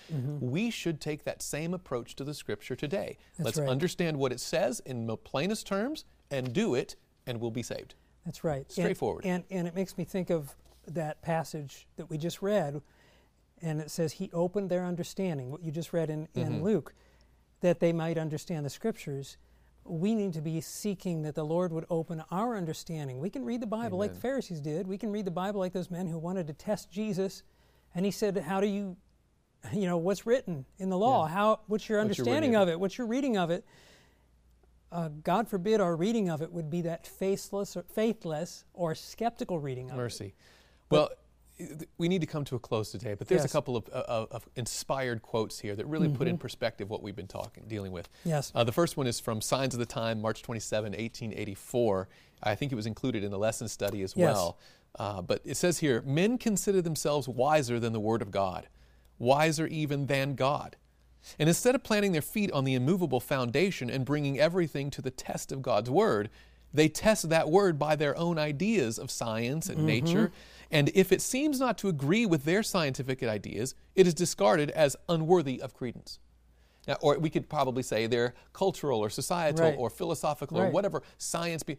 we 0.40 0.70
should 0.70 1.00
take 1.00 1.24
that 1.24 1.42
same 1.42 1.74
approach 1.74 2.14
to 2.16 2.24
the 2.24 2.34
scripture 2.34 2.76
today. 2.76 3.16
That's 3.38 3.44
Let's 3.46 3.58
right. 3.58 3.68
understand 3.68 4.18
what 4.18 4.32
it 4.32 4.40
says 4.40 4.80
in 4.84 5.06
the 5.06 5.16
plainest 5.16 5.66
terms 5.66 6.04
and 6.30 6.52
do 6.52 6.74
it 6.74 6.96
and 7.26 7.40
we'll 7.40 7.50
be 7.50 7.62
saved. 7.62 7.94
That's 8.24 8.44
right. 8.44 8.64
And- 8.64 8.70
Straightforward. 8.70 9.24
And, 9.26 9.44
and, 9.50 9.66
it 9.66 9.74
makes 9.74 9.96
me 9.98 10.04
think 10.04 10.30
of 10.30 10.54
that 10.86 11.22
passage 11.22 11.86
that 11.96 12.10
we 12.10 12.18
just 12.18 12.42
read, 12.42 12.80
and 13.62 13.80
it 13.80 13.90
says, 13.90 14.12
He 14.12 14.30
opened 14.32 14.70
their 14.70 14.84
understanding, 14.84 15.50
what 15.50 15.62
you 15.62 15.70
just 15.70 15.92
read 15.92 16.10
in, 16.10 16.28
in 16.34 16.48
Mm-hmm. 16.48 16.62
Luke, 16.62 16.94
that 17.60 17.80
they 17.80 17.92
might 17.92 18.18
understand 18.18 18.64
the 18.64 18.70
scriptures. 18.70 19.36
We 19.84 20.14
need 20.14 20.32
to 20.34 20.40
be 20.40 20.60
seeking 20.60 21.22
that 21.22 21.34
the 21.34 21.44
Lord 21.44 21.72
would 21.72 21.84
open 21.90 22.22
our 22.30 22.56
understanding. 22.56 23.18
We 23.18 23.30
can 23.30 23.44
read 23.44 23.60
the 23.60 23.66
Bible 23.66 23.98
like 23.98 24.14
the 24.14 24.20
Pharisees 24.20 24.60
did. 24.60 24.86
We 24.86 24.98
can 24.98 25.10
read 25.10 25.24
the 25.24 25.30
Bible 25.30 25.60
like 25.60 25.72
those 25.72 25.90
men 25.90 26.06
who 26.06 26.18
wanted 26.18 26.46
to 26.46 26.52
test 26.54 26.90
Jesus. 26.90 27.42
And 27.94 28.04
he 28.04 28.10
said, 28.10 28.36
How 28.38 28.60
do 28.60 28.66
you, 28.66 28.96
you 29.72 29.86
know, 29.86 29.98
what's 29.98 30.26
written 30.26 30.64
in 30.78 30.88
the 30.88 30.98
law? 30.98 31.26
How, 31.26 31.60
what's 31.66 31.66
your 31.66 31.68
What's 31.68 31.88
your 31.88 32.00
understanding 32.00 32.56
of 32.56 32.68
it? 32.68 32.80
What's 32.80 32.98
your 32.98 33.06
reading 33.06 33.36
of 33.36 33.50
it? 33.50 33.64
uh, 34.94 35.08
God 35.08 35.48
forbid 35.48 35.80
our 35.80 35.96
reading 35.96 36.30
of 36.30 36.40
it 36.40 36.52
would 36.52 36.70
be 36.70 36.82
that 36.82 37.04
faithless 37.04 37.76
or, 37.76 37.82
faithless 37.82 38.64
or 38.72 38.94
skeptical 38.94 39.58
reading 39.58 39.90
of 39.90 39.96
it. 39.96 39.98
Mercy. 39.98 40.34
Well, 40.88 41.10
we 41.98 42.08
need 42.08 42.20
to 42.20 42.26
come 42.26 42.44
to 42.46 42.56
a 42.56 42.58
close 42.58 42.90
today, 42.90 43.14
but 43.14 43.28
there's 43.28 43.42
Yes. 43.42 43.50
a 43.50 43.52
couple 43.52 43.76
of, 43.76 43.88
of, 43.88 44.28
of 44.32 44.48
inspired 44.56 45.22
quotes 45.22 45.60
here 45.60 45.76
that 45.76 45.86
really 45.86 46.08
put 46.08 46.26
in 46.26 46.36
perspective 46.36 46.90
what 46.90 47.02
we've 47.02 47.14
been 47.16 47.28
talking, 47.28 47.64
dealing 47.68 47.92
with. 47.92 48.08
Yes. 48.24 48.50
Uh, 48.54 48.64
the 48.64 48.72
first 48.72 48.96
one 48.96 49.06
is 49.06 49.20
from 49.20 49.40
Signs 49.40 49.72
of 49.74 49.78
the 49.80 49.86
Time, 49.86 50.20
March 50.20 50.42
27, 50.42 50.92
1884. 50.92 52.08
I 52.42 52.54
think 52.54 52.72
it 52.72 52.74
was 52.74 52.86
included 52.86 53.22
in 53.24 53.30
the 53.30 53.38
lesson 53.38 53.68
study 53.68 54.02
as 54.02 54.14
Yes. 54.16 54.34
well. 54.34 54.58
Uh, 54.98 55.22
but 55.22 55.40
it 55.44 55.56
says 55.56 55.78
here 55.78 56.02
Men 56.02 56.38
consider 56.38 56.80
themselves 56.82 57.28
wiser 57.28 57.78
than 57.80 57.92
the 57.92 58.00
Word 58.00 58.22
of 58.22 58.30
God, 58.30 58.68
wiser 59.18 59.66
even 59.66 60.06
than 60.06 60.34
God. 60.34 60.76
And 61.38 61.48
instead 61.48 61.74
of 61.74 61.82
planting 61.82 62.12
their 62.12 62.20
feet 62.22 62.50
on 62.52 62.64
the 62.64 62.74
immovable 62.74 63.18
foundation 63.20 63.88
and 63.88 64.04
bringing 64.04 64.38
everything 64.38 64.90
to 64.90 65.00
the 65.02 65.10
test 65.10 65.52
of 65.52 65.62
God's 65.62 65.88
Word, 65.88 66.28
they 66.72 66.88
test 66.88 67.28
that 67.30 67.48
Word 67.48 67.78
by 67.78 67.96
their 67.96 68.16
own 68.18 68.38
ideas 68.38 68.98
of 68.98 69.10
science 69.10 69.68
and 69.68 69.86
nature. 69.86 70.32
And 70.70 70.90
if 70.94 71.12
it 71.12 71.20
seems 71.20 71.60
not 71.60 71.78
to 71.78 71.88
agree 71.88 72.26
with 72.26 72.44
their 72.44 72.62
scientific 72.62 73.22
ideas, 73.22 73.74
it 73.94 74.06
is 74.06 74.14
discarded 74.14 74.70
as 74.70 74.96
unworthy 75.08 75.60
of 75.60 75.74
credence. 75.74 76.18
Now, 76.86 76.96
or 77.00 77.18
we 77.18 77.30
could 77.30 77.48
probably 77.48 77.82
say 77.82 78.06
they're 78.06 78.34
cultural 78.52 79.00
or 79.00 79.08
societal 79.10 79.64
Right. 79.64 79.78
or 79.78 79.88
philosophical 79.90 80.58
or 80.58 80.68
whatever 80.70 81.02
science 81.18 81.62
be. 81.62 81.78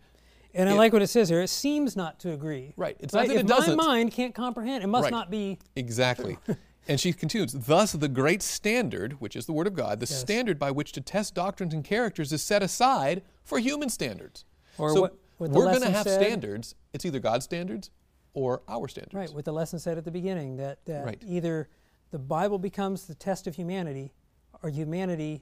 And 0.54 0.70
I 0.70 0.74
like 0.74 0.94
what 0.94 1.02
it 1.02 1.08
says 1.08 1.30
here. 1.30 1.42
It 1.42 1.50
seems 1.50 1.96
not 1.96 2.20
to 2.22 2.32
agree. 2.32 2.74
Right. 2.78 2.96
It's 3.00 3.14
not 3.14 3.28
that 3.28 3.34
if 3.34 3.40
it 3.42 3.48
doesn't. 3.48 3.76
My 3.76 3.86
mind 3.86 4.12
can't 4.12 4.34
comprehend, 4.34 4.84
it 4.84 4.88
must 4.88 5.04
Right. 5.04 5.12
not 5.12 5.30
be. 5.30 5.60
Exactly. 5.76 6.38
and 6.88 7.00
she 7.00 7.12
continues, 7.14 7.52
thus 7.52 7.92
the 7.92 8.08
great 8.08 8.42
standard, 8.42 9.20
which 9.20 9.36
is 9.36 9.46
the 9.48 9.52
Word 9.54 9.68
of 9.68 9.74
God, 9.76 10.00
the 10.00 10.08
Yes. 10.10 10.20
standard 10.20 10.58
by 10.58 10.72
which 10.72 10.92
to 10.94 11.02
test 11.02 11.36
doctrines 11.36 11.74
and 11.74 11.84
characters 11.84 12.32
is 12.32 12.42
set 12.42 12.64
aside 12.64 13.22
for 13.44 13.60
human 13.60 13.90
standards. 13.90 14.46
Or 14.78 14.94
so 14.94 15.02
what- 15.02 15.18
what 15.38 15.52
we're 15.52 15.66
going 15.66 15.82
to 15.82 15.92
have 15.92 16.06
said- 16.08 16.22
standards. 16.22 16.74
It's 16.94 17.06
either 17.06 17.20
God's 17.20 17.44
standards 17.46 17.90
or 18.36 18.62
our 18.68 18.88
standards. 18.88 19.16
Right, 19.16 19.34
what 19.34 19.46
the 19.46 19.54
lesson 19.54 19.80
said 19.80 19.98
at 19.98 20.06
the 20.06 20.12
beginning 20.12 20.58
that, 20.58 20.86
that 20.86 21.06
Right. 21.06 21.24
either 21.26 21.70
the 22.12 22.20
Bible 22.20 22.60
becomes 22.60 23.06
the 23.08 23.16
test 23.16 23.48
of 23.48 23.56
humanity 23.56 24.14
or 24.62 24.70
humanity 24.70 25.42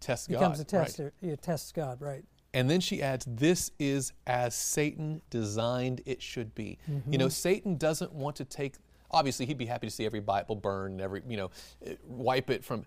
Test 0.00 0.28
becomes 0.28 0.56
God. 0.58 0.66
the 0.66 0.70
test, 0.70 0.98
right. 0.98 1.04
or, 1.06 1.12
yeah, 1.20 1.36
tests 1.36 1.70
God, 1.70 2.00
right? 2.00 2.24
And 2.54 2.68
then 2.68 2.80
she 2.80 3.00
adds, 3.00 3.24
This 3.28 3.70
is 3.78 4.12
as 4.26 4.54
Satan 4.54 5.22
designed 5.30 6.00
it 6.06 6.20
should 6.20 6.54
be. 6.56 6.76
You 6.88 6.94
Mm-hmm. 6.94 7.10
know, 7.12 7.28
Satan 7.28 7.76
doesn't 7.76 8.12
want 8.12 8.34
to 8.36 8.44
take, 8.44 8.74
obviously, 9.12 9.46
he'd 9.46 9.58
be 9.58 9.66
happy 9.66 9.86
to 9.86 9.90
see 9.92 10.04
every 10.04 10.20
Bible 10.20 10.60
and 10.64 11.00
every, 11.00 11.22
you 11.28 11.36
know, 11.36 11.50
eh, 11.86 11.94
wipe 12.04 12.50
it 12.50 12.64
from, 12.64 12.84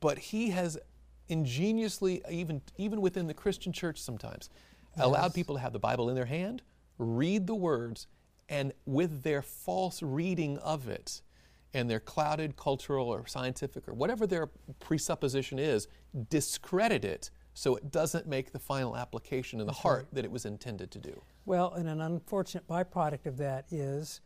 but 0.00 0.18
he 0.18 0.50
has 0.50 0.78
ingeniously, 1.28 2.22
even, 2.30 2.60
even 2.76 3.00
within 3.00 3.26
the 3.28 3.34
Christian 3.34 3.72
church 3.72 4.00
sometimes, 4.00 4.50
allowed 4.98 5.32
people 5.34 5.54
to 5.54 5.60
have 5.60 5.72
the 5.72 5.78
Bible 5.78 6.08
in 6.10 6.14
their 6.14 6.26
hand, 6.26 6.60
read 6.98 7.46
the 7.46 7.54
words, 7.54 8.06
and 8.48 8.72
with 8.86 9.22
their 9.22 9.42
false 9.42 10.02
reading 10.02 10.58
of 10.58 10.88
it, 10.88 11.22
and 11.74 11.88
their 11.88 12.00
clouded 12.00 12.56
cultural 12.56 13.08
or 13.08 13.26
scientific 13.26 13.88
or 13.88 13.94
whatever 13.94 14.26
their 14.26 14.48
presupposition 14.78 15.58
is, 15.58 15.88
discredit 16.28 17.04
it 17.04 17.30
so 17.54 17.76
it 17.76 17.90
doesn't 17.90 18.26
make 18.26 18.52
the 18.52 18.58
final 18.58 18.96
application 18.96 19.60
in 19.60 19.66
the 19.66 19.72
heart 19.72 20.06
that 20.12 20.24
it 20.24 20.30
was 20.30 20.44
intended 20.44 20.90
to 20.90 20.98
do. 20.98 21.22
Well, 21.44 21.72
and 21.74 21.88
an 21.88 22.00
unfortunate 22.00 22.66
byproduct 22.66 23.26
of 23.26 23.36
that 23.38 23.66
is 23.70 24.20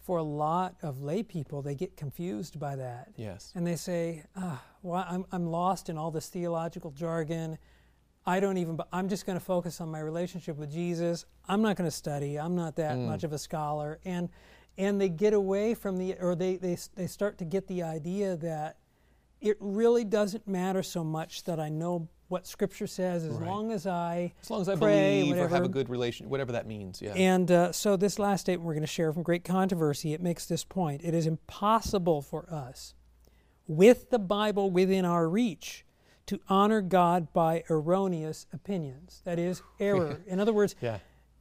for 0.00 0.18
a 0.18 0.22
lot 0.22 0.76
of 0.82 1.02
lay 1.02 1.22
people, 1.22 1.60
they 1.60 1.74
get 1.74 1.96
confused 1.96 2.58
by 2.58 2.76
that. 2.76 3.12
Yes. 3.16 3.52
And 3.54 3.66
they 3.66 3.76
say, 3.76 4.24
ah, 4.36 4.62
well, 4.82 5.04
I'm, 5.06 5.26
I'm 5.32 5.46
lost 5.46 5.90
in 5.90 5.98
all 5.98 6.10
this 6.10 6.28
theological 6.28 6.90
jargon. 6.90 7.58
I 8.28 8.40
don't 8.40 8.58
even, 8.58 8.78
I'm 8.92 9.08
just 9.08 9.24
going 9.24 9.38
to 9.38 9.44
focus 9.44 9.80
on 9.80 9.88
my 9.90 10.00
relationship 10.00 10.58
with 10.58 10.70
Jesus. 10.70 11.24
I'm 11.48 11.62
not 11.62 11.76
going 11.76 11.88
to 11.88 11.96
study. 11.96 12.38
I'm 12.38 12.54
not 12.54 12.76
that 12.76 12.98
much 12.98 13.24
of 13.24 13.32
a 13.32 13.38
scholar. 13.38 13.98
And, 14.04 14.28
and 14.76 15.00
they 15.00 15.08
get 15.08 15.32
away 15.32 15.72
from 15.72 15.96
the, 15.96 16.14
or 16.20 16.34
they, 16.34 16.56
they, 16.56 16.76
they 16.94 17.06
start 17.06 17.38
to 17.38 17.46
get 17.46 17.66
the 17.68 17.82
idea 17.82 18.36
that 18.36 18.76
it 19.40 19.56
really 19.60 20.04
doesn't 20.04 20.46
matter 20.46 20.82
so 20.82 21.02
much 21.02 21.44
that 21.44 21.58
I 21.58 21.70
know 21.70 22.08
what 22.28 22.46
Scripture 22.46 22.86
says 22.86 23.24
as 23.24 23.32
Right. 23.32 23.48
long 23.48 23.72
as 23.72 23.86
I 23.86 24.34
As 24.42 24.50
long 24.50 24.60
as 24.60 24.68
I 24.68 24.76
pray, 24.76 25.22
believe 25.22 25.38
or 25.38 25.48
have 25.48 25.64
a 25.64 25.68
good 25.68 25.88
relation, 25.88 26.28
whatever 26.28 26.52
that 26.52 26.66
means. 26.66 27.00
Yeah. 27.00 27.14
And 27.14 27.50
uh, 27.50 27.72
so, 27.72 27.96
this 27.96 28.18
last 28.18 28.42
statement 28.42 28.66
we're 28.66 28.74
going 28.74 28.82
to 28.82 28.86
share 28.86 29.10
from 29.14 29.22
Great 29.22 29.44
Controversy, 29.44 30.12
it 30.12 30.20
makes 30.20 30.44
this 30.44 30.62
point. 30.64 31.00
It 31.02 31.14
is 31.14 31.26
impossible 31.26 32.20
for 32.20 32.44
us, 32.52 32.92
with 33.66 34.10
the 34.10 34.18
Bible 34.18 34.70
within 34.70 35.06
our 35.06 35.26
reach, 35.26 35.86
to 36.28 36.38
honor 36.48 36.80
God 36.80 37.32
by 37.32 37.64
erroneous 37.70 38.46
opinions. 38.52 39.22
That 39.24 39.38
is, 39.38 39.62
error. 39.80 40.20
In 40.26 40.38
other 40.40 40.52
words, 40.52 40.76
yeah. 40.80 40.98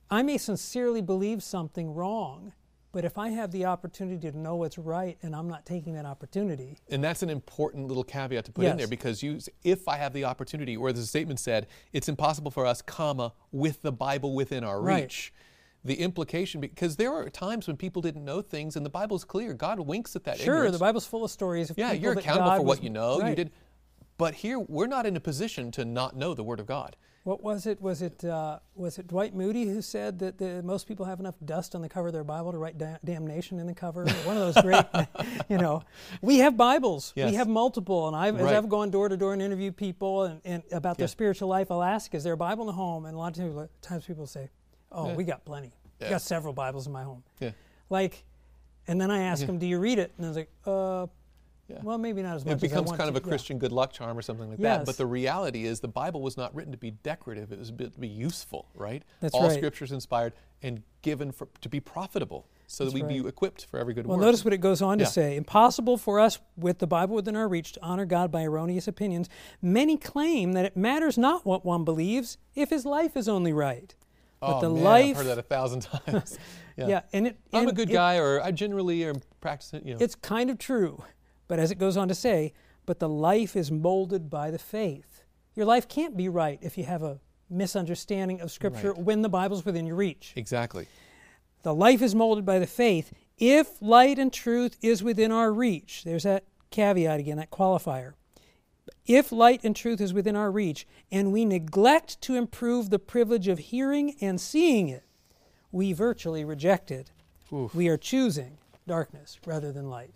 I 0.10 0.24
may 0.24 0.38
sincerely 0.38 1.02
believe 1.02 1.44
something 1.44 1.94
wrong, 1.94 2.54
but 2.94 3.04
if 3.04 3.18
I 3.18 3.30
have 3.30 3.52
the 3.52 3.66
opportunity 3.66 4.32
to 4.32 4.38
know 4.38 4.56
what's 4.56 4.78
right 4.78 5.18
and 5.22 5.36
I'm 5.36 5.50
not 5.50 5.66
taking 5.66 5.94
that 5.96 6.06
opportunity, 6.06 6.78
And 6.90 7.04
that's 7.04 7.22
an 7.22 7.30
important 7.30 7.88
little 7.88 8.06
caveat 8.06 8.46
to 8.46 8.52
put 8.54 8.64
in 8.66 8.78
there 8.78 8.88
because 8.88 9.22
you, 9.22 9.40
if 9.64 9.88
I 9.90 9.98
have 9.98 10.14
the 10.14 10.24
opportunity, 10.24 10.78
or 10.78 10.94
the 10.94 11.04
statement 11.06 11.40
said, 11.42 11.68
it's 11.92 12.08
impossible 12.08 12.50
for 12.50 12.66
us, 12.66 12.82
comma, 12.82 13.34
with 13.52 13.82
the 13.82 13.92
Bible 13.92 14.34
within 14.34 14.64
our 14.64 14.82
Right. 14.82 15.04
reach. 15.04 15.34
The 15.84 15.96
implication, 15.96 16.60
because 16.60 16.96
there 16.96 17.14
are 17.14 17.30
times 17.30 17.68
when 17.68 17.78
people 17.78 18.02
didn't 18.02 18.24
know 18.26 18.42
things, 18.42 18.76
and 18.78 18.86
the 18.86 18.90
Bible's 18.90 19.24
clear. 19.26 19.54
God 19.54 19.80
winks 19.82 20.16
at 20.16 20.24
that. 20.24 20.38
sure, 20.40 20.56
ignorance. 20.56 20.74
the 20.76 20.80
Bible's 20.80 21.06
full 21.06 21.24
of 21.26 21.32
stories 21.32 21.70
of 21.70 21.78
Yeah, 21.78 21.92
you're 21.92 22.16
that 22.16 22.22
accountable 22.24 22.50
God 22.52 22.58
for 22.58 22.64
what 22.64 22.78
was- 22.78 22.84
you 22.84 22.90
know. 22.90 23.22
You 23.26 23.36
did, 23.36 23.52
but 24.18 24.34
here 24.36 24.60
we're 24.60 24.88
not 24.88 25.06
in 25.06 25.16
a 25.16 25.20
position 25.20 25.72
to 25.72 25.86
not 25.86 26.16
know 26.16 26.34
the 26.34 26.44
Word 26.44 26.60
of 26.60 26.66
God. 26.66 26.96
What 27.24 27.44
was 27.44 27.66
it? 27.66 27.82
Was 27.82 28.02
it 28.02 28.24
uh, 28.24 28.60
was 28.74 28.98
it 29.00 29.08
Dwight 29.08 29.36
Moody 29.36 29.66
who 29.66 29.82
said 29.82 30.18
that 30.20 30.38
the, 30.38 30.64
most 30.64 30.88
people 30.88 31.06
have 31.06 31.20
enough 31.20 31.36
dust 31.44 31.76
on 31.76 31.82
the 31.82 31.90
cover 31.90 32.08
of 32.08 32.14
their 32.14 32.24
Bible 32.24 32.54
to 32.54 32.58
write 32.58 32.78
da- 32.78 32.96
damnation 33.04 33.60
in 33.60 33.68
the 33.68 33.74
cover? 33.76 34.06
One 34.24 34.38
of 34.38 34.54
those 34.54 34.64
great, 34.64 34.86
you 35.50 35.58
know. 35.58 35.84
We 36.22 36.38
have 36.38 36.56
Bibles. 36.56 37.12
Yes. 37.18 37.30
We 37.30 37.36
have 37.36 37.50
multiple, 37.50 38.08
and 38.08 38.16
I've, 38.16 38.38
as 38.40 38.46
I've 38.46 38.70
gone 38.70 38.92
door 38.92 39.10
to 39.10 39.18
door 39.18 39.34
and 39.34 39.42
interviewed 39.42 39.76
people 39.76 40.24
and, 40.24 40.40
and 40.46 40.64
about 40.72 40.98
their 40.98 41.04
Yeah. 41.04 41.08
spiritual 41.12 41.50
life, 41.50 41.70
I'll 41.70 41.84
ask, 41.84 42.16
"Is 42.16 42.24
there 42.24 42.32
a 42.34 42.38
Bible 42.38 42.64
in 42.64 42.68
the 42.68 42.74
home?" 42.74 43.06
And 43.06 43.14
a 43.14 43.18
lot 43.20 43.38
of 43.38 43.44
times, 43.44 43.70
times 43.82 44.06
people 44.06 44.26
say, 44.26 44.50
"Oh, 44.94 45.08
Yeah. 45.10 45.16
we 45.16 45.26
got 45.26 45.44
plenty. 45.44 45.74
Yeah. 46.00 46.08
We 46.08 46.12
got 46.12 46.22
several 46.22 46.54
Bibles 46.54 46.88
in 46.88 46.94
my 46.94 47.04
home." 47.04 47.24
Yeah. 47.42 47.52
Like, 47.90 48.24
and 48.88 49.02
then 49.02 49.12
I 49.12 49.24
ask 49.24 49.46
them, 49.46 49.58
"Do 49.58 49.66
you 49.68 49.80
read 49.80 50.00
it?" 50.00 50.14
And 50.18 50.26
they're 50.28 50.34
like, 50.34 50.50
"Uh, 50.66 51.08
Yeah. 51.68 51.80
well, 51.84 51.98
maybe 51.98 52.22
not 52.22 52.36
as 52.36 52.46
much." 52.46 52.54
It 52.56 52.62
becomes 52.62 52.90
kind 52.92 53.04
of 53.10 53.16
to." 53.16 53.22
a 53.22 53.24
Yeah. 53.24 53.30
Christian 53.30 53.58
good 53.60 53.72
luck 53.72 53.92
charm 53.94 54.18
or 54.18 54.22
something 54.22 54.50
like 54.50 54.60
Yes. 54.60 54.80
that. 54.80 54.86
But 54.86 54.98
the 54.98 55.06
reality 55.06 55.66
is, 55.66 55.80
the 55.82 55.88
Bible 55.88 56.22
was 56.22 56.38
not 56.38 56.54
written 56.56 56.72
to 56.72 56.78
be 56.78 56.92
decorative; 56.92 57.52
it 57.52 57.60
was 57.60 57.70
to 57.72 57.90
be 58.00 58.08
useful, 58.08 58.68
right? 58.76 59.04
That's 59.20 59.34
All 59.34 59.44
right. 59.48 59.58
Scripture 59.58 59.86
is 59.86 59.92
inspired 59.92 60.34
and 60.62 60.82
given 61.04 61.32
for, 61.32 61.48
to 61.62 61.70
be 61.70 61.80
profitable, 61.80 62.48
so 62.66 62.84
That's 62.84 62.94
that 62.94 62.96
we 62.96 63.02
right. 63.16 63.24
be 63.24 63.28
equipped 63.30 63.66
for 63.66 63.80
every 63.80 63.94
good 63.94 64.08
Well, 64.08 64.18
work. 64.18 64.22
Well, 64.22 64.28
notice 64.30 64.44
what 64.44 64.54
it 64.54 64.58
goes 64.58 64.82
on 64.82 64.98
to 64.98 65.06
say. 65.06 65.36
Impossible 65.36 65.98
for 65.98 66.20
us, 66.20 66.40
with 66.58 66.80
the 66.80 66.88
Bible 66.88 67.16
within 67.16 67.36
our 67.36 67.48
reach, 67.48 67.74
to 67.74 67.84
honor 67.84 68.06
God 68.06 68.32
by 68.32 68.44
erroneous 68.44 68.88
opinions. 68.88 69.30
Many 69.62 69.98
claim 69.98 70.54
that 70.54 70.66
it 70.66 70.76
matters 70.76 71.18
not 71.18 71.46
what 71.46 71.64
one 71.64 71.84
believes 71.84 72.38
if 72.56 72.70
his 72.72 72.86
life 72.86 73.16
is 73.16 73.28
only 73.30 73.54
right. 73.54 73.94
But 74.40 74.58
oh, 74.58 74.62
the 74.62 74.70
man, 74.70 74.84
life, 74.84 75.06
I've 75.12 75.18
heard 75.18 75.26
that 75.28 75.38
a 75.40 75.44
thousand 75.44 75.82
times. 76.06 76.38
yeah. 76.76 77.02
and 77.14 77.28
it. 77.28 77.40
I'm 77.54 77.68
a 77.68 77.72
good 77.74 77.90
it- 77.90 77.94
guy, 77.94 78.18
or 78.18 78.42
I 78.42 78.52
generally 78.52 79.04
am 79.06 79.22
practicing. 79.42 79.88
You 79.88 79.94
know, 79.96 80.00
It's 80.00 80.16
kind 80.16 80.50
of 80.50 80.58
true, 80.58 81.04
but 81.48 81.60
as 81.60 81.72
it 81.72 81.78
goes 81.80 81.98
on 81.98 82.08
to 82.08 82.16
say, 82.16 82.54
but 82.86 83.00
the 83.00 83.10
life 83.10 83.56
is 83.56 83.72
molded 83.72 84.30
by 84.30 84.52
the 84.52 84.60
faith. 84.60 85.24
Your 85.56 85.66
life 85.66 85.88
can't 85.88 86.16
be 86.16 86.30
right 86.30 86.60
if 86.62 86.78
you 86.78 86.84
have 86.86 87.04
a 87.04 87.20
misunderstanding 87.50 88.42
of 88.42 88.52
Scripture 88.52 88.94
Right. 88.94 89.02
when 89.04 89.22
the 89.22 89.30
Bible's 89.30 89.66
within 89.66 89.86
your 89.86 89.96
reach. 89.96 90.34
exactly. 90.36 90.88
The 91.64 91.74
life 91.74 92.02
is 92.02 92.14
molded 92.16 92.46
by 92.46 92.60
the 92.60 92.68
faith 92.68 93.12
if 93.38 93.82
light 93.82 94.18
and 94.20 94.32
truth 94.32 94.78
is 94.82 95.04
within 95.04 95.32
our 95.32 95.52
reach. 95.52 96.04
There's 96.04 96.24
that 96.24 96.44
caveat 96.72 97.20
again, 97.20 97.38
that 97.38 97.52
qualifier. 97.52 98.14
If 99.06 99.32
light 99.32 99.62
and 99.64 99.76
truth 99.76 100.00
is 100.02 100.14
within 100.14 100.36
our 100.36 100.52
reach, 100.52 100.88
and 101.12 101.32
we 101.32 101.46
neglect 101.46 102.20
to 102.22 102.36
improve 102.36 102.90
the 102.90 103.00
privilege 103.00 103.48
of 103.48 103.60
hearing 103.60 104.16
and 104.22 104.40
seeing 104.40 104.88
it, 104.90 105.04
we 105.72 105.94
virtually 105.94 106.44
reject 106.46 106.92
it. 106.92 107.12
Oof. 107.54 107.74
We 107.76 107.88
are 107.90 107.98
choosing 107.98 108.58
darkness 108.88 109.40
rather 109.46 109.72
than 109.72 109.90
light. 109.90 110.16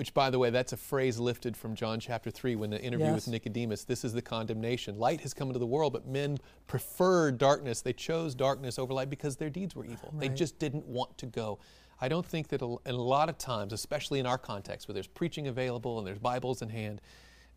Which, 0.00 0.14
by 0.14 0.30
the 0.30 0.38
way, 0.38 0.48
that's 0.48 0.72
a 0.72 0.78
phrase 0.78 1.18
lifted 1.18 1.54
from 1.54 1.74
John 1.74 2.00
chapter 2.00 2.30
3 2.30 2.56
when 2.56 2.70
the 2.70 2.80
interview 2.80 3.08
Yes. 3.08 3.26
with 3.26 3.28
Nicodemus. 3.28 3.84
This 3.84 4.02
is 4.02 4.14
the 4.14 4.22
condemnation. 4.22 4.98
Light 4.98 5.20
has 5.20 5.34
come 5.34 5.48
into 5.48 5.58
the 5.58 5.66
world, 5.66 5.92
but 5.92 6.06
men 6.06 6.38
preferred 6.66 7.36
darkness. 7.36 7.82
They 7.82 7.92
chose 7.92 8.34
darkness 8.34 8.78
over 8.78 8.94
light 8.94 9.10
because 9.10 9.36
their 9.36 9.50
deeds 9.50 9.76
were 9.76 9.84
evil. 9.84 10.14
They 10.16 10.30
just 10.30 10.58
didn't 10.58 10.86
want 10.86 11.18
to 11.18 11.26
go. 11.26 11.58
I 12.00 12.08
don't 12.08 12.24
think 12.24 12.48
that 12.48 12.62
a, 12.62 12.76
in 12.86 12.94
a 12.94 13.02
lot 13.02 13.28
of 13.28 13.36
times, 13.36 13.74
especially 13.74 14.20
in 14.20 14.24
our 14.24 14.38
context 14.38 14.88
where 14.88 14.94
there's 14.94 15.06
preaching 15.06 15.48
available 15.48 15.98
and 15.98 16.06
there's 16.06 16.18
Bibles 16.18 16.62
in 16.62 16.70
hand, 16.70 17.02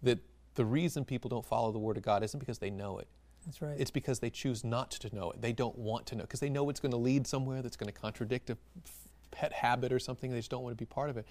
that 0.01 0.19
the 0.55 0.65
reason 0.65 1.05
people 1.05 1.29
don't 1.29 1.45
follow 1.45 1.71
the 1.71 1.79
Word 1.79 1.95
of 1.95 2.03
God 2.03 2.23
isn't 2.23 2.41
because 2.41 2.57
they 2.57 2.69
know 2.69 2.99
it. 2.99 3.07
That's 3.45 3.61
right. 3.61 3.79
It's 3.79 3.89
because 3.89 4.19
they 4.19 4.29
choose 4.29 4.65
not 4.65 4.91
to 4.91 5.15
know 5.15 5.31
it. 5.31 5.41
They 5.41 5.53
don't 5.53 5.77
want 5.77 6.07
to 6.07 6.15
know 6.15 6.23
because 6.23 6.41
they 6.41 6.49
know 6.49 6.69
it's 6.69 6.81
going 6.81 6.91
to 6.91 6.97
lead 6.97 7.25
somewhere 7.25 7.61
that's 7.61 7.77
going 7.77 7.87
to 7.93 7.97
contradict 7.97 8.49
a 8.49 8.57
pet 9.31 9.53
habit 9.53 9.93
or 9.93 9.99
something. 9.99 10.29
They 10.29 10.39
just 10.39 10.51
don't 10.51 10.61
want 10.61 10.73
to 10.77 10.81
be 10.81 10.85
part 10.85 11.09
of 11.09 11.15
it. 11.15 11.25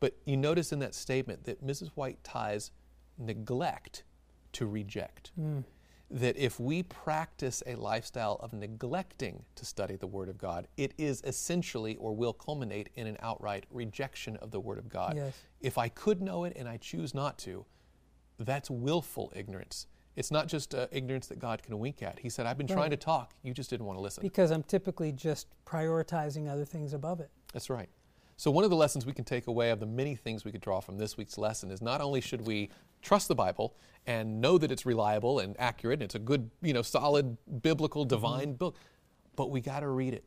But 0.00 0.16
you 0.24 0.36
notice 0.36 0.72
in 0.72 0.78
that 0.80 0.94
statement 0.94 1.44
that 1.44 1.64
Mrs. 1.64 1.90
White 1.94 2.22
ties 2.24 2.70
neglect 3.18 4.04
to 4.52 4.66
reject. 4.66 5.32
That 6.12 6.36
if 6.36 6.58
we 6.58 6.82
practice 6.82 7.62
a 7.66 7.76
lifestyle 7.76 8.36
of 8.40 8.52
neglecting 8.52 9.44
to 9.54 9.64
study 9.64 9.94
the 9.94 10.08
Word 10.08 10.28
of 10.28 10.38
God, 10.38 10.66
it 10.76 10.92
is 10.98 11.20
essentially 11.24 11.94
or 11.96 12.12
will 12.16 12.32
culminate 12.32 12.88
in 12.96 13.06
an 13.06 13.16
outright 13.20 13.64
rejection 13.70 14.36
of 14.38 14.50
the 14.50 14.58
Word 14.58 14.78
of 14.78 14.88
God. 14.88 15.14
Yes. 15.14 15.34
If 15.60 15.78
I 15.78 15.88
could 15.88 16.20
know 16.20 16.42
it 16.44 16.54
and 16.56 16.68
I 16.68 16.78
choose 16.78 17.14
not 17.14 17.38
to, 17.40 17.64
that's 18.40 18.68
willful 18.70 19.32
ignorance. 19.36 19.86
It's 20.16 20.32
not 20.32 20.48
just 20.48 20.74
uh, 20.74 20.88
ignorance 20.90 21.28
that 21.28 21.38
God 21.38 21.62
can 21.62 21.78
wink 21.78 22.02
at. 22.02 22.18
He 22.18 22.28
said, 22.28 22.44
I've 22.44 22.58
been 22.58 22.66
trying 22.66 22.90
to 22.90 22.96
talk, 22.96 23.32
you 23.44 23.54
just 23.54 23.70
didn't 23.70 23.86
want 23.86 23.96
to 23.96 24.02
listen. 24.02 24.22
because 24.22 24.50
I'm 24.50 24.64
typically 24.64 25.12
just 25.12 25.46
prioritizing 25.64 26.50
other 26.50 26.64
things 26.64 26.92
above 26.92 27.20
it. 27.20 27.30
That's 27.52 27.70
right. 27.70 27.88
So, 28.40 28.50
one 28.50 28.64
of 28.64 28.70
the 28.70 28.76
lessons 28.76 29.04
we 29.04 29.12
can 29.12 29.26
take 29.26 29.48
away 29.48 29.68
of 29.68 29.80
the 29.80 29.86
many 29.86 30.14
things 30.16 30.46
we 30.46 30.50
could 30.50 30.62
draw 30.62 30.80
from 30.80 30.96
this 30.96 31.18
week's 31.18 31.36
lesson 31.36 31.70
is 31.70 31.82
not 31.82 32.00
only 32.00 32.22
should 32.22 32.46
we 32.46 32.70
trust 33.02 33.28
the 33.28 33.34
Bible 33.34 33.76
and 34.06 34.40
know 34.40 34.56
that 34.56 34.72
it's 34.72 34.86
reliable 34.86 35.40
and 35.40 35.54
accurate 35.58 35.96
and 35.98 36.04
it's 36.04 36.14
a 36.14 36.18
good, 36.18 36.50
you 36.62 36.72
know, 36.72 36.80
solid 36.80 37.36
biblical 37.60 38.06
divine 38.06 38.54
book, 38.54 38.76
but 39.36 39.50
we 39.50 39.60
got 39.60 39.80
to 39.80 39.88
read 39.88 40.14
it. 40.14 40.24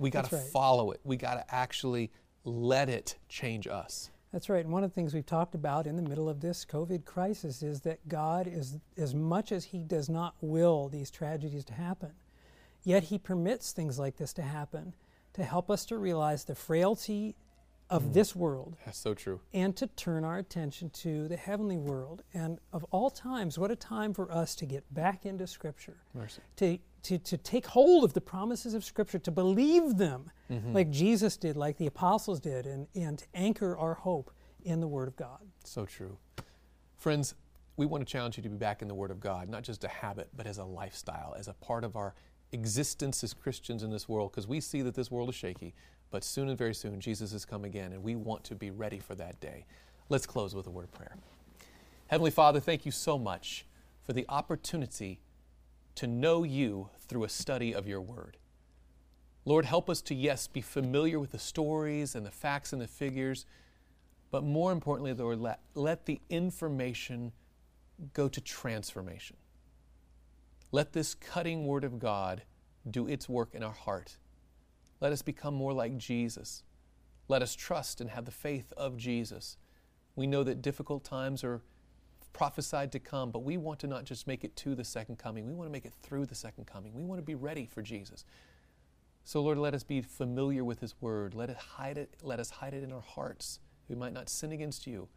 We 0.00 0.10
got 0.10 0.24
to 0.24 0.34
Mm-hmm. 0.34 0.42
Right. 0.42 0.52
follow 0.52 0.90
it. 0.90 1.02
We 1.04 1.16
got 1.16 1.34
to 1.34 1.54
actually 1.54 2.10
let 2.42 2.88
it 2.88 3.14
change 3.28 3.68
us. 3.68 4.10
That's 4.32 4.48
right. 4.48 4.64
And 4.64 4.74
one 4.74 4.82
of 4.82 4.90
the 4.90 4.94
things 4.96 5.14
we've 5.14 5.24
talked 5.24 5.54
about 5.54 5.86
in 5.86 5.94
the 5.94 6.02
middle 6.02 6.28
of 6.28 6.40
this 6.40 6.64
COVID 6.64 7.04
crisis 7.04 7.62
is 7.62 7.82
that 7.82 8.08
God 8.08 8.48
is, 8.48 8.78
as 8.96 9.14
much 9.14 9.52
as 9.52 9.66
He 9.66 9.84
does 9.84 10.08
not 10.08 10.34
will 10.40 10.88
these 10.88 11.12
tragedies 11.12 11.64
to 11.66 11.74
happen, 11.74 12.10
yet 12.82 13.04
He 13.04 13.18
permits 13.18 13.70
things 13.70 14.00
like 14.00 14.16
this 14.16 14.32
to 14.32 14.42
happen 14.42 14.96
to 15.34 15.44
help 15.44 15.70
us 15.70 15.86
to 15.86 15.96
realize 15.96 16.44
the 16.44 16.56
frailty 16.56 17.36
of 17.90 18.14
this 18.14 18.34
world 18.34 18.76
That's 18.86 18.98
so 18.98 19.12
true. 19.14 19.40
and 19.52 19.76
to 19.76 19.86
turn 19.86 20.24
our 20.24 20.38
attention 20.38 20.88
to 20.90 21.28
the 21.28 21.36
heavenly 21.36 21.76
world. 21.76 22.22
And 22.32 22.58
of 22.72 22.84
all 22.90 23.10
times, 23.10 23.58
what 23.58 23.70
a 23.70 23.76
time 23.76 24.14
for 24.14 24.32
us 24.32 24.54
to 24.56 24.66
get 24.66 24.82
back 24.94 25.26
into 25.26 25.46
Scripture, 25.46 25.96
Mercy. 26.14 26.40
to, 26.56 26.78
to, 27.02 27.18
to 27.18 27.36
take 27.36 27.66
hold 27.66 28.04
of 28.04 28.14
the 28.14 28.20
promises 28.20 28.72
of 28.74 28.84
Scripture, 28.84 29.18
to 29.18 29.30
believe 29.30 29.96
them 29.98 30.30
Mm-hmm. 30.50 30.74
like 30.74 30.90
Jesus 30.90 31.38
did, 31.38 31.56
like 31.56 31.78
the 31.78 31.86
apostles 31.86 32.38
did, 32.38 32.66
and, 32.66 32.86
and 32.94 33.18
to 33.18 33.24
anchor 33.34 33.74
our 33.78 33.94
hope 33.94 34.30
in 34.64 34.80
the 34.80 34.86
Word 34.86 35.08
of 35.08 35.16
God. 35.16 35.38
So 35.64 35.86
true. 35.86 36.18
Friends, 36.98 37.34
we 37.78 37.86
want 37.86 38.06
to 38.06 38.10
challenge 38.12 38.36
you 38.36 38.42
to 38.42 38.50
be 38.50 38.58
back 38.58 38.82
in 38.82 38.88
the 38.88 38.94
Word 38.94 39.10
of 39.10 39.18
God, 39.18 39.48
not 39.48 39.62
just 39.62 39.82
a 39.82 39.88
habit, 39.88 40.28
but 40.36 40.46
as 40.46 40.58
a 40.58 40.64
lifestyle, 40.64 41.34
as 41.38 41.48
a 41.48 41.54
part 41.54 41.84
of 41.84 41.96
our 41.96 42.14
existence 42.52 43.24
as 43.24 43.32
Christians 43.32 43.82
in 43.82 43.90
this 43.90 44.06
world, 44.08 44.30
because 44.30 44.46
we 44.46 44.60
see 44.60 44.82
that 44.82 44.94
this 44.94 45.10
world 45.10 45.30
is 45.30 45.34
shaky, 45.34 45.74
but 46.12 46.22
soon 46.22 46.48
and 46.48 46.56
very 46.56 46.74
soon 46.74 47.00
Jesus 47.00 47.32
has 47.32 47.44
come 47.44 47.64
again, 47.64 47.92
and 47.92 48.04
we 48.04 48.14
want 48.14 48.44
to 48.44 48.54
be 48.54 48.70
ready 48.70 49.00
for 49.00 49.16
that 49.16 49.40
day. 49.40 49.64
Let's 50.08 50.26
close 50.26 50.54
with 50.54 50.68
a 50.68 50.70
word 50.70 50.84
of 50.84 50.92
prayer. 50.92 51.16
Heavenly 52.06 52.30
Father, 52.30 52.60
thank 52.60 52.86
you 52.86 52.92
so 52.92 53.18
much 53.18 53.64
for 54.04 54.12
the 54.12 54.26
opportunity 54.28 55.20
to 55.94 56.06
know 56.06 56.44
you 56.44 56.90
through 57.08 57.24
a 57.24 57.28
study 57.28 57.74
of 57.74 57.88
your 57.88 58.00
Word. 58.00 58.36
Lord, 59.44 59.64
help 59.64 59.90
us 59.90 60.00
to, 60.02 60.14
yes, 60.14 60.46
be 60.46 60.60
familiar 60.60 61.18
with 61.18 61.32
the 61.32 61.38
stories 61.38 62.14
and 62.14 62.24
the 62.24 62.30
facts 62.30 62.72
and 62.72 62.80
the 62.80 62.86
figures, 62.86 63.46
but 64.30 64.44
more 64.44 64.72
importantly, 64.72 65.12
Lord, 65.12 65.40
let, 65.40 65.60
let 65.74 66.06
the 66.06 66.20
information 66.30 67.32
go 68.12 68.28
to 68.28 68.40
transformation. 68.40 69.36
Let 70.70 70.92
this 70.92 71.14
cutting 71.14 71.66
Word 71.66 71.84
of 71.84 71.98
God 71.98 72.42
do 72.90 73.06
its 73.06 73.28
work 73.28 73.54
in 73.54 73.62
our 73.62 73.72
heart. 73.72 74.16
Let 75.02 75.12
us 75.12 75.20
become 75.20 75.54
more 75.54 75.72
like 75.72 75.98
Jesus. 75.98 76.62
Let 77.26 77.42
us 77.42 77.56
trust 77.56 78.00
and 78.00 78.08
have 78.10 78.24
the 78.24 78.30
faith 78.30 78.72
of 78.76 78.96
Jesus. 78.96 79.56
We 80.14 80.28
know 80.28 80.44
that 80.44 80.62
difficult 80.62 81.02
times 81.02 81.42
are 81.42 81.60
prophesied 82.32 82.92
to 82.92 83.00
come, 83.00 83.32
but 83.32 83.42
we 83.42 83.56
want 83.56 83.80
to 83.80 83.88
not 83.88 84.04
just 84.04 84.28
make 84.28 84.44
it 84.44 84.54
to 84.54 84.76
the 84.76 84.84
second 84.84 85.18
coming, 85.18 85.44
we 85.44 85.54
want 85.54 85.68
to 85.68 85.72
make 85.72 85.84
it 85.86 85.92
through 86.04 86.26
the 86.26 86.36
second 86.36 86.68
coming. 86.68 86.94
We 86.94 87.02
want 87.02 87.18
to 87.18 87.24
be 87.24 87.34
ready 87.34 87.66
for 87.66 87.82
Jesus. 87.82 88.24
So, 89.24 89.42
Lord, 89.42 89.58
let 89.58 89.74
us 89.74 89.82
be 89.82 90.02
familiar 90.02 90.62
with 90.62 90.78
His 90.78 90.94
Word. 91.00 91.34
Let, 91.34 91.50
it 91.50 91.56
hide 91.56 91.98
it, 91.98 92.14
let 92.22 92.38
us 92.38 92.50
hide 92.50 92.72
it 92.72 92.84
in 92.84 92.92
our 92.92 93.00
hearts. 93.00 93.58
We 93.88 93.96
might 93.96 94.12
not 94.12 94.28
sin 94.28 94.52
against 94.52 94.86
you. 94.86 95.08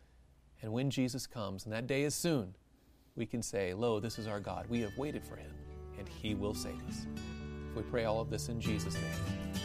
And 0.64 0.74
when 0.74 0.90
Jesus 0.90 1.28
comes, 1.28 1.64
and 1.64 1.72
that 1.74 1.86
day 1.86 2.02
is 2.02 2.16
soon, 2.16 2.56
we 3.16 3.28
can 3.28 3.44
say, 3.44 3.76
Lo, 3.76 4.00
this 4.00 4.18
is 4.18 4.26
our 4.26 4.40
God. 4.40 4.66
We 4.68 4.82
have 4.82 4.98
waited 4.98 5.24
for 5.24 5.36
him, 5.36 5.52
and 6.00 6.10
he 6.10 6.34
will 6.34 6.56
save 6.56 6.84
us. 6.88 7.06
We 7.76 7.84
pray 7.84 8.06
all 8.06 8.20
of 8.20 8.32
this 8.32 8.50
in 8.50 8.60
Jesus' 8.60 8.96
name. 8.96 9.62